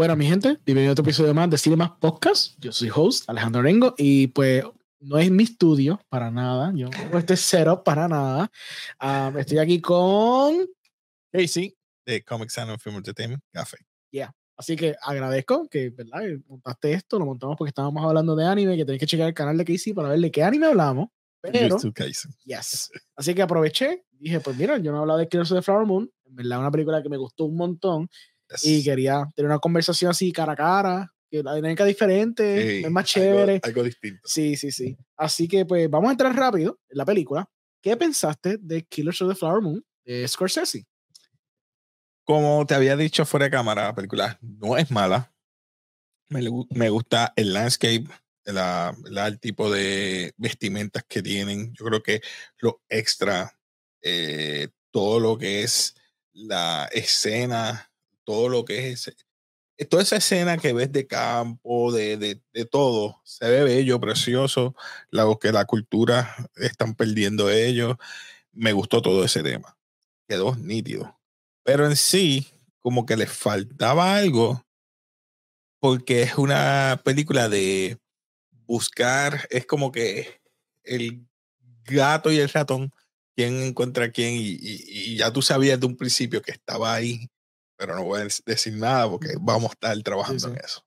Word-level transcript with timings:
Bueno, 0.00 0.16
mi 0.16 0.24
gente, 0.24 0.56
bienvenido 0.64 0.92
a 0.92 0.92
otro 0.92 1.02
episodio 1.02 1.34
más 1.34 1.50
de 1.50 1.58
Cinema 1.58 2.00
Podcast. 2.00 2.54
Yo 2.58 2.72
soy 2.72 2.88
host 2.88 3.28
Alejandro 3.28 3.60
Rengo 3.60 3.94
y 3.98 4.28
pues 4.28 4.64
no 4.98 5.18
es 5.18 5.30
mi 5.30 5.42
estudio 5.42 6.00
para 6.08 6.30
nada. 6.30 6.72
Yo 6.74 6.88
no 7.12 7.18
este 7.18 7.36
cero 7.36 7.84
para 7.84 8.08
nada. 8.08 8.50
Um, 8.98 9.36
estoy 9.36 9.58
aquí 9.58 9.78
con 9.82 10.66
Casey 11.30 11.76
de 12.06 12.24
Comics 12.24 12.56
and 12.56 12.80
Film 12.80 12.96
Entertainment 12.96 13.42
Café. 13.52 13.76
Yeah. 14.10 14.34
Así 14.56 14.74
que 14.74 14.96
agradezco 15.02 15.68
que, 15.68 15.90
¿verdad? 15.90 16.22
Montaste 16.48 16.94
esto, 16.94 17.18
lo 17.18 17.26
montamos 17.26 17.58
porque 17.58 17.68
estábamos 17.68 18.02
hablando 18.02 18.34
de 18.34 18.46
anime, 18.46 18.78
que 18.78 18.86
tenéis 18.86 19.00
que 19.00 19.06
checar 19.06 19.28
el 19.28 19.34
canal 19.34 19.58
de 19.58 19.66
Casey 19.66 19.92
para 19.92 20.08
ver 20.08 20.20
de 20.20 20.30
qué 20.30 20.42
anime 20.42 20.68
hablamos. 20.68 21.08
Pero, 21.42 21.76
yes. 22.44 22.90
Así 23.16 23.34
que 23.34 23.42
aproveché, 23.42 24.06
dije, 24.12 24.40
pues 24.40 24.56
mira, 24.56 24.78
yo 24.78 24.92
no 24.92 24.96
he 24.96 25.00
hablado 25.02 25.18
de 25.18 25.28
Killers 25.28 25.52
of 25.52 25.58
the 25.58 25.62
Flower 25.62 25.86
Moon, 25.86 26.10
en 26.24 26.36
verdad 26.36 26.58
una 26.58 26.70
película 26.70 27.02
que 27.02 27.10
me 27.10 27.18
gustó 27.18 27.44
un 27.44 27.56
montón 27.56 28.08
y 28.62 28.82
quería 28.82 29.26
tener 29.34 29.50
una 29.50 29.58
conversación 29.58 30.10
así 30.10 30.32
cara 30.32 30.52
a 30.52 30.56
cara, 30.56 31.14
que 31.30 31.42
la 31.42 31.54
dinámica 31.54 31.84
diferente, 31.84 32.80
es 32.80 32.90
más 32.90 33.04
chévere. 33.04 33.60
Algo, 33.62 33.84
distinto. 33.84 34.20
Sí, 34.24 34.56
sí, 34.56 34.72
sí. 34.72 34.96
Así 35.16 35.46
que 35.46 35.64
pues 35.64 35.88
vamos 35.88 36.08
a 36.08 36.12
entrar 36.12 36.34
rápido 36.34 36.80
en 36.88 36.98
la 36.98 37.04
película. 37.04 37.48
¿Qué 37.80 37.96
pensaste 37.96 38.58
de 38.60 38.82
Killers 38.82 39.22
of 39.22 39.30
the 39.30 39.34
Flower 39.34 39.62
Moon 39.62 39.84
de 40.04 40.26
Scorsese? 40.26 40.86
Como 42.24 42.66
te 42.66 42.74
había 42.74 42.96
dicho 42.96 43.24
fuera 43.24 43.44
de 43.44 43.50
cámara, 43.50 43.84
la 43.84 43.94
película 43.94 44.38
no 44.40 44.76
es 44.76 44.90
mala. 44.90 45.32
Me, 46.28 46.42
me 46.70 46.88
gusta 46.90 47.32
el 47.36 47.52
landscape, 47.52 48.04
la, 48.44 48.94
el 49.26 49.40
tipo 49.40 49.70
de 49.70 50.32
vestimentas 50.36 51.04
que 51.08 51.22
tienen. 51.22 51.72
Yo 51.74 51.84
creo 51.86 52.02
que 52.02 52.20
lo 52.58 52.82
extra, 52.88 53.56
eh, 54.02 54.68
todo 54.90 55.20
lo 55.20 55.38
que 55.38 55.62
es 55.62 55.94
la 56.32 56.88
escena 56.92 57.89
todo 58.30 58.48
lo 58.48 58.64
que 58.64 58.92
es 58.92 59.08
eh, 59.76 59.84
toda 59.86 60.04
esa 60.04 60.16
escena 60.16 60.56
que 60.56 60.72
ves 60.72 60.92
de 60.92 61.08
campo, 61.08 61.90
de, 61.90 62.16
de, 62.16 62.64
todo, 62.66 63.20
se 63.24 63.50
ve 63.50 63.64
bello, 63.64 63.98
precioso, 63.98 64.76
lo 65.10 65.38
que 65.40 65.50
la 65.50 65.64
cultura 65.64 66.36
están 66.56 66.94
perdiendo 66.94 67.50
ellos. 67.50 67.96
Me 68.52 68.72
gustó 68.72 69.02
todo 69.02 69.24
ese 69.24 69.42
tema. 69.42 69.76
Quedó 70.28 70.54
nítido. 70.54 71.18
Pero 71.64 71.86
en 71.86 71.96
sí, 71.96 72.46
como 72.78 73.04
que 73.04 73.16
le 73.16 73.26
faltaba 73.26 74.14
algo, 74.14 74.64
porque 75.80 76.22
es 76.22 76.38
una 76.38 77.00
película 77.04 77.48
de 77.48 77.98
buscar, 78.66 79.48
es 79.50 79.66
como 79.66 79.90
que 79.90 80.40
el 80.84 81.26
gato 81.84 82.30
y 82.30 82.38
el 82.38 82.48
ratón, 82.48 82.92
quién 83.34 83.60
encuentra 83.60 84.04
a 84.04 84.12
quién, 84.12 84.34
y 84.36 85.16
ya 85.16 85.32
tú 85.32 85.42
sabías 85.42 85.80
de 85.80 85.86
un 85.86 85.96
principio 85.96 86.42
que 86.42 86.52
estaba 86.52 86.94
ahí 86.94 87.28
pero 87.80 87.94
no 87.94 88.04
voy 88.04 88.20
a 88.20 88.28
decir 88.44 88.74
nada 88.74 89.08
porque 89.08 89.30
vamos 89.40 89.70
a 89.70 89.72
estar 89.72 90.02
trabajando 90.02 90.48
en 90.48 90.58
eso. 90.58 90.84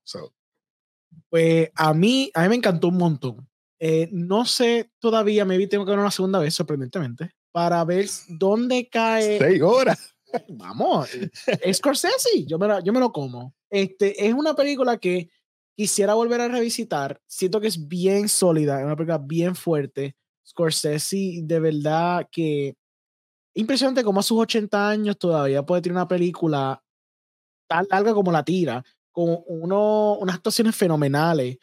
Pues 1.28 1.68
a 1.74 1.92
mí, 1.92 2.30
a 2.32 2.42
mí 2.42 2.48
me 2.50 2.54
encantó 2.54 2.86
un 2.86 2.98
montón. 2.98 3.48
Eh, 3.80 4.08
no 4.12 4.46
sé 4.46 4.92
todavía, 5.00 5.44
me 5.44 5.58
vi 5.58 5.66
tengo 5.66 5.84
que 5.84 5.90
ver 5.90 5.98
una 5.98 6.12
segunda 6.12 6.38
vez, 6.38 6.54
sorprendentemente, 6.54 7.32
para 7.50 7.84
ver 7.84 8.06
dónde 8.28 8.88
cae. 8.88 9.38
Seis 9.38 9.60
horas. 9.60 10.14
Vamos, 10.48 11.10
es 11.46 11.78
Scorsese, 11.78 12.44
yo 12.46 12.60
me, 12.60 12.68
lo, 12.68 12.80
yo 12.80 12.92
me 12.92 13.00
lo 13.00 13.10
como. 13.10 13.56
Este, 13.70 14.28
es 14.28 14.32
una 14.32 14.54
película 14.54 14.96
que 14.96 15.30
quisiera 15.76 16.14
volver 16.14 16.42
a 16.42 16.48
revisitar. 16.48 17.20
Siento 17.26 17.60
que 17.60 17.66
es 17.66 17.88
bien 17.88 18.28
sólida, 18.28 18.78
es 18.78 18.86
una 18.86 18.94
película 18.94 19.18
bien 19.18 19.56
fuerte. 19.56 20.14
Scorsese, 20.46 21.40
de 21.42 21.58
verdad 21.58 22.28
que 22.30 22.76
impresionante 23.54 24.04
como 24.04 24.20
a 24.20 24.22
sus 24.22 24.38
80 24.38 24.88
años 24.88 25.18
todavía 25.18 25.64
puede 25.64 25.82
tener 25.82 25.96
una 25.96 26.08
película 26.08 26.83
tan 27.74 27.86
larga 27.90 28.14
como 28.14 28.30
la 28.30 28.44
tira, 28.44 28.84
con 29.10 29.38
uno, 29.46 30.14
unas 30.14 30.36
actuaciones 30.36 30.76
fenomenales. 30.76 31.58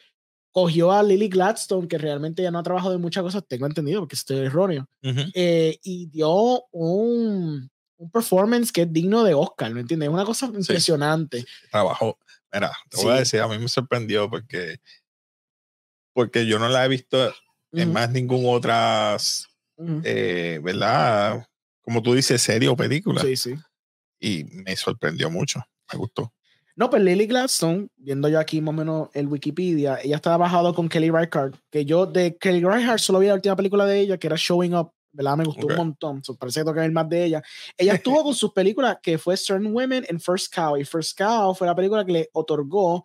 Cogió 0.50 0.92
a 0.92 1.02
Lily 1.02 1.28
Gladstone, 1.28 1.88
que 1.88 1.96
realmente 1.96 2.42
ya 2.42 2.50
no 2.50 2.58
ha 2.58 2.62
trabajado 2.62 2.94
en 2.94 3.00
muchas 3.00 3.22
cosas, 3.22 3.44
tengo 3.48 3.64
entendido, 3.64 4.00
porque 4.00 4.16
estoy 4.16 4.38
erróneo, 4.38 4.86
eh, 5.32 5.78
y 5.82 6.06
dio 6.08 6.66
un, 6.72 7.70
un, 7.96 8.10
performance 8.10 8.70
que 8.70 8.82
es 8.82 8.92
digno 8.92 9.24
de 9.24 9.32
Oscar, 9.32 9.72
¿me 9.72 9.80
entiendes? 9.80 10.08
Es 10.08 10.12
una 10.12 10.26
cosa 10.26 10.46
impresionante. 10.46 11.46
Trabajó. 11.70 12.18
Mira, 12.52 12.70
te 12.90 12.98
voy 12.98 13.12
a 13.12 13.20
decir, 13.20 13.40
a 13.40 13.48
mí 13.48 13.58
me 13.58 13.68
sorprendió 13.68 14.28
porque, 14.28 14.76
porque 16.12 16.44
yo 16.44 16.58
no 16.58 16.68
la 16.68 16.84
he 16.84 16.88
visto 16.88 17.32
en 17.72 17.90
más 17.90 18.10
ningún 18.10 18.44
otras, 18.46 19.48
eh, 20.04 20.60
¿verdad? 20.62 21.48
Como 21.80 22.02
tú 22.02 22.12
dices, 22.12 22.42
serie 22.42 22.68
o 22.68 22.76
película. 22.76 23.22
Sí, 23.22 23.36
sí. 23.36 23.54
Y 24.20 24.44
me 24.44 24.76
sorprendió 24.76 25.30
mucho 25.30 25.64
me 25.92 25.98
gustó. 25.98 26.32
No, 26.74 26.88
pues 26.88 27.02
Lily 27.02 27.26
Gladstone, 27.26 27.88
viendo 27.96 28.28
yo 28.28 28.40
aquí 28.40 28.60
más 28.60 28.70
o 28.70 28.76
menos 28.76 29.08
el 29.12 29.28
Wikipedia, 29.28 29.98
ella 30.02 30.16
estaba 30.16 30.38
bajado 30.38 30.74
con 30.74 30.88
Kelly 30.88 31.10
Reichardt, 31.10 31.56
que 31.70 31.84
yo 31.84 32.06
de 32.06 32.36
Kelly 32.38 32.64
Reichardt 32.64 32.98
solo 32.98 33.18
vi 33.18 33.26
la 33.26 33.34
última 33.34 33.56
película 33.56 33.84
de 33.84 34.00
ella, 34.00 34.16
que 34.16 34.26
era 34.26 34.36
Showing 34.38 34.74
Up, 34.74 34.90
¿verdad? 35.12 35.36
Me 35.36 35.44
gustó 35.44 35.66
un 35.66 35.76
montón, 35.76 36.24
so, 36.24 36.34
parece 36.34 36.60
que 36.60 36.64
toca 36.64 36.80
ver 36.80 36.90
más 36.90 37.08
de 37.10 37.24
ella. 37.24 37.42
Ella 37.76 37.94
estuvo 37.94 38.22
con 38.22 38.34
sus 38.34 38.52
películas, 38.52 38.96
que 39.02 39.18
fue 39.18 39.36
Certain 39.36 39.74
Women 39.74 40.06
and 40.08 40.20
First 40.20 40.54
Cow, 40.54 40.78
y 40.78 40.84
First 40.84 41.18
Cow 41.18 41.54
fue 41.54 41.66
la 41.66 41.74
película 41.74 42.06
que 42.06 42.12
le 42.12 42.30
otorgó 42.32 43.04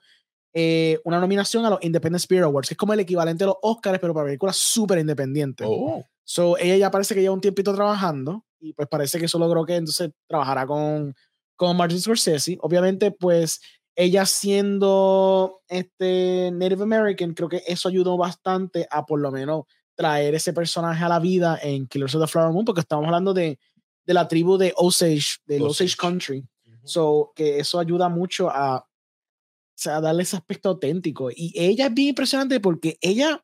eh, 0.54 1.00
una 1.04 1.20
nominación 1.20 1.66
a 1.66 1.70
los 1.70 1.84
Independent 1.84 2.22
Spirit 2.22 2.46
Awards, 2.46 2.70
que 2.70 2.74
es 2.74 2.78
como 2.78 2.94
el 2.94 3.02
equivalente 3.02 3.44
a 3.44 3.48
los 3.48 3.58
Oscars, 3.62 4.00
pero 4.00 4.14
para 4.14 4.28
películas 4.28 4.56
súper 4.56 5.00
independientes. 5.00 5.68
Oh. 5.70 6.06
So, 6.24 6.58
ella 6.58 6.78
ya 6.78 6.90
parece 6.90 7.14
que 7.14 7.22
lleva 7.22 7.34
un 7.34 7.42
tiempito 7.42 7.76
trabajando, 7.76 8.46
y 8.62 8.72
pues 8.72 8.88
parece 8.88 9.20
que 9.20 9.26
eso 9.26 9.38
logró 9.38 9.66
que 9.66 9.76
entonces 9.76 10.10
trabajará 10.26 10.66
con 10.66 11.14
con 11.58 11.76
Martin 11.76 12.00
Scorsese. 12.00 12.58
Obviamente, 12.62 13.12
pues 13.12 13.60
ella 13.96 14.26
siendo 14.26 15.62
este 15.68 16.52
Native 16.54 16.84
American, 16.84 17.34
creo 17.34 17.50
que 17.50 17.64
eso 17.68 17.90
ayudó 17.90 18.16
bastante 18.16 18.88
a 18.90 19.06
por 19.06 19.20
lo 19.20 19.32
menos 19.32 19.66
traer 19.96 20.36
ese 20.36 20.54
personaje 20.54 21.04
a 21.04 21.10
la 21.10 21.20
vida 21.20 21.60
en 21.62 21.88
Killers 21.88 22.14
of 22.14 22.22
the 22.22 22.28
Flower 22.28 22.54
Moon, 22.54 22.64
porque 22.64 22.82
estamos 22.82 23.06
hablando 23.06 23.34
de, 23.34 23.60
de 24.06 24.14
la 24.14 24.28
tribu 24.28 24.58
de 24.58 24.72
Osage, 24.78 25.40
de 25.48 25.62
Osage, 25.62 25.96
Country. 25.98 26.48
So, 26.84 27.34
que 27.36 27.60
eso 27.60 27.80
ayuda 27.80 28.08
mucho 28.08 28.50
a, 28.50 28.88
a 29.86 30.02
darle 30.02 30.24
ese 30.24 30.38
aspecto 30.38 30.70
auténtico. 30.70 31.30
Y 31.32 31.52
ella 31.56 31.88
es 31.88 31.94
bien 31.94 32.10
impresionante 32.10 32.60
porque 32.60 32.98
ella, 33.02 33.44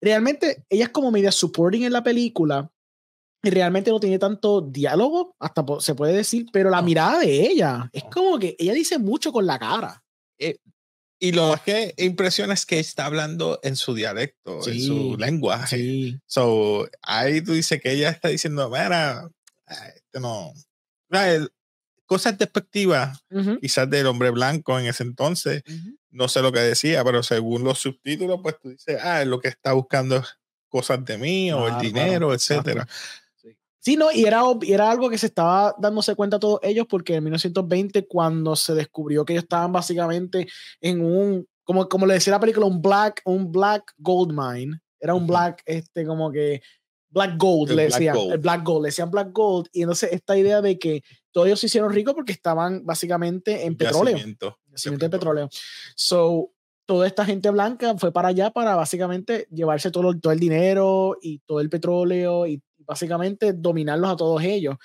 realmente, 0.00 0.64
ella 0.70 0.84
es 0.84 0.90
como 0.90 1.10
media 1.10 1.32
supporting 1.32 1.82
en 1.82 1.92
la 1.92 2.02
película, 2.02 2.72
realmente 3.50 3.90
no 3.90 4.00
tiene 4.00 4.18
tanto 4.18 4.60
diálogo, 4.60 5.34
hasta 5.38 5.64
se 5.80 5.94
puede 5.94 6.14
decir, 6.14 6.46
pero 6.52 6.70
la 6.70 6.82
mirada 6.82 7.18
de 7.20 7.46
ella 7.46 7.90
es 7.92 8.04
como 8.04 8.38
que 8.38 8.54
ella 8.58 8.72
dice 8.72 8.98
mucho 8.98 9.32
con 9.32 9.46
la 9.46 9.58
cara. 9.58 10.04
Eh, 10.38 10.58
y 11.18 11.32
lo 11.32 11.54
que 11.64 11.94
impresiona 11.98 12.52
es 12.52 12.66
que 12.66 12.80
está 12.80 13.06
hablando 13.06 13.60
en 13.62 13.76
su 13.76 13.94
dialecto, 13.94 14.66
en 14.68 14.80
su 14.80 15.16
lenguaje. 15.16 15.76
Sí. 15.76 16.20
So, 16.26 16.88
ahí 17.00 17.40
tú 17.42 17.52
dices 17.52 17.80
que 17.80 17.92
ella 17.92 18.10
está 18.10 18.28
diciendo, 18.28 18.68
mira, 18.68 19.30
este 19.68 20.18
no. 20.20 20.52
Cosas 22.06 22.36
despectivas, 22.36 23.20
quizás 23.60 23.88
del 23.88 24.06
hombre 24.06 24.30
blanco 24.30 24.78
en 24.78 24.86
ese 24.86 25.04
entonces, 25.04 25.62
no 26.10 26.28
sé 26.28 26.42
lo 26.42 26.50
que 26.50 26.58
decía, 26.58 27.04
pero 27.04 27.22
según 27.22 27.62
los 27.62 27.78
subtítulos, 27.78 28.40
pues 28.42 28.56
tú 28.60 28.70
dices, 28.70 28.98
ah, 29.00 29.24
lo 29.24 29.40
que 29.40 29.48
está 29.48 29.72
buscando 29.72 30.24
cosas 30.68 31.04
de 31.04 31.18
mí 31.18 31.52
o 31.52 31.68
el 31.68 31.78
dinero, 31.78 32.34
etcétera. 32.34 32.88
Sí, 33.82 33.96
no, 33.96 34.12
y 34.12 34.24
era, 34.24 34.42
era 34.64 34.92
algo 34.92 35.10
que 35.10 35.18
se 35.18 35.26
estaba 35.26 35.74
dándose 35.76 36.14
cuenta 36.14 36.38
todos 36.38 36.60
ellos 36.62 36.86
porque 36.88 37.16
en 37.16 37.24
1920 37.24 38.06
cuando 38.06 38.54
se 38.54 38.74
descubrió 38.74 39.24
que 39.24 39.32
ellos 39.32 39.42
estaban 39.42 39.72
básicamente 39.72 40.46
en 40.80 41.04
un, 41.04 41.48
como, 41.64 41.88
como 41.88 42.06
le 42.06 42.14
decía 42.14 42.30
la 42.30 42.38
película, 42.38 42.64
un 42.66 42.80
black, 42.80 43.22
un 43.24 43.50
black 43.50 43.92
gold 43.98 44.32
mine, 44.32 44.78
era 45.00 45.14
un 45.14 45.26
black, 45.26 45.62
este, 45.66 46.06
como 46.06 46.30
que 46.30 46.62
black 47.10 47.36
gold, 47.36 47.72
le 47.72 47.84
decían, 47.86 48.16
el 48.16 48.38
black 48.38 48.62
gold, 48.62 48.82
le 48.84 48.88
decían 48.88 49.10
black 49.10 49.32
gold, 49.32 49.66
y 49.72 49.82
entonces 49.82 50.10
esta 50.12 50.38
idea 50.38 50.62
de 50.62 50.78
que 50.78 51.02
todos 51.32 51.48
ellos 51.48 51.58
se 51.58 51.66
hicieron 51.66 51.92
ricos 51.92 52.14
porque 52.14 52.32
estaban 52.32 52.86
básicamente 52.86 53.66
en 53.66 53.76
petróleo. 53.76 54.16
Yacimiento 54.70 55.06
de 55.06 55.10
petróleo. 55.10 55.48
So, 55.96 56.52
toda 56.86 57.06
esta 57.06 57.24
gente 57.24 57.50
blanca 57.50 57.96
fue 57.98 58.12
para 58.12 58.28
allá 58.28 58.50
para 58.50 58.76
básicamente 58.76 59.48
llevarse 59.50 59.90
todo, 59.90 60.16
todo 60.20 60.32
el 60.32 60.38
dinero 60.38 61.16
y 61.20 61.40
todo 61.40 61.60
el 61.60 61.68
petróleo 61.68 62.46
y 62.46 62.62
básicamente 62.86 63.52
dominarlos 63.52 64.10
a 64.10 64.16
todos 64.16 64.42
ellos. 64.42 64.76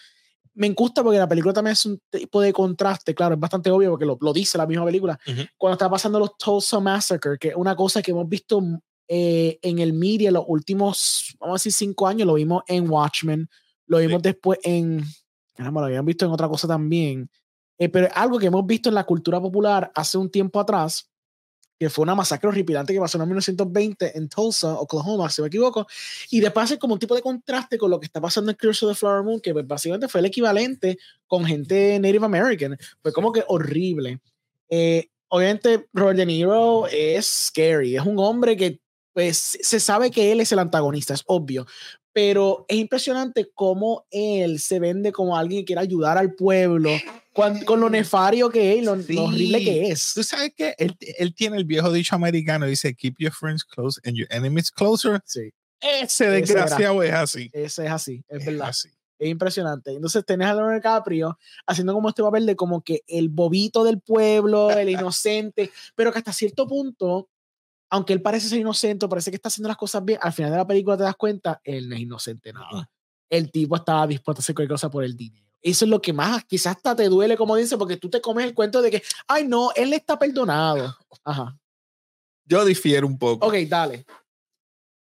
Me 0.54 0.70
gusta 0.72 1.04
porque 1.04 1.20
la 1.20 1.28
película 1.28 1.54
también 1.54 1.74
es 1.74 1.86
un 1.86 2.02
tipo 2.10 2.42
de 2.42 2.52
contraste, 2.52 3.14
claro, 3.14 3.36
es 3.36 3.40
bastante 3.40 3.70
obvio 3.70 3.92
porque 3.92 4.06
lo, 4.06 4.18
lo 4.20 4.34
dice 4.34 4.58
la 4.58 4.66
misma 4.66 4.86
película. 4.86 5.20
Cuando 5.56 5.74
está 5.74 5.90
pasando 5.90 6.20
los 6.20 6.36
Tulsa 6.38 6.80
Massacre, 6.80 7.38
que 7.38 7.50
es 7.50 7.56
una 7.56 7.76
cosa 7.76 8.02
que 8.02 8.12
hemos 8.12 8.28
visto 8.28 8.62
eh, 9.08 9.60
en 9.62 9.80
el 9.80 9.94
media 9.94 10.32
los 10.32 10.44
últimos, 10.48 11.36
vamos 11.40 11.54
a 11.54 11.58
decir, 11.60 11.72
cinco 11.72 12.08
años, 12.08 12.28
lo 12.28 12.34
vimos 12.34 12.64
en 12.68 12.90
Watchmen, 12.90 13.48
lo 13.86 14.00
vimos 14.00 14.22
después 14.22 14.60
en, 14.64 15.02
caramba, 15.56 15.82
lo 15.82 15.88
habían 15.88 16.06
visto 16.06 16.26
en 16.26 16.32
otra 16.32 16.50
cosa 16.50 16.68
también, 16.68 17.30
eh, 17.78 17.88
pero 17.88 18.10
algo 18.14 18.38
que 18.38 18.48
hemos 18.48 18.66
visto 18.66 18.90
en 18.90 18.96
la 18.96 19.06
cultura 19.06 19.40
popular 19.40 19.92
hace 19.96 20.18
un 20.18 20.30
tiempo 20.30 20.60
atrás, 20.60 21.10
que 21.80 21.90
fue 21.90 22.04
una 22.04 22.16
masacre 22.16 22.50
horripilante 22.50 22.94
que 22.94 23.00
pasó 23.00 23.18
en 23.18 23.28
1920 23.28 24.18
en 24.18 24.30
Tulsa, 24.30 24.74
Oklahoma, 24.74 25.30
si 25.30 25.42
me 25.42 25.48
equivoco, 25.48 25.88
y 26.30 26.40
después 26.40 26.66
hace 26.66 26.80
como 26.80 26.94
un 26.94 27.00
tipo 27.00 27.16
de 27.16 27.22
contraste 27.22 27.78
con 27.78 27.92
lo 27.92 28.00
que 28.00 28.06
está 28.06 28.20
pasando 28.20 28.52
en 28.52 28.58
Curse 28.58 28.86
of 28.86 28.92
the 28.94 29.00
Flower 29.00 29.24
Moon, 29.24 29.40
que 29.40 29.54
pues, 29.54 29.68
básicamente 29.68 30.08
fue 30.08 30.20
el 30.20 30.26
equivalente 30.26 30.98
con 31.28 31.46
gente 31.46 32.00
Native 32.00 32.26
American, 32.26 32.78
fue 33.02 33.14
como 33.14 33.32
que 33.32 33.44
horrible. 33.48 34.20
Eh, 34.70 35.10
obviamente 35.30 35.88
Robert 35.94 36.18
De 36.18 36.26
Niro 36.26 36.88
es 36.88 37.26
scary, 37.26 37.96
es 37.96 38.06
un 38.06 38.20
hombre 38.20 38.58
que 38.58 38.80
pues 39.14 39.58
se 39.62 39.80
sabe 39.80 40.12
que 40.12 40.32
él 40.32 40.42
es 40.42 40.52
el 40.52 40.60
antagonista, 40.60 41.16
es 41.16 41.24
obvio, 41.26 41.66
pero 42.18 42.66
es 42.68 42.78
impresionante 42.78 43.52
cómo 43.54 44.08
él 44.10 44.58
se 44.58 44.80
vende 44.80 45.12
como 45.12 45.38
alguien 45.38 45.62
que 45.62 45.66
quiere 45.66 45.84
ayudar 45.84 46.18
al 46.18 46.34
pueblo 46.34 46.90
con, 47.32 47.80
lo 47.80 47.92
nefario 47.92 48.50
que 48.50 48.80
es, 48.80 48.84
lo, 48.84 48.96
lo 48.96 49.24
horrible 49.26 49.64
que 49.64 49.92
es. 49.92 50.14
Tú 50.16 50.24
sabes 50.24 50.52
que 50.58 50.74
él, 50.80 50.98
él, 51.00 51.36
tiene 51.36 51.58
el 51.58 51.66
viejo 51.66 51.92
dicho 51.92 52.16
americano, 52.16 52.66
dice, 52.66 52.96
keep 52.96 53.14
your 53.20 53.32
friends 53.32 53.64
close 53.64 54.02
and 54.04 54.18
your 54.18 54.28
enemies 54.32 54.72
closer. 54.72 55.22
Sí. 55.26 55.52
Ese 55.80 56.28
desgraciado 56.32 57.04
es 57.04 57.14
así. 57.14 57.52
Ese 57.54 57.86
es 57.86 57.92
así, 57.92 58.26
es, 58.30 58.44
verdad. 58.44 58.70
Así. 58.70 58.90
Es 59.20 59.30
impresionante. 59.30 59.92
Entonces 59.92 60.26
tenés 60.26 60.48
a 60.48 60.56
Leonardo 60.56 60.74
DiCaprio 60.74 61.38
haciendo 61.68 61.94
como 61.94 62.10
este 62.10 62.24
papel 62.24 62.48
de 62.48 62.56
como 62.56 62.82
que 62.82 63.04
el 63.06 63.30
bobito 63.30 63.84
del 63.84 64.02
pueblo, 64.02 64.72
el 64.72 64.90
inocente, 64.90 65.70
pero 65.94 66.12
que 66.12 66.18
hasta 66.18 66.34
cierto 66.34 66.68
punto, 66.68 67.30
aunque 67.90 68.14
él 68.14 68.22
parece 68.22 68.50
ser 68.50 68.60
inocente, 68.60 69.08
parece 69.08 69.32
que 69.32 69.36
está 69.36 69.48
haciendo 69.48 69.70
las 69.70 69.78
cosas 69.78 70.04
bien, 70.04 70.20
al 70.22 70.34
final 70.34 70.52
de 70.52 70.58
la 70.58 70.68
película 70.68 70.98
te 70.98 71.04
das 71.04 71.16
cuenta, 71.16 71.62
él 71.64 71.90
no 71.90 71.96
es 71.96 72.02
inocente 72.02 72.52
nada. 72.54 72.90
El 73.30 73.52
tipo 73.52 73.76
estaba 73.76 74.08
dispuesto 74.08 74.40
a 74.40 74.42
hacer 74.42 74.56
cualquier 74.56 74.74
cosa 74.74 74.90
por 74.90 75.04
el 75.04 75.16
dinero. 75.16 75.46
Eso 75.62 75.86
es 75.86 75.92
lo 75.92 76.02
que 76.02 76.14
más 76.14 76.46
quizás 76.46 76.76
hasta 76.78 76.96
te 76.96 77.10
duele, 77.10 77.36
como 77.36 77.56
dice, 77.56 77.78
porque 77.78 77.98
tú 77.98 78.10
te 78.10 78.22
comes 78.22 78.46
el 78.46 78.54
cuento 78.54 78.82
de 78.82 78.92
que, 78.92 79.04
ay, 79.28 79.48
no, 79.48 79.72
él 79.76 79.94
está 79.94 80.18
perdonado. 80.18 80.96
Ajá. 81.24 81.58
Yo 82.46 82.64
difiero 82.64 83.06
un 83.08 83.18
poco. 83.18 83.48
Ok, 83.48 83.56
dale. 83.68 84.06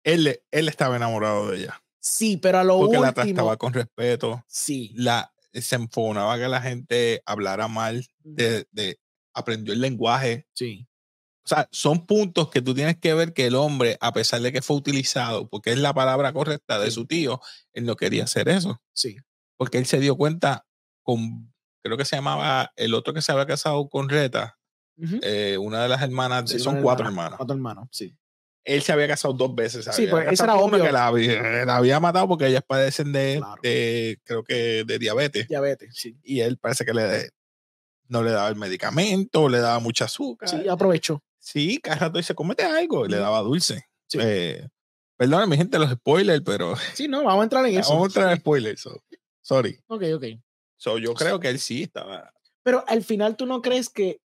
Él, 0.04 0.40
él 0.50 0.68
estaba 0.68 0.96
enamorado 0.96 1.50
de 1.50 1.58
ella. 1.58 1.82
Sí, 2.00 2.38
pero 2.38 2.58
a 2.58 2.64
lo 2.64 2.78
Porque 2.78 2.98
la 2.98 3.12
trataba 3.12 3.56
con 3.56 3.74
respeto. 3.74 4.42
Sí. 4.46 4.92
La, 4.94 5.30
se 5.52 5.76
enfonaba 5.76 6.38
que 6.38 6.48
la 6.48 6.62
gente 6.62 7.22
hablara 7.26 7.68
mal 7.68 8.06
de, 8.20 8.66
de 8.70 8.98
aprendió 9.34 9.74
el 9.74 9.80
lenguaje. 9.80 10.46
Sí. 10.54 10.88
O 11.50 11.54
sea, 11.54 11.66
son 11.72 12.04
puntos 12.04 12.50
que 12.50 12.60
tú 12.60 12.74
tienes 12.74 12.98
que 12.98 13.14
ver 13.14 13.32
que 13.32 13.46
el 13.46 13.54
hombre, 13.54 13.96
a 14.02 14.12
pesar 14.12 14.42
de 14.42 14.52
que 14.52 14.60
fue 14.60 14.76
utilizado, 14.76 15.48
porque 15.48 15.72
es 15.72 15.78
la 15.78 15.94
palabra 15.94 16.34
correcta 16.34 16.78
de 16.78 16.90
su 16.90 17.06
tío, 17.06 17.40
él 17.72 17.86
no 17.86 17.96
quería 17.96 18.24
hacer 18.24 18.50
eso. 18.50 18.82
Sí. 18.92 19.16
Porque 19.56 19.78
él 19.78 19.86
se 19.86 19.98
dio 19.98 20.16
cuenta 20.16 20.66
con, 21.02 21.54
creo 21.82 21.96
que 21.96 22.04
se 22.04 22.16
llamaba 22.16 22.70
el 22.76 22.92
otro 22.92 23.14
que 23.14 23.22
se 23.22 23.32
había 23.32 23.46
casado 23.46 23.88
con 23.88 24.10
Reta, 24.10 24.58
eh, 25.22 25.56
una 25.58 25.82
de 25.82 25.88
las 25.88 26.02
hermanas, 26.02 26.50
son 26.50 26.82
cuatro 26.82 27.06
hermanas. 27.06 27.38
Cuatro 27.38 27.56
hermanos, 27.56 27.88
sí 27.92 28.14
él 28.64 28.82
se 28.82 28.92
había 28.92 29.08
casado 29.08 29.32
dos 29.32 29.54
veces. 29.54 29.88
Sí, 29.92 30.06
pues 30.06 30.30
esa 30.30 30.44
era 30.44 30.56
obvio. 30.56 30.84
Que 30.84 30.92
la 30.92 31.06
había, 31.06 32.00
matado 32.00 32.28
porque 32.28 32.48
ellas 32.48 32.62
padecen 32.66 33.12
de, 33.12 33.40
de, 33.62 34.20
creo 34.24 34.44
que, 34.44 34.84
de 34.84 34.98
diabetes. 34.98 35.48
Diabetes, 35.48 35.94
sí. 35.96 36.18
Y 36.22 36.40
él 36.40 36.58
parece 36.58 36.84
que 36.84 36.92
le, 36.92 37.30
no 38.08 38.22
le 38.22 38.30
daba 38.30 38.48
el 38.48 38.56
medicamento, 38.56 39.48
le 39.48 39.60
daba 39.60 39.78
mucha 39.78 40.06
azúcar. 40.06 40.48
Sí, 40.48 40.68
aprovechó. 40.68 41.22
Sí, 41.50 41.80
cada 41.82 41.96
rato 41.96 42.18
dice, 42.18 42.34
cómete 42.34 42.62
algo, 42.62 43.06
y 43.06 43.08
le 43.08 43.16
daba 43.16 43.40
dulce. 43.40 43.86
Sí. 44.06 44.18
Eh, 44.20 44.68
perdón, 45.16 45.48
mi 45.48 45.56
gente, 45.56 45.78
los 45.78 45.90
spoilers, 45.90 46.42
pero... 46.44 46.74
Sí, 46.92 47.08
no, 47.08 47.24
vamos 47.24 47.40
a 47.40 47.44
entrar 47.44 47.64
en 47.64 47.76
eso. 47.80 47.88
Vamos 47.88 48.04
a 48.04 48.06
entrar 48.08 48.32
en 48.32 48.40
spoilers, 48.40 48.86
sorry. 49.40 49.80
Ok, 49.86 50.02
ok. 50.14 50.24
So, 50.76 50.98
yo 50.98 51.14
creo 51.14 51.40
que 51.40 51.48
él 51.48 51.58
sí 51.58 51.84
estaba... 51.84 52.34
Pero 52.62 52.84
al 52.86 53.02
final, 53.02 53.34
¿tú 53.34 53.46
no 53.46 53.62
crees 53.62 53.88
que 53.88 54.20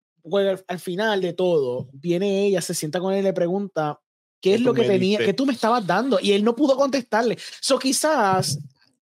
al 0.68 0.80
final 0.80 1.22
de 1.22 1.34
todo, 1.34 1.90
viene 1.94 2.48
ella, 2.48 2.60
se 2.60 2.74
sienta 2.74 3.00
con 3.00 3.14
él 3.14 3.20
y 3.20 3.24
le 3.24 3.34
pregunta, 3.34 4.00
¿Qué 4.42 4.56
es 4.56 4.62
lo 4.62 4.74
que 4.74 4.86
tenía, 4.86 5.20
que 5.20 5.34
tú 5.34 5.46
me 5.46 5.54
estabas 5.54 5.86
dando? 5.86 6.20
Y 6.20 6.32
él 6.32 6.44
no 6.44 6.56
pudo 6.56 6.76
contestarle. 6.76 7.38
So 7.60 7.78
quizás, 7.78 8.58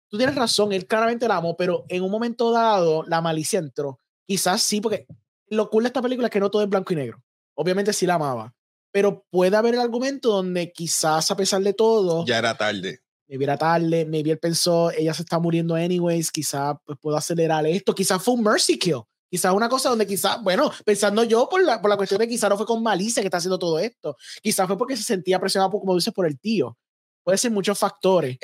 tú 0.09 0.17
tienes 0.17 0.35
razón, 0.35 0.73
él 0.73 0.85
claramente 0.85 1.25
la 1.25 1.37
amó, 1.37 1.55
pero 1.55 1.85
en 1.87 2.03
un 2.03 2.11
momento 2.11 2.51
dado 2.51 3.05
la 3.07 3.21
malicia 3.21 3.59
entró. 3.59 3.97
Quizás 4.27 4.61
sí, 4.61 4.81
porque 4.81 5.07
lo 5.47 5.69
cool 5.69 5.83
de 5.83 5.87
esta 5.87 6.01
película 6.01 6.27
es 6.27 6.31
que 6.33 6.41
no 6.41 6.51
todo 6.51 6.61
es 6.63 6.69
blanco 6.69 6.91
y 6.91 6.97
negro. 6.97 7.23
Obviamente 7.61 7.91
sí 7.91 8.05
la 8.05 8.13
amaba, 8.13 8.55
pero 8.89 9.25
puede 9.29 9.57
haber 9.57 9.73
el 9.73 9.81
argumento 9.81 10.29
donde 10.29 10.71
quizás 10.71 11.29
a 11.29 11.35
pesar 11.35 11.61
de 11.61 11.73
todo... 11.73 12.25
Ya 12.25 12.37
era 12.37 12.55
tarde. 12.55 13.01
Me 13.27 13.37
viera 13.37 13.57
tarde, 13.57 14.05
maybe 14.05 14.31
él 14.31 14.39
pensó, 14.39 14.91
ella 14.91 15.13
se 15.13 15.23
está 15.23 15.39
muriendo 15.39 15.75
anyways, 15.75 16.31
quizás 16.31 16.77
pues, 16.85 16.97
puedo 17.01 17.17
acelerar 17.17 17.65
esto, 17.67 17.93
quizás 17.93 18.23
fue 18.23 18.35
un 18.35 18.43
mercy 18.43 18.79
kill. 18.79 19.01
Quizás 19.29 19.53
una 19.53 19.67
cosa 19.67 19.89
donde 19.89 20.07
quizás, 20.07 20.41
bueno, 20.41 20.71
pensando 20.85 21.21
yo 21.25 21.49
por 21.49 21.61
la, 21.61 21.81
por 21.81 21.89
la 21.89 21.97
cuestión 21.97 22.21
de 22.21 22.29
quizás 22.29 22.49
no 22.49 22.55
fue 22.55 22.65
con 22.65 22.81
malicia 22.81 23.21
que 23.21 23.27
está 23.27 23.39
haciendo 23.39 23.59
todo 23.59 23.77
esto. 23.77 24.15
Quizás 24.41 24.65
fue 24.65 24.77
porque 24.77 24.95
se 24.95 25.03
sentía 25.03 25.37
presionado, 25.37 25.69
como 25.69 25.95
dices, 25.95 26.13
por 26.13 26.27
el 26.27 26.39
tío. 26.39 26.77
Puede 27.25 27.37
ser 27.37 27.51
muchos 27.51 27.77
factores. 27.77 28.37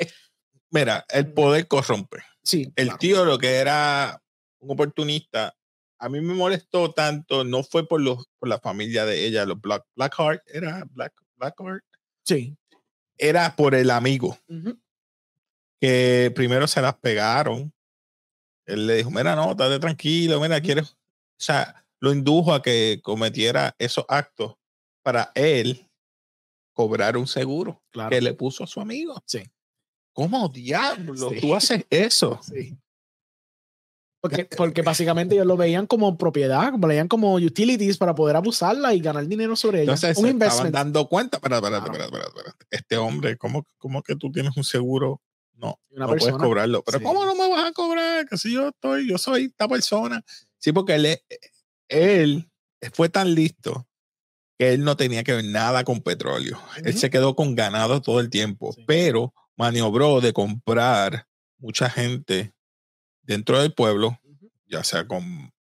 Mira, 0.70 1.06
el 1.08 1.32
poder 1.32 1.66
corrompe. 1.66 2.18
Sí. 2.44 2.70
El 2.76 2.98
tío 2.98 3.24
lo 3.24 3.38
que 3.38 3.54
era 3.54 4.22
un 4.58 4.72
oportunista, 4.72 5.56
a 5.98 6.08
mí 6.08 6.20
me 6.20 6.34
molestó 6.34 6.92
tanto, 6.92 7.44
no 7.44 7.62
fue 7.62 7.86
por, 7.86 8.00
los, 8.00 8.26
por 8.38 8.48
la 8.48 8.58
familia 8.58 9.04
de 9.04 9.26
ella, 9.26 9.44
los 9.44 9.60
Black, 9.60 9.84
Blackheart, 9.94 10.42
era 10.46 10.84
Black, 10.90 11.12
Blackheart. 11.36 11.84
Sí. 12.24 12.56
Era 13.18 13.56
por 13.56 13.74
el 13.74 13.90
amigo. 13.90 14.38
Que 15.80 16.32
primero 16.34 16.66
se 16.66 16.82
las 16.82 16.96
pegaron 16.96 17.72
él 18.66 18.86
le 18.86 18.96
dijo, 18.96 19.10
mira, 19.10 19.34
no, 19.36 19.52
estate 19.52 19.78
tranquilo, 19.78 20.40
mira, 20.40 20.60
quieres, 20.60 20.90
o 20.90 20.96
sea, 21.38 21.86
lo 22.00 22.12
indujo 22.12 22.52
a 22.52 22.62
que 22.62 23.00
cometiera 23.02 23.74
esos 23.78 24.04
actos 24.08 24.56
para 25.02 25.30
él 25.34 25.88
cobrar 26.72 27.16
un 27.16 27.26
seguro 27.26 27.82
que 28.10 28.20
le 28.20 28.34
puso 28.34 28.64
a 28.64 28.66
su 28.66 28.80
amigo. 28.80 29.22
Sí. 29.24 29.42
¿Cómo 30.12 30.48
diablo 30.48 31.30
tú 31.40 31.54
haces 31.54 31.86
eso? 31.90 32.40
Sí. 32.42 32.76
Porque, 34.20 34.44
porque 34.56 34.82
básicamente 34.82 35.34
ellos 35.34 35.46
lo 35.46 35.56
veían 35.56 35.86
como 35.86 36.16
propiedad, 36.16 36.70
como 36.72 36.86
lo 36.86 36.88
veían 36.88 37.08
como 37.08 37.34
utilities 37.34 37.98
para 37.98 38.14
poder 38.14 38.36
abusarla 38.36 38.92
y 38.94 39.00
ganar 39.00 39.26
dinero 39.26 39.54
sobre 39.54 39.82
ella. 39.82 39.92
Entonces, 39.92 40.16
un 40.16 40.26
se 40.38 40.46
estaban 40.46 40.72
dando 40.72 41.08
cuenta, 41.08 41.36
espera, 41.36 41.58
espera, 41.58 41.78
espera, 41.78 42.56
este 42.70 42.96
hombre, 42.96 43.36
¿cómo, 43.36 43.64
¿cómo 43.78 44.02
que 44.02 44.16
tú 44.16 44.32
tienes 44.32 44.56
un 44.56 44.64
seguro 44.64 45.20
no, 45.56 45.80
no 45.90 46.06
puedes 46.08 46.36
cobrarlo. 46.36 46.82
Pero 46.84 47.00
¿cómo 47.02 47.24
no 47.24 47.34
me 47.34 47.48
vas 47.48 47.66
a 47.66 47.72
cobrar? 47.72 48.26
Que 48.28 48.36
si 48.36 48.52
yo 48.52 48.68
estoy, 48.68 49.08
yo 49.08 49.18
soy 49.18 49.46
esta 49.46 49.68
persona. 49.68 50.22
Sí, 50.58 50.72
porque 50.72 50.94
él, 50.94 51.18
él 51.88 52.50
fue 52.92 53.08
tan 53.08 53.34
listo 53.34 53.86
que 54.58 54.74
él 54.74 54.84
no 54.84 54.96
tenía 54.96 55.24
que 55.24 55.34
ver 55.34 55.44
nada 55.44 55.84
con 55.84 56.00
petróleo. 56.00 56.60
Él 56.84 56.96
se 56.96 57.10
quedó 57.10 57.34
con 57.36 57.54
ganado 57.54 58.00
todo 58.00 58.20
el 58.20 58.30
tiempo, 58.30 58.74
pero 58.86 59.34
maniobró 59.56 60.20
de 60.20 60.32
comprar 60.32 61.26
mucha 61.58 61.90
gente 61.90 62.52
dentro 63.26 63.60
del 63.60 63.72
pueblo, 63.72 64.18
ya 64.66 64.84
sea 64.84 65.06
con 65.06 65.52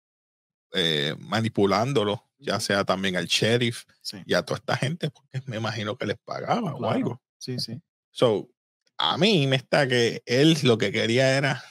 eh, 0.73 1.15
manipulándolo, 1.19 2.25
ya 2.39 2.61
sea 2.61 2.85
también 2.85 3.17
al 3.17 3.27
sheriff 3.27 3.85
y 4.27 4.35
a 4.35 4.43
toda 4.43 4.59
esta 4.59 4.77
gente, 4.77 5.11
porque 5.11 5.43
me 5.47 5.57
imagino 5.57 5.97
que 5.97 6.07
les 6.07 6.19
pagaba 6.19 6.75
o 6.75 6.91
algo. 6.91 7.21
Sí, 7.39 7.59
sí. 7.59 7.81
So, 8.11 8.49
a 8.99 9.17
mí 9.19 9.47
me 9.47 9.57
está 9.57 9.89
que 9.89 10.23
él 10.27 10.57
lo 10.63 10.79
que 10.79 10.93
quería 10.93 11.37
era, 11.37 11.63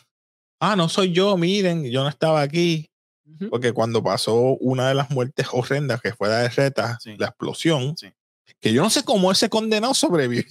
ah, 0.59 0.75
no 0.75 0.89
soy 0.89 1.11
yo, 1.11 1.37
miren, 1.37 1.85
yo 1.85 2.03
no 2.03 2.09
estaba 2.09 2.41
aquí. 2.41 2.89
Porque 3.49 3.71
cuando 3.73 4.03
pasó 4.03 4.35
una 4.59 4.89
de 4.89 4.95
las 4.95 5.09
muertes 5.09 5.47
horrendas 5.51 6.01
que 6.01 6.13
fue 6.13 6.29
la 6.29 6.39
de 6.39 6.49
Reta, 6.49 6.99
la 7.17 7.27
explosión, 7.27 7.95
que 8.59 8.73
yo 8.73 8.83
no 8.83 8.89
sé 8.89 9.03
cómo 9.03 9.31
ese 9.31 9.49
condenado 9.49 9.93
sobrevivió. 9.93 10.43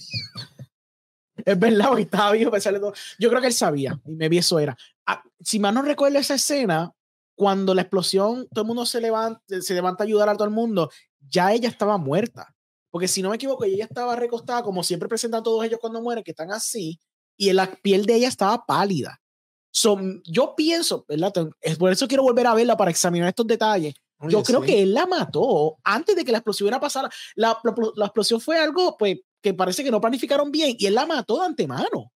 Es 1.45 1.57
verdad, 1.57 1.87
porque 1.87 2.03
estaba 2.03 2.31
vivo, 2.31 2.51
todo. 2.51 2.93
Yo 3.17 3.29
creo 3.29 3.41
que 3.41 3.47
él 3.47 3.53
sabía, 3.53 3.99
y 4.05 4.11
me 4.11 4.29
vi 4.29 4.37
eso 4.37 4.59
era. 4.59 4.77
Si 5.39 5.59
mal 5.59 5.73
no 5.73 5.81
recuerdo 5.81 6.19
esa 6.19 6.35
escena, 6.35 6.93
cuando 7.35 7.73
la 7.73 7.81
explosión, 7.81 8.47
todo 8.53 8.61
el 8.61 8.67
mundo 8.67 8.85
se 8.85 9.01
levanta, 9.01 9.41
se 9.61 9.73
levanta 9.73 10.03
a 10.03 10.05
ayudar 10.05 10.29
a 10.29 10.33
todo 10.35 10.45
el 10.45 10.53
mundo, 10.53 10.89
ya 11.19 11.51
ella 11.51 11.69
estaba 11.69 11.97
muerta. 11.97 12.55
Porque 12.91 13.07
si 13.07 13.21
no 13.21 13.29
me 13.29 13.37
equivoco, 13.37 13.63
ella 13.63 13.85
estaba 13.85 14.15
recostada, 14.15 14.61
como 14.61 14.83
siempre 14.83 15.09
presentan 15.09 15.41
todos 15.41 15.65
ellos 15.65 15.79
cuando 15.81 16.01
mueren, 16.01 16.23
que 16.23 16.31
están 16.31 16.51
así, 16.51 16.99
y 17.37 17.51
la 17.51 17.73
piel 17.81 18.05
de 18.05 18.15
ella 18.15 18.27
estaba 18.27 18.65
pálida. 18.65 19.19
son 19.71 20.21
yo 20.25 20.53
pienso, 20.55 21.03
¿verdad? 21.07 21.33
Es 21.59 21.77
por 21.77 21.91
eso 21.91 22.07
quiero 22.07 22.23
volver 22.23 22.45
a 22.45 22.53
verla 22.53 22.77
para 22.77 22.91
examinar 22.91 23.29
estos 23.29 23.47
detalles. 23.47 23.95
yo 24.29 24.43
creo 24.43 24.61
que 24.61 24.83
él 24.83 24.93
la 24.93 25.07
mató 25.07 25.77
antes 25.83 26.15
de 26.15 26.23
que 26.23 26.31
la 26.31 26.37
explosión 26.37 26.67
era 26.67 26.79
pasada. 26.79 27.09
La, 27.35 27.57
la, 27.95 28.05
explosión 28.05 28.39
fue 28.39 28.59
algo 28.59 28.95
pues, 28.95 29.17
que 29.41 29.55
parece 29.55 29.83
que 29.83 29.91
no 29.91 29.99
planificaron 29.99 30.51
bien 30.51 30.75
y 30.77 30.85
él 30.85 30.93
la 30.93 31.07
mató 31.07 31.39
de 31.39 31.47
antemano. 31.47 32.12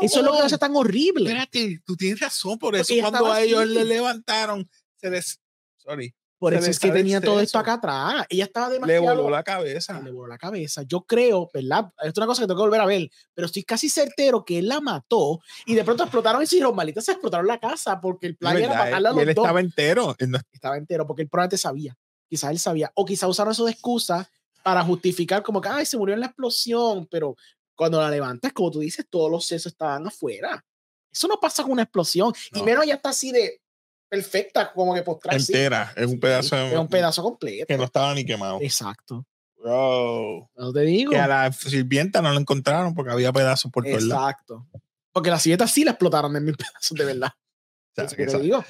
Eso 0.00 0.20
es 0.20 0.24
lo 0.24 0.32
que 0.32 0.38
hace 0.38 0.58
tan 0.58 0.74
horrible. 0.76 1.24
Espérate, 1.24 1.80
tú 1.84 1.96
tienes 1.96 2.20
razón, 2.20 2.58
por 2.58 2.76
eso 2.76 2.94
cuando 3.00 3.32
a 3.32 3.40
ellos 3.42 3.66
le 3.66 3.84
levantaron, 3.84 4.68
se 4.96 5.10
des... 5.10 5.40
Sorry, 5.76 6.14
por 6.40 6.54
eso 6.54 6.70
es 6.70 6.78
que 6.78 6.90
tenía 6.90 7.20
todo 7.20 7.38
esto 7.38 7.58
acá 7.58 7.74
atrás. 7.74 8.24
Ella 8.30 8.44
estaba 8.44 8.70
demasiado. 8.70 9.02
Le 9.02 9.14
voló 9.14 9.28
la 9.28 9.42
cabeza. 9.42 10.00
Le 10.00 10.10
voló 10.10 10.26
la 10.26 10.38
cabeza. 10.38 10.82
Yo 10.84 11.02
creo, 11.02 11.50
¿verdad? 11.52 11.92
Esto 11.98 12.08
es 12.08 12.16
una 12.16 12.26
cosa 12.26 12.42
que 12.42 12.46
tengo 12.46 12.60
que 12.60 12.64
volver 12.64 12.80
a 12.80 12.86
ver, 12.86 13.10
pero 13.34 13.44
estoy 13.44 13.62
casi 13.62 13.90
certero 13.90 14.42
que 14.42 14.58
él 14.58 14.66
la 14.66 14.80
mató 14.80 15.40
y 15.66 15.74
de 15.74 15.84
pronto 15.84 16.02
explotaron 16.02 16.42
y 16.50 16.60
los 16.60 16.74
malitas 16.74 17.04
se 17.04 17.12
explotaron 17.12 17.46
la 17.46 17.60
casa 17.60 18.00
porque 18.00 18.26
el 18.26 18.36
plan 18.38 18.56
era 18.56 18.68
matarla 18.68 19.10
a 19.10 19.12
los 19.12 19.22
él 19.22 19.28
estaba 19.28 19.60
entero. 19.60 20.16
Estaba 20.50 20.78
entero 20.78 21.06
porque 21.06 21.20
él 21.20 21.28
probablemente 21.28 21.58
sabía. 21.58 21.94
Quizás 22.26 22.50
él 22.52 22.58
sabía. 22.58 22.90
O 22.94 23.04
quizás 23.04 23.28
usaron 23.28 23.52
eso 23.52 23.66
de 23.66 23.72
excusa 23.72 24.26
para 24.62 24.82
justificar 24.82 25.42
como 25.42 25.60
que, 25.60 25.68
ay, 25.68 25.84
se 25.84 25.98
murió 25.98 26.14
en 26.14 26.20
la 26.20 26.26
explosión, 26.26 27.06
pero 27.10 27.36
cuando 27.80 27.98
la 27.98 28.10
levantas, 28.10 28.52
como 28.52 28.70
tú 28.70 28.80
dices, 28.80 29.06
todos 29.08 29.30
los 29.30 29.46
sesos 29.46 29.72
estaban 29.72 30.06
afuera. 30.06 30.62
Eso 31.10 31.26
no 31.26 31.40
pasa 31.40 31.62
con 31.62 31.72
una 31.72 31.84
explosión. 31.84 32.30
Y 32.52 32.60
menos 32.60 32.84
ya 32.84 32.96
está 32.96 33.08
así 33.08 33.32
de, 33.32 33.58
perfecta, 34.06 34.70
como 34.70 34.92
que 34.94 35.00
postrada. 35.00 35.38
sí. 35.40 35.50
Entera, 35.50 35.90
es 35.96 36.06
un 36.06 36.20
pedazo 36.20 36.56
Es 36.58 36.76
un 36.76 36.88
pedazo 36.88 37.22
completo. 37.22 37.64
que 37.66 37.78
no 37.78 37.84
estaba 37.84 38.14
ni 38.14 38.26
quemado. 38.26 38.58
Exacto. 38.60 39.24
Bro. 39.56 40.50
No 40.56 40.72
te 40.74 40.80
digo. 40.82 41.10
Que 41.10 41.16
a 41.20 41.26
la 41.26 41.50
sirvienta 41.52 42.20
no 42.20 42.30
lo 42.30 42.38
encontraron 42.38 42.94
porque 42.94 43.12
había 43.12 43.32
pedazos 43.32 43.72
por 43.72 43.82
todos 43.82 44.02
lados. 44.02 44.24
Exacto. 44.24 44.66
Porque 45.10 45.30
las 45.30 45.40
silletas 45.40 45.70
sí 45.70 45.82
la 45.82 45.92
explotaron 45.92 46.36
en 46.36 46.44
mil 46.44 46.56
pedazos, 46.58 46.98
de 46.98 47.04
verdad. 47.06 47.32
O 47.32 47.94
sea, 47.94 48.04
Por 48.04 48.04
eso 48.04 48.16
que 48.16 48.26
te 48.26 48.42
digo. 48.42 48.64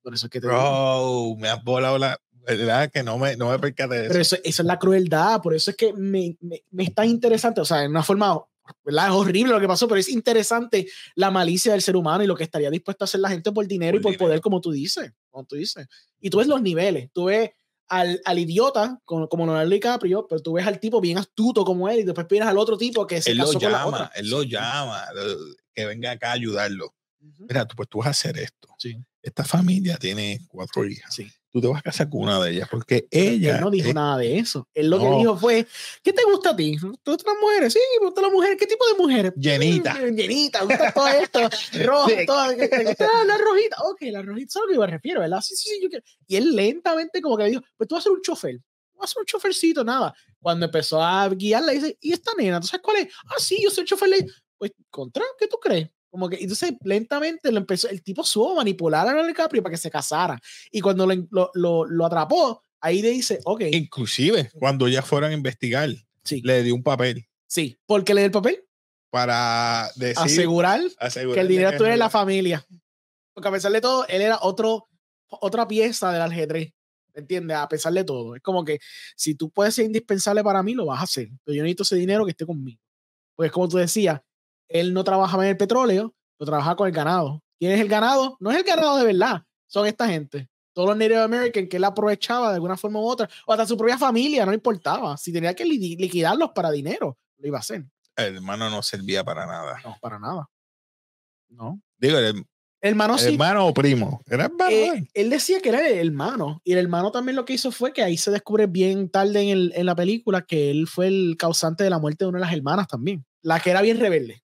Por 0.00 0.14
eso 0.14 0.26
es 0.26 0.30
que 0.30 0.40
te 0.40 0.46
digo. 0.46 0.60
Bro, 0.60 1.36
me 1.40 1.48
has 1.48 1.64
volado 1.64 1.98
la. 1.98 2.20
¿Verdad? 2.46 2.90
Que 2.92 3.02
no 3.02 3.18
me, 3.18 3.36
no 3.36 3.50
me 3.50 3.58
percaté 3.58 3.94
de 3.94 4.00
eso. 4.02 4.08
Pero 4.10 4.20
eso, 4.22 4.36
eso 4.44 4.62
es 4.62 4.66
la 4.66 4.78
crueldad, 4.78 5.42
por 5.42 5.54
eso 5.54 5.70
es 5.72 5.76
que 5.76 5.92
me, 5.92 6.36
me, 6.40 6.62
me 6.70 6.84
es 6.84 6.94
tan 6.94 7.08
interesante, 7.08 7.60
o 7.60 7.64
sea, 7.64 7.82
en 7.82 7.90
una 7.90 8.02
forma, 8.04 8.38
¿verdad? 8.84 9.06
Es 9.06 9.12
horrible 9.12 9.52
lo 9.52 9.60
que 9.60 9.66
pasó, 9.66 9.88
pero 9.88 9.98
es 10.00 10.08
interesante 10.08 10.86
la 11.16 11.30
malicia 11.30 11.72
del 11.72 11.82
ser 11.82 11.96
humano 11.96 12.22
y 12.22 12.26
lo 12.26 12.36
que 12.36 12.44
estaría 12.44 12.70
dispuesto 12.70 13.04
a 13.04 13.06
hacer 13.06 13.20
la 13.20 13.30
gente 13.30 13.50
por 13.52 13.66
dinero 13.66 13.94
Por 13.94 14.00
y 14.00 14.02
por 14.02 14.10
dinero. 14.12 14.26
poder, 14.26 14.40
como 14.40 14.60
tú 14.60 14.70
dices, 14.70 15.12
como 15.30 15.44
tú 15.44 15.56
dices. 15.56 15.86
Y 16.20 16.30
tú 16.30 16.38
ves 16.38 16.46
los 16.46 16.62
niveles, 16.62 17.10
tú 17.12 17.24
ves 17.24 17.50
al, 17.88 18.20
al 18.24 18.38
idiota, 18.38 19.00
como, 19.04 19.28
como 19.28 19.44
Leonardo 19.46 19.70
DiCaprio, 19.70 20.26
pero 20.28 20.40
tú 20.40 20.52
ves 20.54 20.66
al 20.66 20.78
tipo 20.80 21.00
bien 21.00 21.18
astuto 21.18 21.64
como 21.64 21.88
él 21.88 22.00
y 22.00 22.02
después 22.04 22.26
vienes 22.28 22.48
al 22.48 22.58
otro 22.58 22.76
tipo 22.76 23.06
que 23.06 23.22
se 23.22 23.30
él 23.32 23.38
lo 23.38 23.46
casó 23.46 23.60
con 23.60 23.72
la 23.72 23.78
llama, 23.78 23.86
otra. 23.88 24.12
él 24.16 24.30
lo 24.30 24.42
llama, 24.44 25.04
que 25.72 25.86
venga 25.86 26.12
acá 26.12 26.30
a 26.30 26.32
ayudarlo. 26.32 26.94
Mira, 27.48 27.66
tú, 27.66 27.74
pues 27.76 27.88
tú 27.88 27.98
vas 27.98 28.06
a 28.08 28.10
hacer 28.10 28.38
esto. 28.38 28.68
Sí, 28.78 28.96
Esta 29.22 29.44
familia 29.44 29.96
tiene 29.98 30.40
cuatro 30.48 30.84
hijas. 30.86 31.12
sí. 31.14 31.28
Tú 31.56 31.62
te 31.62 31.68
vas 31.68 31.78
a 31.78 31.82
casar 31.82 32.10
con 32.10 32.20
una 32.20 32.38
de 32.44 32.50
ellas 32.50 32.68
porque 32.70 33.08
Él 33.10 33.36
ella. 33.42 33.58
no 33.62 33.70
dijo 33.70 33.88
es- 33.88 33.94
nada 33.94 34.18
de 34.18 34.38
eso. 34.38 34.68
Él 34.74 34.90
lo 34.90 34.98
que 34.98 35.04
No. 35.06 35.16
dijo 35.18 35.38
fue, 35.38 35.66
¿qué 36.02 36.12
te 36.12 36.22
gusta 36.24 36.50
a 36.50 36.56
ti? 36.56 36.76
¿Te 36.76 37.10
gustan 37.10 37.32
las 37.32 37.40
mujeres? 37.40 37.72
Sí, 37.72 37.78
me 37.98 38.04
gustan 38.08 38.24
las 38.24 38.32
mujeres. 38.34 38.58
¿Qué 38.58 38.66
tipo 38.66 38.86
de 38.86 38.94
mujeres? 39.02 39.32
Llenita. 39.36 39.94
Mm, 39.94 40.14
Llenita, 40.14 40.64
gusta 40.64 40.92
todo 40.92 41.08
esto. 41.08 41.40
Rojo, 41.86 42.08
Sí. 42.10 42.26
todo. 42.26 42.48
¿Te 42.54 42.84
gusta 42.84 43.08
la 43.26 43.38
rojita? 43.38 43.76
Ok, 43.84 44.02
la 44.02 44.20
rojita, 44.20 44.48
eso 44.50 44.58
es 44.58 44.62
a 44.64 44.66
lo 44.66 44.72
que 44.74 44.78
me 44.80 44.86
refiero, 44.86 45.20
¿verdad? 45.20 45.40
Sí, 45.40 45.56
sí, 45.56 45.70
sí. 45.70 45.80
Yo 45.82 45.88
quiero. 45.88 46.04
Y 46.26 46.36
él 46.36 46.54
lentamente 46.54 47.22
como 47.22 47.38
que 47.38 47.44
dijo, 47.44 47.62
pues 47.78 47.88
tú 47.88 47.94
vas 47.94 48.02
a 48.02 48.04
ser 48.04 48.12
un 48.12 48.20
chofer. 48.20 48.60
Vas 48.96 49.10
a 49.10 49.14
ser 49.14 49.20
un 49.20 49.24
chofercito, 49.26 49.82
nada. 49.82 50.14
Cuando 50.38 50.66
empezó 50.66 51.02
a 51.02 51.26
guiarla, 51.30 51.72
dice, 51.72 51.96
¿y 52.02 52.12
esta 52.12 52.32
nena? 52.36 52.60
¿Tú 52.60 52.66
sabes 52.66 52.82
cuál 52.84 52.98
es? 52.98 53.08
Ah, 53.28 53.36
sí, 53.38 53.58
yo 53.62 53.70
soy 53.70 53.86
chofer. 53.86 54.10
Pues, 54.58 54.72
contra, 54.90 55.24
¿qué 55.38 55.48
tú 55.48 55.56
crees? 55.58 55.88
Como 56.16 56.30
que, 56.30 56.36
entonces, 56.36 56.72
lentamente 56.82 57.52
lo 57.52 57.58
empezó, 57.58 57.90
el 57.90 58.02
tipo 58.02 58.24
supo 58.24 58.54
manipular 58.54 59.02
a 59.02 59.04
Leonardo 59.04 59.28
DiCaprio 59.28 59.62
para 59.62 59.74
que 59.74 59.76
se 59.76 59.90
casara. 59.90 60.40
Y 60.70 60.80
cuando 60.80 61.06
lo, 61.06 61.14
lo, 61.30 61.50
lo, 61.52 61.84
lo 61.84 62.06
atrapó, 62.06 62.64
ahí 62.80 63.02
le 63.02 63.10
dice, 63.10 63.38
ok, 63.44 63.64
Inclusive, 63.72 64.50
cuando 64.58 64.88
ya 64.88 65.02
fueron 65.02 65.32
a 65.32 65.34
investigar, 65.34 65.90
sí, 66.24 66.40
le 66.42 66.62
dio 66.62 66.74
un 66.74 66.82
papel 66.82 67.26
sí. 67.46 67.78
porque 67.84 68.14
le 68.14 68.22
dio 68.22 68.26
el 68.28 68.32
papel, 68.32 68.64
para 69.10 69.90
decir. 69.96 70.16
asegurar 70.24 70.80
asegurar 70.98 71.34
que 71.34 71.40
el 71.42 71.48
dinero 71.48 71.68
estuviera 71.68 71.92
en 71.92 71.98
la 71.98 72.08
familia. 72.08 72.66
Porque 73.34 73.48
a 73.48 73.52
pesar 73.52 73.72
de 73.72 73.82
todo, 73.82 74.06
él 74.08 74.22
era 74.22 74.38
otro, 74.40 74.88
otra 75.28 75.68
pieza 75.68 76.12
del 76.12 76.22
ajedrez. 76.22 76.72
¿Me 77.12 77.20
entiendes? 77.20 77.58
A 77.58 77.68
pesar 77.68 77.92
de 77.92 78.04
todo. 78.04 78.36
Es 78.36 78.40
como 78.40 78.64
que 78.64 78.78
si 79.16 79.34
tú 79.34 79.50
puedes 79.50 79.74
ser 79.74 79.84
indispensable 79.84 80.42
para 80.42 80.62
mí, 80.62 80.72
lo 80.72 80.86
vas 80.86 81.00
a 81.00 81.02
hacer. 81.02 81.28
Pero 81.44 81.56
yo 81.56 81.62
necesito 81.62 81.82
ese 81.82 81.96
dinero 81.96 82.24
que 82.24 82.30
esté 82.30 82.46
conmigo. 82.46 82.80
Pues 83.34 83.52
como 83.52 83.68
tú 83.68 83.76
decías, 83.76 84.22
él 84.68 84.92
no 84.94 85.04
trabajaba 85.04 85.44
en 85.44 85.50
el 85.50 85.56
petróleo, 85.56 86.14
lo 86.38 86.46
trabajaba 86.46 86.76
con 86.76 86.86
el 86.88 86.92
ganado. 86.94 87.42
¿Quién 87.58 87.72
es 87.72 87.80
el 87.80 87.88
ganado? 87.88 88.36
No 88.40 88.50
es 88.50 88.56
el 88.58 88.64
ganado 88.64 88.98
de 88.98 89.04
verdad, 89.04 89.42
son 89.66 89.86
esta 89.86 90.06
gente. 90.08 90.48
Todos 90.74 90.88
los 90.90 90.96
Native 90.98 91.22
American 91.22 91.66
que 91.68 91.78
él 91.78 91.84
aprovechaba 91.84 92.48
de 92.50 92.56
alguna 92.56 92.76
forma 92.76 93.00
u 93.00 93.04
otra, 93.06 93.28
o 93.46 93.52
hasta 93.52 93.66
su 93.66 93.76
propia 93.78 93.96
familia, 93.96 94.44
no 94.44 94.52
importaba. 94.52 95.16
Si 95.16 95.32
tenía 95.32 95.54
que 95.54 95.64
li- 95.64 95.96
liquidarlos 95.96 96.50
para 96.54 96.70
dinero, 96.70 97.16
lo 97.38 97.48
iba 97.48 97.56
a 97.56 97.60
hacer. 97.60 97.84
El 98.14 98.36
hermano 98.36 98.68
no 98.68 98.82
servía 98.82 99.24
para 99.24 99.46
nada. 99.46 99.80
No, 99.84 99.96
para 100.00 100.18
nada. 100.18 100.48
No. 101.48 101.80
Digo, 101.98 102.18
el, 102.18 102.44
Hermano, 102.82 103.14
el 103.14 103.20
sí. 103.20 103.32
hermano 103.32 103.66
o 103.66 103.74
primo. 103.74 104.20
Era 104.26 104.44
hermano. 104.44 104.70
Eh, 104.70 104.86
eh. 104.98 105.08
él 105.14 105.30
decía 105.30 105.60
que 105.60 105.70
era 105.70 105.86
el 105.88 106.06
hermano 106.08 106.60
y 106.62 106.72
el 106.72 106.78
hermano 106.78 107.10
también 107.10 107.34
lo 107.36 107.44
que 107.46 107.54
hizo 107.54 107.72
fue 107.72 107.92
que 107.92 108.02
ahí 108.02 108.16
se 108.18 108.30
descubre 108.30 108.66
bien 108.66 109.08
tarde 109.08 109.40
en, 109.42 109.48
el- 109.48 109.72
en 109.74 109.86
la 109.86 109.94
película 109.96 110.42
que 110.42 110.70
él 110.70 110.86
fue 110.86 111.06
el 111.08 111.36
causante 111.38 111.84
de 111.84 111.90
la 111.90 111.98
muerte 111.98 112.24
de 112.24 112.28
una 112.28 112.38
de 112.38 112.44
las 112.44 112.52
hermanas 112.54 112.86
también, 112.86 113.24
la 113.42 113.60
que 113.60 113.70
era 113.70 113.80
bien 113.80 113.98
rebelde. 113.98 114.42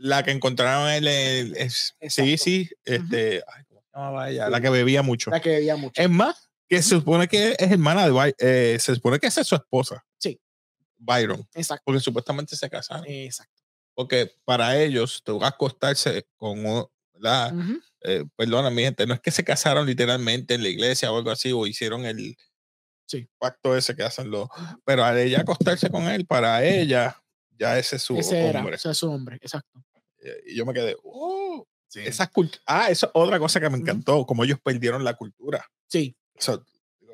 La 0.00 0.22
que 0.22 0.30
encontraron 0.30 0.88
él 0.90 1.06
es, 1.08 1.94
es- 2.00 2.14
sí, 2.14 2.38
sí, 2.38 2.70
este, 2.84 3.42
ay, 3.46 3.64
¿cómo 3.68 3.80
se 3.80 3.88
llamaba 3.92 4.30
ella? 4.30 4.48
La 4.48 4.60
que 4.60 4.70
bebía 4.70 5.02
mucho. 5.02 5.30
La 5.30 5.40
que 5.40 5.50
bebía 5.50 5.76
mucho. 5.76 6.00
Es 6.00 6.08
más, 6.08 6.48
que 6.68 6.80
se 6.82 6.90
supone 6.90 7.26
que 7.28 7.56
es 7.58 7.70
hermana 7.72 8.08
de 8.08 8.34
eh, 8.38 8.78
se 8.78 8.94
supone 8.94 9.18
que 9.18 9.26
esa 9.26 9.40
es 9.40 9.46
su 9.48 9.54
esposa. 9.56 10.04
Sí. 10.18 10.40
Byron, 10.98 11.46
Exacto. 11.54 11.82
porque 11.84 12.00
supuestamente 12.00 12.54
se 12.56 12.68
casaron. 12.70 13.04
Exacto. 13.08 13.62
Porque 13.94 14.30
para 14.44 14.76
ellos, 14.80 15.22
te 15.24 15.32
a 15.32 15.48
acostarse 15.48 16.26
con. 16.36 16.64
Ujú. 16.64 17.80
Eh, 18.02 18.24
perdona, 18.36 18.70
mi 18.70 18.82
gente, 18.82 19.04
no 19.06 19.14
es 19.14 19.20
que 19.20 19.32
se 19.32 19.42
casaron 19.42 19.84
literalmente 19.86 20.54
en 20.54 20.62
la 20.62 20.68
iglesia 20.68 21.10
o 21.10 21.16
algo 21.18 21.30
así, 21.32 21.50
o 21.50 21.66
hicieron 21.66 22.04
el 22.06 22.36
Sí. 23.06 23.28
pacto 23.38 23.76
ese 23.76 23.96
que 23.96 24.04
hacen 24.04 24.30
los. 24.30 24.48
Pero 24.84 25.04
al 25.04 25.18
ella 25.18 25.40
acostarse 25.40 25.90
con 25.90 26.04
él, 26.04 26.26
para 26.26 26.64
ella, 26.64 27.20
ya 27.58 27.78
ese 27.78 27.96
es 27.96 28.02
su 28.02 28.16
Ese 28.16 28.38
era, 28.48 28.60
hombre. 28.60 28.76
ese 28.76 28.90
es 28.90 28.96
su 28.96 29.10
hombre, 29.10 29.36
exacto. 29.36 29.82
Eh, 30.22 30.42
Y 30.46 30.56
yo 30.56 30.64
me 30.66 30.72
quedé, 30.72 30.96
oh, 31.04 31.66
esas 31.94 32.30
cult- 32.32 32.60
Ah, 32.66 32.88
eso 32.90 33.06
es 33.06 33.12
otra 33.14 33.38
cosa 33.38 33.60
que 33.60 33.70
me 33.70 33.78
encantó, 33.78 34.24
como 34.26 34.44
ellos 34.44 34.58
perdieron 34.62 35.02
la 35.04 35.14
cultura. 35.14 35.64
Sí, 35.86 36.14
Eso 36.34 36.64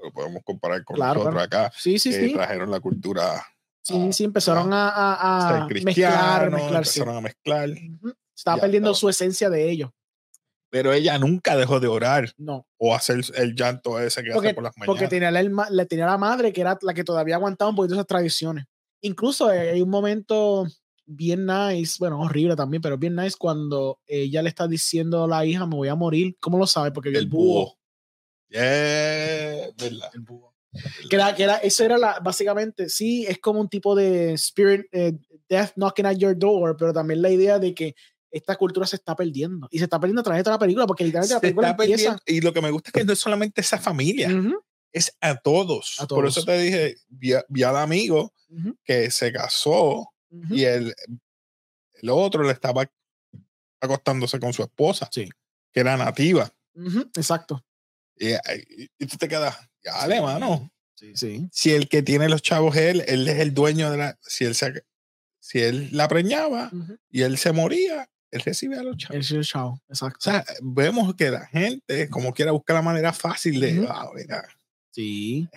lo 0.02 0.12
podemos 0.12 0.42
comparar 0.44 0.84
con 0.84 0.96
Claro, 0.96 1.20
nosotros 1.20 1.42
acá, 1.42 1.72
sí, 1.78 1.98
sí, 1.98 2.10
que 2.10 2.26
sí. 2.28 2.32
trajeron 2.34 2.70
la 2.70 2.80
cultura 2.80 3.46
Sí, 3.82 4.12
sí, 4.12 4.24
empezaron 4.24 4.72
a, 4.72 4.88
a- 4.88 5.64
a 5.64 5.68
mezclar, 5.68 6.50
sí. 6.86 7.00
empezaron 7.00 7.16
a 7.16 7.20
mezclar. 7.20 7.70
Estaba 8.36 8.60
perdiendo 8.60 8.90
estaba. 8.90 9.00
su 9.00 9.08
esencia 9.10 9.48
de 9.50 9.70
ellos. 9.70 9.90
Pero 10.70 10.92
ella 10.92 11.18
nunca 11.18 11.56
dejó 11.56 11.78
de 11.78 11.86
orar 11.86 12.32
No, 12.36 12.66
o 12.78 12.94
hacer 12.96 13.20
el 13.36 13.54
llanto 13.54 14.00
ese 14.00 14.22
que 14.24 14.32
porque, 14.32 14.48
hace 14.48 14.54
por 14.54 14.64
las 14.64 14.76
mañanas. 14.76 14.86
porque 14.88 15.06
tenía 15.08 15.30
la, 15.30 15.42
le 15.70 15.86
tenía 15.86 16.06
la 16.06 16.18
madre 16.18 16.52
que 16.52 16.60
era 16.62 16.76
la 16.82 16.92
que 16.94 17.04
todavía 17.04 17.36
aguantaba 17.36 17.70
un 17.70 17.76
poquito 17.76 17.94
esas 17.94 18.06
tradiciones. 18.06 18.64
Incluso 19.04 19.52
eh, 19.52 19.70
hay 19.70 19.82
un 19.82 19.90
momento 19.90 20.66
bien 21.06 21.44
nice, 21.46 21.96
bueno, 21.98 22.18
horrible 22.20 22.56
también, 22.56 22.80
pero 22.80 22.96
bien 22.96 23.14
nice 23.14 23.36
cuando 23.38 24.00
ella 24.06 24.40
le 24.42 24.48
está 24.48 24.66
diciendo 24.66 25.24
a 25.24 25.28
la 25.28 25.44
hija, 25.44 25.66
me 25.66 25.76
voy 25.76 25.88
a 25.88 25.94
morir. 25.94 26.36
¿Cómo 26.40 26.56
lo 26.56 26.66
sabe? 26.66 26.90
Porque 26.90 27.10
el, 27.10 27.16
el 27.16 27.26
búho. 27.26 27.64
búho. 27.64 27.78
Yeah, 28.48 29.68
verdad. 29.76 30.10
El 30.14 30.20
búho. 30.20 30.54
Que 31.08 31.16
era, 31.16 31.34
que 31.34 31.42
era, 31.44 31.56
eso 31.58 31.84
era 31.84 31.98
la, 31.98 32.18
básicamente, 32.20 32.88
sí, 32.88 33.26
es 33.28 33.38
como 33.38 33.60
un 33.60 33.68
tipo 33.68 33.94
de 33.94 34.32
spirit, 34.32 34.86
eh, 34.90 35.12
death 35.48 35.72
knocking 35.76 36.06
at 36.06 36.16
your 36.16 36.36
door, 36.36 36.76
pero 36.76 36.92
también 36.92 37.22
la 37.22 37.30
idea 37.30 37.58
de 37.58 37.74
que 37.74 37.94
esta 38.30 38.56
cultura 38.56 38.86
se 38.86 38.96
está 38.96 39.14
perdiendo. 39.14 39.68
Y 39.70 39.78
se 39.78 39.84
está 39.84 40.00
perdiendo 40.00 40.20
a 40.20 40.24
través 40.24 40.40
de 40.40 40.44
toda 40.44 40.56
la 40.56 40.60
película, 40.60 40.86
porque 40.86 41.04
literalmente 41.04 41.34
la 41.34 41.38
Se 41.38 41.42
película 41.42 41.70
está 41.70 41.82
empieza... 41.84 42.16
perdiendo. 42.16 42.22
Y 42.26 42.40
lo 42.40 42.52
que 42.52 42.60
me 42.62 42.70
gusta 42.70 42.88
es 42.88 42.92
que 42.92 43.04
no 43.04 43.12
es 43.12 43.18
solamente 43.18 43.60
esa 43.60 43.78
familia, 43.78 44.28
Ujú, 44.28 44.54
es 44.94 45.14
a 45.20 45.36
todos. 45.36 45.96
A 46.00 46.06
Por 46.06 46.26
eso 46.26 46.42
te 46.44 46.56
dije, 46.58 46.96
vi, 47.08 47.34
a- 47.34 47.44
vi 47.48 47.62
al 47.64 47.76
amigo 47.76 48.32
que 48.84 49.10
se 49.10 49.30
casó 49.32 50.08
y 50.50 50.64
el, 50.64 50.94
el 51.94 52.08
otro 52.10 52.42
le 52.44 52.52
estaba 52.52 52.90
acostándose 53.80 54.38
con 54.40 54.52
su 54.52 54.62
esposa, 54.62 55.08
Sí. 55.12 55.28
que 55.72 55.80
era 55.80 55.96
nativa. 55.96 56.50
Ujú, 56.74 57.00
Exacto. 57.16 57.64
Y, 58.16 58.32
y- 58.98 59.06
tú 59.06 59.16
te 59.18 59.28
quedas, 59.28 59.56
dale, 59.82 60.20
mano. 60.22 60.70
Sí, 60.94 61.12
sí. 61.16 61.48
Si 61.52 61.72
el 61.74 61.88
que 61.88 62.02
tiene 62.02 62.28
los 62.28 62.40
chavos 62.42 62.76
es 62.76 62.82
él, 62.82 63.04
él 63.08 63.28
es 63.28 63.38
el 63.40 63.52
dueño 63.52 63.90
de 63.90 63.96
la. 63.98 64.18
Si 64.22 64.44
él, 64.44 64.54
se, 64.54 64.84
si 65.40 65.60
él 65.60 65.88
la 65.92 66.06
preñaba 66.08 66.70
y 67.10 67.22
él 67.22 67.36
se 67.36 67.50
moría, 67.52 68.08
él 68.30 68.40
recibía 68.40 68.80
a 68.80 68.84
los 68.84 68.96
chavos. 68.96 69.16
El 69.16 69.22
show, 69.24 69.42
show, 69.42 69.78
exacto. 69.88 70.18
O 70.20 70.22
sea, 70.22 70.44
vemos 70.62 71.12
que 71.16 71.30
la 71.30 71.46
gente, 71.46 72.08
como 72.08 72.32
quiera, 72.32 72.52
busca 72.52 72.72
la 72.74 72.82
manera 72.82 73.12
fácil 73.12 73.60
de. 73.60 73.84
"Ah, 73.88 74.08
mira". 74.14 74.44
Sí. 74.94 75.48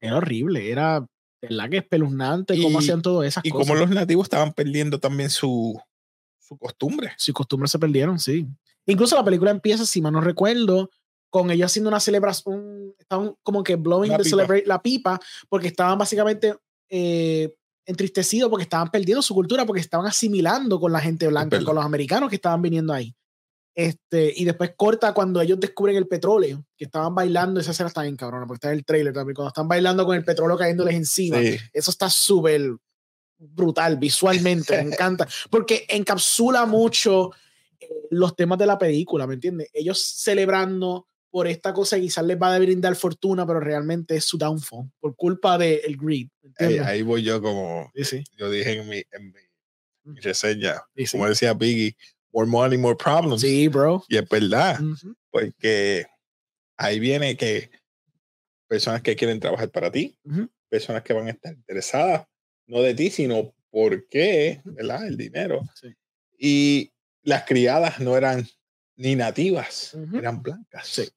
Era 0.00 0.16
horrible. 0.16 0.70
Era, 0.70 1.06
verdad 1.40 1.70
que 1.70 1.76
espeluznante 1.78 2.60
cómo 2.60 2.80
Y- 2.80 2.82
hacían 2.84 3.02
todas 3.02 3.28
esas 3.28 3.44
Y 3.44 3.50
cosas. 3.50 3.66
como 3.68 3.78
los 3.80 3.90
nativos 3.90 4.24
estaban 4.26 4.52
perdiendo 4.52 4.98
también 4.98 5.30
su, 5.30 5.80
su 6.40 6.56
costumbre. 6.58 7.12
Sus 7.16 7.34
costumbres 7.34 7.70
se 7.70 7.78
perdieron, 7.78 8.18
sí. 8.18 8.46
Incluso 8.86 9.14
la 9.16 9.24
película 9.24 9.50
empieza, 9.52 9.86
si 9.86 10.00
mal 10.02 10.12
no 10.12 10.20
recuerdo, 10.20 10.90
con 11.30 11.50
ellos 11.50 11.66
haciendo 11.66 11.88
una 11.88 12.00
celebración, 12.00 12.94
estaban 12.98 13.34
como 13.42 13.62
que 13.62 13.76
blowing 13.76 14.10
La 14.10 14.18
the 14.18 14.24
celebrate 14.24 14.66
la 14.66 14.82
pipa, 14.82 15.20
porque 15.48 15.68
estaban 15.68 15.96
básicamente 15.98 16.56
eh, 16.90 17.54
entristecidos 17.86 18.50
porque 18.50 18.64
estaban 18.64 18.90
perdiendo 18.90 19.22
su 19.22 19.32
cultura, 19.34 19.64
porque 19.64 19.80
estaban 19.80 20.06
asimilando 20.06 20.78
con 20.78 20.92
la 20.92 21.00
gente 21.00 21.26
blanca, 21.28 21.62
con 21.64 21.74
los 21.76 21.84
americanos 21.84 22.28
que 22.28 22.36
estaban 22.36 22.60
viniendo 22.60 22.92
ahí. 22.92 23.14
Este, 23.74 24.32
y 24.36 24.44
después 24.44 24.72
corta 24.76 25.14
cuando 25.14 25.40
ellos 25.40 25.58
descubren 25.58 25.96
el 25.96 26.06
petróleo, 26.06 26.64
que 26.76 26.84
estaban 26.84 27.14
bailando, 27.14 27.58
esa 27.58 27.70
escena 27.70 27.88
está 27.88 28.02
bien 28.02 28.16
cabrona, 28.16 28.46
porque 28.46 28.56
está 28.56 28.68
en 28.68 28.78
el 28.78 28.84
trailer 28.84 29.14
también, 29.14 29.34
cuando 29.34 29.48
están 29.48 29.68
bailando 29.68 30.04
con 30.04 30.16
el 30.16 30.24
petróleo 30.24 30.58
cayéndoles 30.58 30.94
encima. 30.94 31.40
Sí. 31.40 31.58
Eso 31.72 31.90
está 31.90 32.10
súper 32.10 32.72
brutal 33.38 33.96
visualmente, 33.96 34.76
me 34.76 34.92
encanta, 34.92 35.26
porque 35.50 35.86
encapsula 35.88 36.66
mucho 36.66 37.30
eh, 37.80 37.88
los 38.10 38.36
temas 38.36 38.58
de 38.58 38.66
la 38.66 38.78
película, 38.78 39.26
¿me 39.26 39.34
entiendes? 39.34 39.68
Ellos 39.72 40.00
celebrando 40.00 41.06
por 41.30 41.48
esta 41.48 41.72
cosa 41.72 41.98
quizás 41.98 42.26
les 42.26 42.40
va 42.40 42.54
a 42.54 42.58
brindar 42.58 42.94
fortuna, 42.94 43.46
pero 43.46 43.58
realmente 43.58 44.16
es 44.16 44.24
su 44.26 44.36
downfall, 44.36 44.90
por 45.00 45.16
culpa 45.16 45.56
del 45.56 45.80
el 45.82 45.96
greed, 45.96 46.28
¿me 46.42 46.80
Ahí, 46.80 47.00
voy 47.00 47.22
yo 47.22 47.40
como 47.40 47.90
Sí, 47.94 48.04
sí, 48.04 48.24
yo 48.36 48.50
dije 48.50 48.78
en 48.78 48.88
mi, 48.88 49.02
en 49.10 49.32
mi, 49.32 49.40
mi 50.04 50.20
reseña. 50.20 50.82
Como 51.10 51.26
decía 51.26 51.56
Piggy, 51.56 51.96
more 52.32 52.46
money, 52.46 52.78
more 52.78 52.96
problems. 52.96 53.40
Sí, 53.42 53.68
bro. 53.68 54.04
Y 54.08 54.16
es 54.16 54.28
verdad, 54.28 54.80
Ujú. 54.80 55.14
porque 55.30 56.06
ahí 56.76 56.98
viene 56.98 57.36
que 57.36 57.70
personas 58.68 59.02
que 59.02 59.14
quieren 59.16 59.40
trabajar 59.40 59.70
para 59.70 59.90
ti, 59.90 60.16
Ujú. 60.24 60.48
personas 60.68 61.02
que 61.02 61.12
van 61.12 61.26
a 61.28 61.30
estar 61.30 61.52
interesadas, 61.52 62.26
no 62.66 62.80
de 62.80 62.94
ti, 62.94 63.10
sino 63.10 63.54
por 63.70 64.08
qué, 64.08 64.60
¿verdad? 64.64 65.06
El 65.06 65.16
dinero. 65.16 65.60
Sí. 65.74 65.94
Y 66.38 66.92
las 67.22 67.44
criadas 67.44 68.00
no 68.00 68.16
eran 68.16 68.46
ni 68.96 69.14
nativas, 69.14 69.94
Ujú. 69.94 70.16
eran 70.18 70.42
blancas. 70.42 70.86
Sí. 70.88 71.08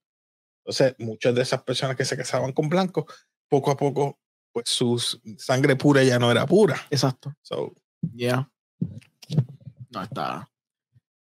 Entonces, 0.64 0.96
muchas 1.00 1.36
de 1.36 1.42
esas 1.44 1.62
personas 1.64 1.96
que 1.96 2.06
se 2.06 2.18
casaban 2.18 2.52
con 2.52 2.68
blancos, 2.70 3.06
poco 3.48 3.72
a 3.72 3.78
poco, 3.78 4.20
pues 4.52 4.68
su 4.70 4.98
sangre 5.38 5.76
pura 5.76 6.04
ya 6.04 6.18
no 6.18 6.32
era 6.32 6.46
pura. 6.46 6.82
Exacto. 6.90 7.34
So, 7.42 7.74
Yeah. 8.14 8.50
No 9.90 10.04
está. 10.04 10.50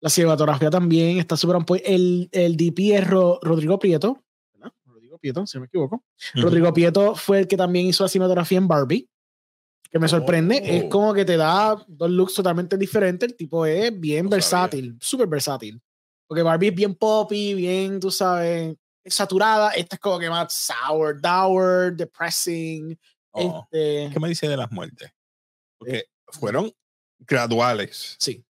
La 0.00 0.10
cinematografía 0.10 0.70
también 0.70 1.18
está 1.18 1.36
súper 1.36 1.64
point. 1.64 1.82
El, 1.86 2.28
el 2.32 2.56
DP 2.56 2.94
es 2.94 3.06
Ro- 3.08 3.38
Rodrigo 3.42 3.78
Prieto. 3.78 4.22
¿verdad? 4.54 4.72
Rodrigo 4.84 5.18
Prieto, 5.18 5.46
si 5.46 5.56
no 5.56 5.62
me 5.62 5.66
equivoco. 5.66 6.04
Rodrigo 6.34 6.72
Prieto 6.72 7.14
fue 7.14 7.40
el 7.40 7.48
que 7.48 7.56
también 7.56 7.86
hizo 7.86 8.04
la 8.04 8.08
cinematografía 8.08 8.58
en 8.58 8.68
Barbie. 8.68 9.08
Que 9.90 9.98
me 9.98 10.08
sorprende. 10.08 10.60
Es 10.64 10.84
Oh. 10.84 10.88
como 10.90 11.14
que 11.14 11.24
te 11.24 11.36
da 11.36 11.82
dos 11.88 12.10
looks 12.10 12.34
totalmente 12.34 12.76
diferentes. 12.76 13.30
El 13.30 13.36
tipo 13.36 13.64
es 13.64 13.98
bien 13.98 14.24
No 14.24 14.30
versátil, 14.30 14.96
súper 15.00 15.26
versátil. 15.28 15.80
Porque 16.26 16.42
Barbie 16.42 16.68
es 16.68 16.74
bien 16.74 16.94
poppy, 16.94 17.54
bien, 17.54 18.00
tú 18.00 18.10
sabes, 18.10 18.74
saturada. 19.06 19.70
Esta 19.70 19.94
es 19.96 20.00
como 20.00 20.18
que 20.18 20.28
más 20.28 20.52
sour, 20.52 21.20
dour, 21.20 21.94
depressing. 21.96 22.98
Oh, 23.30 23.66
Este, 23.70 24.10
¿Qué 24.12 24.20
me 24.20 24.28
dice 24.28 24.48
de 24.48 24.56
las 24.56 24.70
muertes? 24.72 25.10
Porque 25.78 26.04
fueron 26.28 26.70
graduales, 27.20 28.16
sí. 28.18 28.44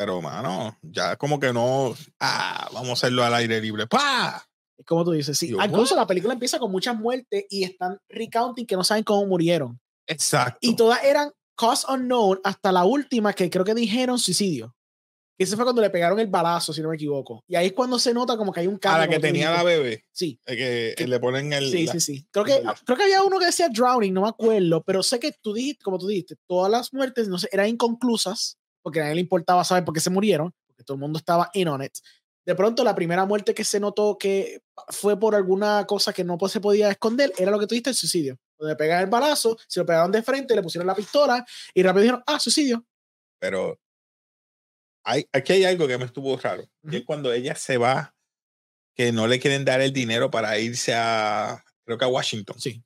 Pero 0.00 0.22
mano, 0.22 0.78
ya 0.80 1.14
como 1.16 1.38
que 1.38 1.52
no, 1.52 1.94
ah, 2.20 2.70
vamos 2.72 2.88
a 2.88 2.92
hacerlo 2.94 3.22
al 3.22 3.34
aire 3.34 3.60
libre. 3.60 3.86
¡Pah! 3.86 4.42
Es 4.78 4.86
como 4.86 5.04
tú 5.04 5.10
dices, 5.10 5.36
sí. 5.36 5.48
Yo, 5.48 5.62
Incluso 5.62 5.94
la 5.94 6.06
película 6.06 6.32
empieza 6.32 6.58
con 6.58 6.70
muchas 6.72 6.98
muertes 6.98 7.44
y 7.50 7.64
están 7.64 7.98
recounting 8.08 8.64
que 8.66 8.76
no 8.76 8.82
saben 8.82 9.04
cómo 9.04 9.26
murieron. 9.26 9.78
Exacto. 10.06 10.56
Y 10.62 10.74
todas 10.74 11.04
eran 11.04 11.30
cause 11.54 11.84
unknown 11.86 12.40
hasta 12.44 12.72
la 12.72 12.86
última 12.86 13.34
que 13.34 13.50
creo 13.50 13.62
que 13.62 13.74
dijeron 13.74 14.18
suicidio. 14.18 14.74
Ese 15.36 15.54
fue 15.54 15.66
cuando 15.66 15.82
le 15.82 15.90
pegaron 15.90 16.18
el 16.18 16.28
balazo, 16.28 16.72
si 16.72 16.80
no 16.80 16.88
me 16.88 16.94
equivoco. 16.96 17.44
Y 17.46 17.56
ahí 17.56 17.66
es 17.66 17.72
cuando 17.74 17.98
se 17.98 18.14
nota 18.14 18.38
como 18.38 18.52
que 18.54 18.60
hay 18.60 18.66
un 18.68 18.76
a 18.76 18.78
cambio. 18.78 19.00
la 19.00 19.08
que 19.08 19.18
tenía 19.20 19.50
la 19.50 19.62
bebé, 19.62 20.04
Sí, 20.12 20.40
eh, 20.46 20.56
que, 20.56 20.94
Que- 20.96 21.08
le 21.08 21.20
ponen 21.20 21.52
el. 21.52 21.70
sí, 21.70 21.84
la- 21.84 21.92
sí, 21.92 22.00
sí. 22.00 22.26
Creo 22.30 22.46
que, 22.46 22.62
creo 22.86 22.96
que 22.96 23.02
había 23.04 23.22
uno 23.22 23.38
que 23.38 23.44
decía 23.46 23.68
drowning, 23.68 24.14
no 24.14 24.22
me 24.22 24.28
acuerdo, 24.30 24.82
pero 24.82 25.02
sé 25.02 25.20
que 25.20 25.32
tú 25.42 25.52
dijiste, 25.52 25.84
como 25.84 25.98
tú 25.98 26.06
dijiste, 26.06 26.36
todas 26.48 26.70
las 26.72 26.94
muertes 26.94 27.28
no 27.28 27.36
sé, 27.38 27.50
eran 27.52 27.68
inconclusas, 27.68 28.56
porque 28.82 29.00
a 29.00 29.04
nadie 29.04 29.16
le 29.16 29.20
importaba 29.22 29.64
saber 29.64 29.84
por 29.84 29.94
qué 29.94 30.00
se 30.00 30.10
murieron, 30.10 30.52
porque 30.66 30.84
todo 30.84 30.94
el 30.94 31.00
mundo 31.00 31.18
estaba 31.18 31.50
in 31.54 31.68
on 31.68 31.82
it. 31.82 31.92
De 32.46 32.54
pronto, 32.54 32.82
la 32.82 32.94
primera 32.94 33.24
muerte 33.26 33.54
que 33.54 33.64
se 33.64 33.78
notó 33.78 34.16
que 34.18 34.62
fue 34.88 35.18
por 35.18 35.34
alguna 35.34 35.86
cosa 35.86 36.12
que 36.12 36.24
no 36.24 36.38
pues, 36.38 36.52
se 36.52 36.60
podía 36.60 36.90
esconder 36.90 37.32
era 37.38 37.50
lo 37.50 37.58
que 37.58 37.66
tú 37.66 37.74
dijiste, 37.74 37.90
el 37.90 37.96
suicidio. 37.96 38.38
Donde 38.58 38.72
le 38.72 38.76
pegaron 38.76 39.04
el 39.04 39.10
balazo, 39.10 39.58
se 39.68 39.80
lo 39.80 39.86
pegaron 39.86 40.10
de 40.10 40.22
frente, 40.22 40.54
le 40.54 40.62
pusieron 40.62 40.86
la 40.86 40.94
pistola 40.94 41.44
y 41.74 41.82
rápido 41.82 42.02
dijeron, 42.02 42.22
ah, 42.26 42.40
suicidio. 42.40 42.84
Pero 43.38 43.78
hay, 45.04 45.26
aquí 45.32 45.52
hay 45.52 45.64
algo 45.64 45.86
que 45.86 45.98
me 45.98 46.06
estuvo 46.06 46.36
raro. 46.36 46.64
Y 46.82 46.96
es 46.96 47.04
cuando 47.04 47.32
ella 47.32 47.54
se 47.54 47.78
va, 47.78 48.14
que 48.94 49.12
no 49.12 49.26
le 49.26 49.38
quieren 49.38 49.64
dar 49.64 49.80
el 49.80 49.92
dinero 49.92 50.30
para 50.30 50.58
irse 50.58 50.94
a, 50.94 51.64
creo 51.84 51.98
que 51.98 52.04
a 52.04 52.08
Washington. 52.08 52.58
Sí. 52.58 52.82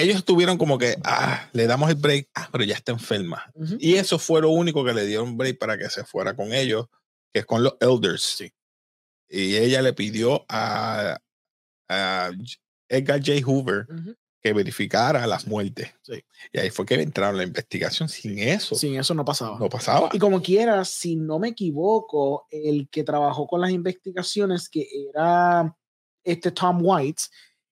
Ellos 0.00 0.16
estuvieron 0.16 0.58
como 0.58 0.78
que, 0.78 0.96
ah, 1.04 1.48
le 1.52 1.66
damos 1.66 1.90
el 1.90 1.96
break, 1.96 2.28
ah, 2.36 2.48
pero 2.52 2.62
ya 2.62 2.76
está 2.76 2.92
enferma. 2.92 3.50
Ujú. 3.54 3.76
Y 3.80 3.94
eso 3.96 4.18
fue 4.18 4.40
lo 4.40 4.50
único 4.50 4.84
que 4.84 4.94
le 4.94 5.04
dieron 5.04 5.36
break 5.36 5.58
para 5.58 5.76
que 5.76 5.90
se 5.90 6.04
fuera 6.04 6.36
con 6.36 6.52
ellos, 6.52 6.86
que 7.32 7.40
es 7.40 7.46
con 7.46 7.64
los 7.64 7.76
elders. 7.80 8.22
Sí. 8.22 8.52
Y 9.28 9.56
ella 9.56 9.82
le 9.82 9.92
pidió 9.94 10.44
a, 10.48 11.18
a 11.88 12.30
Edgar 12.88 13.18
J. 13.18 13.44
Hoover 13.44 13.86
Ujú. 13.90 14.14
que 14.40 14.52
verificara 14.52 15.26
las 15.26 15.46
muertes. 15.48 15.92
Sí. 16.02 16.22
Y 16.52 16.58
ahí 16.60 16.70
fue 16.70 16.86
que 16.86 16.94
entraron 16.94 17.36
la 17.36 17.42
investigación. 17.42 18.08
Sin 18.08 18.38
eso, 18.38 18.76
Sin 18.76 18.96
eso 18.96 19.14
no 19.14 19.24
pasaba. 19.24 19.58
no 19.58 19.68
pasaba. 19.68 20.10
Y 20.12 20.18
como 20.20 20.40
quiera, 20.40 20.84
si 20.84 21.16
no 21.16 21.40
me 21.40 21.48
equivoco, 21.48 22.46
el 22.50 22.88
que 22.88 23.02
trabajó 23.02 23.48
con 23.48 23.60
las 23.60 23.72
investigaciones, 23.72 24.68
que 24.68 24.86
era 25.10 25.76
este 26.24 26.52
Tom 26.52 26.78
White, 26.82 27.22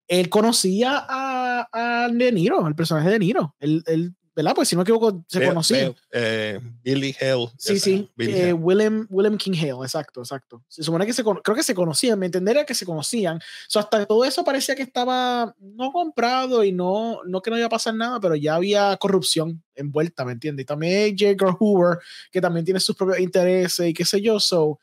él 0.08 0.28
conocía 0.28 1.04
a, 1.08 1.68
a 1.72 2.08
De 2.08 2.32
Niro, 2.32 2.66
el 2.68 2.74
personaje 2.74 3.10
de 3.10 3.18
Niro. 3.18 3.54
Él, 3.58 3.82
él, 3.86 4.14
¿verdad? 4.34 4.54
Pues 4.54 4.68
si 4.68 4.76
no 4.76 4.80
me 4.80 4.82
equivoco, 4.82 5.24
se 5.28 5.38
Ve- 5.38 5.48
conocía. 5.48 5.88
ve- 5.88 5.94
eh, 6.12 6.60
Billy 6.82 7.16
Hale. 7.20 7.48
Sí, 7.56 7.72
ese, 7.72 7.80
sí. 7.80 8.10
Eh, 8.18 8.42
Hale. 8.42 8.52
Willem, 8.52 9.06
Willem 9.08 9.38
King 9.38 9.54
Hale, 9.58 9.82
exacto, 9.82 10.20
exacto. 10.20 10.62
Se 10.68 10.82
supone 10.82 11.06
que 11.06 11.12
se 11.14 11.22
creo 11.24 11.56
que 11.56 11.62
se 11.62 11.74
conocían, 11.74 12.18
me 12.18 12.26
entendería 12.26 12.66
que 12.66 12.74
se 12.74 12.84
conocían. 12.84 13.40
So, 13.66 13.78
hasta 13.80 14.04
todo 14.04 14.24
eso 14.26 14.44
parecía 14.44 14.74
que 14.76 14.82
estaba 14.82 15.54
no 15.58 15.90
comprado 15.90 16.62
y 16.64 16.70
no, 16.72 17.20
no 17.24 17.40
que 17.40 17.50
no 17.50 17.56
iba 17.56 17.66
a 17.66 17.70
pasar 17.70 17.94
nada, 17.94 18.20
pero 18.20 18.34
ya 18.36 18.56
había 18.56 18.96
corrupción 18.98 19.62
envuelta, 19.74 20.24
¿me 20.24 20.32
entiendes? 20.32 20.64
Y 20.64 20.66
también 20.66 21.16
J. 21.18 21.30
Edgar 21.30 21.54
Hoover, 21.58 21.98
que 22.30 22.40
también 22.40 22.64
tiene 22.64 22.80
sus 22.80 22.94
propios 22.94 23.18
intereses 23.20 23.88
y 23.88 23.94
qué 23.94 24.04
sé 24.04 24.20
yo. 24.20 24.38
So, 24.38 24.78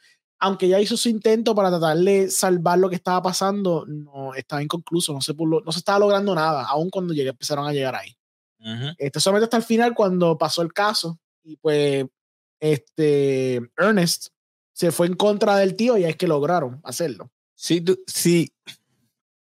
aunque 0.46 0.68
ya 0.68 0.80
hizo 0.82 0.98
su 0.98 1.08
intento 1.08 1.56
para 1.56 1.70
tratar 1.70 1.98
de 1.98 2.30
salvar 2.30 2.78
lo 2.78 2.90
que 2.90 2.96
estaba 2.98 3.22
pasando, 3.22 3.86
no 3.88 4.34
estaba 4.36 4.62
inconcluso, 4.62 5.14
no 5.14 5.22
se, 5.22 5.34
pudo- 5.34 5.64
no 5.64 5.72
se 5.72 5.80
estaba 5.80 6.00
logrando 6.00 6.36
nada, 6.36 6.66
aun 6.66 6.90
cuando 6.90 7.14
llegué, 7.14 7.30
empezaron 7.30 7.66
a 7.66 7.72
llegar 7.72 7.96
ahí. 7.96 8.16
Este, 8.98 9.20
solamente 9.20 9.46
hasta 9.46 9.58
el 9.58 9.64
final 9.64 9.94
cuando 9.94 10.38
pasó 10.38 10.62
el 10.62 10.72
caso 10.74 11.18
y 11.44 11.56
pues 11.58 12.06
este 12.60 13.62
Ernest 13.78 14.28
se 14.74 14.92
fue 14.92 15.08
en 15.08 15.16
contra 15.16 15.56
del 15.58 15.76
tío 15.76 15.98
y 15.98 16.04
es 16.06 16.16
que 16.18 16.28
lograron 16.28 16.82
hacerlo. 16.84 17.32
Sí, 17.56 17.82
tú- 17.82 18.02
sí. 18.08 18.54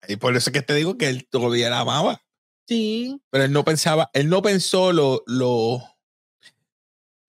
Y 0.09 0.17
por 0.17 0.37
eso 0.37 0.51
es 0.51 0.55
que 0.55 0.62
te 0.62 0.75
digo 0.75 0.97
que 0.99 1.09
él 1.09 1.27
todavía 1.29 1.71
la 1.71 1.81
amaba. 1.81 2.21
Sí, 2.69 3.21
Pero 3.31 3.45
él 3.45 3.53
no 3.53 3.65
pensaba, 3.65 4.09
él 4.12 4.29
no 4.29 4.41
pensó 4.43 4.93
lo, 4.93 5.23
lo 5.27 5.83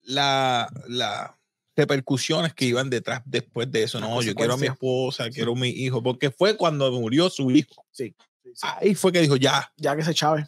la, 0.02 0.70
la 0.88 1.40
repercusiones 1.76 2.54
que 2.54 2.66
iban 2.66 2.90
detrás 2.90 3.22
después 3.26 3.72
de 3.72 3.84
eso. 3.84 4.00
No, 4.00 4.22
yo 4.22 4.36
quiero 4.36 4.54
a 4.54 4.58
mi 4.58 4.68
esposa, 4.68 5.30
quiero 5.30 5.54
a 5.54 5.56
mi 5.56 5.70
hijo, 5.70 6.02
porque 6.04 6.30
fue 6.32 6.56
cuando 6.58 6.92
murió 6.92 7.30
su 7.30 7.50
hijo. 7.52 7.86
sí, 7.92 8.16
sí, 8.44 8.52
sí. 8.54 8.62
Ahí 8.62 8.94
fue 8.96 9.12
que 9.12 9.22
dijo, 9.22 9.36
ya, 9.38 9.72
ya 9.78 9.96
que 9.96 10.04
se 10.04 10.14
chave. 10.14 10.46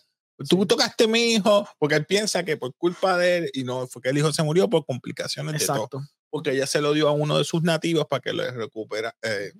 tú 0.49 0.59
Sí. 0.61 0.65
tocaste 0.67 1.05
a 1.05 1.07
mi 1.07 1.33
hijo, 1.33 1.67
porque 1.79 1.95
él 1.95 2.05
piensa 2.05 2.43
que 2.43 2.57
por 2.57 2.73
culpa 2.75 3.17
de 3.17 3.37
él, 3.37 3.49
y 3.53 3.63
no, 3.63 3.87
fue 3.87 4.01
que 4.01 4.09
el 4.09 4.17
hijo 4.17 4.31
se 4.33 4.43
murió 4.43 4.69
por 4.69 4.85
complicaciones 4.85 5.59
de 5.59 5.65
todo. 5.65 5.75
Exacto. 5.77 6.01
Porque 6.29 6.51
ella 6.51 6.67
se 6.67 6.81
lo 6.81 6.91
dio 6.93 7.07
a 7.07 7.11
uno 7.13 7.37
de 7.37 7.45
sus 7.45 7.63
nativos 7.63 8.05
para 8.07 8.19
que 8.21 8.33
le 8.33 8.51
recupera, 8.51 9.15
eh, 9.21 9.53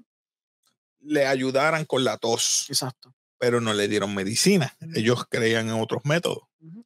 le 0.99 1.25
ayudaran 1.28 1.86
con 1.86 2.04
la 2.04 2.17
tos, 2.17 2.65
Exacto. 2.69 3.13
pero 3.38 3.62
no 3.62 3.73
le 3.73 3.88
dieron 3.88 4.13
medicina. 4.13 4.75
Ellos 4.95 5.23
creían 5.30 5.69
en 5.69 5.80
otros 5.82 6.01
métodos. 6.04 6.39
Ujú. 6.60 6.86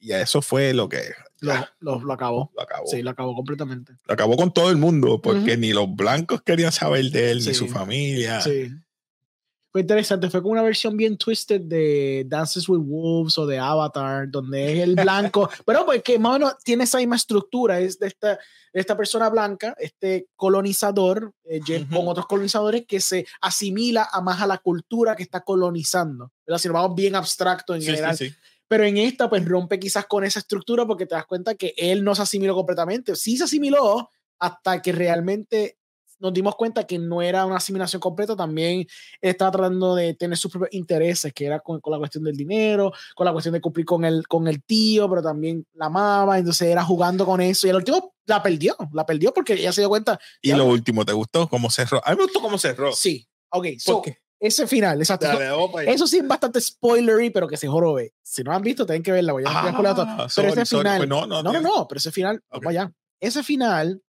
Y 0.00 0.12
a 0.12 0.20
eso 0.22 0.40
fue 0.42 0.72
lo 0.72 0.88
que 0.88 1.02
Lo, 1.40 1.52
ya, 1.52 1.72
lo- 1.80 2.00
lo 2.00 2.12
acabó. 2.12 2.50
lo 2.56 2.62
acabó. 2.62 2.86
Sí, 2.86 3.02
lo 3.02 3.10
acabó 3.10 3.34
completamente. 3.34 3.92
Lo 4.06 4.14
acabó 4.14 4.36
con 4.36 4.52
todo 4.52 4.70
el 4.70 4.76
mundo, 4.76 5.20
porque 5.20 5.52
Ujú. 5.52 5.60
ni 5.60 5.72
los 5.72 5.94
blancos 5.94 6.42
querían 6.42 6.72
saber 6.72 7.04
de 7.10 7.30
él, 7.32 7.38
ni 7.38 7.44
Sí. 7.44 7.54
su 7.54 7.68
familia. 7.68 8.40
Sí. 8.40 8.70
Fue 9.72 9.82
interesante, 9.82 10.28
fue 10.30 10.42
como 10.42 10.52
una 10.54 10.62
versión 10.62 10.96
bien 10.96 11.16
twisted 11.16 11.60
de 11.60 12.24
Dances 12.26 12.68
with 12.68 12.80
Wolves 12.82 13.38
o 13.38 13.46
de 13.46 13.56
Avatar, 13.60 14.28
donde 14.28 14.72
es 14.72 14.78
el 14.80 14.96
blanco, 14.96 15.48
pero 15.64 15.84
pues 15.86 16.02
que 16.02 16.18
más 16.18 16.30
o 16.30 16.32
menos 16.40 16.58
tiene 16.64 16.82
esa 16.84 16.98
misma 16.98 17.14
estructura, 17.14 17.78
es 17.78 17.96
de 18.00 18.08
esta, 18.08 18.30
de 18.72 18.80
esta 18.80 18.96
persona 18.96 19.28
blanca, 19.28 19.76
este 19.78 20.26
colonizador, 20.34 21.32
eh, 21.44 21.60
lle- 21.60 21.84
Ujú. 21.84 21.94
con 21.96 22.08
otros 22.08 22.26
colonizadores 22.26 22.84
que 22.84 23.00
se 23.00 23.26
asimila 23.40 24.08
a 24.10 24.20
más 24.20 24.40
a 24.42 24.46
la 24.48 24.58
cultura 24.58 25.14
que 25.14 25.22
está 25.22 25.42
colonizando. 25.42 26.32
¿verdad? 26.44 26.58
Si 26.58 26.66
nos 26.66 26.74
vamos 26.74 26.96
bien 26.96 27.14
abstracto 27.14 27.72
en 27.76 27.80
Sí, 27.82 27.86
sí, 27.86 27.92
general, 27.92 28.16
sí. 28.16 28.34
Pero 28.70 28.84
en 28.84 28.98
esta 28.98 29.28
pues 29.28 29.44
rompe 29.44 29.80
quizás 29.80 30.06
con 30.06 30.22
esa 30.22 30.38
estructura 30.38 30.86
porque 30.86 31.04
te 31.04 31.16
das 31.16 31.26
cuenta 31.26 31.56
que 31.56 31.74
él 31.76 32.04
no 32.04 32.14
se 32.14 32.22
asimiló 32.22 32.54
completamente. 32.54 33.16
Sí 33.16 33.36
se 33.36 33.42
asimiló 33.42 34.08
hasta 34.38 34.80
que 34.80 34.92
realmente 34.92 35.76
nos 36.20 36.32
dimos 36.32 36.54
cuenta 36.54 36.86
que 36.86 36.96
no 36.96 37.20
era 37.20 37.46
una 37.46 37.56
asimilación 37.56 37.98
completa, 37.98 38.36
también 38.36 38.86
estaba 39.20 39.50
tratando 39.50 39.96
de 39.96 40.14
tener 40.14 40.38
sus 40.38 40.52
propios 40.52 40.72
intereses, 40.72 41.32
que 41.32 41.46
era 41.46 41.58
con, 41.58 41.80
con 41.80 41.90
la 41.90 41.98
cuestión 41.98 42.22
del 42.22 42.36
dinero, 42.36 42.92
con 43.16 43.24
la 43.24 43.32
cuestión 43.32 43.54
de 43.54 43.60
cumplir 43.60 43.86
con 43.86 44.04
el, 44.04 44.28
con 44.28 44.46
el 44.46 44.62
tío, 44.62 45.10
pero 45.10 45.20
también 45.20 45.66
la 45.74 45.86
amaba, 45.86 46.38
entonces 46.38 46.68
era 46.68 46.84
jugando 46.84 47.26
con 47.26 47.40
eso 47.40 47.66
y 47.66 47.70
el 47.70 47.76
último 47.76 48.14
la 48.26 48.40
perdió, 48.40 48.76
la 48.92 49.04
perdió 49.04 49.34
porque 49.34 49.54
ella 49.54 49.72
se 49.72 49.80
dio 49.80 49.88
cuenta. 49.88 50.20
Y 50.40 50.52
lo 50.52 50.66
último, 50.66 51.04
¿te 51.04 51.12
gustó 51.12 51.48
cómo 51.48 51.70
cerró? 51.70 52.00
A 52.04 52.12
mí 52.12 52.18
me 52.18 52.22
gustó 52.22 52.40
cómo 52.40 52.56
cerró. 52.56 52.92
Sí, 52.92 53.26
ok, 53.48 53.64
¿Por 53.64 53.80
so, 53.80 54.02
qué? 54.02 54.18
Ese 54.40 54.66
final, 54.66 54.98
exacto. 54.98 55.26
Eso 55.86 56.06
sí 56.06 56.18
es 56.18 56.26
bastante 56.26 56.60
spoilery, 56.60 57.30
pero 57.30 57.46
que 57.46 57.56
se 57.58 57.68
jorobe. 57.68 58.14
Si 58.22 58.42
no 58.42 58.52
han 58.52 58.62
visto, 58.62 58.86
tienen 58.86 59.02
que 59.02 59.12
verla. 59.12 59.32
Voy 59.34 59.44
a, 59.46 59.50
todo. 59.94 60.02
Ah, 60.02 60.16
Pero 60.16 60.28
sorry, 60.30 60.48
ese 60.62 60.76
final. 60.78 60.96
Pues 60.98 61.08
no, 61.08 61.26
no, 61.26 61.42
No, 61.42 61.52
no, 61.52 61.60
no, 61.60 61.86
pero 61.86 61.98
ese 61.98 62.10
final, 62.10 62.36
Ok. 62.48 62.62
vamos 62.64 62.66
allá. 62.70 62.92
Ese 63.20 63.42
final 63.42 64.02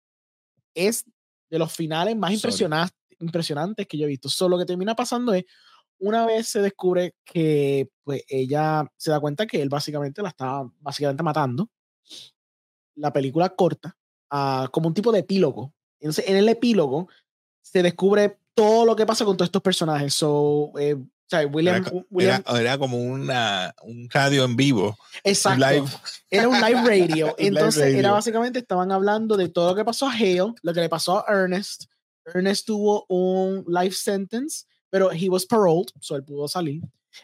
es 0.75 1.05
de 1.51 1.59
los 1.59 1.73
finales 1.73 2.17
más 2.17 2.33
impresionantes, 2.33 2.97
impresionantes 3.19 3.87
que 3.89 3.99
yo 3.99 4.05
he 4.05 4.09
visto. 4.09 4.29
Solo 4.29 4.57
que 4.57 4.65
termina 4.65 4.95
pasando 4.95 5.35
es, 5.35 5.45
una 5.99 6.25
vez 6.27 6.49
se 6.49 6.63
descubre 6.63 7.15
que 7.25 7.91
pues 8.05 8.23
ella 8.29 8.87
se 8.97 9.11
da 9.11 9.21
cuenta 9.21 9.47
que 9.47 9.61
él 9.61 9.69
básicamente 9.69 10.23
la 10.23 10.29
estaba 10.31 10.71
básicamente 10.79 11.23
matando. 11.25 11.69
La 12.95 13.13
película 13.13 13.49
corta 13.51 13.97
a- 14.31 14.69
como 14.73 14.89
un 14.89 14.95
tipo 14.95 15.13
de 15.13 15.21
epílogo. 15.21 15.75
Entonces, 16.01 16.27
en 16.29 16.37
el 16.37 16.49
epílogo 16.49 17.09
se 17.63 17.83
descubre 17.83 18.39
todo 18.55 18.85
lo 18.85 18.97
que 18.97 19.07
pasa 19.07 19.25
con 19.25 19.37
todos 19.37 19.49
estos 19.49 19.63
personajes. 19.63 20.15
So, 20.15 20.73
eh, 20.79 20.95
o 20.95 21.07
sea, 21.31 21.47
William, 21.47 21.77
Era, 21.77 21.91
William- 22.11 22.43
era- 22.47 22.61
era 22.61 22.79
como 22.79 22.99
una, 22.99 23.73
un 23.83 24.09
radio 24.11 24.45
en 24.45 24.57
vivo. 24.57 24.99
exacto. 25.23 25.65
live. 25.65 25.87
Era 26.29 26.49
un 26.49 26.61
live 26.61 26.81
radio. 26.85 27.27
Un 27.27 27.35
live 27.39 27.49
Entonces, 27.49 27.83
era 27.85 27.95
radio. 28.03 28.13
básicamente, 28.15 28.59
estaban 28.59 28.91
hablando 28.91 29.37
de 29.37 29.49
todo 29.49 29.71
lo 29.71 29.77
que 29.77 29.85
pasó 29.85 30.07
a 30.09 30.13
Hale, 30.13 30.53
lo 30.63 30.75
que 30.75 30.81
le 30.81 30.89
pasó 30.89 31.19
a 31.29 31.33
Ernest. 31.33 31.85
Ernest 32.27 32.67
tuvo 32.67 33.07
un 33.09 33.65
life 33.69 33.95
sentence, 33.95 34.65
pero 34.91 35.11
he 35.13 35.29
was 35.29 35.47
paroled, 35.47 35.87
so 36.01 36.17
él 36.17 36.25
pudo 36.25 36.49
salir. 36.49 36.83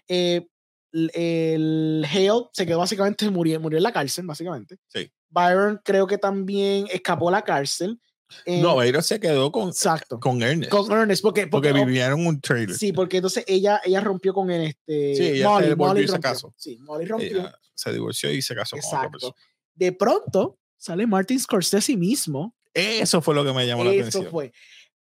Eh, 0.09 0.47
el, 0.93 1.11
el 1.15 2.07
Hale 2.11 2.49
se 2.53 2.65
quedó 2.65 2.79
básicamente, 2.79 3.29
murió, 3.31 3.61
murió 3.61 3.77
en 3.79 3.83
la 3.83 3.93
cárcel, 3.93 4.25
básicamente. 4.25 4.79
Sí. 4.89 5.11
Byron 5.29 5.81
creo 5.85 6.07
que 6.07 6.17
también 6.17 6.87
escapó 6.93 7.29
a 7.29 7.33
la 7.33 7.43
cárcel. 7.43 8.01
Eh, 8.45 8.61
no, 8.61 8.77
Byron 8.77 9.03
se 9.03 9.21
quedó 9.21 9.53
con, 9.53 9.69
exacto. 9.69 10.19
con 10.19 10.43
Ernest. 10.43 10.71
Con 10.71 10.91
Ernest, 10.91 11.23
porque, 11.23 11.47
porque 11.47 11.71
porque, 11.71 11.85
vivieron 11.85 12.21
en 12.21 12.27
un 12.27 12.41
trailer. 12.41 12.77
Sí, 12.77 12.93
porque 12.93 13.19
entonces 13.19 13.45
ella, 13.47 13.81
ella 13.85 14.01
rompió 14.01 14.35
con 14.35 14.51
el 14.51 14.63
este. 14.63 15.15
Sí, 15.15 15.27
ella 15.27 15.49
Molly, 15.49 15.69
se 15.69 15.77
Molly 15.77 16.03
y 16.03 16.09
se 16.09 16.21
casó. 16.21 16.55
Sí, 16.57 16.79
Molly 16.81 17.05
rompió. 17.07 17.41
Ella 17.41 17.59
se 17.75 17.93
divorció 17.93 18.33
y 18.33 18.43
se 18.43 18.55
casó 18.55 18.77
con 18.77 18.85
otra 18.85 18.99
Exacto. 18.99 19.11
persona. 19.13 19.35
De 19.75 19.93
pronto 19.93 20.59
sale 20.77 21.07
Martin 21.07 21.39
Scorsese 21.39 21.97
mismo. 21.97 22.55
Eso 22.75 23.23
fue 23.23 23.35
lo 23.35 23.45
que 23.45 23.53
me 23.53 23.67
llamó 23.67 23.85
la 23.85 23.93
Eso 23.93 24.01
atención. 24.01 24.31
fue. 24.31 24.53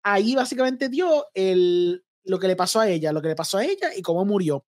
Ahí 0.02 0.34
básicamente 0.34 0.88
dio 0.88 1.26
el, 1.34 2.04
lo 2.24 2.38
que 2.38 2.48
le 2.48 2.56
pasó 2.56 2.80
a 2.80 2.88
ella, 2.88 3.12
lo 3.12 3.22
que 3.22 3.28
le 3.28 3.34
pasó 3.34 3.58
a 3.58 3.64
ella 3.64 3.94
y 3.96 4.02
cómo 4.02 4.24
murió. 4.24 4.64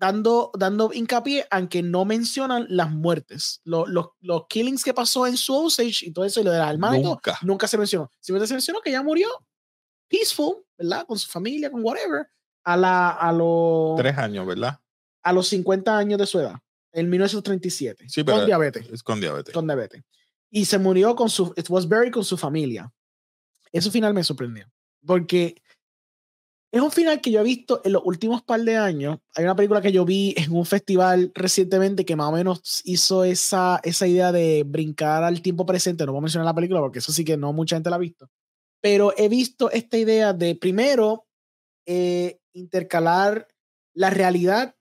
Dando, 0.00 0.50
dando 0.58 0.90
hincapié, 0.94 1.46
aunque 1.50 1.82
no 1.82 2.06
mencionan 2.06 2.64
las 2.70 2.90
muertes. 2.90 3.60
Lo- 3.64 3.86
los, 3.86 4.06
los 4.20 4.46
killings 4.48 4.82
que 4.82 4.94
pasó 4.94 5.26
en 5.26 5.36
su 5.36 5.54
Osage 5.54 6.06
y 6.06 6.12
todo 6.12 6.24
eso, 6.24 6.40
y 6.40 6.44
lo 6.44 6.52
de 6.52 6.58
las 6.58 6.78
todo, 6.80 7.02
Nunca. 7.02 7.38
nunca 7.42 7.68
se 7.68 7.76
mencionó. 7.76 8.10
Simplemente 8.18 8.48
se 8.48 8.54
mencionó 8.54 8.80
que 8.80 8.88
ella 8.88 9.02
murió 9.02 9.28
peaceful, 10.08 10.64
¿verdad? 10.78 11.04
Con 11.06 11.18
su 11.18 11.28
familia, 11.28 11.70
con 11.70 11.84
whatever, 11.84 12.26
a, 12.64 12.76
la, 12.76 13.10
a, 13.10 13.30
los, 13.32 13.96
Tres 13.98 14.16
años, 14.18 14.46
¿verdad? 14.46 14.80
a 15.22 15.32
los 15.34 15.48
50 15.48 15.96
años 15.98 16.18
de 16.18 16.26
su 16.26 16.40
edad, 16.40 16.56
en 16.92 17.08
1937, 17.10 18.06
Sí, 18.08 18.24
pero 18.24 18.38
con 18.38 18.46
diabetes. 18.46 18.88
es 18.90 19.02
con 19.02 19.20
diabetes. 19.20 19.52
Con 19.54 19.66
diabetes. 19.66 20.02
Y 20.50 20.64
se 20.64 20.78
murió 20.78 21.14
con 21.14 21.28
su, 21.30 21.52
it 21.56 21.68
was 21.68 21.86
buried 21.86 22.10
con 22.12 22.24
su 22.24 22.36
familia. 22.38 22.90
Eso 23.70 23.90
final 23.90 24.14
me 24.14 24.24
sorprendió, 24.24 24.66
porque 25.06 25.62
es 26.72 26.80
un 26.80 26.92
final 26.92 27.20
que 27.20 27.32
yo 27.32 27.40
he 27.40 27.44
visto 27.44 27.80
en 27.84 27.92
los 27.92 28.02
últimos 28.04 28.42
par 28.42 28.60
de 28.60 28.76
años. 28.76 29.18
Hay 29.34 29.44
una 29.44 29.56
película 29.56 29.80
que 29.80 29.90
yo 29.90 30.04
vi 30.04 30.34
en 30.36 30.52
un 30.52 30.64
festival 30.64 31.32
recientemente 31.34 32.04
que 32.04 32.14
más 32.14 32.28
o 32.28 32.32
menos 32.32 32.82
hizo 32.84 33.24
esa, 33.24 33.80
esa 33.82 34.06
idea 34.06 34.30
de 34.30 34.62
brincar 34.64 35.24
al 35.24 35.42
tiempo 35.42 35.66
presente. 35.66 36.06
No 36.06 36.12
voy 36.12 36.20
a 36.20 36.22
mencionar 36.22 36.46
la 36.46 36.54
película 36.54 36.80
porque 36.80 37.00
eso 37.00 37.12
sí 37.12 37.24
que 37.24 37.36
no 37.36 37.52
mucha 37.52 37.76
gente 37.76 37.90
la 37.90 37.96
ha 37.96 38.00
visto. 38.00 38.30
Pero 38.80 39.12
he 39.16 39.28
visto 39.28 39.70
esta 39.70 39.98
idea 39.98 40.32
de 40.32 40.54
primero 40.54 41.26
eh, 41.86 42.38
intercalar 42.52 43.48
la 43.92 44.10
realidad 44.10 44.76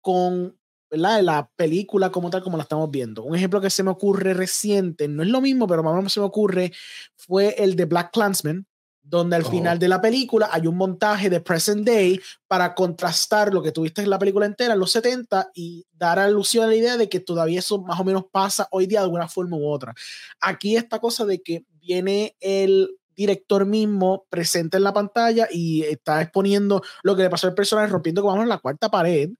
con 0.00 0.58
¿verdad? 0.90 1.20
la 1.20 1.50
película 1.54 2.10
como 2.10 2.30
tal, 2.30 2.42
como 2.42 2.56
la 2.56 2.62
estamos 2.62 2.90
viendo. 2.90 3.24
Un 3.24 3.36
ejemplo 3.36 3.60
que 3.60 3.70
se 3.70 3.82
me 3.82 3.90
ocurre 3.90 4.32
reciente, 4.32 5.06
no 5.06 5.22
es 5.22 5.28
lo 5.28 5.42
mismo, 5.42 5.66
pero 5.66 5.82
más 5.82 5.92
o 5.92 5.96
menos 5.96 6.12
se 6.12 6.20
me 6.20 6.26
ocurre, 6.26 6.72
fue 7.14 7.56
el 7.58 7.76
de 7.76 7.84
Black 7.84 8.12
Clansman, 8.12 8.66
donde 9.08 9.36
al 9.36 9.44
Oh. 9.44 9.50
final 9.50 9.78
de 9.78 9.88
la 9.88 10.00
película 10.00 10.48
hay 10.52 10.66
un 10.66 10.76
montaje 10.76 11.30
de 11.30 11.40
present 11.40 11.86
day 11.86 12.20
para 12.48 12.74
contrastar 12.74 13.54
lo 13.54 13.62
que 13.62 13.70
tuviste 13.70 14.02
en 14.02 14.10
la 14.10 14.18
película 14.18 14.46
entera 14.46 14.74
en 14.74 14.80
los 14.80 14.90
70 14.92 15.50
y 15.54 15.86
dar 15.92 16.18
alusión 16.18 16.64
a 16.64 16.68
la 16.68 16.74
idea 16.74 16.96
de 16.96 17.08
que 17.08 17.20
todavía 17.20 17.60
eso 17.60 17.80
más 17.80 18.00
o 18.00 18.04
menos 18.04 18.24
pasa 18.30 18.66
hoy 18.72 18.86
día 18.86 19.00
de 19.00 19.04
alguna 19.04 19.28
forma 19.28 19.56
u 19.56 19.68
otra. 19.68 19.94
Aquí 20.40 20.76
esta 20.76 20.98
cosa 20.98 21.24
de 21.24 21.40
que 21.40 21.64
viene 21.80 22.34
el 22.40 22.90
director 23.14 23.64
mismo 23.64 24.26
presente 24.28 24.76
en 24.76 24.82
la 24.82 24.92
pantalla 24.92 25.48
y 25.50 25.82
está 25.82 26.20
exponiendo 26.20 26.82
lo 27.02 27.16
que 27.16 27.22
le 27.22 27.30
pasó 27.30 27.46
al 27.46 27.54
personaje 27.54 27.88
rompiendo 27.88 28.22
como 28.22 28.44
la 28.44 28.58
cuarta 28.58 28.90
pared. 28.90 29.30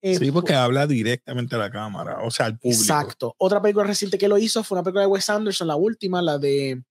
Eh, 0.00 0.16
Sí, 0.18 0.32
porque 0.32 0.54
habla 0.54 0.86
directamente 0.86 1.54
a 1.54 1.58
la 1.58 1.70
cámara, 1.70 2.18
o 2.24 2.30
sea, 2.30 2.46
al 2.46 2.58
público. 2.58 2.82
Exacto. 2.82 3.34
Otra 3.38 3.62
película 3.62 3.86
reciente 3.86 4.18
que 4.18 4.26
lo 4.26 4.38
hizo 4.38 4.64
fue 4.64 4.76
una 4.76 4.82
película 4.82 5.02
de 5.02 5.08
Wes 5.08 5.30
Anderson, 5.30 5.68
la 5.68 5.76
última, 5.76 6.20
la 6.20 6.38
de 6.38 6.82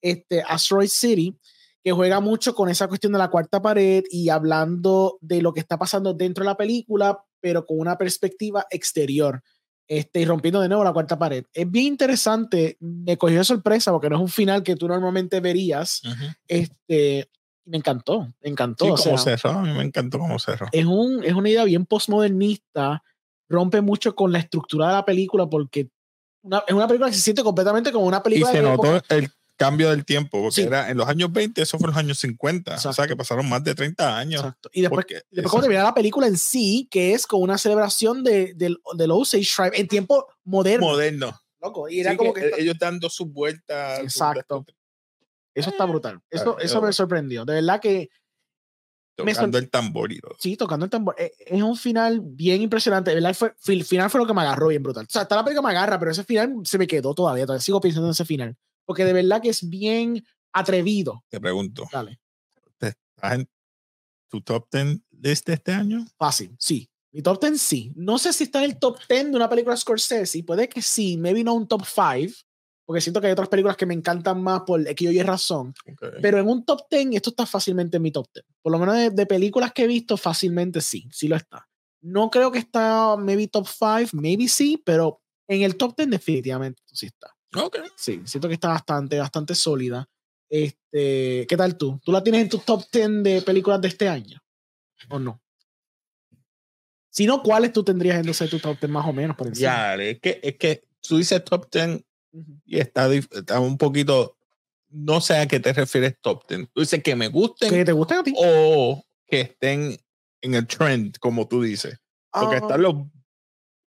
este, 0.00 0.42
Asteroid 0.42 0.88
City, 0.88 1.36
que 1.84 1.92
juega 1.92 2.18
mucho 2.20 2.54
con 2.54 2.68
esa 2.70 2.88
cuestión 2.88 3.12
de 3.12 3.18
la 3.18 3.28
cuarta 3.28 3.60
pared 3.60 4.04
y 4.10 4.30
hablando 4.30 5.18
de 5.20 5.42
lo 5.42 5.52
que 5.52 5.60
está 5.60 5.76
pasando 5.78 6.14
dentro 6.14 6.42
de 6.42 6.50
la 6.50 6.56
película, 6.56 7.22
pero 7.40 7.66
con 7.66 7.78
una 7.78 7.98
perspectiva 7.98 8.66
exterior. 8.70 9.42
Este, 9.86 10.20
y 10.20 10.24
rompiendo 10.24 10.62
de 10.62 10.68
nuevo 10.68 10.82
la 10.82 10.94
cuarta 10.94 11.18
pared. 11.18 11.44
Es 11.52 11.70
bien 11.70 11.88
interesante, 11.88 12.78
me 12.80 13.18
cogió 13.18 13.36
de 13.36 13.44
sorpresa 13.44 13.92
porque 13.92 14.08
no 14.08 14.16
es 14.16 14.22
un 14.22 14.28
final 14.30 14.62
que 14.62 14.76
tú 14.76 14.88
normalmente 14.88 15.40
verías. 15.40 16.00
Ujú. 16.06 16.24
Este, 16.48 17.28
y 17.66 17.70
me 17.70 17.76
encantó, 17.76 18.32
me 18.40 18.48
encantó. 18.48 18.86
Sí, 18.86 18.90
o 18.90 18.96
como 18.96 19.18
sea, 19.18 19.36
cerró, 19.36 19.58
a 19.58 19.62
mí 19.62 19.72
me 19.72 19.82
encantó 19.82 20.18
cómo 20.18 20.38
cerró. 20.38 20.68
es, 20.72 20.86
un, 20.86 21.22
es 21.22 21.34
una 21.34 21.50
idea 21.50 21.64
bien 21.64 21.84
postmodernista, 21.84 23.02
rompe 23.46 23.82
mucho 23.82 24.14
con 24.14 24.32
la 24.32 24.38
estructura 24.38 24.86
de 24.88 24.92
la 24.94 25.04
película 25.04 25.46
porque 25.50 25.90
una- 26.42 26.64
es 26.66 26.72
una 26.74 26.86
película 26.88 27.10
que 27.10 27.16
se 27.16 27.22
siente 27.22 27.42
completamente 27.42 27.92
como 27.92 28.06
una 28.06 28.18
Y 28.18 28.20
película 28.22 28.50
se 28.52 28.56
de 28.56 28.62
notó 28.62 28.96
época. 28.96 29.14
el 29.14 29.28
cambio 29.56 29.90
del 29.90 30.04
tiempo, 30.04 30.40
porque 30.42 30.62
Sí. 30.62 30.66
era 30.66 30.90
en 30.90 30.96
los 30.96 31.06
años 31.08 31.32
20, 31.32 31.62
eso 31.62 31.78
fue 31.78 31.86
en 31.86 31.90
los 31.94 31.98
años 31.98 32.18
50, 32.18 32.74
o 32.74 32.78
sea 32.78 32.90
Exacto. 32.90 33.08
que 33.10 33.16
pasaron 33.16 33.48
más 33.48 33.62
de 33.62 33.74
30 33.74 34.18
años. 34.18 34.40
Exacto. 34.42 34.68
Y 34.72 34.80
después, 34.82 35.04
porque 35.04 35.14
después 35.14 35.38
eso- 35.44 35.50
cuando 35.50 35.64
termina 35.66 35.82
la 35.84 35.94
película 35.94 36.26
en 36.26 36.36
sí, 36.36 36.88
que 36.90 37.12
es 37.14 37.26
con 37.26 37.40
una 37.42 37.56
celebración 37.56 38.24
de, 38.24 38.52
del, 38.54 38.78
del 38.96 39.10
Osage 39.12 39.46
Tribe 39.54 39.80
en 39.80 39.88
tiempo 39.88 40.26
moderno. 40.44 40.86
moderno. 40.86 41.40
loco, 41.60 41.88
y 41.88 42.00
era 42.00 42.10
Sí, 42.10 42.16
como 42.18 42.34
que 42.34 42.40
que 42.42 42.46
esta- 42.48 42.60
ellos 42.60 42.76
dando 42.78 43.08
sus 43.08 43.26
vueltas. 43.32 43.96
sus- 44.00 44.04
Exacto. 44.16 44.66
eso 45.54 45.70
está 45.70 45.84
brutal. 45.86 46.20
Eso, 46.28 46.58
eso 46.58 46.82
me 46.82 46.92
sorprendió. 46.92 47.44
De 47.46 47.54
verdad 47.54 47.80
que 47.80 48.10
Tocando 49.16 49.58
el 49.58 49.70
tambor 49.70 50.10
y 50.12 50.18
todo. 50.20 50.34
sí, 50.40 50.56
tocando 50.56 50.84
el 50.84 50.90
tambor. 50.90 51.14
eh, 51.16 51.32
Es 51.46 51.62
un 51.62 51.76
final 51.76 52.20
bien 52.22 52.60
impresionante. 52.60 53.14
Verdad, 53.14 53.32
fue, 53.32 53.54
el 53.68 53.84
final 53.84 54.10
fue 54.10 54.20
lo 54.20 54.26
que 54.26 54.34
me 54.34 54.40
agarró 54.42 54.68
bien 54.68 54.82
brutal. 54.82 55.04
O 55.04 55.08
sea, 55.08 55.22
hasta 55.22 55.36
la 55.36 55.44
película 55.44 55.66
me 55.68 55.72
agarra, 55.74 55.98
pero 56.00 56.10
ese 56.10 56.24
final 56.24 56.52
se 56.64 56.76
me 56.78 56.86
quedó 56.88 57.14
todavía. 57.14 57.46
Todavía 57.46 57.62
sigo 57.62 57.80
pensando 57.80 58.08
en 58.08 58.12
ese 58.12 58.24
final. 58.24 58.56
Porque 58.84 59.04
de 59.04 59.12
verdad 59.12 59.40
que 59.42 59.50
es 59.50 59.68
bien 59.68 60.24
atrevido. 60.52 61.24
Te 61.28 61.40
pregunto, 61.40 61.88
Dale. 61.90 62.20
¿estás 62.80 63.34
en 63.34 63.48
tu 64.28 64.40
top 64.40 64.66
10 64.70 65.00
list 65.20 65.46
de 65.46 65.54
este 65.54 65.72
año? 65.72 66.04
Fácil, 66.18 66.54
sí. 66.58 66.88
Mi 67.12 67.22
top 67.22 67.40
10 67.40 67.60
sí. 67.60 67.92
No 67.94 68.18
sé 68.18 68.32
si 68.32 68.44
está 68.44 68.58
en 68.58 68.70
el 68.70 68.78
top 68.78 68.98
10 69.08 69.30
de 69.30 69.36
una 69.36 69.48
película 69.48 69.76
Scorsese. 69.76 70.42
Puede 70.42 70.68
que 70.68 70.82
sí. 70.82 71.16
Maybe 71.16 71.44
no 71.44 71.54
un 71.54 71.68
top 71.68 71.82
5. 71.84 72.34
Porque 72.84 73.00
siento 73.00 73.20
que 73.20 73.28
hay 73.28 73.32
otras 73.32 73.48
películas 73.48 73.76
que 73.76 73.86
me 73.86 73.94
encantan 73.94 74.42
más 74.42 74.62
por 74.62 74.86
X 74.86 75.10
y 75.10 75.18
Y 75.18 75.22
razón. 75.22 75.72
Ok. 75.88 76.16
Pero 76.20 76.38
en 76.38 76.48
un 76.48 76.64
top 76.64 76.82
10, 76.90 77.14
esto 77.14 77.30
está 77.30 77.46
fácilmente 77.46 77.96
en 77.96 78.02
mi 78.02 78.10
top 78.10 78.26
10. 78.34 78.44
Por 78.60 78.72
lo 78.72 78.78
menos 78.78 78.96
de, 78.96 79.10
de 79.10 79.26
películas 79.26 79.72
que 79.72 79.84
he 79.84 79.86
visto, 79.86 80.16
fácilmente 80.16 80.80
sí. 80.80 81.08
Sí 81.12 81.28
lo 81.28 81.36
está. 81.36 81.68
No 82.02 82.30
creo 82.30 82.50
que 82.50 82.58
está 82.58 83.16
maybe 83.16 83.46
top 83.46 83.66
5, 83.66 84.10
maybe 84.12 84.48
sí, 84.48 84.82
pero 84.84 85.22
en 85.48 85.62
el 85.62 85.76
top 85.76 85.96
10 85.96 86.10
definitivamente 86.10 86.82
sí 86.92 87.06
está. 87.06 87.34
Ok. 87.56 87.78
Sí, 87.96 88.20
siento 88.24 88.48
que 88.48 88.54
está 88.54 88.68
bastante, 88.68 89.18
bastante 89.18 89.54
sólida. 89.54 90.08
Este, 90.48 91.46
¿Qué 91.48 91.56
tal 91.56 91.76
tú? 91.76 92.00
¿Tú 92.04 92.12
la 92.12 92.22
tienes 92.22 92.42
en 92.42 92.48
tu 92.48 92.58
top 92.58 92.84
10 92.92 93.22
de 93.22 93.42
películas 93.42 93.80
de 93.80 93.88
este 93.88 94.08
año? 94.08 94.40
¿O 95.08 95.18
no? 95.18 95.40
Si 97.10 97.26
no, 97.26 97.42
¿cuáles 97.42 97.72
tú 97.72 97.84
tendrías 97.84 98.16
en 98.18 98.48
tu 98.48 98.58
top 98.58 98.78
10 98.80 98.90
más 98.90 99.06
o 99.06 99.12
menos 99.12 99.36
por? 99.36 99.52
Ya, 99.52 99.94
es 99.94 100.20
que, 100.20 100.40
es 100.42 100.56
que 100.56 100.84
tú 101.00 101.16
dices 101.18 101.44
top 101.44 101.68
10 101.70 102.00
Ujú. 102.32 102.60
y 102.66 102.78
está, 102.78 103.12
está 103.14 103.60
un 103.60 103.78
poquito. 103.78 104.36
No 104.88 105.20
sé 105.20 105.36
a 105.36 105.46
qué 105.46 105.60
te 105.60 105.72
refieres 105.72 106.16
top 106.20 106.46
10. 106.48 106.68
Tú 106.72 106.80
dices 106.80 107.02
que 107.02 107.14
me 107.16 107.28
gusten 107.28 107.70
¿Que 107.70 107.84
te 107.84 107.92
a 107.92 108.22
ti? 108.22 108.34
o 108.36 109.04
que 109.26 109.40
estén 109.42 109.96
en 110.40 110.54
el 110.54 110.66
trend, 110.66 111.18
como 111.18 111.48
tú 111.48 111.62
dices. 111.62 111.98
Porque 112.32 112.56
Ah, 112.56 112.58
están 112.58 112.82
los 112.82 112.94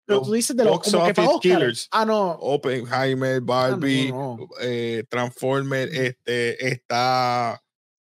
pero 0.05 0.21
tú 0.21 0.31
dices 0.33 0.55
de 0.55 0.63
los 0.63 0.73
box 0.73 0.91
como 0.91 1.05
que 1.05 1.13
para 1.13 1.27
killers. 1.41 1.87
Ah, 1.91 2.05
no. 2.05 2.31
Oppenheimer, 2.33 3.41
Barbie, 3.41 4.09
no, 4.11 4.37
no. 4.37 4.47
eh, 4.61 5.03
Transformer, 5.09 5.89
este, 5.93 6.67
está 6.67 7.61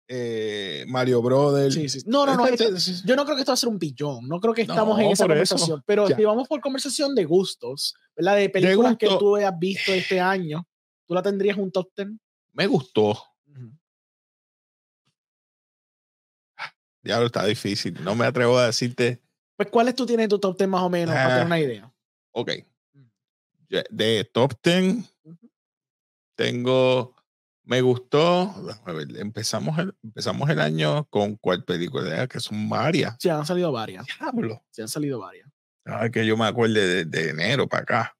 eh, 0.06 0.84
Mario 0.88 1.20
Brothers. 1.20 1.74
Sí, 1.74 1.88
sí. 1.88 2.02
No, 2.06 2.24
no, 2.24 2.34
no. 2.36 2.46
Este- 2.46 2.68
este- 2.68 3.06
yo 3.06 3.14
no 3.16 3.24
creo 3.24 3.36
que 3.36 3.42
esto 3.42 3.50
va 3.50 3.54
a 3.54 3.56
ser 3.58 3.68
un 3.68 3.78
billón. 3.78 4.26
No 4.28 4.40
creo 4.40 4.54
que 4.54 4.62
estamos 4.62 4.96
No, 4.96 5.02
en 5.04 5.10
esa 5.10 5.24
eso. 5.24 5.28
conversación. 5.28 5.82
Pero 5.86 6.06
si 6.06 6.24
vamos 6.24 6.48
por 6.48 6.60
conversación 6.60 7.14
de 7.14 7.24
gustos, 7.24 7.94
¿verdad? 8.16 8.36
De 8.36 8.48
películas 8.48 8.96
que 8.96 9.08
tú 9.18 9.36
hayas 9.36 9.58
visto 9.58 9.92
este 9.92 10.18
año, 10.20 10.66
¿tú 11.06 11.14
la 11.14 11.22
tendrías 11.22 11.56
en 11.58 11.64
un 11.64 11.72
top 11.72 11.88
10? 11.96 12.08
Me 12.52 12.66
gustó. 12.66 13.18
Ya 17.02 17.18
lo 17.20 17.26
está 17.26 17.44
difícil. 17.44 17.98
No 18.02 18.14
me 18.14 18.24
atrevo 18.26 18.56
a 18.58 18.66
decirte. 18.66 19.20
Pues, 19.58 19.70
¿cuáles 19.72 19.96
tú 19.96 20.06
tienes 20.06 20.24
en 20.24 20.30
tu 20.30 20.38
top 20.38 20.56
10 20.56 20.68
más 20.70 20.82
o 20.82 20.88
menos? 20.88 21.12
para 21.16 21.26
Ah. 21.26 21.30
tener 21.30 21.46
una 21.46 21.58
idea. 21.58 21.92
Ok. 22.30 22.52
Ya, 23.68 23.82
De 23.90 24.24
top 24.32 24.54
10, 24.62 25.04
Ujú. 25.24 25.50
tengo. 26.36 27.14
Me 27.64 27.82
gustó. 27.82 28.54
déjame 28.66 28.94
ver, 29.04 29.16
empezamos, 29.20 29.76
el, 29.78 29.94
empezamos 30.02 30.48
el 30.48 30.60
año 30.60 31.04
con 31.10 31.34
cuál 31.36 31.64
película, 31.64 32.26
que 32.28 32.38
son 32.40 32.68
varias. 32.68 33.16
Sí, 33.18 33.28
han 33.28 33.44
salido 33.44 33.72
varias. 33.72 34.06
Diablo. 34.06 34.62
Sí, 34.70 34.80
han 34.80 34.88
salido 34.88 35.18
varias. 35.18 35.50
Ay, 35.84 36.10
que 36.12 36.24
yo 36.24 36.36
me 36.36 36.46
acuerde 36.46 36.86
de, 36.86 37.04
de 37.04 37.30
enero 37.30 37.68
para 37.68 37.82
acá. 37.82 38.16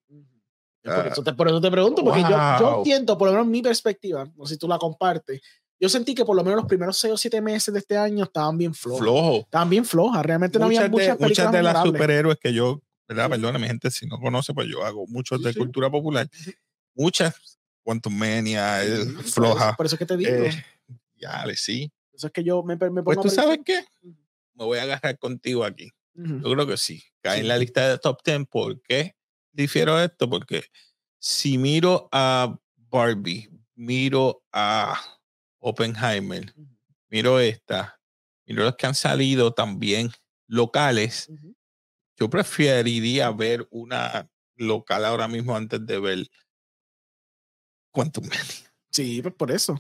Por 0.83 1.07
eso, 1.07 1.23
te, 1.23 1.33
por 1.35 1.47
eso 1.49 1.61
te 1.61 1.71
pregunto, 1.71 2.03
porque 2.05 2.23
yo, 2.23 2.31
yo 2.59 2.75
Wow. 2.77 2.85
siento, 2.85 3.17
por 3.17 3.29
lo 3.29 3.33
menos 3.35 3.47
mi 3.47 3.63
perspectiva, 3.63 4.27
no 4.37 4.45
sé 4.45 4.55
si 4.55 4.59
tú 4.59 4.67
la 4.69 4.79
compartes, 4.79 5.41
yo 5.81 5.89
sentí 5.89 6.15
que 6.15 6.25
por 6.25 6.35
lo 6.37 6.43
menos 6.45 6.59
los 6.59 6.67
primeros 6.67 6.99
seis 6.99 7.15
o 7.15 7.17
siete 7.17 7.41
meses 7.41 7.73
de 7.73 7.81
este 7.81 7.97
año 7.97 8.25
estaban 8.25 8.57
bien 8.59 8.75
flojos. 8.75 9.01
Flojo. 9.01 9.37
Estaban 9.41 9.71
bien 9.71 9.85
flojas, 9.85 10.25
realmente 10.25 10.59
no 10.59 10.67
había 10.67 10.89
Muchas, 10.89 10.91
de, 10.91 11.17
películas 11.17 11.29
muchas 11.31 11.53
de 11.53 11.63
las 11.63 11.83
superhéroes 11.85 12.39
que 12.39 12.53
yo, 12.53 12.83
¿verdad? 13.07 13.25
Sí. 13.27 13.31
Perdona, 13.31 13.59
mi 13.59 13.67
gente, 13.67 13.91
si 13.91 14.07
no 14.07 14.19
conoce, 14.19 14.53
pues 14.55 14.69
yo 14.69 14.85
hago 14.85 15.07
muchos 15.07 15.43
de 15.43 15.53
Sí. 15.53 15.59
cultura 15.59 15.91
popular. 15.91 16.29
Muchas, 16.95 17.59
Quantum 17.83 18.15
Mania, 18.17 18.83
Sí, 18.83 18.89
eh, 18.91 18.97
por 19.15 19.25
eso- 19.25 19.33
floja. 19.33 19.77
Por 19.77 19.87
eso 19.87 19.95
es 19.95 19.99
que 19.99 20.07
te 20.07 20.17
digo. 20.17 20.31
eh, 20.31 20.65
ya, 21.17 21.45
le 21.47 21.57
sí. 21.57 21.91
Eso 22.13 22.27
es 22.27 22.33
que 22.33 22.43
yo 22.45 22.63
me, 22.63 22.75
me 22.77 22.79
pongo 22.89 23.05
Pues 23.05 23.19
a 23.19 23.23
tú 23.23 23.31
sabes 23.31 23.61
qué, 23.65 23.85
me 24.55 24.65
voy 24.65 24.79
a 24.79 24.83
agarrar 24.83 25.19
contigo 25.19 25.65
aquí. 25.65 25.91
Yo 26.15 26.51
creo 26.53 26.67
que 26.67 26.77
sí. 26.77 27.01
Cae 27.21 27.37
Sí. 27.37 27.41
en 27.43 27.49
la 27.49 27.57
lista 27.57 27.89
de 27.89 27.99
top 27.99 28.21
10. 28.25 28.47
¿Por 28.51 28.83
qué 28.83 29.15
difiero 29.53 30.01
esto? 30.03 30.29
Porque 30.29 30.65
si 31.21 31.57
miro 31.59 32.09
a 32.11 32.59
Barbie, 32.91 33.49
miro 33.77 34.43
a 34.53 35.01
Oppenheimer, 35.61 36.53
Ujú. 36.57 36.69
miro 37.11 37.41
esta, 37.41 38.01
miro 38.47 38.65
los 38.65 38.77
que 38.77 38.87
han 38.87 38.95
salido 38.95 39.53
también 39.53 40.11
locales, 40.47 41.31
yo 42.17 42.29
preferiría 42.31 43.31
ver 43.31 43.67
una 43.71 44.29
local 44.57 45.05
ahora 45.05 45.29
mismo 45.29 45.57
antes 45.57 45.85
de 45.85 46.01
ver 46.01 46.27
Quantum 47.93 48.25
Mania. 48.25 48.73
Sí, 48.91 49.23
pues 49.23 49.35
por 49.35 49.51
eso. 49.51 49.79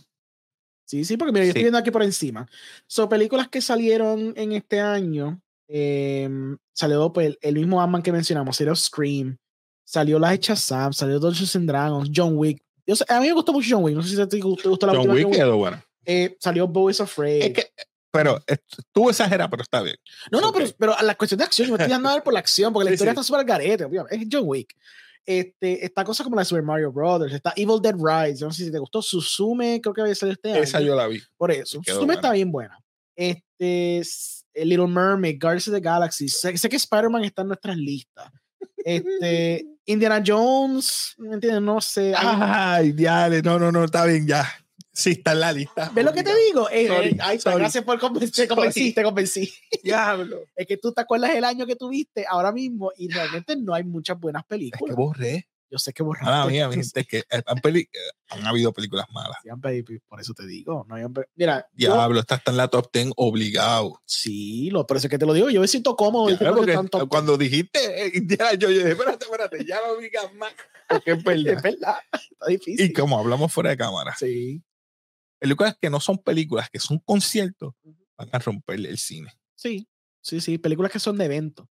Sí, 0.85 1.05
sí, 1.05 1.17
porque 1.17 1.33
mira, 1.33 1.45
yo 1.45 1.51
estoy 1.51 1.65
viendo 1.65 1.79
aquí 1.79 1.91
por 1.91 2.03
encima. 2.03 2.49
Son 2.87 3.09
películas 3.09 3.49
que 3.49 3.61
salieron 3.61 4.33
en 4.37 4.53
este 4.53 4.81
año. 4.81 5.43
em, 5.71 6.57
salió 6.73 7.13
pues, 7.13 7.37
el 7.43 7.55
mismo 7.57 7.83
Ant-Man 7.83 8.03
que 8.03 8.11
mencionamos, 8.11 8.57
salió 8.57 8.75
Scream, 8.75 9.37
salió 9.85 10.19
La 10.19 10.33
Hecha 10.33 10.57
Sam, 10.57 10.95
salió 10.95 11.19
Dungeons 11.19 11.57
and 11.57 11.69
Dragons, 11.69 12.11
John 12.15 12.39
Wick. 12.39 12.63
Yo 12.89 12.97
sé- 12.97 13.05
a 13.09 13.21
mí 13.21 13.27
me 13.29 13.33
gustó 13.35 13.53
mucho 13.53 13.69
John 13.71 13.85
Wick. 13.85 13.95
No 13.95 14.03
sé 14.03 14.17
si 14.17 14.27
te 14.29 14.41
gustó, 14.41 14.71
la 14.87 14.93
John 14.95 14.99
última 15.01 15.15
Wick 15.15 15.23
John 15.25 15.31
Wick. 15.33 15.41
quedó 15.41 15.57
bueno. 15.59 15.83
Eh, 16.07 16.37
salió 16.41 16.67
Bo 16.67 16.89
is 16.91 17.01
Afraid. 17.01 17.43
Es 17.43 17.53
que, 17.53 17.67
pero 18.11 18.43
tú 18.93 19.11
exageras, 19.11 19.49
pero 19.51 19.63
está 19.63 19.83
bien. 19.83 19.97
No, 20.33 20.41
no, 20.41 20.49
Ok. 20.49 20.57
pero, 20.57 20.71
pero 20.79 20.99
a 20.99 21.03
la 21.03 21.15
cuestión 21.15 21.39
de 21.39 21.45
acción, 21.45 21.69
yo 21.69 21.75
me 21.75 21.83
estoy 21.83 21.93
dando 21.93 22.09
a 22.09 22.15
ver 22.15 22.23
por 22.23 22.33
la 22.33 22.39
acción, 22.41 22.73
porque 22.73 22.87
la 22.87 22.91
Sí, 22.93 22.95
historia 22.95 23.13
sí. 23.13 23.21
está 23.21 23.23
súper 23.23 23.45
garete, 23.45 23.85
obviamente, 23.85 24.17
es 24.17 24.29
John 24.33 24.45
Wick. 24.47 24.75
Este, 25.27 25.85
está 25.85 26.03
cosa 26.05 26.25
como 26.25 26.37
la 26.37 26.41
de 26.41 26.47
Super 26.47 26.63
Mario 26.63 26.91
Brothers, 26.91 27.35
está 27.35 27.53
Evil 27.55 27.83
Dead 27.83 27.95
Rise, 27.95 28.43
no 28.43 28.51
sé 28.51 28.65
si 28.65 28.73
te 28.73 28.79
gustó, 28.79 29.03
Suzume, 29.03 29.79
creo 29.83 29.93
que 29.93 30.01
había 30.01 30.15
salido 30.15 30.33
este 30.43 30.59
Esa 30.59 30.79
año. 30.79 30.87
yo 30.87 30.97
la 30.97 31.07
vi. 31.07 31.21
Por 31.37 31.51
eso, 31.53 31.81
Suzume 31.85 31.99
buena. 32.07 32.15
está 32.15 32.33
bien 32.33 32.51
buena. 32.51 32.79
Este, 33.15 34.01
Little 34.55 34.87
Mermaid, 34.87 35.39
Guardians 35.39 35.69
of 35.69 35.75
the 35.75 35.81
Galaxy, 35.81 36.29
sé, 36.31 36.57
sé 36.57 36.69
que 36.71 36.77
Spider-Man 36.77 37.25
está 37.25 37.43
en 37.43 37.49
nuestras 37.49 37.77
listas. 37.77 38.33
Este, 38.79 39.67
Indiana 39.89 40.23
Jones, 40.25 41.15
¿me 41.19 41.35
entiendes? 41.35 41.63
No 41.63 41.81
sé. 41.81 42.13
Ay, 42.17 42.93
diale, 42.93 43.41
no, 43.43 43.59
no, 43.59 43.73
no, 43.73 43.85
está 43.85 44.05
bien, 44.05 44.27
ya. 44.27 44.47
Sí, 44.93 45.13
está 45.13 45.33
en 45.33 45.41
la 45.41 45.53
lista. 45.53 45.91
¿Ves 45.95 46.05
lo 46.05 46.13
que 46.13 46.23
te 46.23 46.33
digo? 46.47 46.69
Eh, 46.71 46.89
Sorry, 46.89 47.07
eh, 47.09 47.11
está, 47.13 47.39
sorry. 47.39 47.59
gracias 47.61 47.85
por 47.85 47.99
convencer, 48.01 48.49
convencí, 48.49 48.93
te 48.93 49.03
convencí. 49.05 49.55
Diablo. 49.83 50.41
Es 50.57 50.67
que 50.67 50.77
tú 50.77 50.93
te 50.93 51.01
acuerdas 51.01 51.31
el 51.35 51.45
año 51.45 51.67
que 51.67 51.77
tuviste 51.77 52.27
ahora 52.29 52.53
mismo 52.53 52.91
y 52.99 53.09
realmente 53.09 53.57
no 53.57 53.73
hay 53.75 53.85
muchas 53.85 54.19
buenas 54.19 54.43
Es 54.43 54.47
que 54.47 54.49
películas. 54.57 54.97
borré. 54.97 55.49
Yo 55.71 55.79
sé 55.79 55.93
que 55.93 56.03
borraste. 56.03 56.31
Mala 56.31 56.47
mía, 56.51 56.69
mi 56.69 56.77
yo 56.77 56.83
gente, 56.83 57.05
que 57.05 57.19
eh, 57.19 57.43
han, 58.31 58.47
habido 58.47 58.73
películas 58.73 59.07
malas. 59.13 59.37
Por 60.09 60.21
eso 60.21 60.33
te 60.35 60.47
digo. 60.47 60.87
No 60.89 60.97
Mira, 61.35 61.69
yo- 61.75 61.93
Diablo, 61.95 62.21
esta 62.21 62.37
está 62.37 62.51
en 62.51 62.57
la 62.57 62.69
top 62.69 62.91
10 62.93 63.13
obligado. 63.17 64.01
sí, 64.05 64.71
lo, 64.71 64.87
por 64.87 64.97
eso 64.97 65.07
es 65.07 65.11
que 65.11 65.19
te 65.19 65.27
lo 65.27 65.33
digo. 65.33 65.51
Yo 65.51 65.61
me 65.61 65.69
siento 65.69 65.95
cómodo. 65.97 66.37
Porque 66.39 66.77
top 66.91 67.09
cuando 67.09 67.37
dijiste 67.37 68.07
eh, 68.07 68.13
yo 68.59 68.69
dije, 68.69 68.91
espérate, 68.93 69.25
espérate, 69.25 69.65
ya 69.65 69.81
no 69.87 69.97
digas 69.97 70.33
más. 70.35 70.53
Porque 70.89 71.13
es 71.13 71.17
10. 71.25 71.25
verdad. 71.25 71.57
Es 71.57 71.63
verdad. 71.63 71.97
Está 72.13 72.47
difícil. 72.47 72.87
Y 72.87 72.93
como 72.93 73.19
hablamos 73.19 73.53
fuera 73.53 73.71
de 73.71 73.77
cámara, 73.77 74.15
Sí, 74.19 74.63
películas 75.39 75.77
que 75.81 75.91
no 75.91 76.01
son 76.01 76.19
películas, 76.19 76.71
que 76.71 76.79
son 76.81 76.99
conciertos, 76.99 77.75
van 78.17 78.29
a 78.33 78.39
romper 78.39 78.77
el 78.77 78.99
cine. 78.99 79.33
sí, 79.55 79.87
sí, 80.21 80.41
sí. 80.41 80.59
Películas 80.59 80.91
que 80.93 80.99
son 80.99 81.17
de 81.19 81.27
evento. 81.27 81.69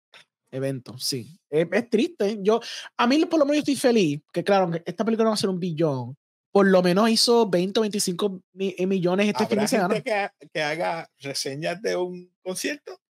Eventos, 0.53 1.03
sí. 1.03 1.37
Es, 1.51 1.67
es 1.73 1.91
triste. 1.91 2.39
Yo, 2.43 2.61
a 2.97 3.07
mí, 3.07 3.25
por 3.25 3.41
lo 3.41 3.45
menos, 3.47 3.57
yo 3.57 3.61
estoy 3.73 3.77
feliz. 3.77 4.21
Que 4.33 4.45
claro, 4.45 4.71
esta 4.85 5.05
película 5.05 5.25
no 5.25 5.31
va 5.31 5.35
a 5.35 5.39
ser 5.39 5.49
un 5.51 5.59
billón. 5.59 6.17
Por 6.53 6.67
lo 6.69 6.83
menos 6.83 7.09
hizo 7.09 7.49
20 7.49 7.81
o 7.81 7.83
25 7.83 8.43
mi- 8.53 8.75
eh, 8.77 8.87
millones 8.87 9.27
este 9.29 9.47
fin 9.47 9.59
de 9.59 9.67
semana. 9.69 10.01
que, 10.03 10.29
que 10.53 10.63
haga 10.63 11.09
reseñas 11.19 11.81
de 11.81 11.97
un 11.97 12.31
concierto? 12.43 13.01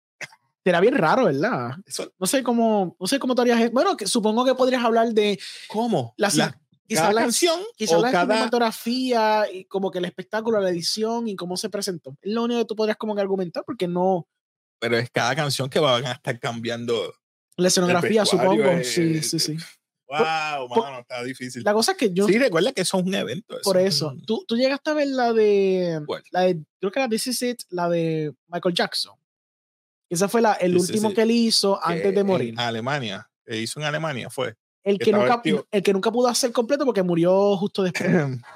Será 0.64 0.78
bien 0.81 0.94
raro, 0.94 1.24
¿verdad? 1.24 1.72
Eso, 1.85 2.12
No 2.20 2.26
sé 2.28 2.44
cómo, 2.44 2.96
no 3.00 3.07
sé 3.09 3.18
cómo 3.18 3.35
te 3.35 3.40
harías. 3.42 3.61
e- 3.61 3.68
Bueno, 3.70 3.96
que 3.96 4.07
supongo 4.07 4.44
que 4.44 4.55
podrías 4.55 4.85
hablar 4.85 5.09
de 5.12 5.40
¿Cómo? 5.66 6.14
la, 6.16 6.31
La- 6.37 6.57
quizá 6.87 7.00
cada 7.00 7.12
la, 7.14 7.20
canción 7.22 7.59
quizá 7.76 7.98
o 7.98 8.02
la 8.02 8.12
cada 8.12 8.35
cinematografía 8.35 9.46
y 9.52 9.64
como 9.64 9.90
que 9.90 9.98
el 9.98 10.05
espectáculo, 10.05 10.61
la 10.61 10.70
edición 10.70 11.26
y 11.26 11.35
cómo 11.35 11.57
se 11.57 11.68
presentó. 11.68 12.16
Es 12.22 12.33
lo 12.33 12.44
único 12.44 12.61
que 12.61 12.66
tú 12.66 12.76
podrías 12.76 12.96
como 12.96 13.16
que 13.16 13.20
argumentar 13.22 13.64
porque 13.66 13.88
no 13.88 14.28
pero 14.78 14.98
es 14.98 15.11
cada 15.11 15.35
canción 15.37 15.68
que 15.70 15.78
van 15.78 16.05
a 16.07 16.12
estar 16.12 16.38
cambiando. 16.40 17.14
La 17.57 17.69
escenografía, 17.69 18.25
supongo. 18.25 18.65
es- 18.71 18.93
sí, 18.95 19.23
sí, 19.23 19.38
sí. 19.38 19.57
Wow, 20.09 20.69
por- 20.69 20.85
mano, 20.85 21.01
está 21.01 21.23
difícil. 21.25 21.62
La 21.65 21.73
cosa 21.73 21.93
es 21.93 21.99
que 21.99 22.12
yo 22.12 22.27
sí, 22.27 22.38
recuerda 22.38 22.73
que 22.73 22.83
eso 22.83 22.99
es 22.99 23.05
un 23.07 23.15
evento. 23.15 23.57
por 23.62 23.79
es 23.79 23.95
eso, 23.95 24.15
tú, 24.27 24.45
tú 24.47 24.57
llegaste 24.57 24.91
a 24.91 24.95
ver 24.95 25.09
la 25.09 25.33
de 25.33 26.03
¿Cuál? 26.07 26.23
la 26.31 26.43
de 26.43 26.61
creo 26.81 26.93
que 26.93 26.99
era 27.01 27.09
This 27.09 27.29
Is 27.29 27.43
It, 27.43 27.62
la 27.71 27.88
de 27.88 28.35
Michael 28.49 28.75
Jackson. 28.75 29.15
Esa 30.11 30.29
fue 30.29 30.43
la, 30.43 30.53
el 30.55 30.73
This 30.75 30.91
último 30.91 31.15
que 31.15 31.23
él 31.23 31.31
hizo 31.31 31.81
que 31.87 31.93
antes 31.95 32.15
de 32.15 32.21
en 32.21 32.27
morir. 32.27 32.55
Alemania. 32.59 33.27
Que 33.47 33.57
hizo 33.59 33.81
en 33.81 33.87
Alemania 33.87 34.29
fue. 34.29 34.55
El 34.85 34.99
que 34.99 35.12
nunca, 35.12 35.37
vestido- 35.37 35.67
el 35.71 35.83
que 35.83 35.93
nunca 35.95 36.12
pudo 36.12 36.29
hacer 36.29 36.53
completo 36.53 36.85
porque 36.85 37.03
murió 37.03 37.57
justo 37.57 37.83
después. 37.83 38.11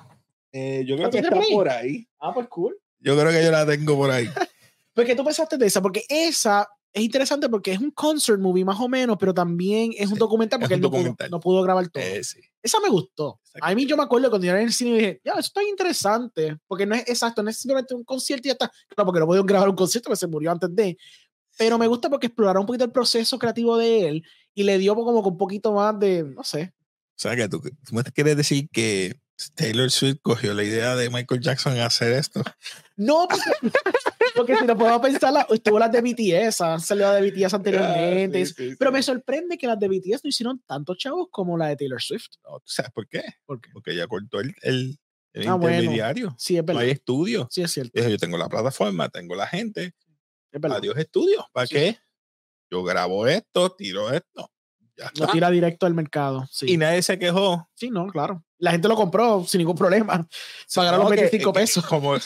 Eh, 0.52 0.84
yo 0.86 0.94
¿Ah, 0.94 0.98
creo 0.98 1.10
que 1.10 1.18
está 1.18 1.40
por 1.52 1.68
ahí. 1.68 2.08
ah, 2.18 2.32
pues 2.32 2.46
cool. 2.48 2.78
Yo 3.00 3.14
creo 3.18 3.30
que 3.30 3.44
yo 3.44 3.50
la 3.50 3.66
tengo 3.66 3.94
por 3.94 4.10
ahí. 4.10 4.26
Porque 4.94 5.14
tú 5.14 5.22
pensaste 5.22 5.58
de 5.58 5.66
esa, 5.66 5.82
porque 5.82 6.04
esa 6.08 6.66
es 6.96 7.02
interesante 7.02 7.50
porque 7.50 7.72
es 7.72 7.78
un 7.78 7.90
concert 7.90 8.40
movie 8.40 8.64
más 8.64 8.80
o 8.80 8.88
menos, 8.88 9.18
pero 9.20 9.34
también 9.34 9.92
es 9.98 10.06
un 10.06 10.14
Sí, 10.14 10.18
documental 10.18 10.58
es 10.58 10.62
porque 10.64 10.74
un 10.76 10.78
él 10.78 10.82
no 10.82 10.88
pudo, 10.90 10.98
documental. 11.00 11.30
no 11.30 11.40
pudo 11.40 11.62
grabar 11.62 11.88
todo. 11.88 12.02
Eh, 12.02 12.24
sí. 12.24 12.40
Esa 12.62 12.80
me 12.80 12.88
gustó. 12.88 13.38
A 13.60 13.74
mí 13.74 13.84
yo 13.84 13.98
me 13.98 14.02
acuerdo 14.04 14.30
cuando 14.30 14.46
yo 14.46 14.52
era 14.52 14.62
en 14.62 14.68
el 14.68 14.72
cine 14.72 14.90
y 14.92 14.94
dije, 14.94 15.20
ya, 15.22 15.32
eso 15.32 15.40
está 15.40 15.62
interesante, 15.62 16.56
porque 16.66 16.86
no 16.86 16.94
es 16.94 17.02
exacto, 17.06 17.42
no 17.42 17.50
es 17.50 17.58
simplemente 17.58 17.94
un 17.94 18.02
concierto 18.02 18.46
y 18.46 18.48
ya 18.48 18.52
está. 18.52 18.72
Claro, 18.88 19.04
porque 19.04 19.20
no 19.20 19.26
pudieron 19.26 19.46
grabar 19.46 19.68
un 19.68 19.76
concierto 19.76 20.08
porque 20.08 20.20
se 20.20 20.26
murió 20.26 20.50
antes 20.50 20.74
de. 20.74 20.96
Pero 21.58 21.76
me 21.76 21.86
gusta 21.86 22.08
porque 22.08 22.28
exploraron 22.28 22.62
un 22.62 22.66
poquito 22.66 22.84
el 22.86 22.92
proceso 22.92 23.38
creativo 23.38 23.76
de 23.76 24.08
él 24.08 24.22
y 24.54 24.62
le 24.62 24.78
dio 24.78 24.94
como 24.94 25.22
con 25.22 25.32
un 25.32 25.38
poquito 25.38 25.72
más 25.74 25.98
de, 26.00 26.22
no 26.22 26.44
sé. 26.44 26.72
O 26.80 27.18
sea, 27.18 27.36
que 27.36 27.46
tú, 27.46 27.60
tú 27.60 27.94
me 27.94 28.02
quieres 28.04 28.38
decir 28.38 28.70
que 28.72 29.20
Taylor 29.54 29.90
Swift 29.90 30.20
cogió 30.22 30.54
la 30.54 30.64
idea 30.64 30.96
de 30.96 31.10
Michael 31.10 31.42
Jackson 31.42 31.78
hacer 31.78 32.12
esto. 32.12 32.42
No, 32.98 33.28
porque, 34.34 34.56
si 34.56 34.64
no 34.64 34.76
podemos 34.76 35.00
pensar, 35.02 35.32
la- 35.32 35.46
estuvo 35.50 35.78
las 35.78 35.92
de 35.92 36.00
BTS, 36.00 36.60
han 36.62 36.80
salido 36.80 37.12
de 37.12 37.30
BTS 37.30 37.54
anteriormente. 37.54 38.42
Ah, 38.42 38.46
sí, 38.46 38.54
sí, 38.54 38.76
Pero 38.78 38.90
sí. 38.90 38.94
me 38.94 39.02
sorprende 39.02 39.58
que 39.58 39.66
las 39.66 39.78
de 39.78 39.88
BTS 39.88 40.20
no 40.24 40.28
hicieron 40.28 40.58
tantos 40.66 40.96
chavos 40.98 41.28
como 41.30 41.56
la 41.58 41.68
de 41.68 41.76
Taylor 41.76 42.00
Swift. 42.00 42.28
No, 42.44 42.58
¿tú 42.60 42.66
sabes 42.68 42.90
por 42.92 43.06
qué? 43.08 43.22
¿Por 43.44 43.60
qué? 43.60 43.70
Porque 43.72 43.92
ella 43.92 44.06
cortó 44.06 44.40
el, 44.40 44.54
el, 44.62 44.98
el 45.34 45.48
Ah, 45.48 45.54
bueno. 45.54 45.76
intermediario. 45.76 46.34
Sí, 46.38 46.56
es 46.56 46.62
No 46.62 46.66
verdad. 46.66 46.82
hay 46.82 46.90
estudio. 46.90 47.48
Sí, 47.50 47.62
es 47.62 47.70
cierto. 47.70 47.92
Dijo, 47.94 48.08
yo 48.08 48.18
tengo 48.18 48.38
la 48.38 48.48
plataforma, 48.48 49.08
tengo 49.08 49.34
la 49.34 49.46
gente. 49.46 49.94
Es 50.52 50.60
verdad. 50.60 50.78
Adiós 50.78 50.96
estudio. 50.96 51.46
¿Para 51.52 51.66
Sí. 51.66 51.74
qué? 51.74 51.98
Yo 52.70 52.82
grabo 52.82 53.26
esto, 53.26 53.70
tiro 53.72 54.10
esto. 54.12 54.50
Ya 54.96 55.04
Lo 55.16 55.24
está. 55.24 55.32
tira 55.32 55.50
directo 55.50 55.84
al 55.84 55.92
mercado. 55.94 56.46
Sí. 56.50 56.72
Y 56.72 56.76
nadie 56.78 57.02
se 57.02 57.18
quejó. 57.18 57.68
sí, 57.74 57.90
no, 57.90 58.06
claro. 58.06 58.42
La 58.58 58.70
gente 58.70 58.88
lo 58.88 58.96
compró 58.96 59.44
sin 59.46 59.58
ningún 59.58 59.76
problema. 59.76 60.26
Pagaron 60.74 61.00
No, 61.00 61.04
los 61.04 61.12
que- 61.12 61.20
25 61.20 61.52
que- 61.52 61.60
pesos. 61.60 61.84
Como, 61.86 62.16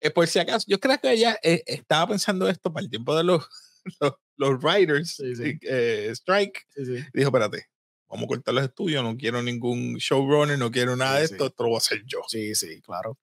eh, 0.00 0.10
por 0.10 0.26
si 0.26 0.38
acaso, 0.38 0.64
yo 0.68 0.78
creo 0.80 0.98
que 1.00 1.12
ella 1.12 1.38
eh, 1.42 1.62
estaba 1.66 2.08
pensando 2.08 2.48
esto 2.48 2.72
para 2.72 2.84
el 2.84 2.90
tiempo 2.90 3.14
de 3.16 3.24
los, 3.24 3.44
los, 4.00 4.12
los 4.36 4.62
writers, 4.62 5.14
Sí, 5.16 5.34
sí. 5.36 5.58
eh, 5.62 6.08
strike. 6.12 6.66
Sí. 6.74 7.04
Dijo, 7.14 7.28
espérate, 7.28 7.66
vamos 8.08 8.24
a 8.24 8.28
cortar 8.28 8.54
los 8.54 8.64
estudios, 8.64 9.02
no 9.02 9.16
quiero 9.16 9.42
ningún 9.42 9.94
showrunner, 9.96 10.58
no 10.58 10.70
quiero 10.70 10.96
nada 10.96 11.18
de 11.18 11.24
esto, 11.24 11.46
esto 11.46 11.62
lo 11.64 11.70
voy 11.70 11.76
a 11.76 11.78
hacer 11.78 12.02
yo. 12.06 12.20
Sí, 12.28 12.54
sí, 12.54 12.80
claro. 12.82 13.18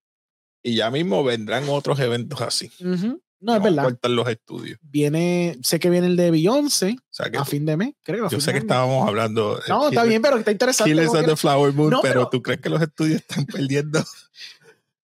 Y 0.64 0.76
ya 0.76 0.90
mismo 0.92 1.24
vendrán 1.24 1.66
otros 1.70 2.00
eventos 2.00 2.40
así. 2.42 2.72
No, 3.42 3.58
es 3.58 3.62
verdad. 3.62 3.84
cortar 3.84 4.12
los 4.12 4.30
estudios. 4.30 4.80
Viene, 4.82 5.58
sé 5.62 5.78
que 5.78 5.90
viene 5.90 6.08
el 6.08 6.16
de 6.16 6.32
Beyoncé 6.32 6.96
O 6.98 7.04
sea 7.14 7.30
que 7.30 7.38
a 7.38 7.44
fin 7.44 7.66
de 7.66 7.76
mes, 7.76 7.94
creo. 8.02 8.30
yo 8.30 8.40
sé 8.40 8.52
que 8.52 8.54
mes. 8.54 8.64
estábamos 8.64 9.06
hablando. 9.06 9.56
de 9.58 9.64
No, 9.68 9.90
está 9.90 10.06
bien, 10.06 10.22
pero 10.22 10.38
está 10.38 10.52
interesante. 10.52 10.90
Killers 10.90 11.12
the 11.12 11.36
Flower 11.36 11.74
Moon, 11.74 11.90
No, 11.90 12.02
pero, 12.02 12.14
pero- 12.14 12.30
¿tú 12.30 12.42
crees 12.42 12.62
que 12.62 12.70
los 12.70 12.82
estudios 12.82 13.20
están 13.20 13.46
perdiendo 13.46 14.02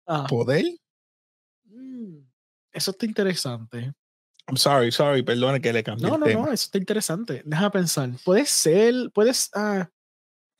Ah. 0.06 0.26
poder? 0.28 0.64
Eso 2.80 2.90
está 2.92 3.04
interesante. 3.06 3.92
I'm 4.48 4.56
sorry, 4.56 4.90
sorry, 4.90 5.22
perdone 5.22 5.60
que 5.60 5.72
le 5.72 5.82
cambié 5.84 6.08
No, 6.08 6.14
el 6.14 6.20
no, 6.20 6.26
tema. 6.26 6.46
no, 6.46 6.52
eso 6.52 6.64
está 6.64 6.78
interesante. 6.78 7.42
Deja 7.44 7.70
pensar. 7.70 8.10
Puede 8.24 8.46
ser, 8.46 8.94
puedes. 9.14 9.50
ah, 9.54 9.88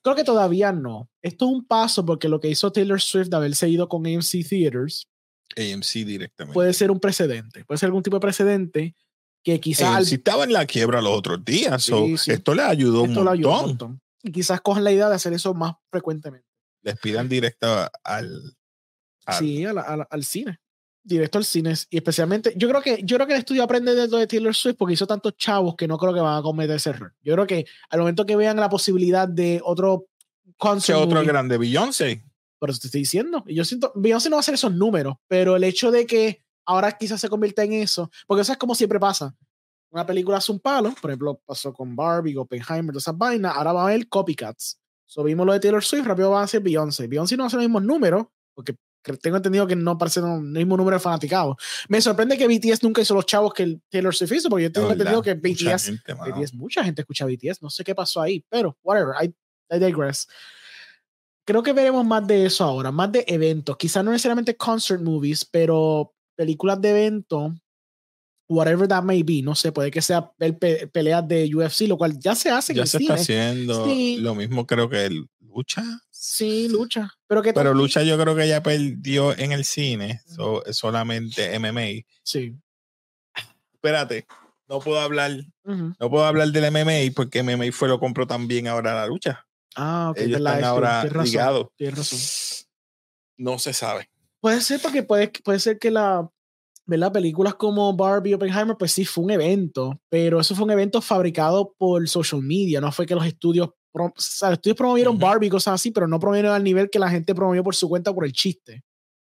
creo 0.05 0.15
que 0.15 0.23
todavía 0.23 0.71
no. 0.73 1.09
Esto 1.23 1.47
es 1.47 1.53
un 1.53 1.67
paso 1.67 2.05
porque 2.05 2.29
lo 2.29 2.39
que 2.41 2.49
hizo 2.49 2.71
Taylor 2.71 3.01
Swift 3.01 3.29
de 3.29 3.37
haberse 3.37 3.69
ido 3.69 3.89
con 3.89 4.07
AMC 4.07 4.47
Theaters 4.49 5.09
AMC 5.57 6.05
directamente. 6.07 6.55
puede 6.55 6.73
ser 6.75 6.91
un 6.91 7.01
precedente. 7.01 7.65
Puede 7.65 7.79
ser 7.79 7.87
algún 7.89 8.03
tipo 8.03 8.17
de 8.17 8.21
precedente 8.21 8.95
que 9.43 9.59
quizás 9.59 9.97
AMC 9.97 10.13
estaba 10.13 10.45
en 10.45 10.53
la 10.53 10.67
quiebra 10.67 11.01
los 11.01 11.17
otros 11.17 11.43
días. 11.45 11.83
Sí, 11.83 12.17
sí. 12.19 12.31
Esto 12.33 12.55
le 12.55 12.63
ayudó 12.63 13.03
un 13.05 13.11
esto 13.11 13.25
lo 13.25 13.31
ayuda 13.31 13.61
un 13.61 13.67
montón. 13.69 14.01
y 14.23 14.31
quizás 14.31 14.61
cojan 14.61 14.85
la 14.85 14.93
idea 14.93 15.09
de 15.09 15.15
hacer 15.17 15.33
eso 15.33 15.55
más 15.55 15.73
frecuentemente. 15.91 16.47
Les 16.83 16.99
pidan 17.01 17.29
directo 17.29 17.67
al, 18.05 18.31
al 19.27 19.39
Sí, 19.39 19.65
a 19.65 19.73
la- 19.73 19.83
a 19.83 19.97
la- 19.97 20.07
al 20.11 20.25
cine. 20.25 20.59
Directo 21.03 21.39
al 21.39 21.45
cine. 21.45 21.75
Y 21.89 21.97
especialmente, 21.97 22.53
yo 22.57 22.69
creo 22.69 22.83
que, 22.83 23.01
yo 23.03 23.17
creo 23.17 23.27
que 23.27 23.33
el 23.33 23.39
estudio 23.39 23.63
aprende 23.63 23.95
de 23.95 24.07
de 24.07 24.27
Taylor 24.27 24.55
Swift 24.55 24.77
porque 24.77 24.95
hizo 24.95 25.07
tantos 25.07 25.37
chavos 25.37 25.75
que 25.77 25.89
no 25.89 25.97
creo 25.97 26.13
que 26.13 26.21
van 26.21 26.39
a 26.39 26.43
cometer 26.43 26.77
ese 26.77 26.91
error. 26.91 27.15
Yo 27.23 27.35
creo 27.35 27.47
que 27.47 27.67
al 27.89 28.01
momento 28.01 28.27
que 28.27 28.37
vean 28.37 28.57
la 28.57 28.69
posibilidad 28.69 29.27
de 29.27 29.61
otro 29.65 30.07
que 30.45 30.53
concert 30.59 30.99
otro 30.99 31.17
movie, 31.17 31.27
grande 31.27 31.57
Beyoncé. 31.57 32.23
por 32.59 32.71
eso 32.71 32.81
te 32.81 32.89
estoy 32.89 33.01
diciendo. 33.01 33.43
Y 33.47 33.55
yo 33.55 33.65
siento, 33.65 33.93
Beyoncé 33.95 34.29
no 34.29 34.37
va 34.37 34.41
a 34.41 34.41
hacer 34.41 34.55
esos 34.55 34.73
números, 34.73 35.17
pero 35.27 35.57
el 35.57 35.65
hecho 35.65 35.91
de 35.91 36.07
que 36.07 36.45
ahora 36.67 36.93
quizás 36.93 37.21
se 37.21 37.29
convierta 37.29 37.65
en 37.65 37.73
eso, 37.73 38.11
porque 38.27 38.43
eso 38.43 38.53
es 38.53 38.59
como 38.59 38.75
siempre 38.75 39.01
pasa. 39.01 39.35
Una 39.91 40.07
película 40.07 40.37
hace 40.37 40.53
un 40.53 40.61
palo, 40.61 40.95
por 41.01 41.11
ejemplo, 41.11 41.41
pasó 41.45 41.73
con 41.73 41.97
Barbie, 41.97 42.37
Oppenheimer, 42.37 42.93
todas 42.93 43.05
esas 43.05 43.19
vainas, 43.19 43.57
ahora 43.57 43.73
va 43.73 43.83
a 43.83 43.85
haber 43.89 44.09
copycats. 44.09 44.79
So, 45.05 45.25
vimos 45.25 45.45
lo 45.45 45.53
de 45.53 45.59
Taylor 45.59 45.83
Swift, 45.83 46.07
rápido 46.07 46.31
va 46.31 46.43
a 46.43 46.47
ser 46.47 46.61
Beyoncé. 46.61 47.09
Beyoncé 47.09 47.37
no 47.37 47.45
hace 47.45 47.57
los 47.57 47.65
mismos 47.65 47.83
números, 47.83 48.27
porque 48.55 48.77
tengo 49.21 49.37
entendido 49.39 49.67
que 49.67 49.77
no 49.77 49.97
parece 49.99 50.21
el 50.21 50.41
mismo 50.43 50.77
número 50.77 50.97
de 50.97 51.01
fanaticados. 51.01 51.57
Me 51.89 52.01
sorprende 52.01 52.37
que 52.37 52.47
BTS 52.47 52.83
nunca 52.83 53.01
hizo 53.03 53.15
los 53.15 53.27
chavos 53.27 53.53
que 53.55 53.63
el 53.63 53.83
Taylor 53.91 54.15
Swift 54.15 54.33
hizo, 54.33 54.49
porque 54.51 54.65
yo 54.65 54.73
tengo 54.73 54.91
entendido 54.93 55.23
que 55.23 55.35
mucha 55.35 55.75
BTS, 55.77 55.85
gente, 55.87 56.15
mano. 56.15 56.37
BTS, 56.37 56.55
mucha 56.55 56.85
gente 56.85 57.03
escucha 57.03 57.25
BTS, 57.27 57.63
no 57.63 57.71
sé 57.71 57.83
qué 57.85 57.95
pasó 57.95 58.21
ahí, 58.21 58.45
pero 58.49 58.77
whatever, 58.83 59.15
I, 59.23 59.35
I 59.75 59.79
digress. 59.79 60.27
Creo 61.47 61.63
que 61.63 61.73
veremos 61.73 62.05
más 62.05 62.27
de 62.27 62.47
eso 62.47 62.65
ahora, 62.65 62.93
más 62.93 63.11
de 63.11 63.25
eventos, 63.27 63.77
quizás 63.77 64.05
no 64.05 64.11
necesariamente 64.13 64.57
concert 64.57 65.03
movies, 65.03 65.45
pero 65.45 66.15
películas 66.37 66.81
de 66.81 66.91
evento, 66.91 67.55
whatever 68.49 68.87
that 68.87 69.03
may 69.03 69.23
be, 69.23 69.43
no 69.43 69.55
sé, 69.55 69.73
puede 69.73 69.91
que 69.91 70.03
sea 70.03 70.31
pe- 70.33 70.87
peleas 70.89 71.27
de 71.27 71.51
UFC, 71.55 71.83
lo 71.89 71.97
cual 71.97 72.19
ya 72.19 72.35
se 72.35 72.51
hace 72.51 72.73
en 72.73 72.77
ya 72.77 72.83
el 72.83 72.89
se 72.89 72.99
cine. 72.99 73.11
está 73.11 73.23
haciendo 73.23 73.85
Sí. 73.87 74.19
lo 74.19 74.35
mismo 74.35 74.67
creo 74.67 74.89
que 74.89 75.07
el 75.07 75.27
lucha 75.41 75.83
Sí, 76.23 76.69
lucha, 76.69 77.11
pero 77.27 77.41
que 77.41 77.55
pero 77.55 77.71
también- 77.71 77.83
lucha 77.83 78.03
yo 78.03 78.19
creo 78.19 78.37
que 78.37 78.47
ya 78.47 78.63
perdió 78.63 79.37
en 79.39 79.53
el 79.53 79.65
cine 79.65 80.21
so- 80.27 80.63
solamente 80.71 81.55
MMA 81.59 82.05
Sí. 82.23 82.55
espérate 83.73 84.27
no 84.69 84.81
puedo 84.81 85.01
hablar 85.01 85.33
no 85.65 86.11
puedo 86.11 86.25
hablar 86.25 86.49
del 86.49 86.65
MMA 86.71 87.13
porque 87.15 87.43
MMA 87.43 87.73
fue 87.73 87.89
lo 87.89 87.99
compró 87.99 88.27
también 88.27 88.67
ahora 88.69 88.95
la 88.95 89.07
lucha. 89.07 89.47
Ah, 89.77 90.09
ok, 90.11 90.19
ellos 90.19 90.39
están 90.39 90.65
ahora 90.65 91.01
tienes 91.03 91.13
razón, 91.15 91.25
ligados. 91.31 91.67
tienes 91.77 91.97
razón. 91.99 92.19
no 93.39 93.59
se 93.59 93.73
sabe. 93.73 94.11
Puede 94.41 94.61
ser 94.63 94.81
porque 94.83 95.03
puede, 95.05 95.29
puede 95.45 95.59
ser 95.61 95.79
que 95.79 95.91
la, 95.91 96.29
¿verdad? 96.87 97.13
Películas 97.13 97.55
como 97.55 97.95
Barbie, 97.97 98.35
Oppenheimer, 98.35 98.77
pues 98.77 98.93
sí 98.93 99.05
fue 99.05 99.25
un 99.25 99.31
evento, 99.31 100.01
pero 100.09 100.41
eso 100.41 100.55
fue 100.57 100.65
un 100.65 100.73
evento 100.73 101.01
fabricado 101.01 101.73
por 101.79 102.07
social 102.09 102.43
media, 102.43 102.81
no 102.81 102.91
fue 102.93 103.07
que 103.07 103.15
los 103.15 103.25
estudios, 103.25 103.71
o 103.93 104.13
sea, 104.17 104.53
estudios 104.53 104.77
promovieron 104.77 105.17
Ujú. 105.17 105.25
Barbie 105.27 105.47
y 105.47 105.51
cosas 105.51 105.75
así, 105.75 105.91
pero 105.91 106.07
no 106.07 106.21
promovieron 106.21 106.53
al 106.53 106.65
nivel 106.65 106.91
que 106.91 106.99
la 106.99 107.11
gente 107.11 107.35
promovió 107.35 107.63
por 107.63 107.75
su 107.75 107.89
cuenta 107.89 108.13
por 108.13 108.25
el 108.25 108.33
chiste. 108.33 108.83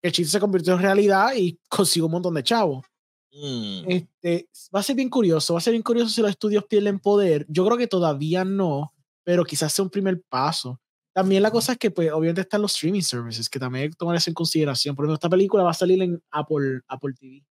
El 0.03 0.13
chiste 0.13 0.33
se 0.33 0.41
convirtió 0.41 0.75
en 0.75 0.81
realidad 0.81 1.33
y 1.37 1.59
consiguió 1.69 2.07
un 2.07 2.13
montón 2.13 2.35
de 2.35 2.43
chavos. 2.43 2.87
Mm. 3.33 3.85
Este, 3.87 4.49
va 4.75 4.81
a 4.81 4.83
ser 4.83 4.97
bien 4.97 5.09
curioso, 5.09 5.55
va 5.55 5.59
a 5.59 5.63
ser 5.63 5.73
bien 5.73 5.83
curioso 5.83 6.11
si 6.11 6.21
los 6.21 6.31
estudios 6.31 6.65
pierden 6.65 6.99
poder. 6.99 7.47
Yo 7.49 7.65
creo 7.65 7.79
que 7.79 7.87
todavía 7.87 8.45
no, 8.45 8.93
pero 9.25 9.45
quizás 9.45 9.73
sea 9.73 9.85
un 9.85 9.91
primer 9.91 10.21
paso. 10.29 10.81
También 11.13 11.43
la 11.43 11.51
cosa 11.51 11.73
es 11.73 11.79
que, 11.79 11.91
pues, 11.91 12.11
obviamente 12.13 12.43
están 12.43 12.63
los 12.63 12.75
streaming 12.75 13.03
services, 13.03 13.49
que 13.49 13.59
también 13.59 13.85
hay 13.85 13.91
que 13.91 13.97
tomar 13.97 14.17
eso 14.17 14.31
en 14.31 14.35
consideración. 14.35 14.95
Por 14.95 15.05
ejemplo, 15.05 15.15
esta 15.15 15.29
película 15.29 15.63
va 15.63 15.71
a 15.71 15.75
salir 15.75 16.01
en 16.03 16.23
Apple, 16.31 16.81
Apple 16.87 17.15
TV. 17.19 17.45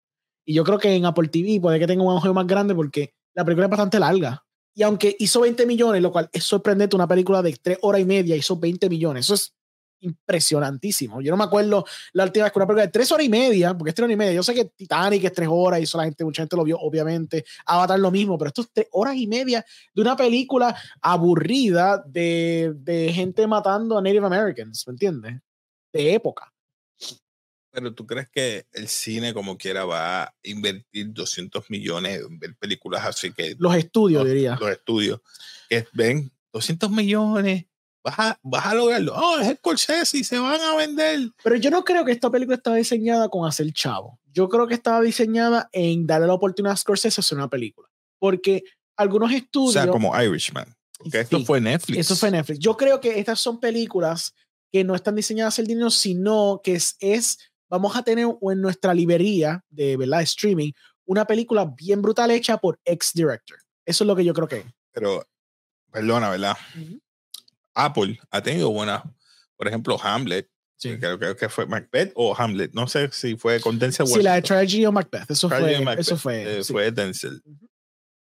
Y 0.44 0.54
yo 0.54 0.62
creo 0.62 0.78
que 0.78 0.94
en 0.94 1.04
Apple 1.04 1.28
TV 1.28 1.60
puede 1.60 1.78
que 1.78 1.86
tenga 1.86 2.04
un 2.04 2.12
auge 2.12 2.32
más 2.32 2.46
grande 2.46 2.74
porque 2.74 3.14
la 3.34 3.44
película 3.44 3.66
es 3.66 3.70
bastante 3.70 3.98
larga. 3.98 4.45
Y 4.76 4.82
aunque 4.82 5.16
hizo 5.18 5.40
20 5.40 5.64
millones, 5.64 6.02
lo 6.02 6.12
cual 6.12 6.28
es 6.30 6.44
sorprendente, 6.44 6.94
una 6.96 7.08
película 7.08 7.40
de 7.40 7.56
3 7.56 7.78
horas 7.80 8.02
y 8.02 8.04
media 8.04 8.36
hizo 8.36 8.58
20 8.58 8.90
millones. 8.90 9.24
Eso 9.24 9.32
es 9.32 9.54
impresionantísimo. 10.00 11.22
Yo 11.22 11.30
no 11.30 11.38
me 11.38 11.44
acuerdo 11.44 11.86
la 12.12 12.24
última 12.24 12.44
vez 12.44 12.52
que 12.52 12.58
una 12.58 12.66
película 12.66 12.84
de 12.84 12.92
3 12.92 13.10
horas 13.10 13.24
y 13.24 13.30
media, 13.30 13.72
porque 13.72 13.88
es 13.88 13.94
3 13.94 14.04
horas 14.04 14.12
y 14.12 14.18
media. 14.18 14.32
Yo 14.34 14.42
sé 14.42 14.52
que 14.52 14.66
Titanic 14.66 15.24
es 15.24 15.32
3 15.32 15.48
horas 15.50 15.80
eso 15.80 15.96
la 15.96 16.04
gente, 16.04 16.24
mucha 16.24 16.42
gente 16.42 16.56
lo 16.56 16.64
vio, 16.64 16.78
obviamente. 16.78 17.46
Avatar 17.64 17.98
lo 17.98 18.10
mismo, 18.10 18.36
pero 18.36 18.48
esto 18.48 18.60
es 18.60 18.70
3 18.70 18.88
horas 18.92 19.16
y 19.16 19.26
media 19.26 19.64
de 19.94 20.02
una 20.02 20.14
película 20.14 20.76
aburrida 21.00 22.04
de, 22.06 22.74
de 22.76 23.10
gente 23.14 23.46
matando 23.46 23.96
a 23.96 24.02
Native 24.02 24.26
Americans, 24.26 24.86
¿me 24.86 24.92
entiendes? 24.92 25.40
De 25.90 26.12
época. 26.12 26.52
Pero 27.76 27.94
tú 27.94 28.06
crees 28.06 28.28
que 28.30 28.66
el 28.72 28.88
cine 28.88 29.34
como 29.34 29.58
quiera 29.58 29.84
va 29.84 30.22
a 30.22 30.34
invertir 30.42 31.12
200 31.12 31.68
millones 31.70 32.22
en 32.22 32.38
ver 32.38 32.56
películas 32.56 33.04
así 33.04 33.32
que 33.32 33.54
Los 33.58 33.76
estudios, 33.76 34.24
los, 34.24 34.32
diría. 34.32 34.56
los 34.58 34.70
estudios 34.70 35.20
que 35.68 35.86
ven 35.92 36.32
200 36.52 36.90
millones 36.90 37.66
vas 38.02 38.18
a, 38.18 38.40
vas 38.42 38.64
a 38.66 38.74
lograrlo 38.74 39.14
oh 39.14 39.38
es 39.38 39.58
Scorsese 39.58 40.18
y 40.18 40.24
se 40.24 40.38
van 40.38 40.60
a 40.60 40.74
vender 40.76 41.28
Pero 41.44 41.56
yo 41.56 41.70
no 41.70 41.84
creo 41.84 42.04
que 42.04 42.12
esta 42.12 42.30
película 42.30 42.56
estaba 42.56 42.76
diseñada 42.76 43.28
con 43.28 43.46
hacer 43.46 43.70
chavo. 43.72 44.18
Yo 44.32 44.48
creo 44.48 44.66
que 44.66 44.74
estaba 44.74 45.02
diseñada 45.02 45.68
en 45.72 46.06
darle 46.06 46.26
la 46.26 46.34
oportunidad 46.34 46.72
a 46.72 46.76
Scorsese 46.76 47.16
de 47.16 47.20
hacer 47.20 47.36
una 47.36 47.50
película. 47.50 47.88
Porque 48.18 48.64
algunos 48.96 49.30
o 49.30 49.34
estudios. 49.34 49.72
sea 49.74 49.88
como 49.88 50.18
Irishman 50.18 50.74
porque 50.98 51.20
esto 51.20 51.38
Sí, 51.38 51.44
fue 51.44 51.60
Netflix 51.60 51.98
Eso 51.98 52.16
fue 52.16 52.30
Netflix. 52.30 52.58
Yo 52.58 52.76
creo 52.76 53.00
que 53.00 53.18
estas 53.18 53.40
son 53.40 53.60
películas 53.60 54.34
que 54.72 54.84
no 54.84 54.94
están 54.94 55.14
diseñadas 55.14 55.52
a 55.52 55.54
hacer 55.54 55.66
dinero, 55.66 55.90
sino 55.90 56.60
que 56.62 56.74
es, 56.74 56.96
es 57.00 57.38
vamos 57.68 57.96
a 57.96 58.02
tener 58.02 58.26
en 58.40 58.60
nuestra 58.60 58.94
librería 58.94 59.64
de 59.70 59.96
¿verdad? 59.96 60.22
streaming 60.22 60.72
una 61.04 61.24
película 61.24 61.64
bien 61.76 62.02
brutal 62.02 62.30
hecha 62.30 62.58
por 62.58 62.80
ex 62.84 63.12
director. 63.12 63.58
Eso 63.84 64.04
es 64.04 64.08
lo 64.08 64.16
que 64.16 64.24
yo 64.24 64.34
creo 64.34 64.48
que 64.48 64.58
es. 64.58 64.66
pero 64.92 65.24
perdona 65.92 66.30
verdad. 66.30 66.56
Apple 67.74 68.18
ha 68.30 68.42
tenido 68.42 68.70
buenas 68.70 69.02
por 69.56 69.68
ejemplo 69.68 69.98
Hamlet 70.02 70.48
Sí. 70.78 70.98
creo, 70.98 71.18
creo 71.18 71.34
que 71.34 71.48
fue 71.48 71.64
Macbeth 71.64 72.12
o 72.16 72.36
Hamlet 72.36 72.72
no 72.74 72.86
sé 72.86 73.08
si 73.10 73.34
fue 73.36 73.60
con 73.60 73.78
Denzel 73.78 74.06
Sí, 74.06 74.20
la 74.22 74.34
de. 74.34 74.42
Tragedy 74.42 74.84
of 74.84 74.92
Macbeth. 74.92 75.30
Eso 75.30 75.48
Tragedy 75.48 75.76
fue. 75.76 75.84
Macbeth, 75.86 76.00
Eso 76.00 76.16
fue. 76.18 76.58
eh, 76.58 76.64
sí. 76.64 76.72
fue 76.72 76.90
Denzel 76.90 77.42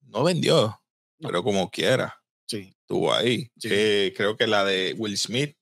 no 0.02 0.22
vendió 0.22 0.80
No. 1.18 1.28
pero 1.28 1.42
como 1.42 1.68
quiera 1.70 2.14
Sí. 2.46 2.72
estuvo 2.82 3.12
ahí 3.12 3.50
Sí. 3.58 3.68
Eh, 3.72 4.14
creo 4.16 4.36
que 4.36 4.46
la 4.46 4.64
de 4.64 4.94
Will 4.96 5.18
Smith 5.18 5.55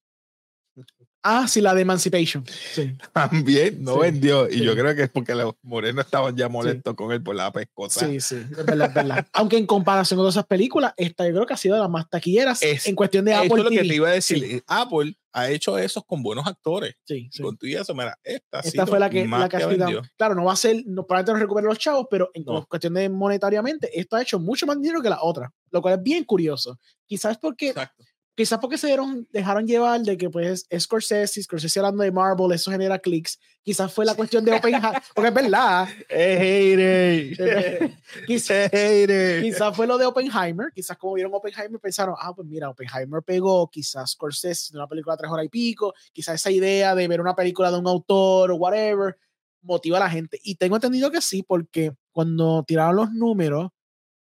Ah, 1.26 1.48
sí, 1.48 1.62
la 1.62 1.74
de 1.74 1.80
Emancipation. 1.82 2.44
Sí. 2.74 2.94
también 3.14 3.82
no 3.82 3.94
Sí, 3.94 4.00
vendió. 4.02 4.46
Y 4.48 4.58
sí. 4.58 4.62
yo 4.64 4.74
creo 4.74 4.94
que 4.94 5.04
es 5.04 5.08
porque 5.10 5.34
los 5.34 5.54
morenos 5.62 6.04
estaban 6.04 6.36
ya 6.36 6.50
molestos 6.50 6.94
con 6.94 7.10
él 7.12 7.22
por 7.22 7.34
la 7.34 7.50
pescosa. 7.50 8.06
Sí, 8.06 8.20
sí, 8.20 8.36
es 8.36 8.50
verdad, 8.66 8.88
es 8.88 8.94
verdad. 8.94 9.26
Aunque 9.32 9.56
en 9.56 9.66
comparación 9.66 10.18
con 10.18 10.26
otras 10.26 10.44
películas, 10.46 10.92
esta 10.98 11.26
yo 11.26 11.32
creo 11.32 11.46
que 11.46 11.54
ha 11.54 11.56
sido 11.56 11.76
de 11.76 11.80
las 11.80 11.88
más 11.90 12.08
taquilleras 12.10 12.62
Es- 12.62 12.86
en 12.86 12.94
cuestión 12.94 13.24
de 13.24 13.32
Esto 13.32 13.44
Apple 13.44 13.56
es 13.58 13.64
lo 13.64 13.70
que 13.70 13.76
TV. 13.78 13.88
te 13.88 13.94
iba 13.94 14.08
a 14.08 14.12
decir. 14.12 14.62
Apple 14.66 15.16
ha 15.32 15.48
hecho 15.50 15.78
eso 15.78 16.02
con 16.02 16.22
buenos 16.22 16.46
actores. 16.46 16.94
Sí. 17.04 17.28
Con 17.40 17.56
tu 17.56 17.66
y 17.66 17.74
eso, 17.74 17.94
mira, 17.94 18.16
esta, 18.22 18.60
Esta 18.60 18.86
fue 18.86 19.00
la 19.00 19.08
que, 19.08 19.24
más 19.24 19.40
la 19.40 19.48
que 19.48 19.56
ha 19.56 19.60
sido- 19.60 19.70
vendió. 19.70 20.02
Claro, 20.18 20.34
no 20.34 20.44
va 20.44 20.52
a 20.52 20.56
ser, 20.56 20.82
no, 20.86 21.06
probablemente 21.06 21.32
no 21.32 21.38
recupere 21.38 21.66
los 21.66 21.78
chavos, 21.78 22.06
pero 22.10 22.30
en 22.34 22.44
No. 22.44 22.66
cuestión 22.66 22.92
de 22.94 23.08
monetariamente, 23.08 23.98
esto 23.98 24.14
ha 24.16 24.22
hecho 24.22 24.38
mucho 24.38 24.66
más 24.66 24.78
dinero 24.80 25.00
que 25.02 25.08
la 25.08 25.22
otra, 25.22 25.50
lo 25.70 25.80
cual 25.82 25.94
es 25.94 26.02
bien 26.02 26.22
curioso. 26.24 26.78
Quizás 27.06 27.38
porque, 27.38 27.70
Exacto. 27.70 28.04
Quizás 28.34 28.58
porque 28.58 28.78
se 28.78 28.88
dieron, 28.88 29.26
dejaron 29.32 29.66
llevar 29.66 30.00
de 30.00 30.16
que 30.16 30.28
pues 30.28 30.66
es 30.68 30.82
Scorsese, 30.82 31.42
Scorsese 31.42 31.78
hablando 31.78 32.02
de 32.02 32.12
Marvel, 32.12 32.52
eso 32.52 32.70
genera 32.70 32.98
clics. 32.98 33.38
Quizás 33.62 33.92
fue 33.92 34.04
la 34.04 34.14
cuestión 34.14 34.44
de 34.44 34.52
Oppenheimer, 34.52 35.02
porque 35.14 35.28
es 35.28 35.34
verdad. 35.34 35.88
Quizás, 38.26 38.70
quizás 38.70 39.76
fue 39.76 39.86
lo 39.86 39.98
de 39.98 40.06
Oppenheimer, 40.06 40.72
quizás 40.74 40.96
como 40.96 41.14
vieron 41.14 41.32
Oppenheimer 41.34 41.80
pensaron, 41.80 42.14
ah, 42.18 42.34
pues 42.34 42.46
mira, 42.46 42.68
Oppenheimer 42.68 43.22
pegó, 43.22 43.68
quizás 43.70 44.12
Scorsese 44.12 44.76
una 44.76 44.86
película 44.86 45.14
de 45.14 45.18
tres 45.18 45.32
horas 45.32 45.46
y 45.46 45.48
pico, 45.48 45.94
quizás 46.12 46.36
esa 46.36 46.50
idea 46.50 46.94
de 46.94 47.08
ver 47.08 47.20
una 47.20 47.34
película 47.34 47.70
de 47.70 47.78
un 47.78 47.86
autor 47.86 48.50
o 48.50 48.56
whatever 48.56 49.16
motiva 49.62 49.96
a 49.96 50.00
la 50.00 50.10
gente. 50.10 50.38
Y 50.42 50.56
tengo 50.56 50.76
entendido 50.76 51.10
que 51.10 51.20
sí, 51.20 51.42
porque 51.42 51.92
cuando 52.12 52.64
tiraron 52.66 52.96
los 52.96 53.12
números, 53.12 53.70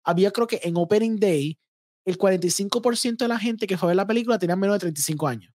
había 0.03 0.31
creo 0.31 0.47
que 0.47 0.61
en 0.63 0.77
Opening 0.77 1.17
Day, 1.17 1.59
el 2.05 2.17
45% 2.17 3.17
de 3.17 3.27
la 3.27 3.39
gente 3.39 3.67
que 3.67 3.77
fue 3.77 3.87
a 3.87 3.89
ver 3.89 3.95
la 3.97 4.07
película 4.07 4.37
tenía 4.39 4.55
menos 4.55 4.75
de 4.75 4.79
35 4.81 5.27
años. 5.27 5.53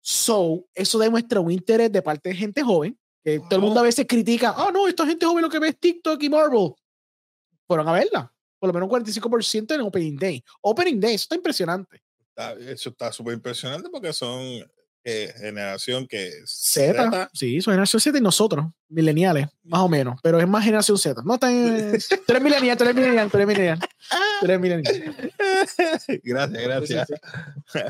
So, 0.00 0.66
eso 0.74 0.98
demuestra 0.98 1.40
un 1.40 1.50
interés 1.50 1.90
de 1.90 2.02
parte 2.02 2.28
de 2.28 2.36
gente 2.36 2.62
joven, 2.62 2.98
que 3.24 3.40
todo 3.40 3.56
el 3.56 3.60
mundo 3.62 3.80
a 3.80 3.82
veces 3.82 4.06
critica, 4.08 4.54
ah, 4.56 4.70
no, 4.72 4.86
esta 4.86 5.04
gente 5.06 5.26
joven 5.26 5.42
lo 5.42 5.50
que 5.50 5.58
ve 5.58 5.68
es 5.68 5.80
TikTok 5.80 6.22
y 6.22 6.28
Marvel 6.28 6.72
fueron 7.66 7.88
a 7.88 7.92
verla. 7.92 8.32
Por 8.58 8.68
lo 8.68 8.72
menos 8.74 8.88
un 8.88 8.90
45% 9.04 9.74
en 9.74 9.80
Opening 9.80 10.16
Day. 10.16 10.44
Opening 10.62 11.00
Day, 11.00 11.14
eso 11.14 11.24
está 11.24 11.34
impresionante. 11.34 12.00
Está- 12.28 12.52
eso 12.52 12.90
está 12.90 13.12
súper 13.12 13.34
impresionante 13.34 13.88
porque 13.90 14.12
son 14.12 14.40
eh, 15.08 15.32
generación 15.38 16.08
que 16.08 16.26
es 16.26 16.50
Z. 16.50 17.30
Sí, 17.32 17.60
son 17.60 17.74
generación 17.74 18.00
Z 18.00 18.18
y 18.18 18.20
nosotros, 18.20 18.66
mileniales, 18.88 19.46
más 19.62 19.80
o 19.80 19.88
menos. 19.88 20.18
Pero 20.20 20.40
es 20.40 20.48
más 20.48 20.64
generación 20.64 20.98
Z. 20.98 21.22
No 21.24 21.38
tú 21.38 21.46
eres 21.46 22.42
millennial, 22.42 22.76
tú 22.76 22.82
eres 22.82 22.96
millennial. 22.96 23.30
Tú 23.30 23.36
eres 23.38 24.60
millennial. 24.60 25.32
gracias, 26.24 26.62
gracias. 26.62 27.08
Sí, 27.08 27.14
sí. 27.72 27.80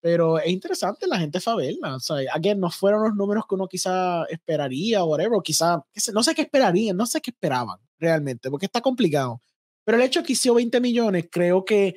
Pero 0.00 0.38
es 0.38 0.48
interesante, 0.48 1.06
la 1.06 1.18
gente 1.18 1.40
fue 1.40 1.52
a 1.52 1.56
verla. 1.56 1.94
O 1.94 2.00
sea, 2.00 2.16
again, 2.32 2.58
no 2.58 2.70
fueron 2.70 3.04
los 3.04 3.14
números 3.14 3.44
que 3.48 3.54
uno 3.54 3.68
quizá 3.68 4.24
esperaría 4.24 5.04
o 5.04 5.06
whatever, 5.06 5.38
quizá, 5.44 5.84
no 6.12 6.22
sé 6.22 6.34
qué 6.34 6.42
esperarían, 6.42 6.96
no 6.96 7.06
sé 7.06 7.20
qué 7.20 7.30
esperaban 7.30 7.78
realmente, 7.98 8.50
porque 8.50 8.66
está 8.66 8.80
complicado. 8.80 9.42
Pero 9.84 9.98
el 9.98 10.04
hecho 10.04 10.20
de 10.20 10.26
que 10.26 10.32
hizo 10.32 10.54
20 10.54 10.80
millones, 10.80 11.28
creo 11.30 11.64
que 11.64 11.96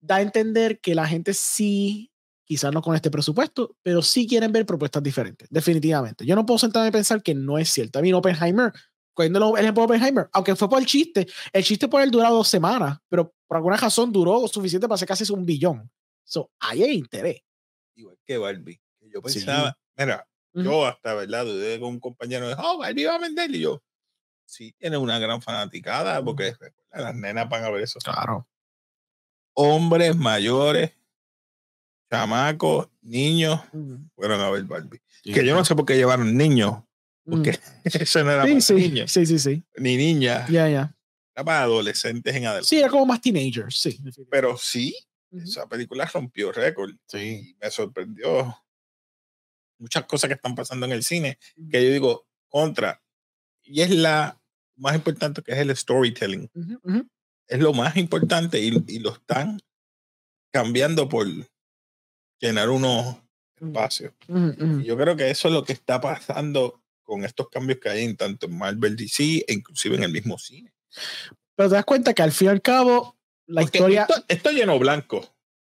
da 0.00 0.16
a 0.16 0.22
entender 0.22 0.80
que 0.80 0.94
la 0.94 1.06
gente 1.06 1.34
sí, 1.34 2.10
quizás 2.48 2.72
no 2.72 2.80
con 2.80 2.94
este 2.96 3.10
presupuesto, 3.10 3.76
pero 3.82 4.00
sí 4.00 4.26
quieren 4.26 4.50
ver 4.50 4.64
propuestas 4.64 5.02
diferentes, 5.02 5.46
definitivamente. 5.50 6.24
Yo 6.24 6.34
no 6.34 6.46
puedo 6.46 6.58
sentarme 6.58 6.88
a 6.88 6.92
pensar 6.92 7.22
que 7.22 7.34
no 7.34 7.58
es 7.58 7.68
cierto. 7.68 7.98
A 7.98 8.02
mí 8.02 8.10
Oppenheimer, 8.12 8.72
cogiendo 9.12 9.54
el 9.54 9.62
ejemplo 9.62 9.82
de 9.82 9.84
Oppenheimer, 9.84 10.28
aunque 10.32 10.56
fue 10.56 10.68
por 10.68 10.78
el 10.78 10.86
chiste, 10.86 11.26
el 11.52 11.62
chiste 11.62 11.88
por 11.88 12.00
él 12.00 12.10
duró 12.10 12.30
dos 12.30 12.48
semanas, 12.48 12.98
pero 13.10 13.34
por 13.46 13.58
alguna 13.58 13.76
razón 13.76 14.10
duró 14.10 14.48
suficiente 14.48 14.88
para 14.88 14.94
hacer 14.94 15.06
casi 15.06 15.30
un 15.30 15.44
billón. 15.44 15.90
So, 16.24 16.50
ahí 16.58 16.82
hay 16.82 16.96
interés. 16.96 17.42
Igual 17.94 18.16
que 18.24 18.38
Barbie. 18.38 18.80
Yo 19.00 19.20
pensaba, 19.20 19.76
mira, 19.96 20.26
yo 20.54 20.86
hasta, 20.86 21.14
¿verdad? 21.14 21.44
Dudé 21.44 21.78
con 21.78 21.90
un 21.90 22.00
compañero 22.00 22.48
de, 22.48 22.56
oh, 22.58 22.78
Barbie 22.78 23.04
va 23.04 23.16
a 23.16 23.18
vender. 23.18 23.54
Y 23.54 23.60
yo, 23.60 23.82
sí, 24.46 24.72
tiene 24.78 24.96
una 24.96 25.18
gran 25.18 25.42
fanaticada, 25.42 26.24
porque 26.24 26.54
las 26.92 27.14
nenas 27.14 27.48
van 27.48 27.64
a 27.64 27.70
ver 27.70 27.82
eso. 27.82 27.98
Claro. 28.00 28.48
Hombres 29.54 30.16
mayores, 30.16 30.92
chamacos, 32.10 32.88
niños, 33.02 33.60
fueron 34.14 34.40
a 34.40 34.50
ver 34.50 34.64
Barbie. 34.64 35.00
que 35.22 35.44
yo 35.44 35.54
no 35.54 35.64
sé 35.64 35.74
por 35.74 35.84
qué 35.84 35.96
llevaron 35.96 36.36
niños, 36.36 36.82
porque 37.24 37.58
eso 37.84 38.24
no 38.24 38.30
era 38.30 38.44
sí, 38.44 38.50
para 38.50 38.60
sí, 38.60 38.74
niños. 38.74 39.12
Sí, 39.12 39.26
sí, 39.26 39.38
sí. 39.38 39.62
Ni 39.76 39.96
niñas. 39.96 40.48
Ya, 40.48 40.68
ya. 40.68 40.96
Era 41.34 41.44
para 41.44 41.62
adolescentes 41.62 42.34
en 42.34 42.46
adelante. 42.46 42.68
Sí, 42.68 42.78
era 42.78 42.88
como 42.88 43.06
más 43.06 43.20
teenagers, 43.20 43.78
sí. 43.78 44.00
Pero 44.30 44.56
sí, 44.56 44.96
esa 45.30 45.68
película 45.68 46.06
rompió 46.06 46.52
récord. 46.52 46.94
Sí. 47.06 47.18
Y 47.18 47.56
me 47.60 47.70
sorprendió 47.70 48.56
muchas 49.78 50.04
cosas 50.04 50.28
que 50.28 50.34
están 50.34 50.54
pasando 50.54 50.86
en 50.86 50.92
el 50.92 51.04
cine 51.04 51.38
que 51.70 51.84
yo 51.84 51.92
digo 51.92 52.26
contra. 52.48 53.02
Y 53.62 53.82
es 53.82 53.90
la 53.90 54.40
más 54.76 54.94
importante 54.94 55.42
que 55.42 55.52
es 55.52 55.58
el 55.58 55.76
storytelling. 55.76 56.50
Es 57.46 57.60
lo 57.60 57.72
más 57.72 57.96
importante 57.96 58.58
y, 58.60 58.82
y, 58.88 58.98
lo 58.98 59.12
están 59.12 59.60
cambiando 60.52 61.08
por 61.08 61.26
llenar 62.40 62.68
unos 62.70 63.16
espacios. 63.60 64.12
Y 64.28 64.84
yo 64.84 64.96
creo 64.96 65.16
que 65.16 65.30
eso 65.30 65.48
es 65.48 65.54
lo 65.54 65.64
que 65.64 65.72
está 65.72 66.00
pasando 66.00 66.80
con 67.02 67.24
estos 67.24 67.48
cambios 67.48 67.78
que 67.80 67.88
hay 67.88 68.04
en 68.04 68.16
tanto 68.16 68.46
en 68.46 68.56
Marvel 68.56 68.94
DC 68.96 69.44
e 69.46 69.52
inclusive 69.52 69.96
en 69.96 70.02
el 70.04 70.12
mismo 70.12 70.38
cine. 70.38 70.72
Pero 71.56 71.68
te 71.68 71.74
das 71.74 71.84
cuenta 71.84 72.14
que 72.14 72.22
al 72.22 72.32
fin 72.32 72.46
y 72.46 72.50
al 72.50 72.62
cabo 72.62 73.16
la 73.46 73.62
Porque 73.62 73.78
historia... 73.78 74.02
Esto, 74.08 74.24
esto 74.28 74.50
llenó 74.50 74.78
blanco. 74.78 75.26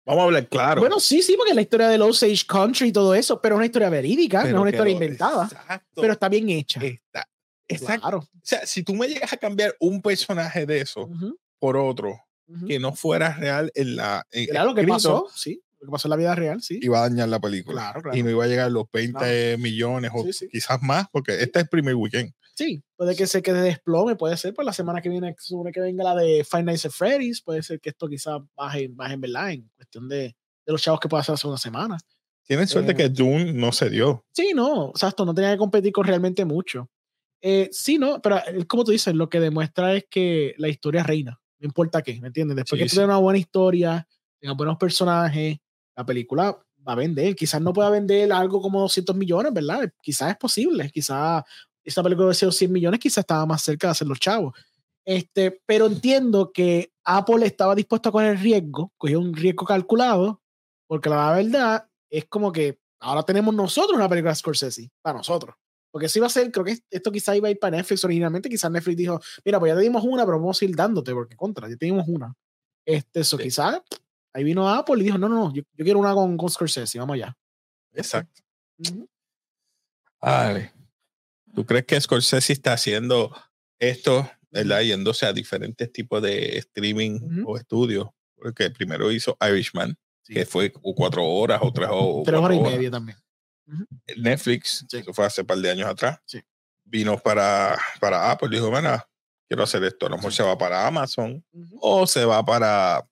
Vamos 0.06 0.20
a 0.22 0.24
hablar 0.24 0.48
claro. 0.48 0.80
Bueno, 0.82 1.00
sí, 1.00 1.22
sí, 1.22 1.34
porque 1.36 1.54
la 1.54 1.62
historia 1.62 1.88
del 1.88 2.02
Osage 2.02 2.44
Country 2.46 2.88
y 2.88 2.92
todo 2.92 3.14
eso, 3.14 3.40
pero 3.40 3.54
es 3.54 3.56
una 3.56 3.66
historia 3.66 3.88
verídica, 3.88 4.42
Pero 4.42 4.52
no 4.52 4.58
es 4.58 4.62
una 4.62 4.70
historia 4.70 4.92
inventada, 4.92 5.44
Exacto. 5.44 6.00
pero 6.00 6.12
está 6.12 6.28
bien 6.28 6.48
hecha. 6.50 6.80
Está- 6.84 7.28
exacto. 7.66 8.02
Claro. 8.02 8.18
O 8.18 8.28
sea, 8.42 8.66
si 8.66 8.82
tú 8.82 8.94
me 8.94 9.08
llegas 9.08 9.32
a 9.32 9.36
cambiar 9.38 9.74
un 9.80 10.02
personaje 10.02 10.66
de 10.66 10.80
eso 10.82 11.06
Ujú, 11.06 11.38
por 11.58 11.76
otro 11.78 12.20
que 12.68 12.78
no 12.78 12.94
fuera 12.94 13.34
real 13.34 13.72
en 13.74 13.96
la. 13.96 14.26
en- 14.30 14.50
Era 14.50 14.64
lo 14.64 14.74
que 14.74 14.86
pasó, 14.86 15.26
sí, 15.34 15.62
lo 15.84 15.88
que 15.90 15.92
pasó 15.92 16.08
en 16.08 16.10
la 16.10 16.16
vida 16.16 16.34
real, 16.34 16.62
sí. 16.62 16.78
Iba 16.82 16.98
a 17.04 17.08
dañar 17.08 17.28
la 17.28 17.40
película. 17.40 17.82
Claro, 17.82 18.02
claro. 18.02 18.16
Y 18.18 18.22
no 18.22 18.30
iba 18.30 18.44
a 18.44 18.46
llegar 18.48 18.66
a 18.66 18.70
los 18.70 18.84
20 18.92 19.56
millones 19.58 20.10
o 20.14 20.22
Sí, 20.24 20.32
sí. 20.32 20.48
quizás 20.50 20.82
más, 20.82 21.06
porque 21.12 21.32
este 21.34 21.58
es 21.58 21.64
el 21.64 21.68
primer 21.68 21.94
weekend. 21.94 22.32
Sí, 22.56 22.82
puede 22.96 23.16
que 23.16 23.26
se 23.26 23.42
quede 23.42 23.60
desplome, 23.62 24.14
puede 24.16 24.36
ser 24.36 24.54
por 24.54 24.64
la 24.64 24.72
semana 24.72 25.02
que 25.02 25.08
viene, 25.08 25.34
supone 25.38 25.72
que 25.72 25.80
venga 25.80 26.04
la 26.04 26.14
de 26.14 26.44
Five 26.48 26.62
Nights 26.62 26.86
at 26.86 26.92
Freddy's, 26.92 27.42
puede 27.42 27.62
ser 27.62 27.80
que 27.80 27.90
esto 27.90 28.08
quizás 28.08 28.40
baje, 28.56 28.88
baje 28.92 29.14
en 29.14 29.20
verdad 29.20 29.50
en 29.50 29.68
cuestión 29.76 30.08
de, 30.08 30.18
de 30.18 30.72
los 30.72 30.80
chavos 30.80 31.00
que 31.00 31.08
pueda 31.08 31.20
hacer 31.22 31.32
la 31.32 31.36
segunda 31.38 31.58
semana. 31.58 31.98
Tienen 32.46 32.68
suerte 32.68 32.92
Eh, 32.92 32.94
que 32.96 33.08
Dune 33.08 33.52
no 33.52 33.72
se 33.72 33.90
dio. 33.90 34.24
Sí, 34.32 34.52
no, 34.54 34.90
o 34.90 34.96
sea, 34.96 35.08
esto 35.08 35.24
no 35.24 35.34
tenía 35.34 35.50
que 35.52 35.58
competir 35.58 35.92
con 35.92 36.04
realmente 36.06 36.44
mucho. 36.44 36.88
Eh, 37.42 37.68
sí, 37.72 37.98
no, 37.98 38.22
pero 38.22 38.36
eh, 38.38 38.64
como 38.66 38.84
tú 38.84 38.92
dices, 38.92 39.14
lo 39.14 39.28
que 39.28 39.40
demuestra 39.40 39.94
es 39.94 40.04
que 40.08 40.54
la 40.58 40.68
historia 40.68 41.02
reina, 41.02 41.40
no 41.58 41.66
importa 41.66 42.02
qué, 42.02 42.20
¿me 42.20 42.28
entiendes? 42.28 42.56
Después 42.56 42.78
Sí, 42.78 42.84
que 42.84 42.88
tú 42.88 42.90
sí. 42.90 42.96
tengas 42.96 43.08
una 43.08 43.18
buena 43.18 43.38
historia, 43.38 44.06
tengas 44.40 44.56
buenos 44.56 44.76
personajes, 44.76 45.56
la 45.96 46.04
película 46.04 46.56
va 46.86 46.92
a 46.92 46.96
vender. 46.96 47.34
Quizás 47.34 47.60
no 47.60 47.72
pueda 47.72 47.90
vender 47.90 48.32
algo 48.32 48.60
como 48.60 48.80
200 48.80 49.16
millones, 49.16 49.52
¿verdad? 49.52 49.92
Quizás 50.02 50.30
es 50.30 50.36
posible, 50.36 50.90
quizás 50.92 51.42
esta 51.84 52.02
película 52.02 52.28
de 52.28 52.34
100 52.34 52.72
millones 52.72 53.00
quizás 53.00 53.18
estaba 53.18 53.46
más 53.46 53.62
cerca 53.62 53.88
de 53.88 53.92
hacer 53.92 54.08
los 54.08 54.20
chavos. 54.20 54.54
Este, 55.04 55.60
pero 55.66 55.86
entiendo 55.86 56.50
que 56.52 56.92
Apple 57.04 57.44
estaba 57.46 57.74
dispuesto 57.74 58.08
a 58.08 58.12
coger 58.12 58.38
riesgo, 58.38 58.92
cogió 58.96 59.20
un 59.20 59.34
riesgo 59.34 59.66
calculado, 59.66 60.40
porque 60.86 61.10
la 61.10 61.32
verdad 61.32 61.86
es 62.10 62.24
como 62.26 62.50
que 62.52 62.80
ahora 63.00 63.22
tenemos 63.22 63.54
nosotros 63.54 63.96
una 63.96 64.08
película 64.08 64.30
de 64.32 64.36
Scorsese, 64.36 64.90
para 65.02 65.18
nosotros. 65.18 65.54
Porque 65.90 66.08
si 66.08 66.18
iba 66.18 66.26
a 66.26 66.30
ser, 66.30 66.50
creo 66.50 66.64
que 66.64 66.78
esto 66.90 67.12
quizá 67.12 67.36
iba 67.36 67.48
a 67.48 67.50
ir 67.50 67.58
para 67.58 67.76
Netflix 67.76 68.02
originalmente, 68.04 68.48
quizás 68.48 68.70
Netflix 68.70 68.96
dijo, 68.96 69.20
mira, 69.44 69.60
pues 69.60 69.70
ya 69.70 69.76
te 69.76 69.82
dimos 69.82 70.02
una, 70.04 70.24
pero 70.24 70.38
vamos 70.40 70.60
a 70.60 70.64
ir 70.64 70.74
dándote, 70.74 71.12
porque 71.12 71.36
contra, 71.36 71.68
ya 71.68 71.76
te 71.76 71.86
dimos 71.86 72.08
una. 72.08 72.34
Este, 72.86 73.20
eso 73.20 73.36
Sí. 73.36 73.44
quizás, 73.44 73.80
ahí 74.34 74.44
vino 74.44 74.68
Apple 74.68 74.96
y 75.00 75.04
dijo, 75.04 75.16
no, 75.16 75.28
no, 75.28 75.36
no, 75.48 75.54
yo, 75.54 75.62
yo 75.72 75.84
quiero 75.84 75.98
una 75.98 76.12
con, 76.12 76.36
con 76.36 76.50
Scorsese, 76.50 76.98
vamos 76.98 77.14
allá. 77.14 77.34
Exacto. 77.94 78.42
Ujú. 78.78 79.08
Vale. 80.20 80.72
¿Tú 81.54 81.64
crees 81.64 81.84
que 81.86 82.00
Scorsese 82.00 82.52
está 82.52 82.72
haciendo 82.72 83.34
esto, 83.78 84.28
¿verdad? 84.50 84.80
Yéndose 84.80 85.26
a 85.26 85.32
diferentes 85.32 85.92
tipos 85.92 86.20
de 86.22 86.58
streaming 86.58 87.44
o 87.46 87.56
estudios? 87.56 88.08
Porque 88.34 88.70
primero 88.70 89.10
hizo 89.12 89.36
Irishman, 89.40 89.96
Sí. 90.22 90.32
que 90.34 90.46
fue 90.46 90.72
cuatro 90.72 91.22
horas 91.24 91.60
o 91.62 91.70
tres, 91.72 91.88
o 91.92 92.22
Tres 92.24 92.40
horas 92.40 92.56
y 92.56 92.60
media 92.62 92.90
también. 92.90 93.18
Netflix, 94.16 94.84
Sí. 94.88 94.98
eso 94.98 95.12
fue 95.12 95.26
hace 95.26 95.42
un 95.42 95.46
par 95.46 95.58
de 95.58 95.70
años 95.70 95.88
atrás. 95.88 96.18
Sí. 96.24 96.40
Vino 96.84 97.18
para, 97.18 97.78
para 98.00 98.30
Apple, 98.30 98.48
dijo, 98.50 98.70
bueno, 98.70 98.98
quiero 99.48 99.62
hacer 99.64 99.84
esto. 99.84 100.06
A 100.06 100.10
lo 100.10 100.16
mejor 100.16 100.32
se 100.32 100.42
va 100.42 100.56
para 100.56 100.86
Amazon 100.86 101.44
o 101.80 102.06
se 102.06 102.24
va 102.24 102.44
para, 102.44 103.06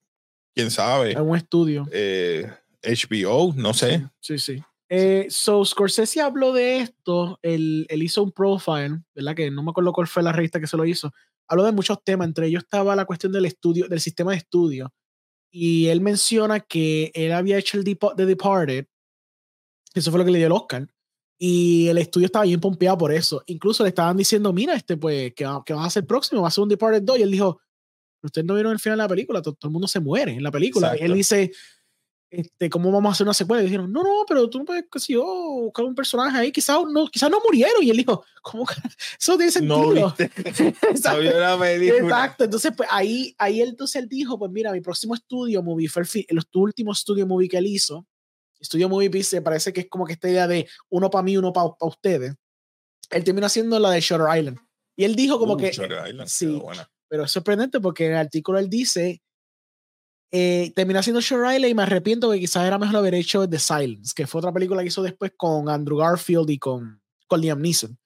quién 0.54 0.70
sabe, 0.70 1.18
un 1.20 1.36
estudio. 1.36 1.86
eh, 1.92 2.50
HBO, 2.82 3.52
no 3.56 3.72
sé. 3.74 4.08
Sí, 4.20 4.38
sí. 4.38 4.62
Eh, 4.88 5.26
so, 5.30 5.64
Scorsese 5.64 6.20
habló 6.20 6.52
de 6.52 6.78
esto, 6.78 7.38
él, 7.42 7.86
él 7.88 8.02
hizo 8.02 8.22
un 8.22 8.30
profile, 8.32 9.00
¿verdad? 9.14 9.34
Que 9.34 9.50
no 9.50 9.62
me 9.62 9.70
acuerdo 9.70 9.92
cuál 9.92 10.06
fue 10.06 10.22
la 10.22 10.32
revista 10.32 10.60
que 10.60 10.66
se 10.66 10.76
lo 10.76 10.84
hizo. 10.84 11.10
Habló 11.48 11.64
de 11.64 11.72
muchos 11.72 12.02
temas, 12.04 12.26
entre 12.28 12.46
ellos 12.48 12.62
estaba 12.64 12.94
la 12.94 13.04
cuestión 13.06 13.32
del 13.32 13.46
estudio, 13.46 13.88
del 13.88 14.00
sistema 14.00 14.32
de 14.32 14.38
estudio. 14.38 14.92
Y 15.50 15.86
él 15.88 16.00
menciona 16.00 16.60
que 16.60 17.10
él 17.14 17.32
había 17.32 17.56
hecho 17.58 17.78
el 17.78 17.84
Depo- 17.84 18.14
The 18.16 18.26
Departed, 18.26 18.86
eso 19.94 20.10
fue 20.10 20.18
lo 20.18 20.24
que 20.24 20.30
le 20.30 20.38
dio 20.38 20.46
el 20.46 20.52
Oscar, 20.52 20.86
y 21.38 21.88
el 21.88 21.98
estudio 21.98 22.26
estaba 22.26 22.44
bien 22.44 22.60
pompeado 22.60 22.96
por 22.98 23.12
eso. 23.12 23.42
Incluso 23.46 23.82
le 23.82 23.90
estaban 23.90 24.16
diciendo, 24.16 24.52
mira, 24.52 24.74
este, 24.74 24.96
pues, 24.96 25.32
que, 25.34 25.44
va- 25.44 25.62
que 25.64 25.72
vas 25.74 25.84
a 25.84 25.86
hacer 25.86 26.06
próximo, 26.06 26.42
va 26.42 26.48
a 26.48 26.50
ser 26.50 26.62
un 26.62 26.68
Departed 26.68 27.02
2, 27.02 27.18
y 27.18 27.22
él 27.22 27.30
dijo, 27.30 27.58
"Pero 27.58 27.62
ustedes 28.26 28.46
no 28.46 28.54
vieron 28.54 28.72
el 28.72 28.78
final 28.78 28.98
de 28.98 29.04
la 29.04 29.08
película, 29.08 29.42
todo, 29.42 29.54
todo 29.54 29.68
el 29.68 29.72
mundo 29.72 29.88
se 29.88 30.00
muere 30.00 30.32
en 30.32 30.42
la 30.42 30.50
película. 30.50 30.96
Y 30.98 31.04
él 31.04 31.14
dice, 31.14 31.52
este, 32.32 32.70
¿cómo 32.70 32.90
vamos 32.90 33.10
a 33.10 33.12
hacer 33.12 33.26
una 33.26 33.34
secuela? 33.34 33.62
Y 33.62 33.66
dijeron, 33.66 33.92
no, 33.92 34.02
no, 34.02 34.24
pero 34.26 34.48
tú 34.48 34.58
no 34.58 34.64
puedes, 34.64 34.86
qué 34.90 34.98
sé 34.98 35.12
yo, 35.12 35.22
buscar 35.24 35.84
un 35.84 35.94
personaje 35.94 36.38
ahí, 36.38 36.50
quizás 36.50 36.78
no, 36.90 37.06
quizás 37.08 37.30
no 37.30 37.40
murieron. 37.44 37.82
Y 37.82 37.90
él 37.90 37.98
dijo, 37.98 38.24
¿cómo 38.40 38.64
que? 38.64 38.74
Eso 39.20 39.36
tiene 39.36 39.52
sentido. 39.52 39.94
No 39.94 40.14
Exacto. 40.18 41.22
no 41.22 41.38
la 41.38 41.58
película. 41.58 42.02
Exacto. 42.02 42.44
Entonces, 42.44 42.72
pues 42.74 42.88
ahí, 42.90 43.34
ahí 43.36 43.60
él, 43.60 43.68
entonces 43.68 44.02
él 44.02 44.08
dijo, 44.08 44.38
pues 44.38 44.50
mira, 44.50 44.72
mi 44.72 44.80
próximo 44.80 45.14
estudio 45.14 45.62
movie 45.62 45.88
fue 45.88 46.04
el, 46.04 46.26
el 46.28 46.40
último 46.54 46.92
estudio 46.92 47.26
movie 47.26 47.50
que 47.50 47.58
él 47.58 47.66
hizo. 47.66 48.06
Estudio 48.58 48.88
movie 48.88 49.10
piece, 49.10 49.42
parece 49.42 49.70
que 49.72 49.82
es 49.82 49.88
como 49.90 50.06
que 50.06 50.14
esta 50.14 50.30
idea 50.30 50.48
de 50.48 50.66
uno 50.88 51.10
para 51.10 51.22
mí, 51.22 51.36
uno 51.36 51.52
para 51.52 51.68
ustedes. 51.80 52.34
Él 53.10 53.24
terminó 53.24 53.46
haciendo 53.46 53.78
la 53.78 53.90
de 53.90 54.00
Shutter 54.00 54.38
Island. 54.38 54.58
Y 54.96 55.04
él 55.04 55.14
dijo 55.14 55.38
como 55.38 55.54
Uh, 55.54 55.56
que, 55.58 55.70
Shutter 55.70 56.08
Island, 56.08 56.28
sí. 56.28 56.62
Pero 57.12 57.24
es 57.24 57.30
sorprendente 57.30 57.78
porque 57.78 58.06
en 58.06 58.12
el 58.12 58.18
artículo 58.20 58.58
él 58.58 58.70
dice, 58.70 59.20
eh, 60.30 60.72
terminé 60.74 60.98
haciendo 60.98 61.20
Shutter 61.20 61.54
Island 61.56 61.70
y 61.70 61.74
me 61.74 61.82
arrepiento 61.82 62.30
que 62.30 62.40
quizás 62.40 62.66
era 62.66 62.78
mejor 62.78 62.96
haber 62.96 63.12
hecho 63.12 63.46
The 63.46 63.58
Silence, 63.58 64.14
que 64.16 64.26
fue 64.26 64.38
otra 64.38 64.50
película 64.50 64.80
que 64.80 64.88
hizo 64.88 65.02
después 65.02 65.32
con 65.36 65.68
Andrew 65.68 65.98
Garfield 65.98 66.48
y 66.48 66.58
con, 66.58 67.02
con 67.28 67.42
Liam 67.42 67.60
Neeson. 67.60 67.98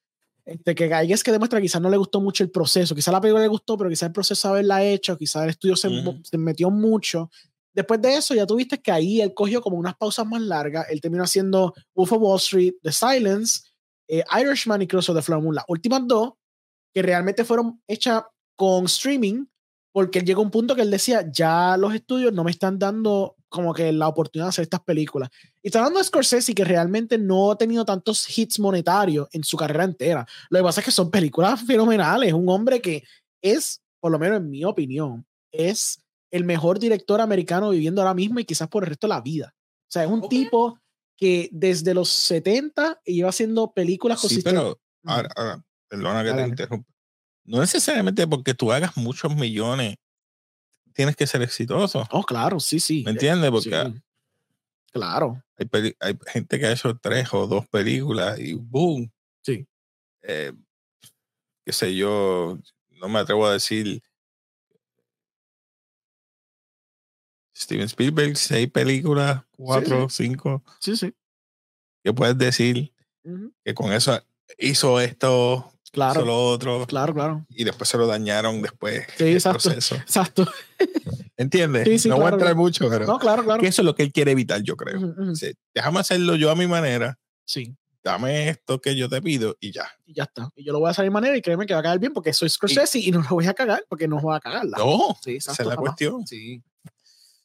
Este, 0.45 0.75
que 0.75 0.93
ahí 0.93 1.13
es 1.13 1.23
que 1.23 1.31
demuestra 1.31 1.61
que 1.61 1.67
quizás 1.67 1.81
no 1.81 1.89
le 1.89 1.97
gustó 1.97 2.21
mucho 2.21 2.43
el 2.43 2.51
proceso, 2.51 2.97
quizás 2.97 3.13
la 3.13 3.21
película 3.21 3.43
le 3.43 3.49
gustó, 3.49 3.79
pero 3.79 3.89
quizás 3.89 4.09
el 4.09 4.13
proceso 4.13 4.49
de 4.49 4.55
haberla 4.55 4.83
hecho, 4.83 5.17
quizás 5.17 5.45
el 5.45 5.51
estudio 5.51 5.77
se, 5.77 5.87
Ujú. 5.87 6.21
se 6.25 6.37
metió 6.37 6.69
mucho. 6.73 7.31
Después 7.73 8.03
de 8.03 8.17
eso, 8.17 8.35
ya 8.35 8.45
tuviste 8.45 8.83
que 8.83 8.91
ahí 8.91 9.21
él 9.21 9.33
cogió 9.35 9.61
como 9.61 9.77
unas 9.77 9.95
pausas 9.95 10.27
más 10.27 10.43
largas. 10.43 10.85
Él 10.91 11.01
terminó 11.01 11.23
haciendo 11.23 11.75
Wolf 11.95 12.11
of 12.11 12.23
Wall 12.23 12.39
Street, 12.39 12.75
The 12.83 12.91
Silence, 12.91 13.61
eh, 14.09 14.25
Irishman 14.37 14.83
y 14.83 14.89
Cross 14.89 15.11
of 15.11 15.17
the 15.17 15.23
Flower 15.23 15.45
Moon. 15.45 15.55
Las 15.55 15.65
últimas 15.69 16.05
dos, 16.09 16.33
que 16.93 17.03
realmente 17.03 17.45
fueron 17.45 17.81
hechas 17.87 18.25
con 18.57 18.87
streaming, 18.87 19.47
porque 19.93 20.19
él 20.19 20.25
llegó 20.27 20.43
a 20.43 20.45
un 20.45 20.51
punto 20.51 20.75
que 20.75 20.83
él 20.83 20.91
decía, 20.91 21.31
ya 21.31 21.77
los 21.77 21.95
estudios 21.95 22.33
no 22.33 22.45
me 22.45 22.51
están 22.51 22.79
dando 22.79 23.37
como 23.49 23.73
que 23.73 23.93
la 23.93 24.09
oportunidad 24.09 24.47
de 24.47 24.51
hacer 24.51 24.63
estas 24.65 24.81
películas. 24.81 25.31
Y 25.63 25.69
está 25.69 25.79
hablando 25.79 25.99
de 25.99 26.05
Scorsese, 26.05 26.55
que 26.55 26.65
realmente 26.65 27.17
no 27.17 27.53
ha 27.53 27.57
tenido 27.57 27.85
tantos 27.85 28.27
hits 28.37 28.59
monetarios 28.59 29.29
en 29.33 29.45
su 29.45 29.57
carrera 29.57 29.85
entera. 29.85 30.27
Lo 30.51 30.59
que 30.59 30.65
pasa 30.65 30.81
es 30.81 30.85
que 30.85 30.91
son 30.91 31.11
películas 31.11 31.61
fenomenales. 31.67 32.33
Un 32.33 32.49
hombre 32.49 32.83
que 32.83 33.05
es, 33.41 33.81
por 34.01 34.13
lo 34.13 34.19
menos 34.19 34.39
en 34.39 34.51
mi 34.51 34.65
opinión, 34.65 35.25
es 35.53 36.03
el 36.31 36.45
mejor 36.45 36.79
director 36.79 37.21
americano 37.21 37.71
viviendo 37.71 38.03
ahora 38.03 38.13
mismo 38.15 38.41
y 38.41 38.45
quizás 38.45 38.69
por 38.69 38.83
el 38.83 38.89
resto 38.91 39.07
de 39.07 39.15
la 39.15 39.21
vida. 39.23 39.55
O 39.55 39.91
sea, 39.91 40.05
es 40.05 40.11
un 40.11 40.29
tipo 40.29 40.79
que 41.17 41.49
desde 41.53 41.95
los 41.95 42.11
70 42.11 43.01
lleva 43.07 43.31
haciendo 43.31 43.73
películas 43.73 44.21
Sí, 44.21 44.27
consistentes. 44.29 44.61
pero 44.63 44.81
ahora, 45.05 45.31
ahora, 45.37 45.65
perdona 45.89 46.23
que 46.25 46.33
te 46.33 46.49
interrumpa. 46.49 46.93
No 47.47 47.61
necesariamente 47.61 48.27
porque 48.27 48.55
tú 48.55 48.73
hagas 48.73 48.97
muchos 48.97 49.35
millones 49.35 49.97
tienes 50.97 51.15
que 51.15 51.27
ser 51.27 51.43
exitoso. 51.43 52.09
Oh, 52.11 52.25
claro, 52.25 52.59
sí, 52.59 52.81
sí. 52.81 53.03
¿Me 53.05 53.13
entiendes? 53.13 53.51
Porque 53.51 53.71
Sí. 53.71 54.03
Claro. 54.93 55.43
hay, 56.01 56.19
gente 56.27 56.59
que 56.59 56.67
ha 56.67 56.73
hecho 56.73 56.97
tres 56.97 57.29
o 57.35 57.47
dos 57.47 57.69
películas 57.69 58.39
y 58.39 58.55
boom. 58.55 59.13
Sí. 59.43 59.67
Eh, 60.23 60.53
qué 61.67 61.73
sé 61.73 61.95
yo, 61.95 62.59
no 62.93 63.09
me 63.09 63.19
atrevo 63.19 63.47
a 63.47 63.53
decir. 63.53 64.03
Steven 67.55 67.87
Spielberg, 67.87 68.37
seis 68.37 68.71
películas, 68.71 69.43
cuatro, 69.57 70.09
cinco. 70.09 70.63
Sí, 70.81 70.97
sí. 70.97 71.15
¿Qué 72.03 72.13
puedes 72.13 72.39
decir? 72.39 72.95
Que 73.65 73.75
con 73.75 73.93
eso 73.93 74.19
hizo 74.59 75.01
esto, 75.01 75.73
Claro. 75.97 76.25
lo 76.27 76.37
otro, 76.51 76.87
Claro, 76.87 77.15
claro. 77.15 77.47
y 77.49 77.65
después 77.65 77.89
se 77.89 77.97
lo 77.97 78.07
dañaron 78.07 78.61
después. 78.63 79.07
Sí, 79.17 79.25
exacto. 79.33 79.63
proceso. 79.71 79.95
Exacto. 79.97 80.47
¿Entiendes? 81.37 81.85
Sí, 81.89 81.99
sí, 81.99 82.09
no 82.09 82.17
voy 82.17 82.25
a 82.25 82.29
claro, 82.29 82.37
entrar 82.37 82.51
claro. 82.53 82.63
mucho, 82.63 82.89
pero 82.89 83.07
No, 83.07 83.19
claro, 83.19 83.43
claro. 83.45 83.61
que 83.61 83.69
eso 83.69 83.83
es 83.83 83.87
lo 83.87 83.95
que 83.95 84.03
él 84.05 84.13
quiere 84.13 84.33
evitar, 84.33 84.63
yo 84.63 84.77
creo. 84.77 85.15
Déjame 85.75 86.01
hacerlo 86.01 86.37
yo 86.37 86.51
a 86.51 86.55
mi 86.55 86.67
manera, 86.67 87.19
Sí. 87.45 87.75
dame 88.05 88.49
esto 88.51 88.81
que 88.81 88.95
yo 88.97 89.09
te 89.09 89.21
pido 89.23 89.57
y 89.61 89.73
ya. 89.73 89.89
Y 90.05 90.15
ya 90.15 90.25
está. 90.25 90.51
Y 90.55 90.65
yo 90.65 90.73
lo 90.73 90.81
voy 90.81 90.89
a 90.89 90.91
hacer 90.91 91.05
de 91.05 91.11
mi 91.11 91.15
manera 91.15 91.37
y 91.37 91.43
créeme 91.43 91.67
que 91.67 91.75
va 91.75 91.81
a 91.81 91.83
quedar 91.83 91.99
bien 91.99 92.13
porque 92.13 92.33
soy 92.33 92.49
Scorsese 92.49 92.99
y, 92.99 93.11
no 93.11 93.23
lo 93.23 93.29
voy 93.31 93.47
a 93.47 93.55
cagar 93.55 93.85
porque 93.89 94.07
no 94.07 94.19
voy 94.21 94.37
a 94.37 94.41
cagarla. 94.41 94.79
No, 94.79 95.17
Sí, 95.23 95.37
esa 95.37 95.53
exacto, 95.53 95.63
es 95.63 95.67
la 95.69 95.75
jamás. 95.77 95.89
cuestión. 95.91 96.27
Sí. 96.27 96.63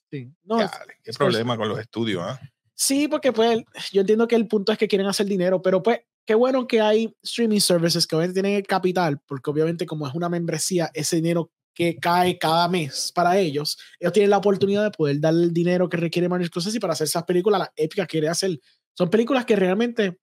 Sí. 0.09 0.29
No, 0.43 0.59
Ya, 0.59 0.69
qué 1.03 1.11
Scorsese- 1.11 1.17
problema 1.17 1.55
con 1.57 1.69
los 1.69 1.79
estudios, 1.79 2.21
¿ah? 2.25 2.39
Sí, 2.73 3.07
porque 3.07 3.31
pues 3.31 3.63
yo 3.93 4.01
entiendo 4.01 4.27
que 4.27 4.35
el 4.35 4.47
punto 4.47 4.71
es 4.71 4.77
que 4.77 4.87
quieren 4.87 5.07
hacer 5.07 5.25
dinero, 5.27 5.61
pero 5.61 5.81
pues 5.83 5.99
qué 6.25 6.35
bueno 6.35 6.67
que 6.67 6.81
hay 6.81 7.15
streaming 7.23 7.59
services 7.59 8.05
que 8.07 8.15
obviamente 8.15 8.41
tienen 8.41 8.57
el 8.57 8.67
capital, 8.67 9.19
porque 9.25 9.49
obviamente 9.49 9.85
como 9.85 10.07
es 10.07 10.13
una 10.13 10.29
membresía, 10.29 10.89
ese 10.93 11.17
dinero 11.17 11.51
que 11.73 11.97
cae 11.97 12.37
cada 12.37 12.67
mes 12.67 13.11
para 13.13 13.37
ellos, 13.37 13.77
ellos 13.99 14.13
tienen 14.13 14.29
la 14.29 14.37
oportunidad 14.37 14.83
de 14.83 14.91
poder 14.91 15.19
dar 15.19 15.33
el 15.33 15.53
dinero 15.53 15.87
que 15.89 15.97
requiere 15.97 16.27
Martin 16.29 16.47
Scorsese 16.47 16.79
para 16.79 16.93
hacer 16.93 17.05
esas 17.05 17.23
películas, 17.23 17.59
las 17.59 17.69
épicas 17.75 18.07
que 18.07 18.11
quiere 18.11 18.27
hacer. 18.29 18.59
Son 18.97 19.09
películas 19.09 19.45
que 19.45 19.55
realmente... 19.55 20.17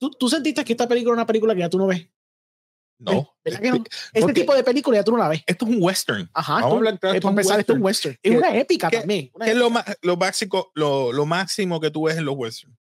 ¿Tú, 0.00 0.10
tú 0.10 0.28
sentiste 0.28 0.64
que 0.64 0.72
esta 0.72 0.88
película 0.88 1.12
es 1.12 1.18
una 1.18 1.26
película 1.26 1.54
que 1.54 1.60
ya 1.60 1.68
tú 1.68 1.78
no 1.78 1.86
ves. 1.86 2.08
No. 2.98 3.28
¿Verdad 3.44 3.60
que 3.60 3.70
no? 3.70 3.84
Este- 4.12 4.32
tipo 4.32 4.54
de 4.54 4.64
película 4.64 4.96
ya 4.96 5.04
tú 5.04 5.12
no 5.12 5.18
la 5.18 5.28
ves. 5.28 5.42
Esto 5.46 5.66
es 5.66 5.76
un 5.76 5.82
western. 5.82 6.28
Ajá. 6.32 6.54
Vamos 6.54 6.64
a 6.64 6.90
esto- 6.90 7.08
hablar 7.08 7.24
un 7.24 7.30
empezar, 7.30 7.60
esto 7.60 7.72
es 7.72 7.76
un 7.78 7.84
western. 7.84 8.16
Es 8.22 8.30
¿Qué- 8.32 8.38
una 8.38 8.56
épica 8.56 8.90
también. 8.90 9.30
una 9.34 9.44
¿Qué 9.44 9.50
es 9.52 9.56
lo, 9.56 9.70
lo, 10.02 10.16
básico, 10.16 10.72
lo, 10.74 11.12
lo 11.12 11.26
máximo 11.26 11.80
que 11.80 11.90
tú 11.90 12.04
ves 12.04 12.16
en 12.16 12.24
los 12.24 12.34
westerns? 12.36 12.76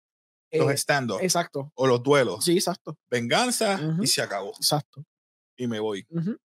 Los 0.59 0.69
eh, 0.71 0.73
stand 0.77 1.11
exacto. 1.21 1.71
o 1.75 1.87
los 1.87 2.01
duelos. 2.03 2.45
Sí, 2.45 2.53
exacto. 2.57 2.97
Venganza 3.09 3.79
Ujú. 3.81 4.03
y 4.03 4.07
se 4.07 4.21
acabó. 4.21 4.51
Exacto. 4.57 5.03
Y 5.57 5.67
me 5.67 5.79
voy. 5.79 6.05
Ujú. 6.09 6.37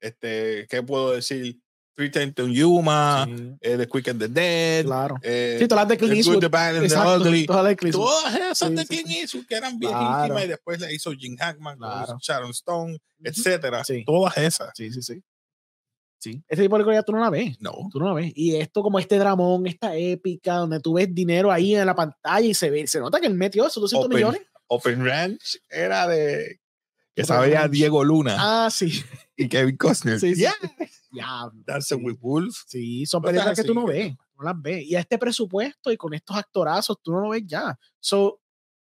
Este, 0.00 0.66
¿Qué 0.68 0.82
puedo 0.82 1.12
decir? 1.12 1.60
Three 1.96 2.10
Ten 2.10 2.34
Yuma, 2.52 3.24
Sí, 3.24 3.54
eh, 3.60 3.76
The 3.76 3.86
Quick 3.86 4.08
and 4.08 4.20
the 4.20 4.26
Dead. 4.28 4.84
claro. 4.84 5.14
eh, 5.22 5.58
Sí, 5.60 5.68
todas 5.68 5.82
las 5.82 5.88
de 5.88 5.94
The 5.94 5.98
Clint 5.98 6.12
Good, 6.12 6.18
Eastwood. 6.18 6.40
The 6.40 6.48
Bad 6.48 6.68
and 6.70 6.78
the 6.80 6.86
Exacto, 6.86 7.14
Ugly. 7.28 7.46
todas 7.46 7.62
las 7.62 7.70
de 7.70 7.76
Clint 7.76 7.94
Eastwood. 7.94 8.10
Todas 8.10 8.34
esas 8.34 8.68
Sí, 8.68 8.74
de 8.74 8.86
Clint. 8.86 9.08
Eastwood 9.10 9.46
que 9.46 9.54
eran 9.54 9.78
viejísimas 9.78 10.26
Claro. 10.26 10.44
y 10.44 10.48
después 10.48 10.80
le 10.80 10.92
hizo 10.94 11.12
Jim 11.12 11.36
Hackman 11.38 11.78
Claro. 11.78 12.18
Sharon 12.20 12.50
Stone, 12.50 12.98
etcétera. 13.22 13.84
Sí. 13.84 14.02
Todas 14.04 14.36
esas. 14.38 14.70
Sí, 14.74 14.92
sí, 14.92 15.02
sí. 15.02 15.22
Sí. 16.24 16.42
Este 16.48 16.62
tipo 16.62 16.76
de 16.78 16.84
película 16.84 17.02
tú 17.02 17.12
no 17.12 17.20
la 17.20 17.30
ves. 17.30 17.60
No. 17.60 17.72
Tú 17.92 17.98
no 17.98 18.06
la 18.08 18.14
ves. 18.14 18.32
Y 18.34 18.56
esto 18.56 18.82
como 18.82 18.98
este 18.98 19.18
dramón, 19.18 19.66
esta 19.66 19.94
épica, 19.96 20.54
donde 20.54 20.80
tú 20.80 20.94
ves 20.94 21.14
dinero 21.14 21.52
ahí 21.52 21.74
en 21.74 21.84
la 21.86 21.94
pantalla 21.94 22.46
y 22.46 22.54
se 22.54 22.70
ve, 22.70 22.86
se 22.86 22.98
nota 23.00 23.20
que 23.20 23.26
él 23.26 23.34
metió 23.34 23.66
esos 23.66 23.80
200 23.82 24.06
Open. 24.06 24.16
millones. 24.16 24.40
Open 24.68 25.04
Ranch 25.04 25.58
era 25.68 26.06
de 26.08 26.60
que 27.14 27.24
sabía. 27.24 27.68
Diego 27.68 28.02
Luna 28.02 28.36
Ah, 28.38 28.70
sí. 28.70 28.90
y 29.36 29.48
Kevin 29.48 29.76
Costner. 29.76 30.18
Sí, 30.18 30.34
sí. 30.34 30.40
Yeah, 30.40 30.54
Ya. 31.12 31.50
Dancing 31.66 31.98
sí. 31.98 32.04
with 32.04 32.16
Wolves. 32.20 32.64
Sí, 32.66 33.04
son 33.06 33.22
películas 33.22 33.56
que 33.56 33.64
tú 33.64 33.72
así 33.72 33.78
no 33.80 33.86
que- 33.86 33.92
ves, 33.92 34.14
no 34.38 34.44
las 34.44 34.60
ves. 34.62 34.84
Y 34.84 34.96
a 34.96 35.00
este 35.00 35.18
presupuesto 35.18 35.92
y 35.92 35.96
con 35.96 36.14
estos 36.14 36.36
actorazos, 36.36 36.96
tú 37.02 37.12
no 37.12 37.20
lo 37.20 37.28
ves 37.28 37.42
ya. 37.46 37.78
So, 38.00 38.40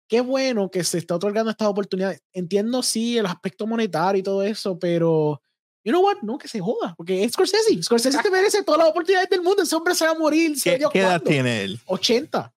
qué 0.07 0.21
bueno 0.21 0.71
que 0.71 0.85
se 0.85 0.99
está 0.99 1.15
otorgando 1.17 1.51
estas 1.51 1.69
oportunidades. 1.69 2.23
Entiendo, 2.35 2.83
sí, 2.83 3.17
el 3.17 3.25
aspecto 3.27 3.67
monetario 3.67 4.21
y 4.21 4.23
todo 4.23 4.43
eso, 4.43 4.79
pero, 4.79 5.41
you 5.85 5.93
know 5.93 6.03
what? 6.03 6.19
No, 6.23 6.39
que 6.39 6.49
se 6.49 6.61
joda, 6.61 6.95
porque 6.97 7.25
es 7.25 7.33
Scorsese. 7.33 7.83
Scorsese 7.83 8.19
te 8.23 8.31
merece 8.31 8.63
todas 8.63 8.79
las 8.79 8.91
oportunidades 8.91 9.29
del 9.29 9.43
mundo. 9.43 9.63
Ese 9.63 9.75
hombre 9.75 9.95
se 9.95 10.05
va 10.05 10.13
a 10.13 10.19
morir. 10.19 10.53
¿Qué, 10.53 10.61
¿sabe 10.61 10.79
Dios 10.79 10.91
qué 10.93 11.01
edad 11.01 11.23
tiene 11.23 11.65
él? 11.65 11.81
80. 11.87 12.53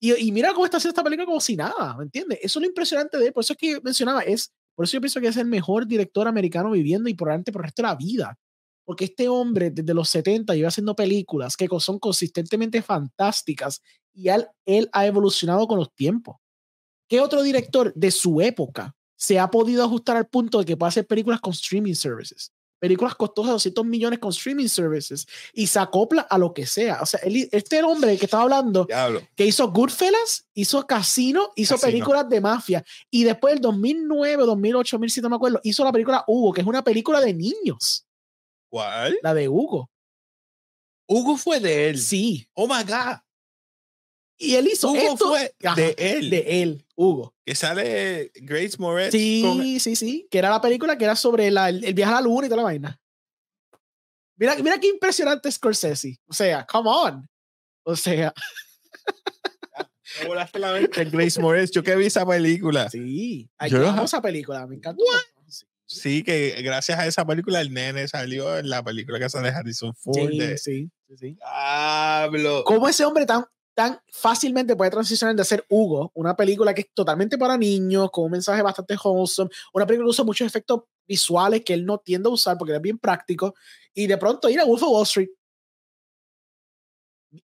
Y, 0.00 0.28
y 0.28 0.32
mira 0.32 0.52
cómo 0.52 0.64
está 0.64 0.76
haciendo 0.76 0.92
esta 0.92 1.04
película 1.04 1.26
como 1.26 1.40
si 1.40 1.56
nada, 1.56 1.96
¿me 1.96 2.04
entiendes? 2.04 2.38
Eso 2.42 2.58
es 2.58 2.62
lo 2.62 2.68
impresionante 2.68 3.18
de 3.18 3.26
él. 3.26 3.32
Por 3.32 3.42
eso 3.42 3.52
es 3.54 3.58
que 3.58 3.80
mencionaba, 3.80 4.20
es, 4.22 4.52
por 4.74 4.84
eso 4.84 4.94
yo 4.94 5.00
pienso 5.00 5.20
que 5.20 5.28
es 5.28 5.36
el 5.36 5.46
mejor 5.46 5.86
director 5.86 6.28
americano 6.28 6.70
viviendo 6.70 7.08
y 7.08 7.14
probablemente 7.14 7.52
por 7.52 7.62
el 7.62 7.64
resto 7.64 7.82
de 7.82 7.88
la 7.88 7.94
vida. 7.94 8.38
Porque 8.84 9.06
este 9.06 9.28
hombre 9.28 9.70
desde 9.70 9.94
los 9.94 10.08
70 10.08 10.54
lleva 10.54 10.68
haciendo 10.68 10.94
películas 10.94 11.56
que 11.56 11.66
son 11.80 11.98
consistentemente 11.98 12.82
fantásticas 12.82 13.82
y 14.14 14.28
él, 14.28 14.46
él 14.64 14.88
ha 14.92 15.06
evolucionado 15.06 15.66
con 15.66 15.78
los 15.78 15.92
tiempos. 15.94 16.36
¿Qué 17.08 17.20
otro 17.20 17.42
director 17.42 17.92
de 17.94 18.10
su 18.10 18.40
época 18.40 18.95
se 19.16 19.38
ha 19.38 19.50
podido 19.50 19.82
ajustar 19.84 20.16
al 20.16 20.26
punto 20.28 20.58
de 20.58 20.64
que 20.64 20.76
pueda 20.76 20.88
hacer 20.88 21.06
películas 21.06 21.40
con 21.40 21.52
streaming 21.52 21.94
services? 21.94 22.52
Películas 22.78 23.14
costosas 23.14 23.48
de 23.48 23.52
200 23.54 23.86
millones 23.86 24.18
con 24.18 24.30
streaming 24.30 24.68
services 24.68 25.26
y 25.54 25.66
se 25.66 25.78
acopla 25.78 26.22
a 26.22 26.36
lo 26.36 26.52
que 26.52 26.66
sea. 26.66 27.00
O 27.00 27.06
sea, 27.06 27.20
este 27.24 27.82
hombre 27.82 28.18
que 28.18 28.26
estaba 28.26 28.42
hablando 28.42 28.84
Diablo. 28.84 29.22
que 29.34 29.46
hizo 29.46 29.70
Goodfellas, 29.72 30.46
hizo 30.52 30.86
Casino, 30.86 31.52
hizo 31.56 31.74
Casino. 31.76 31.90
películas 31.90 32.28
de 32.28 32.40
mafia 32.42 32.84
y 33.10 33.24
después 33.24 33.54
el 33.54 33.60
2009, 33.62 34.44
2008, 34.44 34.96
2007, 34.96 35.22
no 35.24 35.30
me 35.30 35.36
acuerdo, 35.36 35.60
hizo 35.64 35.82
la 35.84 35.92
película 35.92 36.22
Hugo, 36.26 36.52
que 36.52 36.60
es 36.60 36.66
una 36.66 36.84
película 36.84 37.18
de 37.22 37.32
niños, 37.32 38.06
¿Cuál? 38.68 39.16
la 39.22 39.32
de 39.32 39.48
Hugo. 39.48 39.90
Hugo 41.08 41.36
fue 41.38 41.60
de 41.60 41.88
él. 41.88 41.98
Sí, 41.98 42.46
Oh 42.52 42.66
my 42.68 42.82
God. 42.82 43.16
Y 44.38 44.54
él 44.56 44.68
hizo 44.72 44.90
Hugo 44.90 44.98
esto 45.14 45.28
fue 45.28 45.54
Ajá, 45.64 45.74
de 45.76 45.94
él. 45.98 46.30
de 46.30 46.62
él, 46.62 46.86
Hugo. 46.94 47.34
Que 47.44 47.54
sale 47.54 48.30
Grace 48.34 48.76
Moretz. 48.78 49.12
Sí, 49.12 49.42
con- 49.44 49.62
sí, 49.80 49.96
sí, 49.96 50.28
que 50.30 50.38
era 50.38 50.50
la 50.50 50.60
película 50.60 50.98
que 50.98 51.04
era 51.04 51.16
sobre 51.16 51.50
la- 51.50 51.68
el, 51.68 51.84
el 51.84 51.94
viaje 51.94 52.12
a 52.12 52.16
la 52.16 52.20
luna 52.22 52.46
y 52.46 52.50
toda 52.50 52.58
la 52.58 52.62
vaina. 52.64 53.00
Mira, 54.38 54.54
mira 54.56 54.78
qué 54.78 54.88
impresionante 54.88 55.48
es 55.48 55.54
Scorsese. 55.54 56.18
O 56.28 56.32
sea, 56.34 56.66
come 56.66 56.90
on. 56.90 57.28
O 57.84 57.96
sea, 57.96 58.34
Me 60.22 60.28
volaste 60.28 60.58
la 60.58 60.72
mente. 60.72 61.04
Grace 61.06 61.40
Moretz. 61.40 61.70
Yo 61.72 61.82
que 61.82 61.94
vi 61.96 62.06
esa 62.06 62.24
película. 62.26 62.88
sí, 62.90 63.48
Yo 63.68 63.78
que 63.80 63.84
no- 63.92 64.04
esa 64.04 64.20
película, 64.22 64.66
me 64.66 64.76
encanta. 64.76 65.02
Sí, 65.48 65.66
Sí, 65.88 66.22
que 66.24 66.60
gracias 66.62 66.98
a 66.98 67.06
esa 67.06 67.24
película 67.24 67.60
el 67.60 67.72
nene 67.72 68.08
salió 68.08 68.58
en 68.58 68.68
la 68.68 68.82
película 68.82 69.20
que 69.20 69.30
sale 69.30 69.50
Harrison 69.50 69.94
Ford. 69.94 70.30
sí, 70.30 70.38
de- 70.38 70.58
sí, 70.58 70.90
sí, 71.08 71.16
sí. 71.16 71.34
Diablo. 71.36 72.64
cómo 72.64 72.88
ese 72.88 73.04
hombre 73.04 73.24
tan, 73.24 73.44
tan 73.76 74.00
fácilmente 74.10 74.74
puede 74.74 74.90
transicionar 74.90 75.36
de 75.36 75.44
ser 75.44 75.66
Hugo, 75.68 76.10
una 76.14 76.34
película 76.34 76.72
que 76.72 76.80
es 76.80 76.90
totalmente 76.94 77.36
para 77.36 77.58
niños, 77.58 78.10
con 78.10 78.24
un 78.24 78.30
mensaje 78.30 78.62
bastante 78.62 78.96
wholesome, 78.96 79.50
una 79.74 79.86
película 79.86 80.06
que 80.06 80.10
usa 80.10 80.24
muchos 80.24 80.46
efectos 80.46 80.84
visuales 81.06 81.62
que 81.62 81.74
él 81.74 81.84
no 81.84 81.98
tiende 81.98 82.28
a 82.28 82.32
usar 82.32 82.56
porque 82.56 82.74
es 82.74 82.80
bien 82.80 82.98
práctico, 82.98 83.54
y 83.92 84.06
de 84.06 84.16
pronto 84.16 84.48
ir 84.48 84.58
a 84.60 84.64
Wolf 84.64 84.82
of 84.82 84.88
Wall 84.92 85.02
Street. 85.02 85.28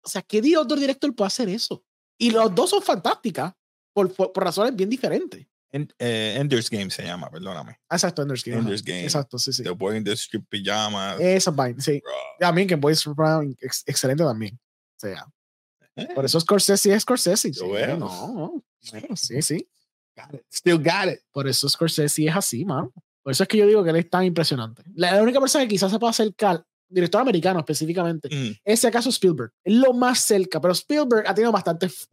O 0.02 0.08
sea, 0.08 0.22
¿qué 0.22 0.56
otro 0.56 0.76
director 0.78 1.14
puede 1.14 1.26
hacer 1.26 1.48
eso? 1.50 1.84
Y 2.18 2.30
los 2.30 2.54
dos 2.54 2.70
son 2.70 2.82
fantásticas 2.82 3.52
por, 3.92 4.12
por, 4.14 4.32
por 4.32 4.44
razones 4.44 4.74
bien 4.74 4.88
diferentes. 4.88 5.46
En- 5.72 5.92
eh, 5.98 6.36
Ender's 6.38 6.70
Game 6.70 6.90
se 6.90 7.02
llama, 7.02 7.28
perdóname. 7.30 7.78
Ah, 7.88 7.96
Exacto, 7.96 8.22
Ender's 8.22 8.44
Game. 8.44 8.60
Ender's 8.60 8.82
Game. 8.82 9.02
Exacto, 9.02 9.38
sí, 9.38 9.52
sí. 9.52 9.62
The 9.62 9.70
Boy 9.70 9.98
in 9.98 10.04
the 10.04 10.12
Street 10.12 10.44
Pyjamas. 10.48 11.20
Esa 11.20 11.50
vaina, 11.50 11.80
sí. 11.82 12.00
También 12.38 12.66
que 12.68 12.76
Boys 12.76 13.04
Brown, 13.06 13.54
ex- 13.60 13.82
excelente 13.86 14.22
también. 14.24 14.54
O 14.54 15.00
sea, 15.00 15.26
por 16.14 16.24
eso 16.24 16.40
Scorsese 16.40 16.94
es 16.94 17.02
Scorsese. 17.02 17.52
Sí, 17.52 17.66
veo. 17.70 17.96
No, 17.96 18.32
no, 18.32 18.64
bueno, 18.90 19.16
sí, 19.16 19.40
sí. 19.42 19.68
Got 20.16 20.34
it. 20.34 20.42
Still 20.52 20.78
got 20.78 21.12
it. 21.12 21.20
Por 21.32 21.48
eso 21.48 21.68
Scorsese 21.68 22.26
es 22.26 22.36
así, 22.36 22.64
man. 22.64 22.90
Por 23.22 23.32
eso 23.32 23.42
es 23.42 23.48
que 23.48 23.56
yo 23.58 23.66
digo 23.66 23.82
que 23.82 23.90
él 23.90 23.96
es 23.96 24.10
tan 24.10 24.24
impresionante. 24.24 24.82
La, 24.94 25.22
única 25.22 25.40
persona 25.40 25.64
que 25.64 25.70
quizás 25.70 25.90
se 25.90 25.98
pueda 25.98 26.10
acercar, 26.10 26.64
director 26.88 27.20
americano 27.20 27.58
específicamente, 27.60 28.28
Mm. 28.30 28.52
es 28.64 28.80
si 28.80 28.86
acaso 28.86 29.08
Spielberg. 29.08 29.50
Es 29.64 29.74
lo 29.74 29.92
más 29.94 30.20
cerca, 30.20 30.60
pero 30.60 30.72
Spielberg 30.72 31.26
ha 31.26 31.34
tenido 31.34 31.50
bastantes 31.50 32.08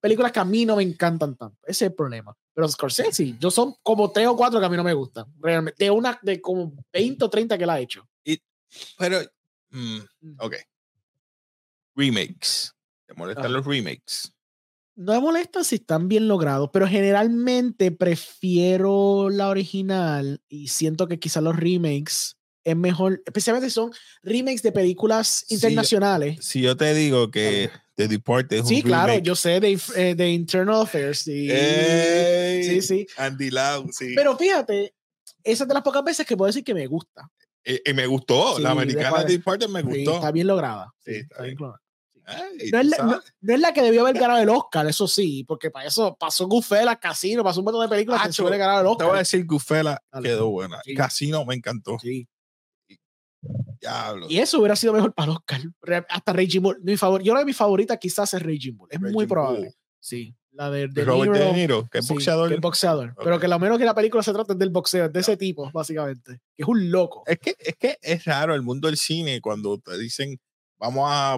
películas 0.00 0.32
que 0.32 0.40
a 0.40 0.44
mí 0.44 0.64
no 0.64 0.76
me 0.76 0.82
encantan 0.82 1.36
tanto. 1.36 1.58
Ese 1.62 1.84
es 1.84 1.90
el 1.90 1.94
problema. 1.94 2.34
Pero 2.54 2.68
Scorsese, 2.68 3.36
yo 3.38 3.50
son 3.50 3.74
como 3.82 4.10
tres 4.10 4.26
o 4.28 4.36
cuatro 4.36 4.58
que 4.58 4.66
a 4.66 4.68
mí 4.70 4.76
no 4.76 4.84
me 4.84 4.94
gustan. 4.94 5.26
Realmente, 5.38 5.84
de 5.84 5.90
una, 5.90 6.18
de 6.22 6.40
como 6.40 6.72
20 6.92 7.24
o 7.24 7.30
30 7.30 7.58
que 7.58 7.64
él 7.64 7.70
ha 7.70 7.80
hecho. 7.80 8.08
Pero, 8.98 9.20
mm, 9.70 9.98
ok. 10.38 10.54
Remakes. 11.94 12.72
¿Te 13.06 13.14
molestan 13.14 13.46
Ajá. 13.46 13.54
los 13.54 13.66
remakes? 13.66 14.32
No 14.96 15.12
me 15.12 15.20
molestan 15.20 15.64
si 15.64 15.74
están 15.76 16.08
bien 16.08 16.26
logrados, 16.26 16.70
pero 16.72 16.88
generalmente 16.88 17.90
prefiero 17.92 19.28
la 19.30 19.48
original 19.48 20.40
y 20.48 20.68
siento 20.68 21.06
que 21.06 21.18
quizás 21.18 21.42
los 21.42 21.54
remakes 21.54 22.36
es 22.64 22.76
mejor, 22.76 23.22
especialmente 23.26 23.68
si 23.68 23.74
son 23.74 23.92
remakes 24.22 24.62
de 24.62 24.72
películas 24.72 25.44
internacionales. 25.50 26.38
Si 26.44 26.62
yo 26.62 26.76
te 26.76 26.94
digo 26.94 27.30
que 27.30 27.70
The 27.94 28.08
Departed 28.08 28.58
es 28.60 28.68
Sí, 28.68 28.76
un 28.76 28.82
claro, 28.82 29.08
remake, 29.08 29.24
yo 29.26 29.36
sé 29.36 29.60
de, 29.60 29.78
eh, 29.96 30.14
de 30.16 30.30
Internal 30.30 30.80
Affairs. 30.82 31.18
Sí, 31.20 31.48
¡Ey! 31.50 32.64
sí, 32.64 32.82
sí. 32.82 33.06
Andy 33.18 33.50
Lau, 33.50 33.86
sí. 33.92 34.14
Pero 34.16 34.36
fíjate, 34.36 34.94
esa 35.44 35.64
es 35.64 35.68
de 35.68 35.74
las 35.74 35.82
pocas 35.82 36.02
veces 36.02 36.26
que 36.26 36.36
puedo 36.36 36.46
decir 36.48 36.64
que 36.64 36.74
me 36.74 36.86
gusta. 36.86 37.30
Y, 37.64 37.90
y 37.90 37.94
me 37.94 38.06
gustó. 38.06 38.56
Sí, 38.56 38.62
la 38.62 38.70
americana 38.70 39.18
después- 39.24 39.26
Departed 39.60 39.68
me 39.68 39.82
gustó. 39.82 40.14
está 40.16 40.32
bien 40.32 40.46
lograda. 40.46 40.92
Sí, 41.04 41.12
está 41.12 41.20
está 41.34 41.42
bien 41.42 41.56
bien. 41.56 41.58
lograda. 41.60 41.82
No 42.72 42.78
es, 42.80 42.86
la, 42.88 42.96
no- 43.04 43.20
no 43.40 43.54
es 43.54 43.60
la 43.60 43.72
que 43.72 43.82
debió 43.82 44.00
haber 44.02 44.18
ganado 44.20 44.40
el 44.40 44.48
Oscar, 44.48 44.86
eso 44.86 45.06
sí, 45.06 45.44
porque 45.44 45.70
para 45.70 45.86
eso 45.86 46.16
pasó 46.18 46.46
Goodfellas, 46.48 46.98
Casino, 46.98 47.44
pasó 47.44 47.60
un 47.60 47.64
montón 47.66 47.82
de 47.82 47.88
películas 47.88 48.20
que 48.22 48.26
Acho, 48.28 48.32
se 48.34 48.42
hubiera 48.42 48.56
ganado 48.56 48.92
el 48.92 48.96
Te 48.96 49.04
voy 49.04 49.10
a 49.10 49.12
Oscar. 49.12 49.18
decir, 49.20 49.46
Gufela 49.46 50.02
quedó 50.22 50.48
buena. 50.50 50.80
Sí. 50.84 50.94
Casino 50.94 51.44
me 51.44 51.54
encantó. 51.54 51.98
Sí. 52.00 52.26
Diablo. 53.80 54.26
Y 54.28 54.38
eso 54.38 54.58
hubiera 54.58 54.74
sido 54.76 54.92
mejor 54.92 55.12
para 55.14 55.32
Oscar. 55.32 55.60
Hasta 56.08 56.32
Raging 56.32 56.62
Bull. 56.62 56.78
Mi 56.82 56.96
favor, 56.96 57.22
yo 57.22 57.32
creo 57.32 57.42
que 57.42 57.46
mi 57.46 57.52
favorita 57.52 57.96
quizás 57.96 58.32
es 58.34 58.42
Raging 58.42 58.76
Bull. 58.76 58.88
Es 58.90 59.00
muy 59.00 59.26
probable. 59.26 59.60
Bull. 59.66 59.74
Sí. 60.00 60.34
La 60.52 60.70
de, 60.70 60.88
de 60.88 61.04
Robert 61.04 61.32
Niro, 61.32 61.44
De 61.44 61.52
Niro, 61.52 61.88
que 61.90 61.98
es 61.98 62.06
sí, 62.06 62.14
boxeador. 62.14 62.48
que 62.48 62.54
es 62.54 62.60
boxeador. 62.60 63.10
Ok. 63.10 63.20
Pero 63.24 63.38
que 63.38 63.46
lo 63.46 63.58
menos 63.58 63.76
que 63.78 63.84
la 63.84 63.94
película 63.94 64.22
se 64.22 64.32
trata 64.32 64.54
es 64.54 64.58
del 64.58 64.70
boxeo, 64.70 65.08
de 65.10 65.20
ese 65.20 65.36
tipo, 65.36 65.70
básicamente. 65.70 66.40
Que 66.56 66.62
es 66.62 66.68
un 66.68 66.90
loco. 66.90 67.22
Es 67.26 67.38
que, 67.38 67.54
es 67.58 67.76
que 67.76 67.98
es 68.00 68.24
raro 68.24 68.54
el 68.54 68.62
mundo 68.62 68.88
del 68.88 68.96
cine 68.96 69.40
cuando 69.42 69.78
te 69.78 69.98
dicen 69.98 70.40
vamos 70.78 71.04
a 71.10 71.36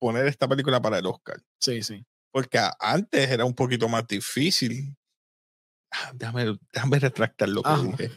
poner 0.00 0.26
esta 0.26 0.48
película 0.48 0.82
para 0.82 0.98
el 0.98 1.06
Oscar. 1.06 1.40
Sí, 1.60 1.82
sí. 1.84 2.04
Porque 2.32 2.58
antes 2.80 3.30
era 3.30 3.44
un 3.44 3.54
poquito 3.54 3.88
más 3.88 4.06
difícil. 4.08 4.96
Ah, 5.92 6.10
Déjame, 6.14 6.58
déjame 6.72 6.98
retractar 6.98 7.48
lo 7.48 7.62
que 7.62 7.68
Ajá. 7.68 7.82
dije. 7.82 8.10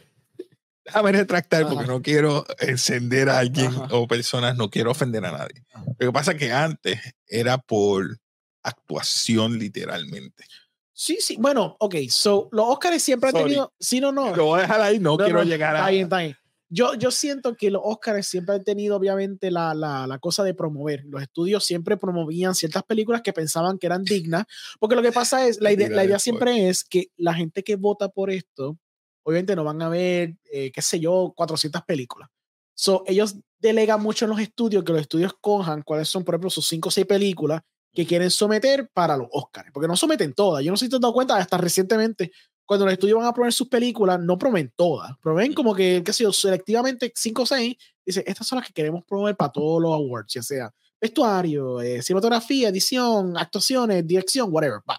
Déjame 0.84 1.12
retractar 1.12 1.62
porque 1.62 1.84
Ajá. 1.84 1.92
no 1.92 2.02
quiero 2.02 2.44
encender 2.58 3.28
a 3.28 3.38
alguien 3.38 3.66
Ajá. 3.68 3.88
o 3.92 4.06
personas, 4.06 4.56
no 4.56 4.68
quiero 4.70 4.90
ofender 4.90 5.24
a 5.24 5.32
nadie. 5.32 5.64
Lo 5.98 6.08
que 6.08 6.12
pasa 6.12 6.32
es 6.32 6.38
que 6.38 6.52
antes 6.52 7.00
era 7.26 7.58
por 7.58 8.18
actuación 8.62 9.58
literalmente. 9.58 10.44
Sí, 10.92 11.18
sí. 11.20 11.36
Bueno, 11.38 11.76
ok. 11.80 11.96
So, 12.08 12.48
los 12.52 12.66
Oscars 12.68 13.02
siempre 13.02 13.28
han 13.30 13.32
Sorry. 13.32 13.44
tenido. 13.44 13.72
Sí, 13.80 14.00
no, 14.00 14.12
no. 14.12 14.34
Lo 14.36 14.44
voy 14.46 14.58
a 14.60 14.62
dejar 14.62 14.80
ahí, 14.80 14.98
no, 15.00 15.16
No, 15.16 15.24
quiero 15.24 15.40
no, 15.40 15.44
llegar 15.44 15.74
Está 15.74 15.86
a... 15.86 15.90
bien, 15.90 16.04
está 16.04 16.18
bien. 16.18 16.36
Yo, 16.74 16.94
yo 16.94 17.12
siento 17.12 17.56
que 17.56 17.70
los 17.70 17.82
Oscars 17.84 18.26
siempre 18.26 18.56
han 18.56 18.64
tenido, 18.64 18.96
obviamente, 18.96 19.52
la, 19.52 19.74
la, 19.74 20.08
la 20.08 20.18
cosa 20.18 20.42
de 20.42 20.54
promover. 20.54 21.04
Los 21.04 21.22
estudios 21.22 21.64
siempre 21.64 21.96
promovían 21.96 22.56
ciertas 22.56 22.82
películas 22.82 23.22
que 23.22 23.32
pensaban 23.32 23.78
que 23.78 23.86
eran 23.86 24.02
dignas, 24.02 24.44
porque 24.80 24.96
lo 24.96 25.02
que 25.02 25.12
pasa 25.12 25.46
es, 25.46 25.60
la 25.60 25.70
idea, 25.72 25.88
la 25.88 26.04
idea 26.04 26.18
siempre 26.18 26.68
es 26.68 26.82
que 26.82 27.12
la 27.16 27.32
gente 27.32 27.62
que 27.62 27.76
vota 27.76 28.08
por 28.08 28.28
esto, 28.28 28.76
obviamente 29.22 29.54
no 29.54 29.62
van 29.62 29.82
a 29.82 29.88
ver, 29.88 30.34
eh, 30.52 30.72
qué 30.72 30.82
sé 30.82 30.98
yo, 30.98 31.32
400 31.36 31.82
películas. 31.82 32.28
So, 32.74 33.04
ellos 33.06 33.36
delegan 33.60 34.02
mucho 34.02 34.24
en 34.24 34.32
los 34.32 34.40
estudios, 34.40 34.82
que 34.82 34.92
los 34.92 35.02
estudios 35.02 35.32
cojan 35.40 35.82
cuáles 35.82 36.08
son, 36.08 36.24
por 36.24 36.34
ejemplo, 36.34 36.50
sus 36.50 36.66
5 36.66 36.88
o 36.88 36.92
6 36.92 37.06
películas 37.06 37.62
que 37.92 38.04
quieren 38.04 38.32
someter 38.32 38.90
para 38.92 39.16
los 39.16 39.28
Oscars, 39.30 39.70
porque 39.72 39.86
no 39.86 39.96
someten 39.96 40.34
todas. 40.34 40.64
Yo 40.64 40.72
no 40.72 40.76
sé 40.76 40.86
si 40.86 40.90
te 40.90 40.96
has 40.96 41.02
dado 41.02 41.14
cuenta, 41.14 41.36
hasta 41.36 41.56
recientemente, 41.56 42.32
cuando 42.66 42.86
los 42.86 42.92
estudios 42.92 43.18
van 43.18 43.26
a 43.26 43.32
promover 43.32 43.52
sus 43.52 43.68
películas, 43.68 44.18
no 44.20 44.38
promueven 44.38 44.72
todas, 44.76 45.12
promueven 45.20 45.52
como 45.52 45.74
que, 45.74 46.02
qué 46.04 46.12
sé 46.12 46.24
yo, 46.24 46.32
selectivamente 46.32 47.12
5 47.14 47.42
o 47.42 47.46
6, 47.46 47.76
dice, 48.06 48.24
estas 48.26 48.46
son 48.46 48.58
las 48.58 48.66
que 48.66 48.72
queremos 48.72 49.04
promover 49.04 49.36
para 49.36 49.52
todos 49.52 49.82
los 49.82 49.92
awards, 49.92 50.32
ya 50.32 50.42
sea 50.42 50.72
vestuario, 51.00 51.82
eh, 51.82 52.00
cinematografía, 52.00 52.68
edición, 52.68 53.36
actuaciones, 53.36 54.06
dirección, 54.06 54.48
whatever. 54.50 54.80
va. 54.88 54.98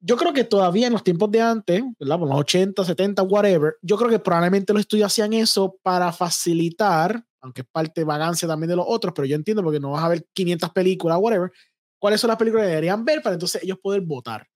Yo 0.00 0.16
creo 0.16 0.32
que 0.32 0.44
todavía 0.44 0.86
en 0.86 0.92
los 0.92 1.02
tiempos 1.02 1.30
de 1.30 1.40
antes, 1.40 1.82
¿verdad? 1.98 2.18
Por 2.18 2.28
los 2.28 2.38
80, 2.38 2.84
70, 2.84 3.22
whatever, 3.22 3.76
yo 3.82 3.96
creo 3.96 4.10
que 4.10 4.18
probablemente 4.18 4.72
los 4.72 4.80
estudios 4.80 5.06
hacían 5.06 5.32
eso 5.32 5.76
para 5.82 6.12
facilitar, 6.12 7.24
aunque 7.40 7.62
es 7.62 7.66
parte 7.70 8.00
de 8.00 8.04
vagancia 8.04 8.46
también 8.46 8.70
de 8.70 8.76
los 8.76 8.86
otros, 8.88 9.12
pero 9.14 9.26
yo 9.26 9.36
entiendo 9.36 9.62
porque 9.62 9.80
no 9.80 9.92
vas 9.92 10.04
a 10.04 10.08
ver 10.08 10.26
500 10.32 10.70
películas, 10.70 11.18
whatever, 11.20 11.50
cuáles 11.98 12.20
son 12.20 12.28
las 12.28 12.36
películas 12.36 12.64
que 12.64 12.70
deberían 12.70 13.04
ver 13.04 13.22
para 13.22 13.34
entonces 13.34 13.62
ellos 13.62 13.78
poder 13.80 14.02
votar. 14.02 14.46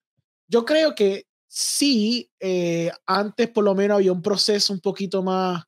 Yo 0.48 0.64
creo 0.64 0.94
que 0.94 1.24
sí, 1.54 2.30
eh, 2.40 2.90
antes 3.06 3.48
por 3.50 3.62
lo 3.64 3.74
menos 3.74 3.96
había 3.96 4.10
un 4.12 4.22
proceso 4.22 4.72
un 4.72 4.80
poquito 4.80 5.22
más 5.22 5.62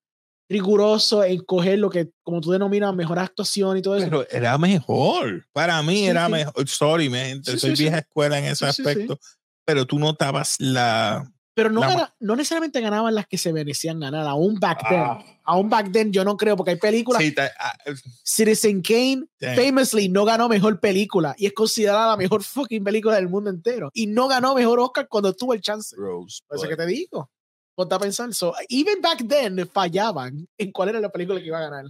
riguroso 0.48 1.22
en 1.24 1.40
coger 1.44 1.78
lo 1.78 1.90
que, 1.90 2.10
como 2.22 2.40
tú 2.40 2.50
denominas, 2.50 2.94
mejor 2.94 3.18
actuación 3.18 3.76
y 3.76 3.82
todo 3.82 3.96
eso. 3.96 4.06
Pero 4.06 4.26
era 4.30 4.56
mejor. 4.56 5.46
Para 5.52 5.82
mí 5.82 5.98
Sí, 5.98 6.06
era 6.06 6.26
sí. 6.26 6.32
mejor. 6.32 6.68
Sorry, 6.68 7.08
mi 7.10 7.18
gente, 7.18 7.52
Sí, 7.52 7.58
soy 7.58 7.74
vieja 7.74 7.98
escuela 7.98 8.38
en 8.38 8.46
ese 8.46 8.66
aspecto. 8.66 9.18
Pero 9.66 9.86
tú 9.86 9.98
notabas 9.98 10.56
la. 10.58 11.30
Pero 11.54 11.70
no, 11.70 11.80
gana- 11.88 12.14
no 12.18 12.34
necesariamente 12.34 12.80
ganaban 12.80 13.14
las 13.14 13.26
que 13.28 13.38
se 13.38 13.52
merecían 13.52 14.00
ganar, 14.00 14.26
aún 14.26 14.58
back 14.58 14.88
then. 14.88 15.00
Ah. 15.00 15.24
Aún 15.44 15.68
back 15.70 15.92
then 15.92 16.12
yo 16.12 16.24
no 16.24 16.36
creo, 16.36 16.56
porque 16.56 16.72
hay 16.72 16.78
películas. 16.78 17.22
Sí, 17.22 17.32
ta- 17.32 17.50
ah, 17.60 17.72
Citizen 18.24 18.82
Kane 18.82 19.24
famously 19.54 20.08
no 20.08 20.24
ganó 20.24 20.48
mejor 20.48 20.80
película 20.80 21.34
y 21.38 21.46
es 21.46 21.52
considerada 21.52 22.08
la 22.08 22.16
mejor 22.16 22.42
fucking 22.42 22.82
película 22.82 23.14
del 23.16 23.28
mundo 23.28 23.50
entero. 23.50 23.90
Y 23.94 24.06
no 24.06 24.26
ganó 24.28 24.54
mejor 24.54 24.80
Oscar 24.80 25.06
cuando 25.08 25.32
tuvo 25.32 25.54
el 25.54 25.60
chance. 25.60 25.94
Rose. 25.96 26.40
Por 26.48 26.58
eso 26.58 26.68
que 26.68 26.76
te 26.76 26.86
digo. 26.86 27.30
Ponte 27.76 27.94
a 27.94 27.98
pensar. 27.98 28.32
So, 28.34 28.54
even 28.68 29.00
back 29.00 29.24
then 29.28 29.68
fallaban 29.72 30.48
en 30.58 30.72
cuál 30.72 30.90
era 30.90 31.00
la 31.00 31.10
película 31.10 31.40
que 31.40 31.46
iba 31.46 31.58
a 31.58 31.62
ganar. 31.70 31.84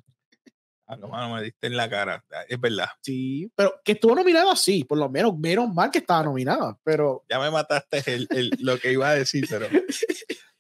Ah, 0.86 0.96
no, 0.96 1.08
mano, 1.08 1.34
me 1.34 1.42
diste 1.42 1.66
en 1.66 1.76
la 1.76 1.88
cara. 1.88 2.22
Ah, 2.30 2.42
Es 2.48 2.60
verdad. 2.60 2.88
Sí, 3.00 3.50
pero 3.56 3.74
que 3.84 3.92
estuvo 3.92 4.14
nominada, 4.14 4.54
sí, 4.54 4.84
por 4.84 4.98
lo 4.98 5.08
menos, 5.08 5.38
menos 5.38 5.72
mal 5.72 5.90
que 5.90 5.98
estaba 5.98 6.24
nominada, 6.24 6.78
pero, 6.84 7.24
Ya 7.30 7.38
me 7.38 7.50
mataste 7.50 8.02
el, 8.06 8.26
el- 8.30 8.50
lo 8.60 8.78
que 8.78 8.92
iba 8.92 9.08
a 9.08 9.14
decir, 9.14 9.46
pero 9.48 9.66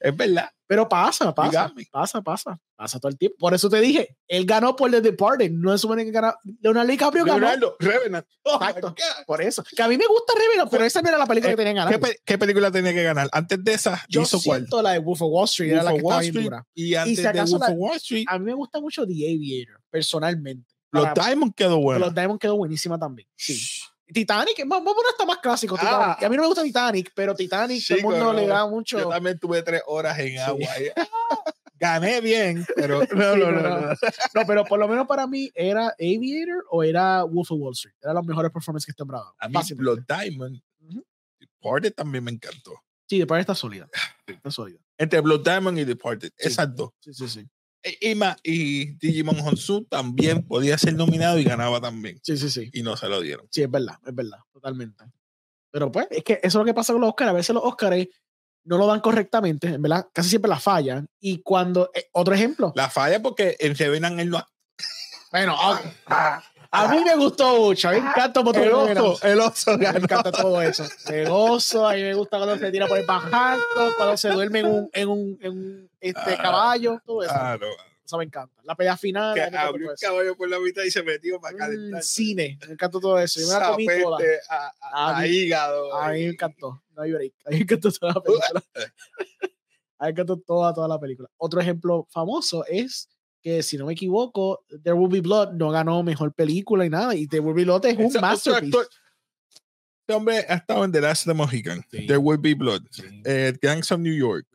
es 0.00 0.16
verdad. 0.16 0.50
pero 0.66 0.88
pasa, 0.88 1.34
pasa, 1.34 1.72
pasa, 1.92 2.22
pasa, 2.22 2.58
pasa 2.76 2.98
todo 3.00 3.10
el 3.10 3.16
tiempo. 3.18 3.36
Por 3.38 3.54
eso 3.54 3.68
te 3.70 3.80
dije, 3.80 4.16
él 4.28 4.44
ganó 4.46 4.74
por 4.76 4.90
The 4.90 5.00
Departed, 5.00 5.50
no 5.50 5.72
es 5.74 5.80
supone 5.80 6.04
que 6.04 6.10
ganó, 6.10 6.34
Leonardo 6.60 6.90
DiCaprio 6.90 7.24
ganó, 7.24 7.38
Leonardo, 7.40 7.76
Revenant. 7.78 8.26
Oh 8.44 8.54
Exacto. 8.56 8.94
Por 9.26 9.40
eso, 9.42 9.62
que 9.76 9.82
a 9.82 9.88
mí 9.88 9.96
me 9.96 10.06
gusta 10.06 10.32
Revenant, 10.38 10.70
pero 10.70 10.84
esa 10.84 11.00
no 11.02 11.08
era 11.08 11.18
la 11.18 11.26
película 11.26 11.52
Eh, 11.52 11.56
que 11.56 11.64
tenían 11.64 11.86
¿Qué, 11.88 11.96
ganar. 11.98 12.16
qué 12.24 12.38
película 12.38 12.70
tenía 12.70 12.92
que 12.92 13.02
ganar? 13.02 13.28
Antes 13.32 13.62
de 13.64 13.72
esa, 13.74 14.02
Yo 14.08 14.22
hizo 14.22 14.40
cuál? 14.42 14.60
siento 14.60 14.82
la 14.82 14.92
de 14.92 14.98
Wolf 14.98 15.22
of 15.22 15.28
Wall 15.30 15.44
Street, 15.44 15.72
era 15.72 15.82
la 15.82 15.90
Wolf 15.92 16.00
que 16.02 16.06
of 16.06 16.12
estaba 16.12 16.16
Wall 16.16 16.20
bien 16.22 16.30
Street. 16.32 16.44
dura. 16.44 16.66
Y 16.74 16.94
antes 16.94 17.16
si 17.16 17.22
de 17.22 17.32
Wolf 17.42 17.62
of 17.62 17.74
Wall 17.76 17.96
Street, 17.96 18.24
A 18.28 18.38
mí 18.38 18.44
me 18.46 18.54
gusta 18.54 18.80
mucho 18.80 19.06
The 19.06 19.12
Aviator, 19.12 19.80
personalmente. 19.94 20.74
los 20.90 21.04
Para- 21.04 21.24
Diamond 21.26 21.54
quedó 21.54 21.78
bueno. 21.78 22.00
Los 22.06 22.14
Diamond 22.14 22.40
quedó 22.40 22.56
buenísima 22.56 22.98
también. 22.98 23.28
Sí. 23.36 23.60
Titanic, 24.12 24.58
vamos 24.66 24.92
a 24.92 24.94
poner 24.94 25.10
hasta 25.12 25.24
más 25.24 25.38
clásico. 25.38 25.76
Ah. 25.80 26.16
A 26.20 26.28
mí 26.28 26.36
no 26.36 26.42
me 26.42 26.48
gusta 26.48 26.62
Titanic, 26.62 27.10
pero 27.14 27.34
Titanic, 27.34 27.84
todo 27.86 27.98
el 27.98 28.04
mundo 28.04 28.32
le 28.32 28.46
da 28.46 28.66
mucho. 28.66 28.98
Yo 28.98 29.08
también 29.08 29.38
tuve 29.38 29.62
tres 29.62 29.82
horas 29.86 30.18
en 30.18 30.28
Sí. 30.32 30.36
agua. 30.38 30.68
Gané 31.78 32.20
bien, 32.20 32.64
pero 32.76 33.00
no, 33.12 33.34
Sí, 33.34 33.40
no, 33.40 33.50
no, 33.52 33.60
no, 33.62 33.80
no. 33.90 34.46
pero 34.46 34.64
por 34.64 34.78
lo 34.78 34.86
menos 34.88 35.06
para 35.06 35.26
mí 35.26 35.50
era 35.54 35.88
Aviator 35.98 36.64
o 36.70 36.82
era 36.82 37.24
Wolf 37.24 37.50
of 37.50 37.58
Wall 37.60 37.72
Street. 37.72 37.94
Eran 38.02 38.14
los 38.16 38.24
mejores 38.26 38.50
performances 38.52 38.86
que 38.86 38.92
están 38.92 39.06
bravos. 39.08 39.32
A 39.38 39.48
mí 39.48 39.54
los 39.78 39.98
Diamond, 40.06 40.60
Ujú. 40.88 41.04
Departed 41.40 41.92
también 41.94 42.24
me 42.24 42.30
encantó. 42.30 42.72
Sí, 43.08 43.18
después 43.18 43.40
está 43.40 43.54
sólida. 43.54 43.88
Está 44.26 44.50
sólida. 44.50 44.78
Entre 44.96 45.20
Blood 45.20 45.42
Diamond 45.44 45.78
y 45.78 45.84
Departed, 45.84 46.30
Sí. 46.38 46.48
esas 46.48 46.74
dos. 46.74 46.90
Sí, 47.00 47.12
sí, 47.12 47.28
sí. 47.28 47.46
E- 47.84 48.10
Y, 48.10 48.14
ma- 48.16 48.36
y 48.42 48.94
Digimon 48.96 49.38
Honsu 49.40 49.84
también 49.84 50.42
podía 50.46 50.76
ser 50.78 50.94
nominado 50.94 51.38
y 51.38 51.44
ganaba 51.44 51.80
también. 51.80 52.18
Sí, 52.22 52.36
sí, 52.36 52.50
sí. 52.50 52.70
Y 52.72 52.82
no 52.82 52.96
se 52.96 53.08
lo 53.08 53.20
dieron. 53.20 53.46
Sí, 53.50 53.62
es 53.62 53.70
verdad, 53.70 53.98
es 54.04 54.14
verdad, 54.14 54.38
totalmente. 54.52 55.04
Pero 55.70 55.92
pues, 55.92 56.06
es 56.10 56.24
que 56.24 56.34
eso 56.34 56.46
es 56.46 56.54
lo 56.54 56.64
que 56.64 56.74
pasa 56.74 56.92
con 56.92 57.00
los 57.02 57.10
Oscars. 57.10 57.30
A 57.30 57.34
veces 57.34 57.54
los 57.54 57.62
Oscars 57.64 58.06
no 58.64 58.78
lo 58.78 58.86
dan 58.86 59.00
correctamente, 59.00 59.68
en 59.68 59.82
verdad, 59.82 60.08
casi 60.12 60.30
siempre 60.30 60.48
la 60.48 60.58
fallan. 60.58 61.06
Y 61.20 61.42
cuando, 61.42 61.90
eh, 61.94 62.08
otro 62.12 62.34
ejemplo, 62.34 62.72
La 62.74 62.88
falla 62.88 63.20
porque 63.20 63.56
en 63.60 63.76
Revenant 63.76 64.18
él 64.18 64.30
no. 64.30 64.42
bueno, 65.30 65.54
ok. 65.54 65.80
A 66.74 66.88
mí 66.88 67.04
me 67.04 67.14
gustó 67.16 67.58
mucho, 67.60 67.88
a 67.88 67.92
mí 67.92 68.00
me 68.00 68.08
encanta 68.08 68.40
El 68.40 68.72
oso, 68.72 69.18
el 69.26 69.40
oso 69.40 69.78
Me 69.78 69.84
ganó. 69.84 69.98
encanta 69.98 70.32
todo 70.32 70.60
eso. 70.62 70.84
El 71.08 71.28
oso, 71.30 71.86
a 71.88 71.94
mí 71.94 72.02
me 72.02 72.14
gusta 72.14 72.36
cuando 72.38 72.58
se 72.58 72.70
tira 72.70 72.86
por 72.86 72.98
el 72.98 73.06
bajanco, 73.06 73.64
cuando 73.96 74.16
se 74.16 74.28
duerme 74.30 74.60
en 74.60 74.66
un, 74.66 74.90
en 74.92 75.08
un, 75.08 75.38
en 75.40 75.50
un 75.52 75.90
este, 76.00 76.34
Ah. 76.34 76.42
caballo, 76.42 77.00
todo 77.06 77.22
eso. 77.22 77.32
Ah, 77.34 77.56
no. 77.60 77.66
Eso 78.04 78.18
me 78.18 78.24
encanta. 78.24 78.60
La 78.64 78.74
pelea 78.74 78.96
final. 78.98 79.34
Que 79.34 79.50
me 79.50 79.56
abrió 79.56 79.88
un 79.88 79.96
caballo 79.98 80.36
por 80.36 80.48
la 80.50 80.58
mitad 80.60 80.82
y 80.82 80.90
se 80.90 81.02
metió 81.02 81.40
para 81.40 81.54
Mm, 81.54 81.58
calentar. 81.58 82.02
cine, 82.02 82.58
me 82.66 82.72
encantó 82.74 83.00
todo 83.00 83.18
eso. 83.18 83.40
Yo 83.40 83.46
me 83.46 83.52
la 83.54 83.70
comí 83.70 83.86
toda. 84.02 84.18
A, 84.50 84.66
a- 84.66 84.72
A 84.92 85.16
a 85.16 85.20
mí- 85.22 85.28
hígado. 85.28 85.94
A 85.94 86.10
mí 86.10 86.24
me 86.24 86.28
encantó. 86.30 86.82
No 86.94 87.02
hay 87.02 87.12
break. 87.12 87.32
A 87.46 87.50
mí 87.50 87.56
me 87.56 87.62
encantó 87.62 87.90
toda 87.90 88.12
la 88.12 88.20
película. 88.20 88.62
A 89.98 90.06
mí 90.06 90.08
me 90.08 90.10
encantó 90.10 90.36
toda, 90.38 90.74
toda 90.74 90.88
la 90.88 90.98
película. 91.00 91.30
Otro 91.38 91.60
ejemplo 91.60 92.06
famoso 92.10 92.64
es 92.66 93.08
que, 93.44 93.62
si 93.62 93.76
no 93.76 93.84
me 93.86 93.92
equivoco, 93.92 94.64
There 94.82 94.94
Will 94.94 95.10
Be 95.12 95.20
Blood 95.20 95.52
no 95.52 95.70
ganó 95.70 96.02
mejor 96.02 96.32
película 96.32 96.84
y 96.86 96.90
nada. 96.90 97.14
Y 97.14 97.26
There 97.28 97.40
Will 97.40 97.54
Be 97.54 97.64
Blood 97.64 97.84
es 97.84 97.98
un 97.98 98.20
masterpiece. 98.20 98.78
Este 100.00 100.14
hombre 100.14 100.38
ha 100.48 100.54
estado 100.56 100.84
en 100.84 100.92
The 100.92 101.00
Last 101.02 101.26
of 101.26 101.32
the 101.32 101.34
Mohican. 101.34 101.82
Sí. 101.90 102.06
There 102.06 102.16
Will 102.18 102.38
Be 102.38 102.54
Blood. 102.54 102.82
Sí. 102.90 103.02
eh, 103.24 103.52
Gangs 103.60 103.92
of 103.92 104.00
New 104.00 104.14
York. 104.14 104.46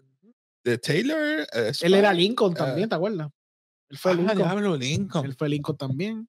The 0.63 0.77
Taylor. 0.79 1.47
eh, 1.53 1.71
Él 1.81 1.93
era. 1.93 2.11
Lincoln 2.13 2.53
Ah. 2.57 2.65
también, 2.65 2.89
¿te 2.89 2.95
acuerdas? 2.95 3.29
Él 3.89 3.97
fue 3.97 4.11
Ah, 4.11 4.15
Lincoln. 4.15 4.37
diablo, 4.37 4.75
Lincoln. 4.77 5.25
Él 5.25 5.35
fue 5.35 5.49
Lincoln 5.49 5.77
también. 5.77 6.27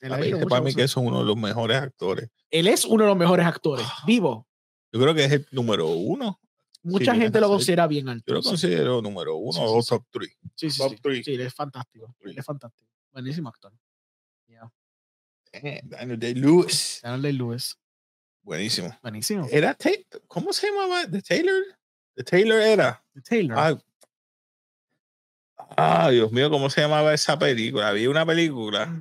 Él, 0.00 0.10
que 0.20 0.34
muchas 0.34 0.48
para 0.48 0.60
mí 0.60 0.66
cosas. 0.66 0.76
que 0.76 0.82
es 0.84 0.96
uno 0.98 1.18
de 1.20 1.24
los 1.24 1.36
mejores 1.36 1.78
actores. 1.78 2.28
Él 2.50 2.66
es 2.68 2.84
uno 2.84 3.04
de 3.04 3.08
los 3.08 3.16
mejores 3.18 3.46
actores, 3.46 3.86
Ah. 3.88 4.04
vivo. 4.06 4.46
Yo 4.92 5.00
creo 5.00 5.14
que 5.14 5.24
es 5.24 5.32
el 5.32 5.46
número 5.50 5.88
uno. 5.88 6.38
Mucha 6.84 7.14
Sí, 7.14 7.20
gente 7.20 7.40
lo 7.40 7.48
considera 7.48 7.86
bien 7.86 8.08
alto. 8.08 8.24
Yo 8.28 8.34
lo 8.34 8.42
considero 8.42 9.02
número 9.02 9.36
uno 9.36 9.60
o 9.62 9.82
sí, 9.82 9.88
top 9.88 10.04
three. 10.10 10.28
sí, 10.54 10.70
sí, 10.70 10.78
top 10.78 10.90
sí. 10.92 10.96
three. 11.02 11.24
Sí, 11.24 11.34
él 11.34 11.40
es 11.40 11.54
fantástico. 11.54 12.14
Él 12.20 12.38
es 12.38 12.44
fantástico. 12.44 12.90
Buenísimo 13.12 13.48
actor. 13.48 13.72
Yeah. 14.46 14.70
Eh, 15.52 15.80
Daniel 15.84 16.18
Day-Lewis. 16.18 17.00
Daniel 17.02 17.22
Day-Lewis. 17.22 17.76
Buenísimo. 18.42 18.96
Buenísimo. 19.02 19.48
Era 19.50 19.76
¿Cómo 20.28 20.52
se 20.52 20.68
llamaba? 20.68 21.06
¿The 21.06 21.22
Taylor? 21.22 21.62
The 22.14 22.24
Taylor 22.24 22.60
era. 22.60 23.02
Taylor. 23.22 23.56
Ah, 23.58 23.78
Ah, 25.76 26.10
Dios 26.10 26.30
mío, 26.30 26.50
¿cómo 26.50 26.70
se 26.70 26.80
llamaba 26.80 27.14
esa 27.14 27.38
película? 27.38 27.88
Había 27.88 28.10
una 28.10 28.24
película 28.26 29.00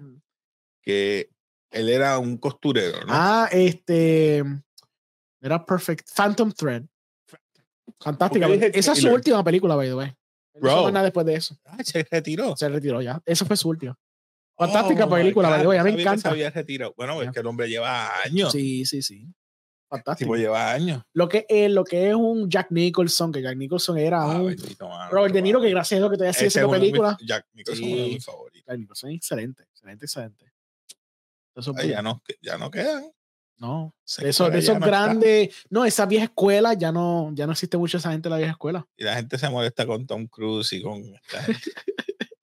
que 0.82 1.30
él 1.72 1.90
era 1.90 2.18
un 2.20 2.38
costurero, 2.38 3.00
¿no? 3.06 3.14
Ah, 3.14 3.50
este. 3.52 4.44
Era 5.42 5.66
Perfect. 5.66 6.10
Phantom 6.16 6.52
Thread. 6.52 6.84
Fantástica. 8.00 8.48
¿Por 8.48 8.58
qué 8.60 8.66
dije 8.68 8.80
Esa 8.80 8.94
es 8.94 9.00
su 9.02 9.10
última 9.10 9.44
película, 9.44 9.76
by 9.76 9.88
the 9.88 9.96
way. 9.96 10.08
No 10.56 10.62
Bro. 10.62 10.72
hizo 10.72 10.84
más 10.84 10.94
nada 10.94 11.04
después 11.06 11.26
de 11.26 11.36
eso. 11.36 11.58
Ah, 11.66 11.78
se 11.84 12.06
retiró. 12.10 12.56
Se 12.56 12.70
retiró 12.70 13.02
ya. 13.02 13.22
Esa 13.26 13.46
fue 13.46 13.58
su 13.58 13.70
última. 13.70 13.98
Fantástica 14.56 15.06
Oh, 15.06 15.10
my 15.10 15.16
película, 15.16 15.50
by 15.50 15.60
the 15.60 15.64
God, 15.66 15.70
way. 15.72 15.78
A 15.80 15.84
no 15.84 15.90
mí 15.90 15.98
me 15.98 16.04
sabía 16.04 16.04
que 16.04 16.10
se 16.10 16.20
encanta. 16.20 16.30
había 16.30 16.50
retirado. 16.52 16.94
Bueno, 16.96 17.22
es 17.22 17.32
que 17.32 17.40
el 17.40 17.48
hombre 17.48 17.68
lleva 17.68 18.22
años. 18.24 18.52
Sí, 18.52 18.86
sí, 18.86 19.02
sí. 19.02 19.28
Fantástico. 19.90 20.28
Tipo, 20.34 20.36
lleva 20.38 20.72
años. 20.72 21.04
Lo 21.14 21.28
que, 21.30 21.46
es, 21.50 21.72
lo 21.72 21.84
que 21.84 22.10
es 22.10 22.16
un 22.16 22.50
Jack 22.50 22.68
Nicholson, 22.72 23.32
que 23.32 23.42
Jack 23.42 23.58
Nicholson 23.58 23.98
era 23.98 24.22
Ah, 24.24 24.40
un. 24.42 24.48
bendito, 24.48 24.88
mano, 24.90 25.12
Robert 25.12 25.34
De 25.34 25.42
Niro, 25.42 25.60
que 25.62 25.70
gracias 25.70 25.98
a 25.98 26.02
Dios 26.02 26.12
que 26.12 26.18
todavía 26.18 26.34
sigue 26.34 26.48
haciendo 26.48 26.72
películas. 26.72 27.18
Jack 27.26 27.46
Nicholson 27.54 27.84
es 27.86 27.92
uno 27.92 27.98
de 28.02 28.08
Sí. 28.10 28.14
mis 28.16 28.26
favoritos. 28.26 28.66
Jack 28.68 28.78
Nicholson 28.80 29.10
es 29.12 29.16
excelente, 29.18 29.64
excelente, 29.64 30.06
excelente. 30.06 30.54
Ay, 31.78 31.90
ya, 31.90 32.02
no, 32.02 32.22
ya 32.42 32.58
no 32.58 32.72
quedan. 32.72 33.04
No, 33.64 33.96
Esa 34.06 34.24
de 34.24 34.30
esos, 34.30 34.46
escuela 34.48 34.56
de 34.56 34.62
ya 34.62 34.72
esos 34.72 34.80
no 34.80 34.86
está. 34.86 35.06
grandes. 35.06 35.56
No, 35.70 35.86
esa 35.86 36.06
vieja 36.06 36.26
escuela 36.26 36.74
ya 36.74 36.92
no, 36.92 37.32
ya 37.34 37.46
no 37.46 37.54
existe 37.54 37.78
mucho 37.78 37.98
esa 37.98 38.12
gente 38.12 38.28
en 38.28 38.32
la 38.32 38.38
vieja 38.38 38.52
escuela. 38.52 38.86
Y 38.98 39.04
la 39.04 39.16
gente 39.16 39.38
se 39.38 39.50
molesta 39.50 39.86
con 39.86 40.06
Tom 40.06 40.28
Cruise 40.28 40.74
y 40.74 40.82
con 40.82 41.02
esta 41.16 41.42
gente. 41.44 41.72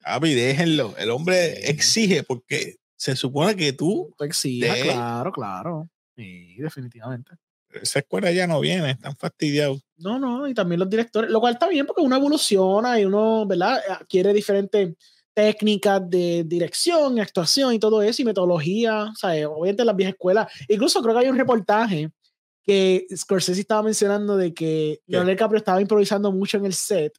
Papi, 0.03 0.35
déjenlo. 0.35 0.95
El 0.99 1.11
hombre 1.11 1.69
exige 1.71 2.23
porque 2.23 2.77
se 2.97 3.15
supone 3.17 3.55
que 3.55 3.73
tú, 3.73 4.15
Tú 4.17 4.25
exijas, 4.25 4.77
de- 4.77 4.83
claro, 4.85 5.31
claro. 5.33 5.89
Sí, 6.17 6.55
definitivamente. 6.59 7.33
esa 7.81 8.01
escuela 8.01 8.33
ya 8.33 8.47
no 8.47 8.59
viene, 8.61 8.91
están 8.91 9.17
fastidiados. 9.17 9.81
No, 9.99 10.19
no, 10.19 10.49
y 10.49 10.55
también 10.55 10.81
los 10.81 10.91
directores, 10.91 11.31
lo 11.31 11.39
cual 11.41 11.53
está 11.55 11.69
bien 11.69 11.87
porque 11.87 12.03
uno 12.03 12.17
evoluciona 12.17 12.99
y 12.99 13.05
uno, 13.05 13.47
¿verdad? 13.47 13.79
Adquiere 13.91 14.33
diferentes 14.33 14.95
técnicas 15.35 16.03
de 16.09 16.45
dirección, 16.45 17.19
actuación 17.21 17.73
y 17.75 17.79
todo 17.79 18.03
eso, 18.03 18.23
y 18.23 18.25
metodología, 18.25 19.05
o 19.05 19.15
sea, 19.15 19.49
obviamente 19.49 19.85
las 19.85 19.97
viejas 19.97 20.15
escuelas. 20.15 20.53
Incluso 20.69 21.01
creo 21.03 21.15
que 21.15 21.21
hay 21.25 21.31
un 21.31 21.39
reportaje 21.39 22.11
que 22.63 23.07
Scorsese 23.17 23.61
estaba 23.61 23.83
mencionando 23.83 24.37
de 24.37 24.53
que 24.53 25.01
Leonardo 25.07 25.31
DiCaprio 25.31 25.59
estaba 25.59 25.81
improvisando 25.81 26.31
mucho 26.33 26.59
en 26.59 26.67
el 26.67 26.75
set 26.75 27.13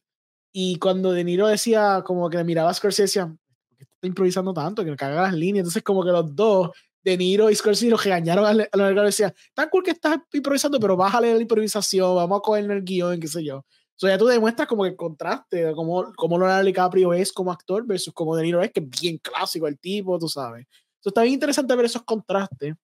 y 0.52 0.76
cuando 0.78 1.12
De 1.12 1.24
Niro 1.24 1.46
decía, 1.48 2.02
como 2.04 2.28
que 2.30 2.36
le 2.36 2.44
miraba 2.44 2.70
a 2.70 2.74
Scorsese, 2.74 3.02
decía, 3.02 3.26
¿por 3.26 3.76
qué 3.76 3.84
está 3.84 4.06
improvisando 4.06 4.52
tanto? 4.52 4.84
Que 4.84 4.90
me 4.90 4.96
caga 4.96 5.22
las 5.22 5.34
líneas. 5.34 5.62
Entonces 5.62 5.82
como 5.82 6.04
que 6.04 6.10
los 6.10 6.34
dos, 6.36 6.70
De 7.02 7.16
Niro 7.16 7.50
y 7.50 7.54
Scorsese, 7.56 7.90
lo 7.90 7.96
regañaron 7.96 8.44
a 8.46 8.52
Le- 8.52 8.68
a 8.70 8.76
Leonardo 8.76 8.90
DiCaprio, 8.90 9.06
decían, 9.06 9.34
tan 9.54 9.68
cool 9.70 9.82
que 9.82 9.90
estás 9.90 10.18
improvisando, 10.32 10.78
pero 10.78 10.96
bájale 10.96 11.34
la 11.34 11.40
improvisación, 11.40 12.14
vamos 12.14 12.38
a 12.38 12.42
coger 12.42 12.70
el 12.70 12.84
guion, 12.84 13.18
qué 13.18 13.26
sé 13.26 13.42
yo. 13.42 13.64
O 14.02 14.06
sea, 14.06 14.16
ya 14.16 14.18
tú 14.18 14.26
demuestras 14.26 14.66
como 14.66 14.84
el 14.84 14.96
contraste 14.96 15.64
de 15.64 15.74
cómo, 15.74 16.12
Leonardo 16.28 16.64
DiCaprio 16.64 17.12
es 17.12 17.32
como 17.32 17.52
actor 17.52 17.86
versus 17.86 18.12
como 18.12 18.34
De 18.34 18.42
Niro 18.42 18.60
es, 18.60 18.72
que 18.72 18.80
es 18.80 18.90
bien 19.00 19.16
clásico 19.18 19.68
el 19.68 19.78
tipo, 19.78 20.18
tú 20.18 20.28
sabes. 20.28 20.66
Entonces 20.66 21.06
está 21.06 21.22
bien 21.22 21.34
interesante 21.34 21.76
ver 21.76 21.84
esos 21.84 22.02
contrastes 22.02 22.74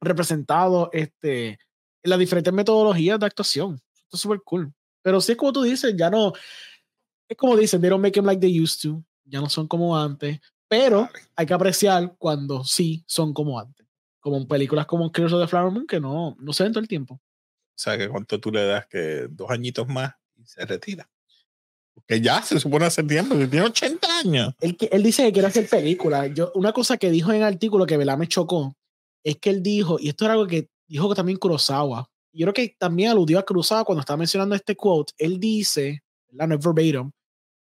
representados 0.00 0.88
este, 0.92 1.48
en 1.50 1.58
las 2.04 2.18
diferentes 2.18 2.54
metodologías 2.54 3.20
de 3.20 3.26
actuación. 3.26 3.74
Esto 3.92 4.16
es 4.16 4.20
súper 4.22 4.40
cool. 4.42 4.72
Pero 5.02 5.20
sí 5.20 5.32
es 5.32 5.36
como 5.36 5.52
tú 5.52 5.60
dices, 5.60 5.94
ya 5.94 6.08
no, 6.08 6.32
es 7.28 7.36
como 7.36 7.54
dicen, 7.54 7.82
they 7.82 7.90
don't 7.90 8.02
make 8.02 8.14
them 8.14 8.24
like 8.24 8.40
they 8.40 8.58
used 8.58 8.80
to, 8.80 9.04
ya 9.26 9.42
no 9.42 9.50
son 9.50 9.68
como 9.68 9.94
antes, 9.94 10.40
pero 10.68 11.06
hay 11.36 11.44
que 11.44 11.52
apreciar 11.52 12.14
cuando 12.16 12.64
sí 12.64 13.04
son 13.06 13.34
como 13.34 13.60
antes. 13.60 13.86
Como 14.20 14.38
en 14.38 14.48
películas 14.48 14.86
como 14.86 15.12
Killers 15.12 15.34
of 15.34 15.42
the 15.42 15.48
Flower 15.48 15.70
Moon, 15.70 15.86
que 15.86 16.00
no, 16.00 16.34
no 16.40 16.54
se 16.54 16.62
ven 16.62 16.72
todo 16.72 16.80
el 16.80 16.88
tiempo. 16.88 17.16
O 17.16 17.82
sea, 17.82 17.98
que 17.98 18.08
cuánto 18.08 18.40
tú 18.40 18.50
le 18.50 18.64
das 18.64 18.86
que 18.86 19.26
dos 19.30 19.50
añitos 19.50 19.86
más 19.86 20.14
y 20.40 20.46
se 20.46 20.64
retira. 20.64 21.08
Porque 21.94 22.20
ya 22.20 22.42
se 22.42 22.58
supone 22.58 22.86
hace 22.86 23.02
tiempo, 23.02 23.36
que 23.36 23.46
tiene 23.46 23.66
80 23.66 24.18
años. 24.20 24.54
él, 24.60 24.76
que- 24.76 24.88
él 24.92 25.02
dice 25.02 25.24
que 25.24 25.32
quiere 25.32 25.48
hacer 25.48 25.68
películas. 25.68 26.30
Yo, 26.34 26.50
una 26.54 26.72
cosa 26.72 26.96
que 26.96 27.10
dijo 27.10 27.30
en 27.30 27.38
el 27.38 27.44
artículo 27.44 27.86
que 27.86 27.96
¿verdad? 27.96 28.16
me 28.18 28.28
chocó 28.28 28.74
es 29.22 29.36
que 29.36 29.50
él 29.50 29.62
dijo, 29.62 29.98
y 30.00 30.08
esto 30.08 30.24
era 30.24 30.34
algo 30.34 30.46
que 30.46 30.68
dijo 30.86 31.08
que 31.08 31.14
también 31.14 31.38
Kurosawa, 31.38 32.08
yo 32.32 32.44
creo 32.44 32.54
que 32.54 32.76
también 32.78 33.10
aludió 33.10 33.38
a 33.38 33.44
Kurosawa 33.44 33.84
cuando 33.84 34.00
estaba 34.00 34.16
mencionando 34.16 34.54
este 34.54 34.76
quote, 34.76 35.12
él 35.18 35.38
dice, 35.40 36.02
¿verdad? 36.28 36.48
no 36.48 36.54
es 36.54 36.64
verbatim, 36.64 37.10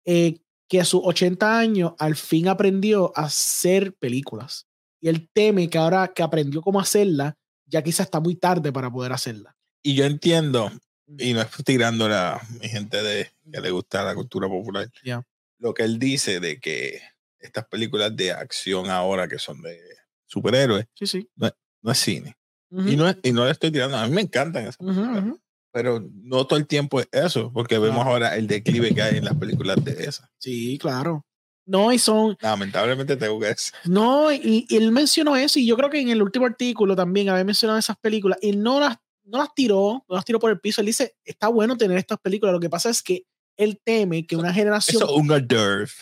eh, 0.05 0.39
que 0.69 0.81
a 0.81 0.85
sus 0.85 1.01
80 1.05 1.59
años 1.59 1.93
al 1.99 2.17
fin 2.17 2.49
aprendió 2.49 3.13
a 3.17 3.25
hacer 3.25 3.95
películas. 3.95 4.67
Y 5.01 5.09
él 5.09 5.29
teme 5.33 5.69
que 5.69 5.79
ahora 5.79 6.13
que 6.15 6.23
aprendió 6.23 6.63
cómo 6.63 6.81
hacerla, 6.81 7.35
ya 7.67 7.83
quizás 7.83 8.07
está 8.07 8.21
muy 8.21 8.37
tarde 8.37 8.73
para 8.73 8.91
poder 8.91 9.13
hacerla. 9.13 9.57
Y 9.83 9.95
yo 9.95 10.05
entiendo, 10.05 10.71
y 11.19 11.33
no 11.35 11.41
es 11.41 11.49
tirando 11.65 12.07
a 12.07 12.41
mi 12.61 12.69
gente 12.69 13.03
de 13.03 13.31
que 13.53 13.61
le 13.61 13.71
gusta 13.71 14.03
la 14.05 14.15
cultura 14.15 14.49
popular, 14.49 14.89
Ya. 15.05 15.23
lo 15.59 15.75
que 15.75 15.83
él 15.85 15.99
dice 15.99 16.41
de 16.41 16.59
que 16.61 17.01
estas 17.39 17.67
películas 17.67 18.15
de 18.17 18.33
acción 18.33 18.91
ahora 18.91 19.29
que 19.29 19.39
son 19.39 19.61
de 19.63 19.79
superhéroes 20.27 20.87
Sí, 20.95 21.07
sí. 21.07 21.29
no 21.37 21.91
es 21.93 21.99
cine. 21.99 22.37
Ujú, 22.71 22.89
Y, 22.89 22.97
no 22.97 23.09
es- 23.09 23.17
y 23.23 23.33
no 23.33 23.45
le 23.45 23.51
estoy 23.51 23.71
tirando, 23.71 23.97
a 23.97 24.07
mí 24.07 24.15
me 24.15 24.23
encantan 24.23 24.63
esas 24.63 24.77
películas, 24.79 25.25
ujú. 25.25 25.41
pero 25.73 26.01
no 26.23 26.47
todo 26.47 26.59
el 26.59 26.67
tiempo 26.67 27.01
es 27.01 27.09
eso, 27.13 27.53
porque 27.53 27.79
vemos 27.79 28.07
ahora 28.07 28.37
el 28.37 28.47
declive 28.47 28.95
que 28.95 29.03
hay 29.03 29.17
en 29.19 29.25
las 29.25 29.37
películas 29.37 29.83
de 29.85 30.05
esas. 30.05 30.29
Sí, 30.39 30.79
claro. 30.79 31.27
No, 31.67 31.93
y 31.93 31.99
son, 31.99 32.37
Lamentablemente 32.41 33.17
tengo 33.17 33.39
que 33.39 33.47
decir. 33.47 33.73
No, 33.85 34.33
y, 34.33 34.67
y 34.69 34.77
él 34.77 34.91
mencionó 34.91 35.37
eso, 35.37 35.59
y 35.61 35.67
yo 35.67 35.77
creo 35.77 35.91
que 35.91 36.01
en 36.01 36.09
el 36.09 36.21
último 36.23 36.47
artículo 36.47 36.97
también 36.97 37.29
había 37.29 37.45
mencionado 37.45 37.79
esas 37.79 37.97
películas, 37.99 38.39
y 38.43 38.53
no 38.57 38.81
las, 38.81 38.97
no 39.25 39.39
las 39.39 39.55
tiró, 39.55 40.05
no 40.09 40.15
las 40.17 40.25
tiró 40.25 40.39
por 40.39 40.51
el 40.51 40.61
piso. 40.61 40.81
Él 40.81 40.87
dice, 40.87 41.17
está 41.25 41.49
bueno 41.49 41.77
tener 41.77 41.99
estas 41.99 42.19
películas, 42.19 42.53
lo 42.53 42.61
que 42.61 42.71
pasa 42.71 42.91
es 42.91 43.03
que 43.03 43.25
él 43.57 43.81
teme 43.85 44.27
que 44.27 44.37
una 44.37 44.53
generación... 44.53 45.03
Eso 45.03 45.15
es 45.15 45.21
un. 45.21 45.31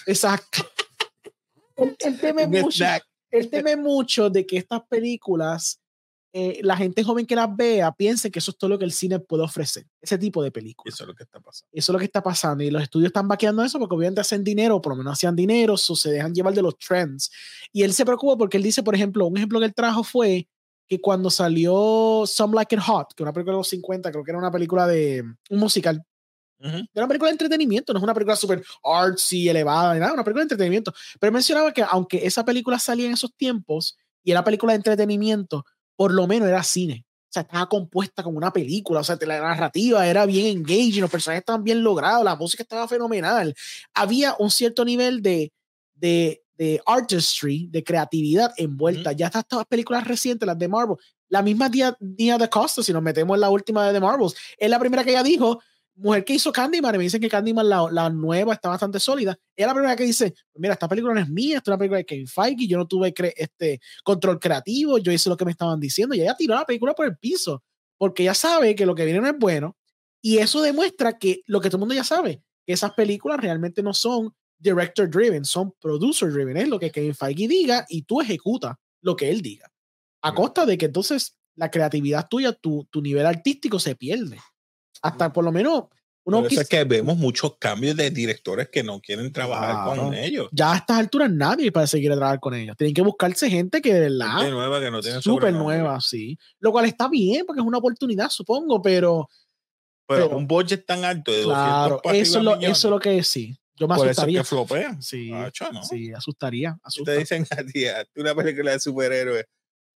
Exacto. 0.06 0.66
él, 1.76 1.96
él 1.98 2.20
teme 2.20 2.46
mucho, 2.46 2.84
él 3.30 3.50
teme 3.50 3.76
mucho 3.76 4.30
de 4.30 4.46
que 4.46 4.56
estas 4.56 4.82
películas, 4.88 5.80
eh, 6.32 6.60
la 6.62 6.76
gente 6.76 7.02
joven 7.02 7.26
que 7.26 7.34
las 7.34 7.54
vea, 7.54 7.92
piense 7.92 8.30
que 8.30 8.38
eso 8.38 8.52
es 8.52 8.58
todo 8.58 8.70
lo 8.70 8.78
que 8.78 8.84
el 8.84 8.92
cine 8.92 9.18
puede 9.18 9.42
ofrecer, 9.42 9.86
ese 10.00 10.18
tipo 10.18 10.42
de 10.42 10.50
películas. 10.50 10.94
Eso 10.94 11.04
es 11.04 11.08
lo 11.08 11.14
que 11.14 11.24
está 11.24 11.40
pasando. 11.40 11.70
Eso 11.72 11.92
es 11.92 11.92
lo 11.92 11.98
que 11.98 12.04
está 12.04 12.22
pasando. 12.22 12.64
Y 12.64 12.70
los 12.70 12.82
estudios 12.82 13.08
están 13.08 13.28
vaqueando 13.28 13.64
eso 13.64 13.78
porque 13.78 13.94
obviamente 13.94 14.20
hacen 14.20 14.44
dinero, 14.44 14.76
o 14.76 14.80
por 14.80 14.92
lo 14.92 14.96
menos 14.96 15.14
hacían 15.14 15.36
dinero, 15.36 15.74
o 15.74 15.76
se 15.76 16.10
dejan 16.10 16.34
llevar 16.34 16.54
de 16.54 16.62
los 16.62 16.78
trends. 16.78 17.30
Y 17.72 17.82
él 17.82 17.92
se 17.92 18.04
preocupa 18.04 18.36
porque 18.36 18.56
él 18.56 18.62
dice, 18.62 18.82
por 18.82 18.94
ejemplo, 18.94 19.26
un 19.26 19.36
ejemplo 19.36 19.58
que 19.58 19.66
él 19.66 19.74
trajo 19.74 20.04
fue 20.04 20.48
que 20.90 21.00
cuando 21.00 21.30
salió 21.30 22.24
Some 22.26 22.56
Like 22.56 22.74
It 22.74 22.82
Hot, 22.82 23.14
que 23.14 23.22
una 23.22 23.32
película 23.32 23.52
de 23.52 23.58
los 23.58 23.68
50, 23.68 24.10
creo 24.10 24.24
que 24.24 24.32
era 24.32 24.38
una 24.38 24.50
película 24.50 24.88
de 24.88 25.22
un 25.48 25.58
musical, 25.60 26.04
Ujú. 26.58 26.78
era 26.78 27.04
una 27.04 27.06
película 27.06 27.28
de 27.28 27.34
entretenimiento, 27.34 27.92
no 27.92 28.00
es 28.00 28.02
una 28.02 28.12
película 28.12 28.34
súper 28.34 28.64
artsy, 28.82 29.48
elevada, 29.48 29.94
ni 29.94 30.00
nada, 30.00 30.12
una 30.12 30.24
película 30.24 30.40
de 30.40 30.46
entretenimiento. 30.46 30.92
Pero 31.20 31.32
mencionaba 31.32 31.72
que 31.72 31.84
aunque 31.88 32.26
esa 32.26 32.44
película 32.44 32.76
salía 32.80 33.06
en 33.06 33.12
esos 33.12 33.32
tiempos 33.36 33.96
y 34.24 34.32
era 34.32 34.42
película 34.42 34.72
de 34.72 34.78
entretenimiento, 34.78 35.64
por 35.94 36.12
lo 36.12 36.26
menos 36.26 36.48
era 36.48 36.64
cine. 36.64 37.06
O 37.06 37.32
sea, 37.32 37.42
estaba 37.42 37.68
compuesta 37.68 38.24
como 38.24 38.36
una 38.36 38.52
película, 38.52 38.98
o 38.98 39.04
sea, 39.04 39.16
la 39.20 39.40
narrativa 39.40 40.04
era 40.08 40.26
bien 40.26 40.58
engaging, 40.58 41.02
los 41.02 41.10
personajes 41.10 41.42
estaban 41.42 41.62
bien 41.62 41.84
logrados, 41.84 42.24
la 42.24 42.34
música 42.34 42.64
estaba 42.64 42.88
fenomenal. 42.88 43.54
Había 43.94 44.34
un 44.40 44.50
cierto 44.50 44.84
nivel 44.84 45.22
de, 45.22 45.52
de, 45.94 46.42
de 46.60 46.78
artistry, 46.84 47.68
de 47.70 47.82
creatividad 47.82 48.52
envuelta. 48.58 49.12
Ya 49.12 49.28
estas, 49.28 49.44
estas 49.44 49.64
películas 49.64 50.06
recientes, 50.06 50.46
las 50.46 50.58
de 50.58 50.68
Marvel, 50.68 50.96
la 51.30 51.40
misma 51.40 51.70
Día, 51.70 51.96
Día 51.98 52.36
de 52.36 52.50
Costa, 52.50 52.82
si 52.82 52.92
nos 52.92 53.02
metemos 53.02 53.34
en 53.34 53.40
la 53.40 53.48
última 53.48 53.86
de 53.86 53.94
The 53.94 54.00
Marvels, 54.00 54.36
es 54.58 54.68
la 54.68 54.78
primera 54.78 55.02
que 55.02 55.12
ella 55.12 55.22
dijo, 55.22 55.58
mujer 55.94 56.22
que 56.22 56.34
hizo 56.34 56.52
Candyman, 56.52 56.94
y 56.94 56.98
me 56.98 57.04
dicen 57.04 57.18
que 57.18 57.30
Candyman, 57.30 57.66
la, 57.66 57.88
la 57.90 58.10
nueva, 58.10 58.52
está 58.52 58.68
bastante 58.68 59.00
sólida. 59.00 59.38
Ella 59.56 59.64
es 59.64 59.66
la 59.68 59.72
primera 59.72 59.96
que 59.96 60.04
dice, 60.04 60.34
mira, 60.56 60.74
esta 60.74 60.86
película 60.86 61.14
no 61.14 61.20
es 61.20 61.30
mía, 61.30 61.56
esta 61.56 61.70
es 61.70 61.72
una 61.72 61.78
película 61.78 61.96
de 61.96 62.04
Kevin 62.04 62.28
Feige, 62.28 62.66
yo 62.66 62.76
no 62.76 62.86
tuve 62.86 63.14
este 63.36 63.80
control 64.04 64.38
creativo, 64.38 64.98
yo 64.98 65.10
hice 65.12 65.30
lo 65.30 65.38
que 65.38 65.46
me 65.46 65.52
estaban 65.52 65.80
diciendo, 65.80 66.14
y 66.14 66.20
ella 66.20 66.34
tiró 66.36 66.56
la 66.56 66.66
película 66.66 66.92
por 66.92 67.06
el 67.06 67.16
piso, 67.16 67.62
porque 67.96 68.24
ella 68.24 68.34
sabe 68.34 68.74
que 68.74 68.84
lo 68.84 68.94
que 68.94 69.06
viene 69.06 69.22
no 69.22 69.28
es 69.28 69.38
bueno, 69.38 69.78
y 70.20 70.36
eso 70.36 70.60
demuestra 70.60 71.16
que 71.16 71.40
lo 71.46 71.62
que 71.62 71.70
todo 71.70 71.78
el 71.78 71.80
mundo 71.80 71.94
ya 71.94 72.04
sabe, 72.04 72.42
que 72.66 72.74
esas 72.74 72.92
películas 72.92 73.40
realmente 73.40 73.82
no 73.82 73.94
son 73.94 74.34
director 74.60 75.08
driven, 75.10 75.44
son 75.44 75.72
producer 75.80 76.30
driven, 76.30 76.56
es 76.56 76.68
lo 76.68 76.78
que 76.78 76.90
Kevin 76.90 77.14
Feige 77.14 77.48
diga 77.48 77.84
y 77.88 78.02
tú 78.02 78.20
ejecutas 78.20 78.76
lo 79.02 79.16
que 79.16 79.30
él 79.30 79.40
diga. 79.42 79.66
A 80.22 80.34
costa 80.34 80.66
de 80.66 80.76
que 80.78 80.86
entonces 80.86 81.36
la 81.56 81.70
creatividad 81.70 82.28
tuya, 82.28 82.52
tu, 82.52 82.86
tu 82.90 83.00
nivel 83.02 83.26
artístico 83.26 83.78
se 83.80 83.96
pierde. 83.96 84.38
Hasta 85.02 85.32
por 85.32 85.44
lo 85.44 85.50
menos 85.52 85.84
uno 86.24 86.44
quis- 86.44 86.60
es 86.60 86.68
que 86.68 86.84
vemos 86.84 87.16
muchos 87.16 87.56
cambios 87.58 87.96
de 87.96 88.10
directores 88.10 88.68
que 88.68 88.82
no 88.82 89.00
quieren 89.00 89.32
trabajar 89.32 89.96
con 89.96 90.12
ellos. 90.12 90.48
ya 90.52 90.72
a 90.72 90.76
estas 90.76 90.98
alturas 90.98 91.30
nadie 91.30 91.72
para 91.72 91.86
seguir 91.86 92.12
a 92.12 92.16
trabajar 92.16 92.38
con 92.40 92.52
ellos. 92.54 92.76
Tienen 92.76 92.92
que 92.94 93.00
buscarse 93.02 93.48
gente 93.48 93.80
que 93.80 93.94
de 93.94 94.00
verdad 94.10 94.36
Gente 94.36 94.50
nueva 94.50 94.78
que 94.80 94.90
no 94.90 95.00
tiene 95.00 95.22
súper 95.22 95.54
nueva, 95.54 95.98
sí. 96.02 96.38
Lo 96.58 96.70
cual 96.72 96.84
está 96.84 97.08
bien 97.08 97.46
porque 97.46 97.60
es 97.62 97.66
una 97.66 97.78
oportunidad, 97.78 98.28
supongo, 98.28 98.80
pero 98.82 99.26
Pero, 100.06 100.26
Pero- 100.26 100.36
un 100.38 100.46
budget 100.46 100.84
tan 100.84 101.04
alto 101.04 101.30
de 101.30 101.38
200 101.42 101.54
claro, 101.64 102.00
para 102.02 102.16
eso, 102.18 102.38
es 102.38 102.44
lo, 102.44 102.56
eso 102.60 102.88
es 102.88 102.90
lo 102.90 102.98
que 103.00 103.22
sí. 103.22 103.56
Yo 103.80 103.88
me 103.88 103.94
Por 103.96 104.04
eso 104.06 104.10
es 104.10 104.18
asustaría. 104.18 104.40
que 104.40 104.44
flopean. 104.44 105.02
Sí, 105.02 105.32
Acho, 105.32 105.72
¿no? 105.72 105.82
sí, 105.82 106.12
asustaría. 106.12 106.78
Asusta. 106.82 107.12
te 107.12 107.18
dicen 107.18 107.46
a 107.50 107.64
ti, 107.64 107.84
una 108.20 108.34
película 108.34 108.72
de 108.72 108.78
superhéroes. 108.80 109.46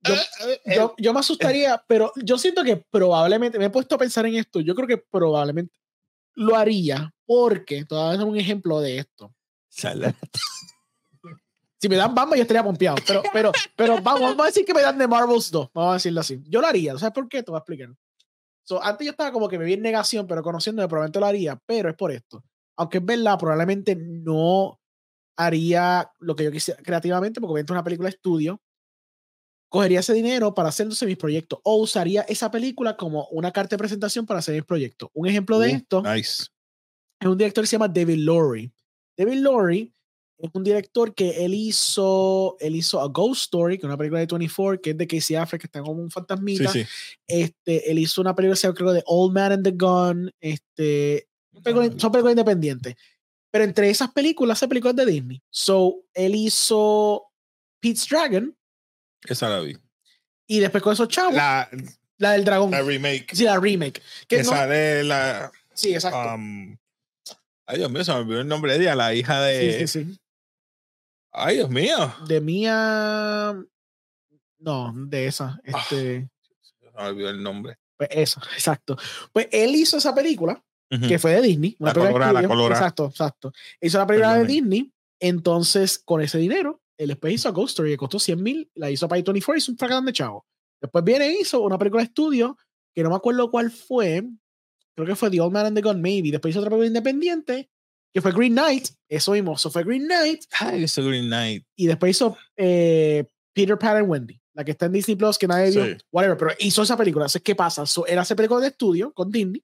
Yo- 0.05 0.13
Ah, 0.15 0.21
ah, 0.39 0.45
eh, 0.65 0.75
yo, 0.75 0.95
yo 0.97 1.13
me 1.13 1.19
asustaría, 1.19 1.84
pero 1.88 2.13
yo 2.15 2.38
siento 2.38 2.63
que 2.63 2.77
probablemente, 2.89 3.59
me 3.59 3.65
he 3.65 3.69
puesto 3.69 3.95
a 3.95 3.97
pensar 3.97 4.25
en 4.25 4.36
esto, 4.36 4.61
yo 4.61 4.73
creo 4.73 4.88
que 4.88 4.97
probablemente 4.97 5.77
lo 6.36 6.55
haría 6.55 7.13
porque, 7.25 7.84
todavía 7.84 8.21
es 8.21 8.25
un 8.25 8.38
ejemplo 8.38 8.79
de 8.79 8.99
esto. 8.99 9.36
Sale. 9.67 10.15
Si 11.81 11.89
me 11.89 11.97
dan 11.97 12.15
Batman, 12.15 12.38
yo 12.38 12.43
estaría 12.43 12.63
pompeado. 12.63 12.95
Pero, 13.05 13.21
pero, 13.34 13.51
pero 13.75 14.01
vamos, 14.01 14.21
vamos 14.21 14.43
a 14.43 14.45
decir 14.45 14.63
que 14.63 14.73
me 14.73 14.81
dan 14.81 14.97
de 14.97 15.05
Marvels 15.09 15.51
2. 15.51 15.69
Vamos 15.73 15.91
a 15.91 15.93
decirlo 15.95 16.21
así. 16.21 16.41
Yo 16.47 16.61
lo 16.61 16.67
haría. 16.67 16.97
¿Sabes 16.97 17.13
por 17.13 17.27
qué? 17.27 17.43
Te 17.43 17.51
voy 17.51 17.57
a 17.57 17.59
explicar. 17.59 17.89
So, 18.63 18.81
antes 18.81 19.03
yo 19.05 19.11
estaba 19.11 19.34
como 19.34 19.49
que 19.49 19.59
me 19.59 19.65
vi 19.65 19.73
en 19.73 19.81
negación, 19.81 20.25
pero 20.25 20.41
conociéndome, 20.41 20.88
probablemente 20.88 21.19
lo 21.19 21.25
haría. 21.25 21.59
Pero 21.65 21.89
es 21.89 21.95
por 21.97 22.11
esto. 22.13 22.41
Aunque 22.78 22.97
es 22.99 23.05
verdad, 23.05 23.38
probablemente 23.39 23.95
no 23.95 24.80
haría 25.38 26.11
lo 26.19 26.36
que 26.36 26.43
yo 26.43 26.51
quisiera 26.51 26.82
creativamente, 26.82 27.39
porque 27.41 27.51
obviamente 27.53 27.71
es 27.71 27.76
una 27.76 27.84
película 27.84 28.09
de 28.09 28.15
estudio. 28.15 28.61
Cogería 29.69 30.01
ese 30.01 30.13
dinero 30.13 30.53
para 30.53 30.69
hacerse 30.69 31.05
mis 31.07 31.17
proyectos 31.17 31.59
o 31.63 31.78
usaría 31.78 32.21
esa 32.24 32.51
película 32.51 32.95
como 32.95 33.26
una 33.32 33.51
carta 33.51 33.76
de 33.76 33.80
presentación 33.80 34.26
para 34.28 34.39
hacer 34.39 34.53
mis 34.53 34.65
proyectos. 34.65 35.09
Un 35.13 35.28
ejemplo 35.28 35.57
de 35.57 35.69
Uh, 35.71 35.76
esto 35.78 36.01
Nice. 36.03 36.43
es 37.19 37.28
un 37.28 37.38
director 37.38 37.63
que 37.63 37.67
se 37.67 37.71
llama 37.71 37.88
David 37.88 38.17
Lowry. 38.17 38.71
David 39.17 39.39
Lowry 39.39 39.91
es 40.38 40.49
un 40.53 40.63
director 40.63 41.15
que 41.15 41.43
él 41.43 41.55
hizo, 41.55 42.55
él 42.59 42.76
hizo 42.76 43.01
A 43.01 43.07
Ghost 43.07 43.43
Story, 43.43 43.78
que 43.78 43.82
es 43.82 43.88
una 43.88 43.97
película 43.97 44.19
de 44.19 44.28
24, 44.28 44.80
que 44.82 44.89
es 44.91 44.97
de 44.97 45.07
Casey 45.07 45.36
Affleck, 45.36 45.61
que 45.61 45.67
está 45.67 45.82
como 45.82 45.93
un 46.03 46.09
Sí, 46.09 46.13
fantasmita. 46.13 46.71
sí. 46.71 46.84
Este, 47.28 47.89
él 47.89 47.97
hizo 47.97 48.21
una 48.21 48.36
película 48.36 48.74
creo, 48.76 48.93
de 48.93 49.03
Old 49.07 49.34
Man 49.34 49.53
and 49.53 49.63
the 49.63 49.71
Gun. 49.71 50.32
Este, 50.39 51.28
películas- 51.62 51.93
son 52.01 52.12
películas 52.12 52.32
independientes. 52.34 52.95
Pero 53.51 53.66
entre 53.66 53.89
esas 53.89 54.12
películas, 54.12 54.58
esas 54.58 54.70
películas 54.70 54.95
de 54.95 55.06
Disney. 55.06 55.41
So, 55.51 56.04
él 56.14 56.34
hizo 56.36 57.26
Pete's 57.80 58.08
Dragon 58.10 58.58
Esa 59.26 59.47
la 59.49 59.60
vi. 59.60 59.78
y 60.47 60.60
después 60.60 60.82
con 60.82 60.93
esos 60.93 61.08
chavos, 61.08 61.36
la, 61.36 61.70
La, 62.18 62.32
del 62.32 62.45
dragón. 62.45 62.72
la 62.72 62.82
remake. 62.82 63.28
sí, 63.36 63.43
la 63.43 63.60
remake. 63.60 64.01
Que 64.28 64.39
no- 64.43 64.49
sale 64.49 65.04
la. 65.04 65.51
sí, 65.74 65.93
exacto. 65.93 66.36
um, 66.36 66.76
ay, 67.68 67.78
Dios 67.78 67.91
mío, 67.91 68.04
se 68.04 68.12
me 68.12 68.18
olvidó 68.20 68.41
el 68.41 68.47
nombre 68.47 68.74
de 68.74 68.80
ella, 68.84 68.95
la 68.95 69.14
hija 69.14 69.41
de. 69.41 69.80
sí, 69.80 69.88
sí, 69.88 70.06
sí. 70.06 70.20
Ay, 71.32 71.56
Dios 71.58 71.70
mío. 71.70 72.16
De 72.28 72.41
mía. 72.41 73.56
No, 74.60 74.93
de 74.95 75.28
esa. 75.28 75.60
Este, 75.64 76.30
Se 76.62 76.91
me 76.95 77.04
olvidó 77.04 77.30
el 77.30 77.41
nombre. 77.43 77.78
Pues 77.97 78.10
eso, 78.14 78.39
exacto. 78.54 78.97
Pues 79.32 79.47
él 79.51 79.76
hizo 79.76 79.97
esa 79.97 80.14
película, 80.16 80.64
Que 81.07 81.19
fue 81.19 81.31
de 81.33 81.41
Disney. 81.41 81.75
Una 81.79 81.89
La 81.89 81.93
película 81.93 82.09
de 82.09 82.13
colorada, 82.13 82.41
la 82.41 82.47
colorada. 82.47 82.79
Exacto, 82.81 83.05
exacto. 83.07 83.53
Hizo 83.81 83.97
la 83.97 84.07
película 84.07 84.33
de 84.33 84.39
Perdone. 84.45 84.53
Disney. 84.53 84.93
Entonces, 85.19 85.99
con 85.99 86.21
ese 86.21 86.37
dinero, 86.37 86.81
él 86.97 87.07
después 87.07 87.33
hizo 87.33 87.49
a 87.49 87.51
Ghost 87.51 87.69
Story, 87.71 87.91
que 87.91 87.97
costó 87.97 88.19
100 88.19 88.41
mil, 88.43 88.69
la 88.75 88.91
hizo 88.91 89.07
para 89.07 89.17
24 89.17 89.55
y 89.55 89.59
hizo 89.59 89.71
un 89.71 89.77
fracatán 89.77 90.05
de 90.05 90.13
chavo. 90.13 90.45
Después 90.81 91.03
viene 91.03 91.33
hizo 91.39 91.61
una 91.61 91.77
película 91.77 92.01
de 92.03 92.07
estudio, 92.07 92.57
que 92.93 93.03
no 93.03 93.09
me 93.09 93.15
acuerdo 93.15 93.49
cuál 93.49 93.71
fue. 93.71 94.23
Creo 94.95 95.07
que 95.07 95.15
fue 95.15 95.29
The 95.31 95.39
Old 95.41 95.53
Man 95.53 95.65
and 95.67 95.75
the 95.77 95.81
Gun, 95.81 96.01
maybe. 96.01 96.29
Después 96.31 96.51
hizo 96.51 96.59
otra 96.59 96.69
película 96.69 96.87
independiente, 96.87 97.69
que 98.13 98.21
fue 98.21 98.31
Green 98.31 98.53
Knight. 98.53 98.89
Eso 99.09 99.31
mismo, 99.31 99.53
eso 99.55 99.71
fue 99.71 99.83
Green 99.83 100.03
Knight. 100.05 100.43
Ay, 100.59 100.83
ese 100.83 101.01
Green 101.01 101.25
Knight. 101.27 101.65
y 101.75 101.87
después 101.87 102.11
hizo 102.11 102.37
eh, 102.57 103.25
Peter 103.53 103.77
Pan 103.79 103.97
and 103.97 104.09
Wendy, 104.09 104.39
la 104.53 104.63
que 104.63 104.71
está 104.71 104.85
en 104.87 104.91
Disney 104.91 105.15
Plus, 105.15 105.37
que 105.37 105.47
nadie 105.47 105.71
vio, 105.71 105.85
Sí. 105.85 105.97
whatever, 106.11 106.37
pero 106.37 106.51
hizo 106.59 106.83
esa 106.83 106.97
película. 106.97 107.23
Entonces, 107.23 107.41
¿qué 107.41 107.55
pasa? 107.55 107.85
So, 107.85 108.05
él 108.05 108.19
hace 108.19 108.35
películas 108.35 108.61
de 108.61 108.67
estudio 108.67 109.11
con 109.13 109.31
Disney, 109.31 109.63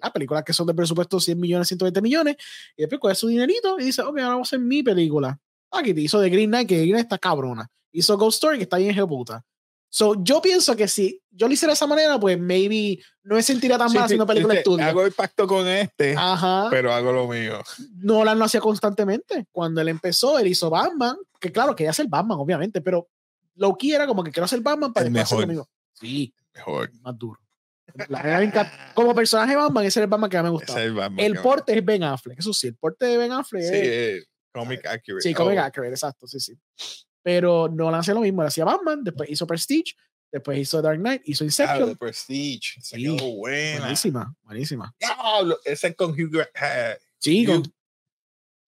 ¿verdad? 0.00 0.12
Películas 0.12 0.44
que 0.44 0.52
son 0.52 0.66
de 0.66 0.74
presupuesto 0.74 1.20
100 1.20 1.38
millones, 1.38 1.68
120 1.68 2.00
millones, 2.02 2.36
y 2.76 2.82
después 2.82 3.00
coge 3.00 3.14
su 3.14 3.28
dinerito 3.28 3.78
y 3.78 3.84
dice, 3.84 4.02
ok, 4.02 4.08
ahora 4.18 4.28
vamos 4.28 4.48
a 4.48 4.56
hacer 4.56 4.58
mi 4.60 4.82
película. 4.82 5.38
Aquí 5.70 5.94
te 5.94 6.00
hizo 6.00 6.18
de 6.20 6.30
Green 6.30 6.50
Knight, 6.50 6.68
que 6.68 6.76
Green 6.78 6.90
Knight 6.92 7.04
está 7.04 7.18
cabrona. 7.18 7.68
Hizo 7.92 8.16
Ghost 8.16 8.36
Story, 8.36 8.56
que 8.58 8.64
está 8.64 8.78
bien 8.78 8.96
puta. 9.06 9.44
So, 9.92 10.22
yo 10.22 10.40
pienso 10.40 10.76
que 10.76 10.86
si 10.86 11.20
yo 11.30 11.48
lo 11.48 11.52
hiciera 11.52 11.72
de 11.72 11.74
esa 11.74 11.86
manera, 11.88 12.18
pues 12.18 12.38
maybe 12.38 13.02
no 13.24 13.34
me 13.34 13.42
sentiría 13.42 13.76
tan 13.76 13.88
Sí, 13.90 13.94
mal 13.96 14.02
sí, 14.02 14.04
haciendo 14.06 14.26
películas 14.26 14.54
dice, 14.54 14.60
estudio. 14.60 14.84
Hago 14.86 15.04
el 15.04 15.12
pacto 15.12 15.46
con 15.48 15.66
este, 15.66 16.14
Ajá. 16.16 16.68
pero 16.70 16.92
hago 16.92 17.10
lo 17.10 17.26
mío. 17.26 17.60
Nolan 17.96 18.38
lo 18.38 18.44
hacía 18.44 18.60
constantemente. 18.60 19.46
Cuando 19.50 19.80
él 19.80 19.88
empezó, 19.88 20.38
él 20.38 20.46
hizo 20.46 20.70
Batman, 20.70 21.16
que 21.40 21.50
claro, 21.50 21.74
quería 21.74 21.90
hacer 21.90 22.06
Batman, 22.08 22.38
obviamente, 22.38 22.80
pero 22.80 23.08
lo 23.56 23.76
que 23.76 23.92
era 23.94 24.06
como 24.06 24.22
que 24.22 24.30
quiero 24.30 24.44
hacer 24.44 24.60
Batman 24.60 24.92
para 24.92 25.08
El 25.08 25.16
hacer 25.18 25.40
lo 25.40 25.46
mejor. 25.46 25.48
mismo. 25.48 25.68
Sí, 25.94 26.32
Mejor. 26.54 26.90
más 27.02 27.18
duro. 27.18 27.40
Como 28.94 29.14
personaje 29.14 29.56
Batman, 29.56 29.84
ese 29.84 30.00
era 30.00 30.04
el 30.04 30.10
Batman 30.10 30.30
que 30.30 30.36
más 30.36 30.44
me 30.44 30.50
gustaba. 30.50 30.80
es 30.82 30.86
el 31.18 31.38
porte 31.38 31.76
es 31.78 31.84
Ben 31.84 32.02
Affleck, 32.02 32.38
eso 32.38 32.52
sí, 32.52 32.68
el 32.68 32.76
porte 32.76 33.06
de 33.06 33.16
Ben 33.18 33.32
Affleck 33.32 33.62
Sí, 33.62 33.68
es. 33.74 33.82
eh, 33.82 34.24
comic 34.52 34.86
accurate. 34.86 35.22
Sí, 35.22 35.34
comic 35.34 35.58
Oh, 35.58 35.62
accurate, 35.62 35.92
exacto, 35.92 36.26
sí, 36.26 36.40
sí. 36.40 36.58
Pero 37.22 37.68
Nolan 37.68 38.00
hacía 38.00 38.14
lo 38.14 38.20
mismo, 38.20 38.42
él 38.42 38.48
hacía 38.48 38.64
Batman, 38.64 39.04
después 39.04 39.28
hizo 39.30 39.46
Prestige, 39.46 39.94
después 40.32 40.58
hizo 40.58 40.80
Dark 40.80 40.98
Knight, 40.98 41.22
hizo 41.26 41.44
Ah, 41.44 41.46
Inception. 41.46 41.88
The 41.90 41.96
Prestige. 41.96 42.80
Se 42.80 42.96
Sí. 42.96 43.02
quedó 43.02 43.34
buena. 43.36 43.80
buenísima, 43.80 44.34
buenísima. 44.42 44.94
Diablo, 44.98 45.58
ese 45.64 45.88
es 45.88 45.96
con 45.96 46.12
Hugh 46.12 46.40
eh, 46.54 46.96
Sí, 47.18 47.44
con, 47.44 47.58
Hugh- 47.58 47.72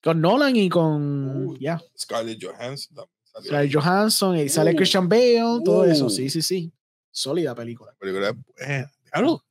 con 0.03 0.21
Nolan 0.21 0.55
y 0.57 0.69
con. 0.69 1.47
Uh, 1.47 1.57
ya. 1.59 1.81
Scarlett 1.99 2.43
Johansson. 2.43 3.07
Scarlett 3.43 3.73
Johansson, 3.75 4.37
y 4.37 4.49
sale 4.51 4.73
Uh, 4.73 4.77
Christian 4.77 5.09
Bale, 5.09 5.61
todo 5.65 5.85
eso. 5.87 6.11
Sí, 6.11 6.29
sí, 6.29 6.43
sí. 6.43 6.71
Sólida 7.11 7.55
película. 7.55 7.93
La 7.93 7.99
película 7.99 8.29
es 8.31 8.35
buena. 8.57 8.93
Diablo. 9.13 9.45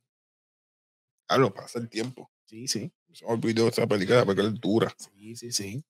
Diablo, 1.28 1.54
pasa 1.54 1.78
el 1.78 1.88
tiempo. 1.88 2.30
Sí, 2.44 2.68
sí. 2.68 2.92
Se 3.12 3.24
me 3.24 3.32
olvidó 3.32 3.68
esa 3.68 3.86
película, 3.86 4.18
la 4.18 4.24
película 4.26 4.48
es 4.48 4.60
dura. 4.60 4.94
Sí, 4.98 5.36
sí, 5.36 5.52
sí. 5.52 5.84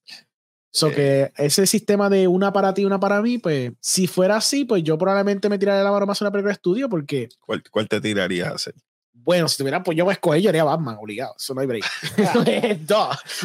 So 0.70 0.88
Eh. 0.88 0.94
que 0.94 1.32
ese 1.44 1.66
sistema 1.66 2.08
de 2.08 2.26
una 2.28 2.52
para 2.52 2.72
ti, 2.72 2.84
una 2.84 2.98
para 2.98 3.20
mí, 3.20 3.38
pues 3.38 3.72
si 3.80 4.06
fuera 4.06 4.36
así, 4.36 4.64
pues 4.64 4.82
yo 4.82 4.96
probablemente 4.96 5.48
me 5.48 5.58
tiraría 5.58 5.82
la 5.84 5.90
mano 5.92 6.06
más 6.06 6.20
a 6.20 6.24
una 6.24 6.32
película 6.32 6.50
de 6.50 6.54
estudio 6.54 6.88
porque, 6.88 7.28
¿Cuál, 7.40 7.62
cuál 7.70 7.88
te 7.88 8.00
tirarías 8.00 8.48
a 8.48 8.54
hacer? 8.54 8.74
bueno, 9.14 9.46
si 9.46 9.56
tuviera, 9.58 9.82
pues 9.84 9.96
yo 9.96 10.08
a 10.08 10.12
escoger, 10.12 10.40
yo 10.40 10.48
haría 10.48 10.64
Batman, 10.64 10.96
obligado. 10.98 11.34
Eso 11.38 11.54
no 11.54 11.60
hay 11.60 11.66
break. 11.66 11.84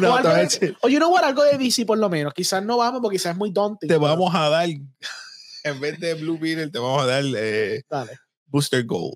No, 0.00 0.16
algo 0.16 0.22
te 0.22 0.28
voy 0.28 0.40
a 0.40 0.48
de- 0.48 0.76
o 0.80 0.88
you 0.88 0.98
know 0.98 1.12
what, 1.12 1.22
algo 1.22 1.44
de 1.44 1.56
DC 1.58 1.84
por 1.86 1.98
lo 1.98 2.08
menos. 2.08 2.32
Quizás 2.34 2.64
no 2.64 2.78
vamos 2.78 3.00
porque 3.00 3.16
quizás 3.16 3.32
es 3.32 3.38
muy 3.38 3.52
daunting. 3.52 3.86
te 3.88 3.94
pero 3.94 4.00
vamos 4.00 4.34
a 4.34 4.48
dar, 4.48 4.68
en 5.64 5.80
vez 5.80 6.00
de 6.00 6.14
Blue 6.14 6.38
Beetle, 6.38 6.70
te 6.70 6.78
vamos 6.78 7.02
a 7.02 7.06
dar 7.06 7.22
eh, 7.36 7.82
Dale. 7.88 8.18
Booster 8.46 8.84
Gold. 8.86 9.14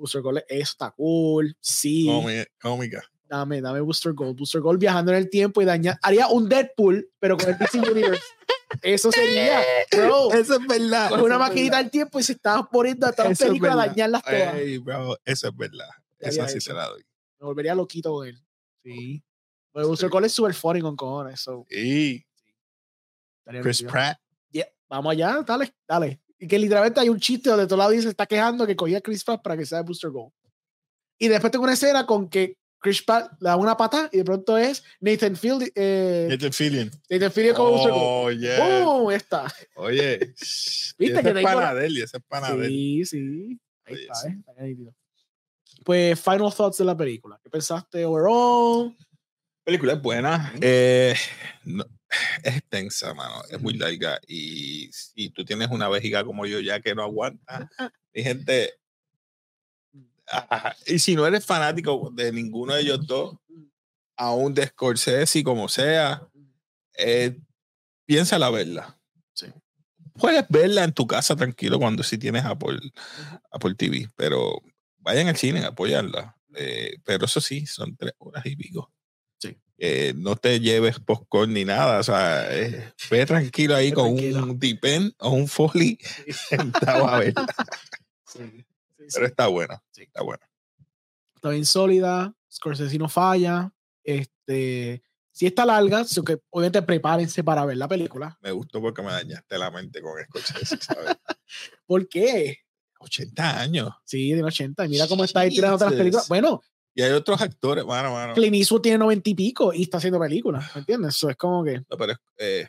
Booster 0.00 0.22
Gold, 0.22 0.38
eso 0.48 0.72
está 0.72 0.90
cool. 0.92 1.54
Sí. 1.60 2.06
Cómi- 2.06 2.46
Cómica. 2.60 3.02
Dame, 3.28 3.60
dame 3.60 3.80
Booster 3.80 4.12
Gold. 4.12 4.36
Booster 4.36 4.60
Gold 4.60 4.80
viajando 4.80 5.12
en 5.12 5.18
el 5.18 5.30
tiempo 5.30 5.60
y 5.62 5.64
dañar. 5.64 5.98
Haría 6.02 6.26
un 6.28 6.48
Deadpool, 6.48 7.08
pero 7.20 7.36
con 7.36 7.48
el 7.50 7.58
DC 7.58 7.78
Universe. 7.78 8.22
Eso 8.82 9.12
sería, 9.12 9.62
bro. 9.92 10.32
Eso 10.34 10.54
es 10.54 10.66
verdad. 10.66 11.12
Eso 11.12 11.24
una 11.24 11.38
maquinita 11.38 11.78
al 11.78 11.90
tiempo 11.90 12.18
y 12.18 12.22
se 12.22 12.32
estaba 12.32 12.68
poniendo 12.68 13.06
a 13.06 13.12
todas 13.12 13.38
películas 13.38 13.74
a 13.74 13.86
dañarlas 13.86 14.22
todas. 14.24 14.54
Bro, 14.82 15.18
eso 15.24 15.48
es 15.48 15.56
verdad. 15.56 15.88
Esa 16.18 16.48
sí 16.48 16.60
se 16.60 16.72
la 16.72 16.86
doy. 16.86 17.04
Me 17.38 17.46
volvería 17.46 17.74
loquito 17.74 18.12
con 18.12 18.26
él. 18.26 18.42
Sí. 18.82 19.22
Pero 19.72 19.86
Booster 19.88 20.08
Gold 20.08 20.26
es 20.26 20.32
super 20.32 20.54
funny 20.54 20.80
con 20.80 20.96
cojones. 20.96 21.40
So, 21.40 21.66
estaría 21.68 23.60
Chris. 23.62 23.82
Pratt. 23.82 24.18
Yeah, 24.50 24.66
Vamos 24.88 25.12
allá, 25.12 25.42
dale, 25.46 25.74
dale. 25.86 26.20
Y 26.42 26.48
que 26.48 26.58
literalmente 26.58 26.98
hay 27.00 27.08
un 27.10 27.20
chiste 27.20 27.50
donde 27.50 27.66
todo 27.66 27.76
lado 27.78 27.90
dice, 27.90 28.08
está 28.08 28.24
quejando 28.26 28.66
que 28.66 28.74
cogía 28.74 28.98
a 28.98 29.00
Chris 29.02 29.22
Pratt 29.22 29.42
para 29.42 29.56
que 29.56 29.66
sea 29.66 29.82
Booster 29.82 30.10
Gold. 30.10 30.32
Y 31.18 31.28
después 31.28 31.50
tengo 31.52 31.64
una 31.64 31.74
escena 31.74 32.06
con 32.06 32.28
que 32.30 32.56
Chris 32.80 33.02
Pratt 33.02 33.32
le 33.40 33.50
da 33.50 33.56
una 33.56 33.76
pata 33.76 34.08
y 34.10 34.16
de 34.16 34.24
pronto 34.24 34.56
es 34.56 34.82
Nathan 35.00 35.36
Field, 35.36 35.70
eh, 35.74 36.34
the 36.40 36.50
feeling. 36.50 36.88
Nathan 37.10 37.30
Field 37.30 37.54
como 37.54 37.70
Booster 37.72 37.90
Gold. 37.92 38.02
Oh, 38.02 38.30
yeah. 38.32 38.84
¡Boom! 38.84 39.10
Está. 39.12 39.52
Oye, 39.76 40.18
¿Viste 40.38 40.94
¿Viste 40.98 41.22
que 41.22 41.28
es 41.28 41.34
digo- 41.34 41.42
pana 41.46 41.74
de 41.74 41.86
él 41.86 41.98
y 41.98 42.02
ese 42.02 42.16
es 42.16 42.22
pana 42.26 42.54
de 42.56 42.64
él. 42.66 42.70
Sí, 42.72 43.04
sí. 43.04 43.60
Ahí 43.84 43.94
Oye, 43.94 44.02
está, 44.04 44.14
sí. 44.14 44.28
¿eh? 44.28 44.36
Está 44.48 44.62
nítido. 44.62 44.94
Pues, 45.84 46.18
final 46.20 46.54
thoughts 46.54 46.78
de 46.78 46.84
la 46.86 46.96
película. 46.96 47.38
¿Qué 47.42 47.50
pensaste 47.50 48.04
overall? 48.06 48.96
película 49.62 49.92
es 49.92 50.00
buena. 50.02 50.52
eh, 50.62 51.14
no, 51.64 51.84
es 52.42 52.56
extensa, 52.56 53.14
mano. 53.14 53.42
Es 53.50 53.60
muy 53.60 53.74
larga. 53.74 54.20
Y 54.26 54.90
si 54.92 55.30
tú 55.30 55.44
tienes 55.44 55.68
una 55.70 55.88
vejiga 55.88 56.24
como 56.24 56.46
yo 56.46 56.60
ya 56.60 56.80
que 56.80 56.94
no 56.94 57.02
aguanta, 57.02 57.70
mi 58.14 58.22
gente. 58.22 58.74
ah, 60.28 60.74
y 60.86 60.98
si 60.98 61.14
no 61.14 61.26
eres 61.26 61.44
fanático 61.44 62.10
de 62.14 62.32
ninguno 62.32 62.74
de 62.74 62.82
ellos 62.82 63.06
dos, 63.06 63.36
aún 64.16 64.54
de 64.54 64.66
Scorsese, 64.66 65.42
como 65.42 65.68
sea, 65.68 66.28
eh, 66.96 67.38
piensa 68.04 68.38
la 68.38 68.50
verla. 68.50 68.98
Sí. 69.32 69.46
Puedes 70.14 70.44
verla 70.48 70.84
en 70.84 70.92
tu 70.92 71.06
casa 71.06 71.36
tranquilo 71.36 71.78
cuando 71.78 72.02
si 72.02 72.18
tienes 72.18 72.44
Apple, 72.44 72.80
Apple 73.50 73.74
TV, 73.74 74.08
pero 74.16 74.60
vayan 74.98 75.28
al 75.28 75.36
cine, 75.36 75.64
apoyarla. 75.64 76.36
Eh, 76.54 76.98
pero 77.04 77.26
eso 77.26 77.40
sí, 77.40 77.64
son 77.66 77.96
tres 77.96 78.12
horas 78.18 78.44
y 78.44 78.56
pico. 78.56 78.92
Eh, 79.82 80.12
no 80.14 80.36
te 80.36 80.60
lleves 80.60 81.00
popcorn 81.00 81.54
ni 81.54 81.64
nada, 81.64 82.00
o 82.00 82.02
sea, 82.02 82.54
eh, 82.54 82.92
ve 83.10 83.24
tranquilo 83.24 83.74
ahí 83.74 83.88
Ve 83.88 83.94
con 83.94 84.14
tranquilo. 84.14 84.42
un 84.42 84.58
Dipen 84.58 85.14
o 85.18 85.30
un 85.30 85.48
Foley 85.48 85.98
sentado 86.50 87.08
a 87.08 87.20
verla. 87.20 87.46
Sí. 88.26 88.40
sí, 88.40 88.64
sí. 88.98 89.06
Pero 89.14 89.26
está 89.26 89.46
buena, 89.46 89.82
está 89.96 90.22
buena. 90.22 90.46
Está 91.34 91.48
bien 91.48 91.64
sólida. 91.64 92.34
Scorsese 92.52 92.98
no 92.98 93.08
falla. 93.08 93.72
Este, 94.04 95.02
si 95.32 95.46
está 95.46 95.64
larga, 95.64 96.04
so 96.04 96.22
que 96.22 96.38
obviamente 96.50 96.82
prepárense 96.82 97.42
para 97.42 97.64
ver 97.64 97.78
la 97.78 97.88
película. 97.88 98.36
Me 98.42 98.52
gustó 98.52 98.82
porque 98.82 99.00
me 99.00 99.12
dañaste 99.12 99.56
la 99.56 99.70
mente 99.70 100.02
con 100.02 100.12
Scorsese, 100.24 100.76
¿sabes? 100.82 101.16
¿Por 101.86 102.06
qué? 102.06 102.58
80 102.98 103.60
años. 103.60 103.88
Sí, 104.04 104.32
de 104.32 104.42
80. 104.42 104.84
Y 104.84 104.88
mira 104.90 105.08
cómo 105.08 105.24
está 105.24 105.40
ahí 105.40 105.48
tirando 105.48 105.76
otras 105.76 105.94
películas. 105.94 106.28
Bueno, 106.28 106.60
Y 106.94 107.02
hay 107.02 107.12
otros 107.12 107.40
actores, 107.40 107.84
mano, 107.84 108.12
mano. 108.12 108.34
Clint 108.34 108.56
Eastwood 108.56 108.80
tiene 108.80 108.98
noventa 108.98 109.30
y 109.30 109.34
pico 109.34 109.72
y 109.72 109.82
está 109.82 109.98
haciendo 109.98 110.18
películas, 110.18 110.64
¿me 110.74 110.80
entiendes? 110.80 111.14
Eso 111.16 111.30
es 111.30 111.36
como 111.36 111.62
que... 111.64 111.78
No, 111.88 111.96
pero 111.96 112.14
eh, 112.38 112.66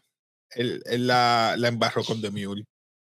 él, 0.51 0.81
él 0.85 1.07
la, 1.07 1.55
la 1.57 1.67
embarró 1.67 2.03
con 2.03 2.21
The 2.21 2.29
Mule. 2.29 2.63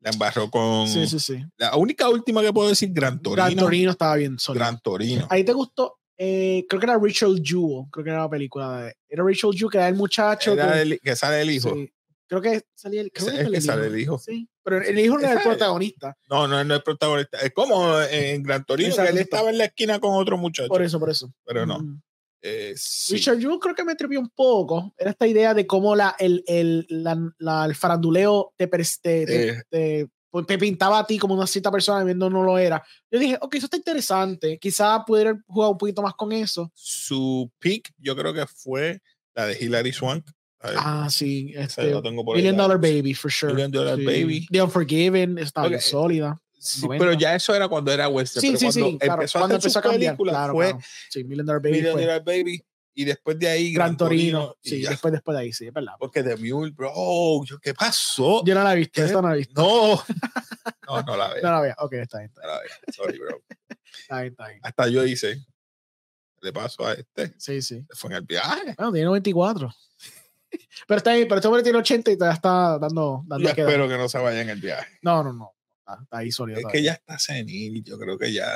La 0.00 0.11
embarró 0.11 0.50
con. 0.50 0.86
Sí, 0.86 1.07
sí, 1.07 1.18
sí. 1.18 1.42
La 1.57 1.74
única 1.76 2.09
última 2.09 2.42
que 2.42 2.52
puedo 2.52 2.68
decir, 2.68 2.90
Gran 2.92 3.20
Torino. 3.20 3.46
Gran 3.46 3.57
Torino 3.57 3.90
estaba 3.92 4.14
bien 4.16 4.38
sólido. 4.38 4.64
Gran 4.64 4.78
Torino. 4.80 5.26
Ahí 5.30 5.42
te 5.42 5.52
gustó, 5.54 5.98
eh, 6.18 6.64
creo 6.68 6.78
que 6.80 6.86
era 6.86 6.98
Rachel 6.98 7.40
Jewell, 7.42 7.86
creo 7.90 8.04
que 8.04 8.11
era 8.11 8.20
la 8.20 8.28
película 8.30 8.82
de. 8.82 8.94
Era 9.09 9.24
Rachel 9.24 9.50
Jewell, 9.54 9.70
que 9.72 9.78
era 9.78 9.88
el 9.88 9.94
muchacho. 9.94 10.52
Era 10.52 10.74
que, 10.74 10.82
el- 10.82 11.00
que 11.00 11.16
sale 11.16 11.40
el 11.40 11.50
hijo. 11.50 11.72
sí, 11.74 11.90
creo 12.27 12.41
que 12.43 12.62
salía 12.74 13.01
el. 13.01 13.11
Creo 13.12 13.29
Es 13.29 13.47
que 13.47 13.51
que 13.53 13.61
sale 13.61 13.87
el 13.87 13.99
hijo. 13.99 14.18
Sí, 14.18 14.49
pero 14.62 14.83
el 14.83 14.99
hijo 14.99 15.14
no 15.18 15.20
era 15.24 15.35
el 15.35 15.43
protagonista. 15.43 16.16
No, 16.29 16.47
no, 16.49 16.62
no 16.64 16.74
es 16.74 16.83
protagonista. 16.83 17.39
Es 17.41 17.53
como 17.53 18.01
en 18.01 18.43
Gran 18.43 18.64
Torino, 18.64 18.95
que 18.95 19.03
él 19.09 19.18
estaba 19.18 19.51
en 19.51 19.59
la 19.59 19.64
esquina 19.66 19.99
con 20.01 20.14
otro 20.14 20.37
muchacho. 20.37 20.68
Por 20.68 20.83
eso, 20.83 20.99
por 21.01 21.11
eso. 21.11 21.33
Pero 21.45 21.66
no. 21.66 21.79
Mm. 21.81 22.03
Eh, 22.43 22.74
sí. 22.77 23.14
Richard 23.14 23.39
Jewell 23.41 23.59
creo 23.59 23.74
que 23.74 23.83
me 23.85 23.93
atrevió 23.93 24.20
un 24.20 24.29
poco. 24.31 24.95
Era 24.97 25.11
esta 25.11 25.27
idea 25.27 25.53
de 25.55 25.66
cómo 25.66 25.97
la, 25.97 26.14
el, 26.18 26.45
el, 26.47 26.87
la, 26.89 27.18
la- 27.39 27.64
el 27.64 27.74
faranduleo 27.74 28.53
te, 28.57 28.66
te, 28.68 28.79
te- 29.03 29.49
Eh. 29.49 29.62
te- 29.68 30.09
pues, 30.31 30.47
te 30.47 30.59
pintaba 30.59 30.99
a 30.99 31.07
ti 31.07 31.18
como 31.18 31.35
una 31.35 31.47
cierta 31.47 31.70
persona 31.72 32.05
viendo 32.05 32.29
no 32.29 32.43
lo 32.43 32.59
era. 32.59 32.85
Yo 33.11 33.18
dije, 33.18 33.39
ok, 33.41 33.55
eso 33.55 33.66
está 33.66 33.79
interesante. 33.79 34.59
Quizá 34.61 35.03
pudiera 35.05 35.35
jugar 35.47 35.70
un 35.70 35.79
poquito 35.79 36.03
más 36.03 36.12
con 36.14 36.31
eso. 36.31 36.70
Su 36.74 37.51
peak, 37.59 37.91
yo 37.97 38.14
creo 38.14 38.35
que 38.35 38.47
fue 38.47 39.01
la 39.35 39.47
de 39.47 39.57
Hilary 39.59 39.93
Swank. 39.93 40.27
Ah, 40.76 41.08
sí. 41.10 41.52
Este, 41.56 41.90
lo 41.90 42.02
tengo 42.02 42.24
por. 42.24 42.36
Million 42.36 42.56
Dollar 42.56 42.78
Baby, 42.78 43.14
for 43.14 43.30
sure. 43.30 43.52
Million 43.52 43.70
Dollar 43.70 43.96
Sí. 43.98 44.04
Baby. 44.04 44.46
The 44.50 44.62
Unforgiven 44.62 45.38
estaba 45.38 45.66
Ok, 45.66 45.70
bien 45.70 45.80
sólida. 45.80 46.40
Sí, 46.58 46.82
90. 46.86 47.04
pero 47.04 47.12
ya 47.18 47.34
eso 47.34 47.54
era 47.54 47.68
cuando 47.68 47.92
era 47.92 48.08
western. 48.08 48.40
Sí, 48.40 48.46
pero 48.48 48.58
sí, 48.58 48.66
cuando 48.80 48.90
sí. 48.90 48.98
Claro, 48.98 49.14
empezó 49.22 49.38
cuando 49.38 49.54
a 49.54 49.58
hacer 49.58 49.66
empezó 49.68 49.78
a 49.78 49.82
cambiar. 49.82 50.12
películas 50.16 50.32
Claro, 50.34 50.52
fue 50.54 50.66
claro. 50.70 50.84
Sí, 51.10 51.24
Million 51.24 51.46
Dollar 51.46 51.62
Baby 51.62 51.72
Million 51.76 51.92
fue. 51.92 52.02
Dollar 52.02 52.24
Baby 52.24 52.64
y 52.98 53.04
después 53.04 53.38
de 53.38 53.48
ahí 53.48 53.72
Gran 53.72 53.96
Torino. 53.96 54.56
y 54.62 54.70
Sí, 54.70 54.80
ya. 54.82 54.90
después, 54.90 55.12
después 55.12 55.36
de 55.36 55.42
ahí, 55.42 55.52
sí, 55.52 55.66
es 55.66 55.72
verdad. 55.72 55.92
Porque 55.98 56.22
The 56.22 56.36
Mule, 56.36 56.72
bro, 56.72 57.42
¿qué 57.62 57.74
pasó? 57.74 58.42
Yo 58.44 58.54
no 58.54 58.64
la 58.64 58.72
he 58.72 58.76
visto, 58.76 59.04
esta 59.04 59.20
no 59.20 59.28
la 59.28 59.34
he 59.34 59.38
visto. 59.38 59.62
No, 59.62 60.02
no, 60.88 61.02
no 61.02 61.16
la 61.16 61.28
veo. 61.34 61.42
No 61.42 61.50
la 61.52 61.60
veo. 61.60 61.74
Ok, 61.78 61.92
está 61.92 62.18
bien, 62.18 62.30
está 62.30 62.40
No 62.42 62.48
la 62.54 62.60
veo. 62.60 62.70
Sorry, 62.94 63.18
bro. 63.18 63.42
bien, 64.10 64.26
está 64.32 64.48
bien. 64.48 64.60
Hasta 64.62 64.88
yo 64.88 65.04
hice. 65.04 65.44
Le 66.40 66.52
paso 66.52 66.86
a 66.86 66.92
este. 66.94 67.34
Sí, 67.38 67.60
sí. 67.62 67.84
Fue 67.90 68.10
en 68.10 68.16
el 68.16 68.22
viaje. 68.22 68.74
Bueno, 68.76 68.92
tiene 68.92 69.06
94. 69.06 69.72
Pero 70.86 70.99
está 70.99 71.11
ahí, 71.11 71.24
pero 71.24 71.36
este 71.36 71.49
hombre 71.49 71.62
tiene 71.62 71.78
80 71.78 72.12
y 72.12 72.16
todavía 72.16 72.34
está 72.34 72.78
dando, 72.78 73.24
dando 73.26 73.49
Yo 73.49 73.55
queda. 73.55 73.66
espero 73.68 73.88
que 73.88 73.99
no 73.99 74.09
se 74.09 74.18
vaya 74.18 74.40
en 74.40 74.51
el 74.51 74.61
viaje. 74.61 74.99
No, 75.03 75.22
no, 75.22 75.32
no. 75.32 75.55
Está, 75.80 76.03
está 76.03 76.18
ahí 76.18 76.30
sólido. 76.30 76.59
Es 76.59 76.62
todavía. 76.62 76.80
que 76.80 76.84
ya 76.84 76.92
está 76.92 77.18
senil. 77.18 77.82
Yo 77.84 77.99
creo 77.99 78.18
que 78.18 78.32
ya. 78.32 78.49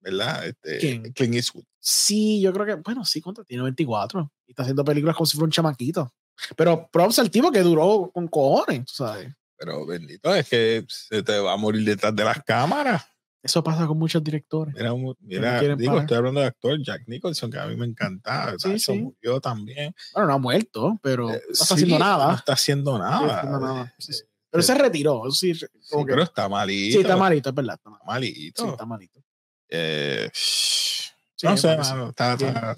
¿Verdad? 0.00 0.46
Este, 0.46 0.78
¿Quién? 0.78 1.12
Clint 1.12 1.34
Eastwood. 1.34 1.64
Sí, 1.78 2.40
yo 2.40 2.52
creo 2.52 2.64
que, 2.66 2.74
bueno, 2.76 3.04
sí, 3.04 3.20
contra 3.20 3.44
tiene 3.44 3.62
24 3.64 4.32
y 4.46 4.52
está 4.52 4.62
haciendo 4.62 4.84
películas 4.84 5.14
como 5.16 5.26
si 5.26 5.36
fuera 5.36 5.46
un 5.46 5.50
chamaquito. 5.50 6.12
Pero 6.56 6.88
props 6.90 7.18
al 7.18 7.30
tipo 7.30 7.50
que 7.50 7.60
duró 7.60 8.10
con 8.12 8.28
cojones, 8.28 8.86
tú 8.86 9.04
¿sabes? 9.04 9.34
Pero 9.56 9.84
bendito, 9.84 10.34
es 10.34 10.48
que 10.48 10.86
se 10.88 11.22
te 11.22 11.38
va 11.38 11.52
a 11.52 11.56
morir 11.56 11.84
detrás 11.84 12.16
de 12.16 12.24
las 12.24 12.42
cámaras. 12.44 13.04
Eso 13.42 13.64
pasa 13.64 13.86
con 13.86 13.98
muchos 13.98 14.22
directores. 14.22 14.74
Mira, 14.74 14.92
un- 14.92 15.16
digo, 15.20 15.40
parar. 15.42 16.00
estoy 16.00 16.16
hablando 16.18 16.40
de 16.40 16.46
actor 16.46 16.78
Jack 16.82 17.04
Nicholson, 17.06 17.50
que 17.50 17.58
a 17.58 17.66
mí 17.66 17.74
me 17.76 17.86
encantaba. 17.86 18.54
Sí, 18.58 18.72
Eso 18.72 18.92
sí. 18.92 18.98
murió 19.00 19.40
también. 19.40 19.94
Bueno, 20.12 20.28
no 20.28 20.34
ha 20.34 20.38
muerto, 20.38 20.98
pero 21.02 21.28
no 21.28 21.34
Eh, 21.34 21.40
está 21.50 21.64
sí, 21.64 21.74
haciendo 21.74 21.98
No 21.98 22.04
nada. 22.04 22.34
está 22.34 22.52
haciendo 22.52 22.98
nada. 22.98 23.36
haciendo 23.38 23.60
nada. 23.60 23.94
Eh, 23.98 24.12
Pero 24.50 24.62
se 24.62 24.74
retiró. 24.74 25.26
eso 25.26 25.32
Sí, 25.36 25.52
como 25.90 26.04
que- 26.04 26.10
pero 26.12 26.22
está 26.24 26.48
malito. 26.48 26.96
sí, 26.96 27.00
está 27.00 27.16
malito, 27.16 27.48
es 27.48 27.54
verdad. 27.54 27.76
Está 27.76 27.90
malito. 28.04 28.62
Sí, 28.64 28.68
está 28.68 28.84
malito. 28.86 29.22
Eh, 29.70 30.28
Sí, 30.34 31.46
no 31.46 31.56
sé, 31.56 31.72
está- 31.72 32.34
está- 32.34 32.76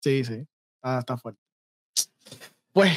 Sí, 0.00 0.22
sí. 0.24 0.46
Está, 0.76 0.98
está 1.00 1.16
fuerte. 1.16 1.40
Pues, 2.72 2.92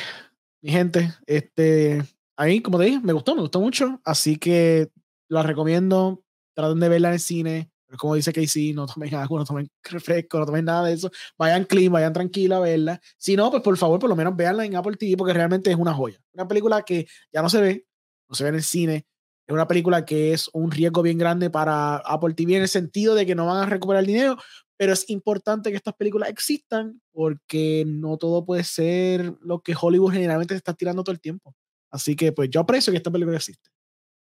mi 0.61 0.71
gente, 0.71 1.11
este, 1.25 2.03
ahí, 2.35 2.61
como 2.61 2.77
te 2.77 2.85
dije, 2.85 2.99
me 2.99 3.13
gustó, 3.13 3.33
me 3.35 3.41
gustó 3.41 3.59
mucho. 3.61 3.99
Así 4.03 4.37
que 4.37 4.89
la 5.29 5.41
recomiendo. 5.43 6.23
Traten 6.57 6.79
de 6.79 6.89
verla 6.89 7.09
en 7.09 7.13
el 7.13 7.19
cine. 7.19 7.71
Pero 7.85 7.99
como 7.99 8.15
dice 8.15 8.33
Casey, 8.33 8.73
no 8.73 8.87
tomen 8.87 9.13
agua, 9.13 9.39
no 9.39 9.45
tomen 9.45 9.69
refresco, 9.83 10.39
no 10.39 10.45
tomen 10.47 10.65
nada 10.65 10.87
de 10.87 10.93
eso. 10.93 11.11
Vayan 11.37 11.65
clean, 11.65 11.91
vayan 11.91 12.13
tranquila 12.13 12.57
a 12.57 12.61
verla. 12.61 12.99
Si 13.15 13.35
no, 13.35 13.51
pues 13.51 13.61
por 13.61 13.77
favor, 13.77 13.99
por 13.99 14.09
lo 14.09 14.15
menos 14.15 14.35
véanla 14.35 14.65
en 14.65 14.75
Apple 14.75 14.97
TV 14.97 15.15
porque 15.15 15.33
realmente 15.33 15.69
es 15.69 15.77
una 15.77 15.93
joya. 15.93 16.19
Una 16.33 16.47
película 16.47 16.81
que 16.81 17.07
ya 17.31 17.43
no 17.43 17.49
se 17.49 17.61
ve, 17.61 17.85
no 18.27 18.35
se 18.35 18.43
ve 18.43 18.49
en 18.49 18.55
el 18.55 18.63
cine. 18.63 19.05
Es 19.45 19.53
una 19.53 19.67
película 19.67 20.03
que 20.03 20.33
es 20.33 20.49
un 20.51 20.71
riesgo 20.71 21.03
bien 21.03 21.19
grande 21.19 21.51
para 21.51 21.97
Apple 21.97 22.33
TV 22.33 22.55
en 22.55 22.63
el 22.63 22.67
sentido 22.67 23.13
de 23.13 23.27
que 23.27 23.35
no 23.35 23.45
van 23.45 23.63
a 23.63 23.65
recuperar 23.67 24.03
dinero, 24.03 24.35
pero 24.77 24.93
es 24.93 25.07
importante 25.11 25.69
que 25.69 25.77
estas 25.77 25.93
películas 25.93 26.29
existan 26.29 26.99
porque 27.11 27.85
no 27.87 28.17
todo 28.17 28.43
puede 28.43 28.63
ser 28.63 29.35
lo 29.41 29.61
que 29.61 29.75
Hollywood 29.79 30.11
generalmente 30.11 30.55
se 30.55 30.57
está 30.57 30.73
tirando 30.73 31.03
todo 31.03 31.13
el 31.13 31.21
tiempo. 31.21 31.55
Así 31.91 32.15
que 32.15 32.31
pues 32.31 32.49
yo 32.49 32.61
aprecio 32.61 32.91
que 32.91 32.97
esta 32.97 33.11
película 33.11 33.37
existe 33.37 33.69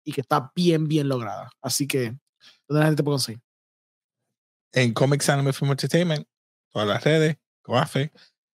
y 0.04 0.12
que 0.12 0.20
está 0.20 0.50
bien, 0.54 0.88
bien 0.88 1.08
lograda. 1.08 1.50
Así 1.60 1.86
que, 1.86 2.16
¿dónde 2.72 2.80
la 2.80 2.86
gente 2.86 3.02
puede 3.02 3.14
conseguir? 3.14 3.42
en 4.72 4.92
Comics 4.92 5.28
Anime 5.28 5.52
Film 5.52 5.70
Entertainment, 5.70 6.26
todas 6.70 6.88
las 6.88 7.04
redes, 7.04 7.36
Coafe, 7.62 8.12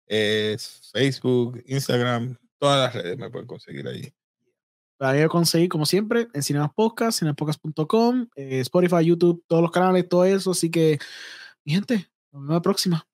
eh, 0.06 0.56
Facebook, 0.92 1.62
Instagram, 1.66 2.36
todas 2.58 2.94
las 2.94 3.02
redes 3.02 3.18
me 3.18 3.30
pueden 3.30 3.46
conseguir 3.46 3.86
ahí. 3.88 4.12
La 4.98 5.12
voy 5.12 5.22
a 5.22 5.28
conseguir 5.28 5.68
como 5.68 5.84
siempre 5.84 6.28
en 6.32 6.42
Cinemas 6.42 6.70
Podcast, 6.74 7.18
cinemaspodcast.com, 7.18 8.28
eh, 8.36 8.60
Spotify, 8.60 9.04
YouTube, 9.04 9.42
todos 9.48 9.62
los 9.62 9.72
canales, 9.72 10.08
todo 10.08 10.24
eso. 10.24 10.52
Así 10.52 10.70
que, 10.70 10.98
mi 11.64 11.72
gente, 11.72 12.08
nos 12.30 12.42
vemos 12.42 12.54
la 12.54 12.62
próxima. 12.62 13.11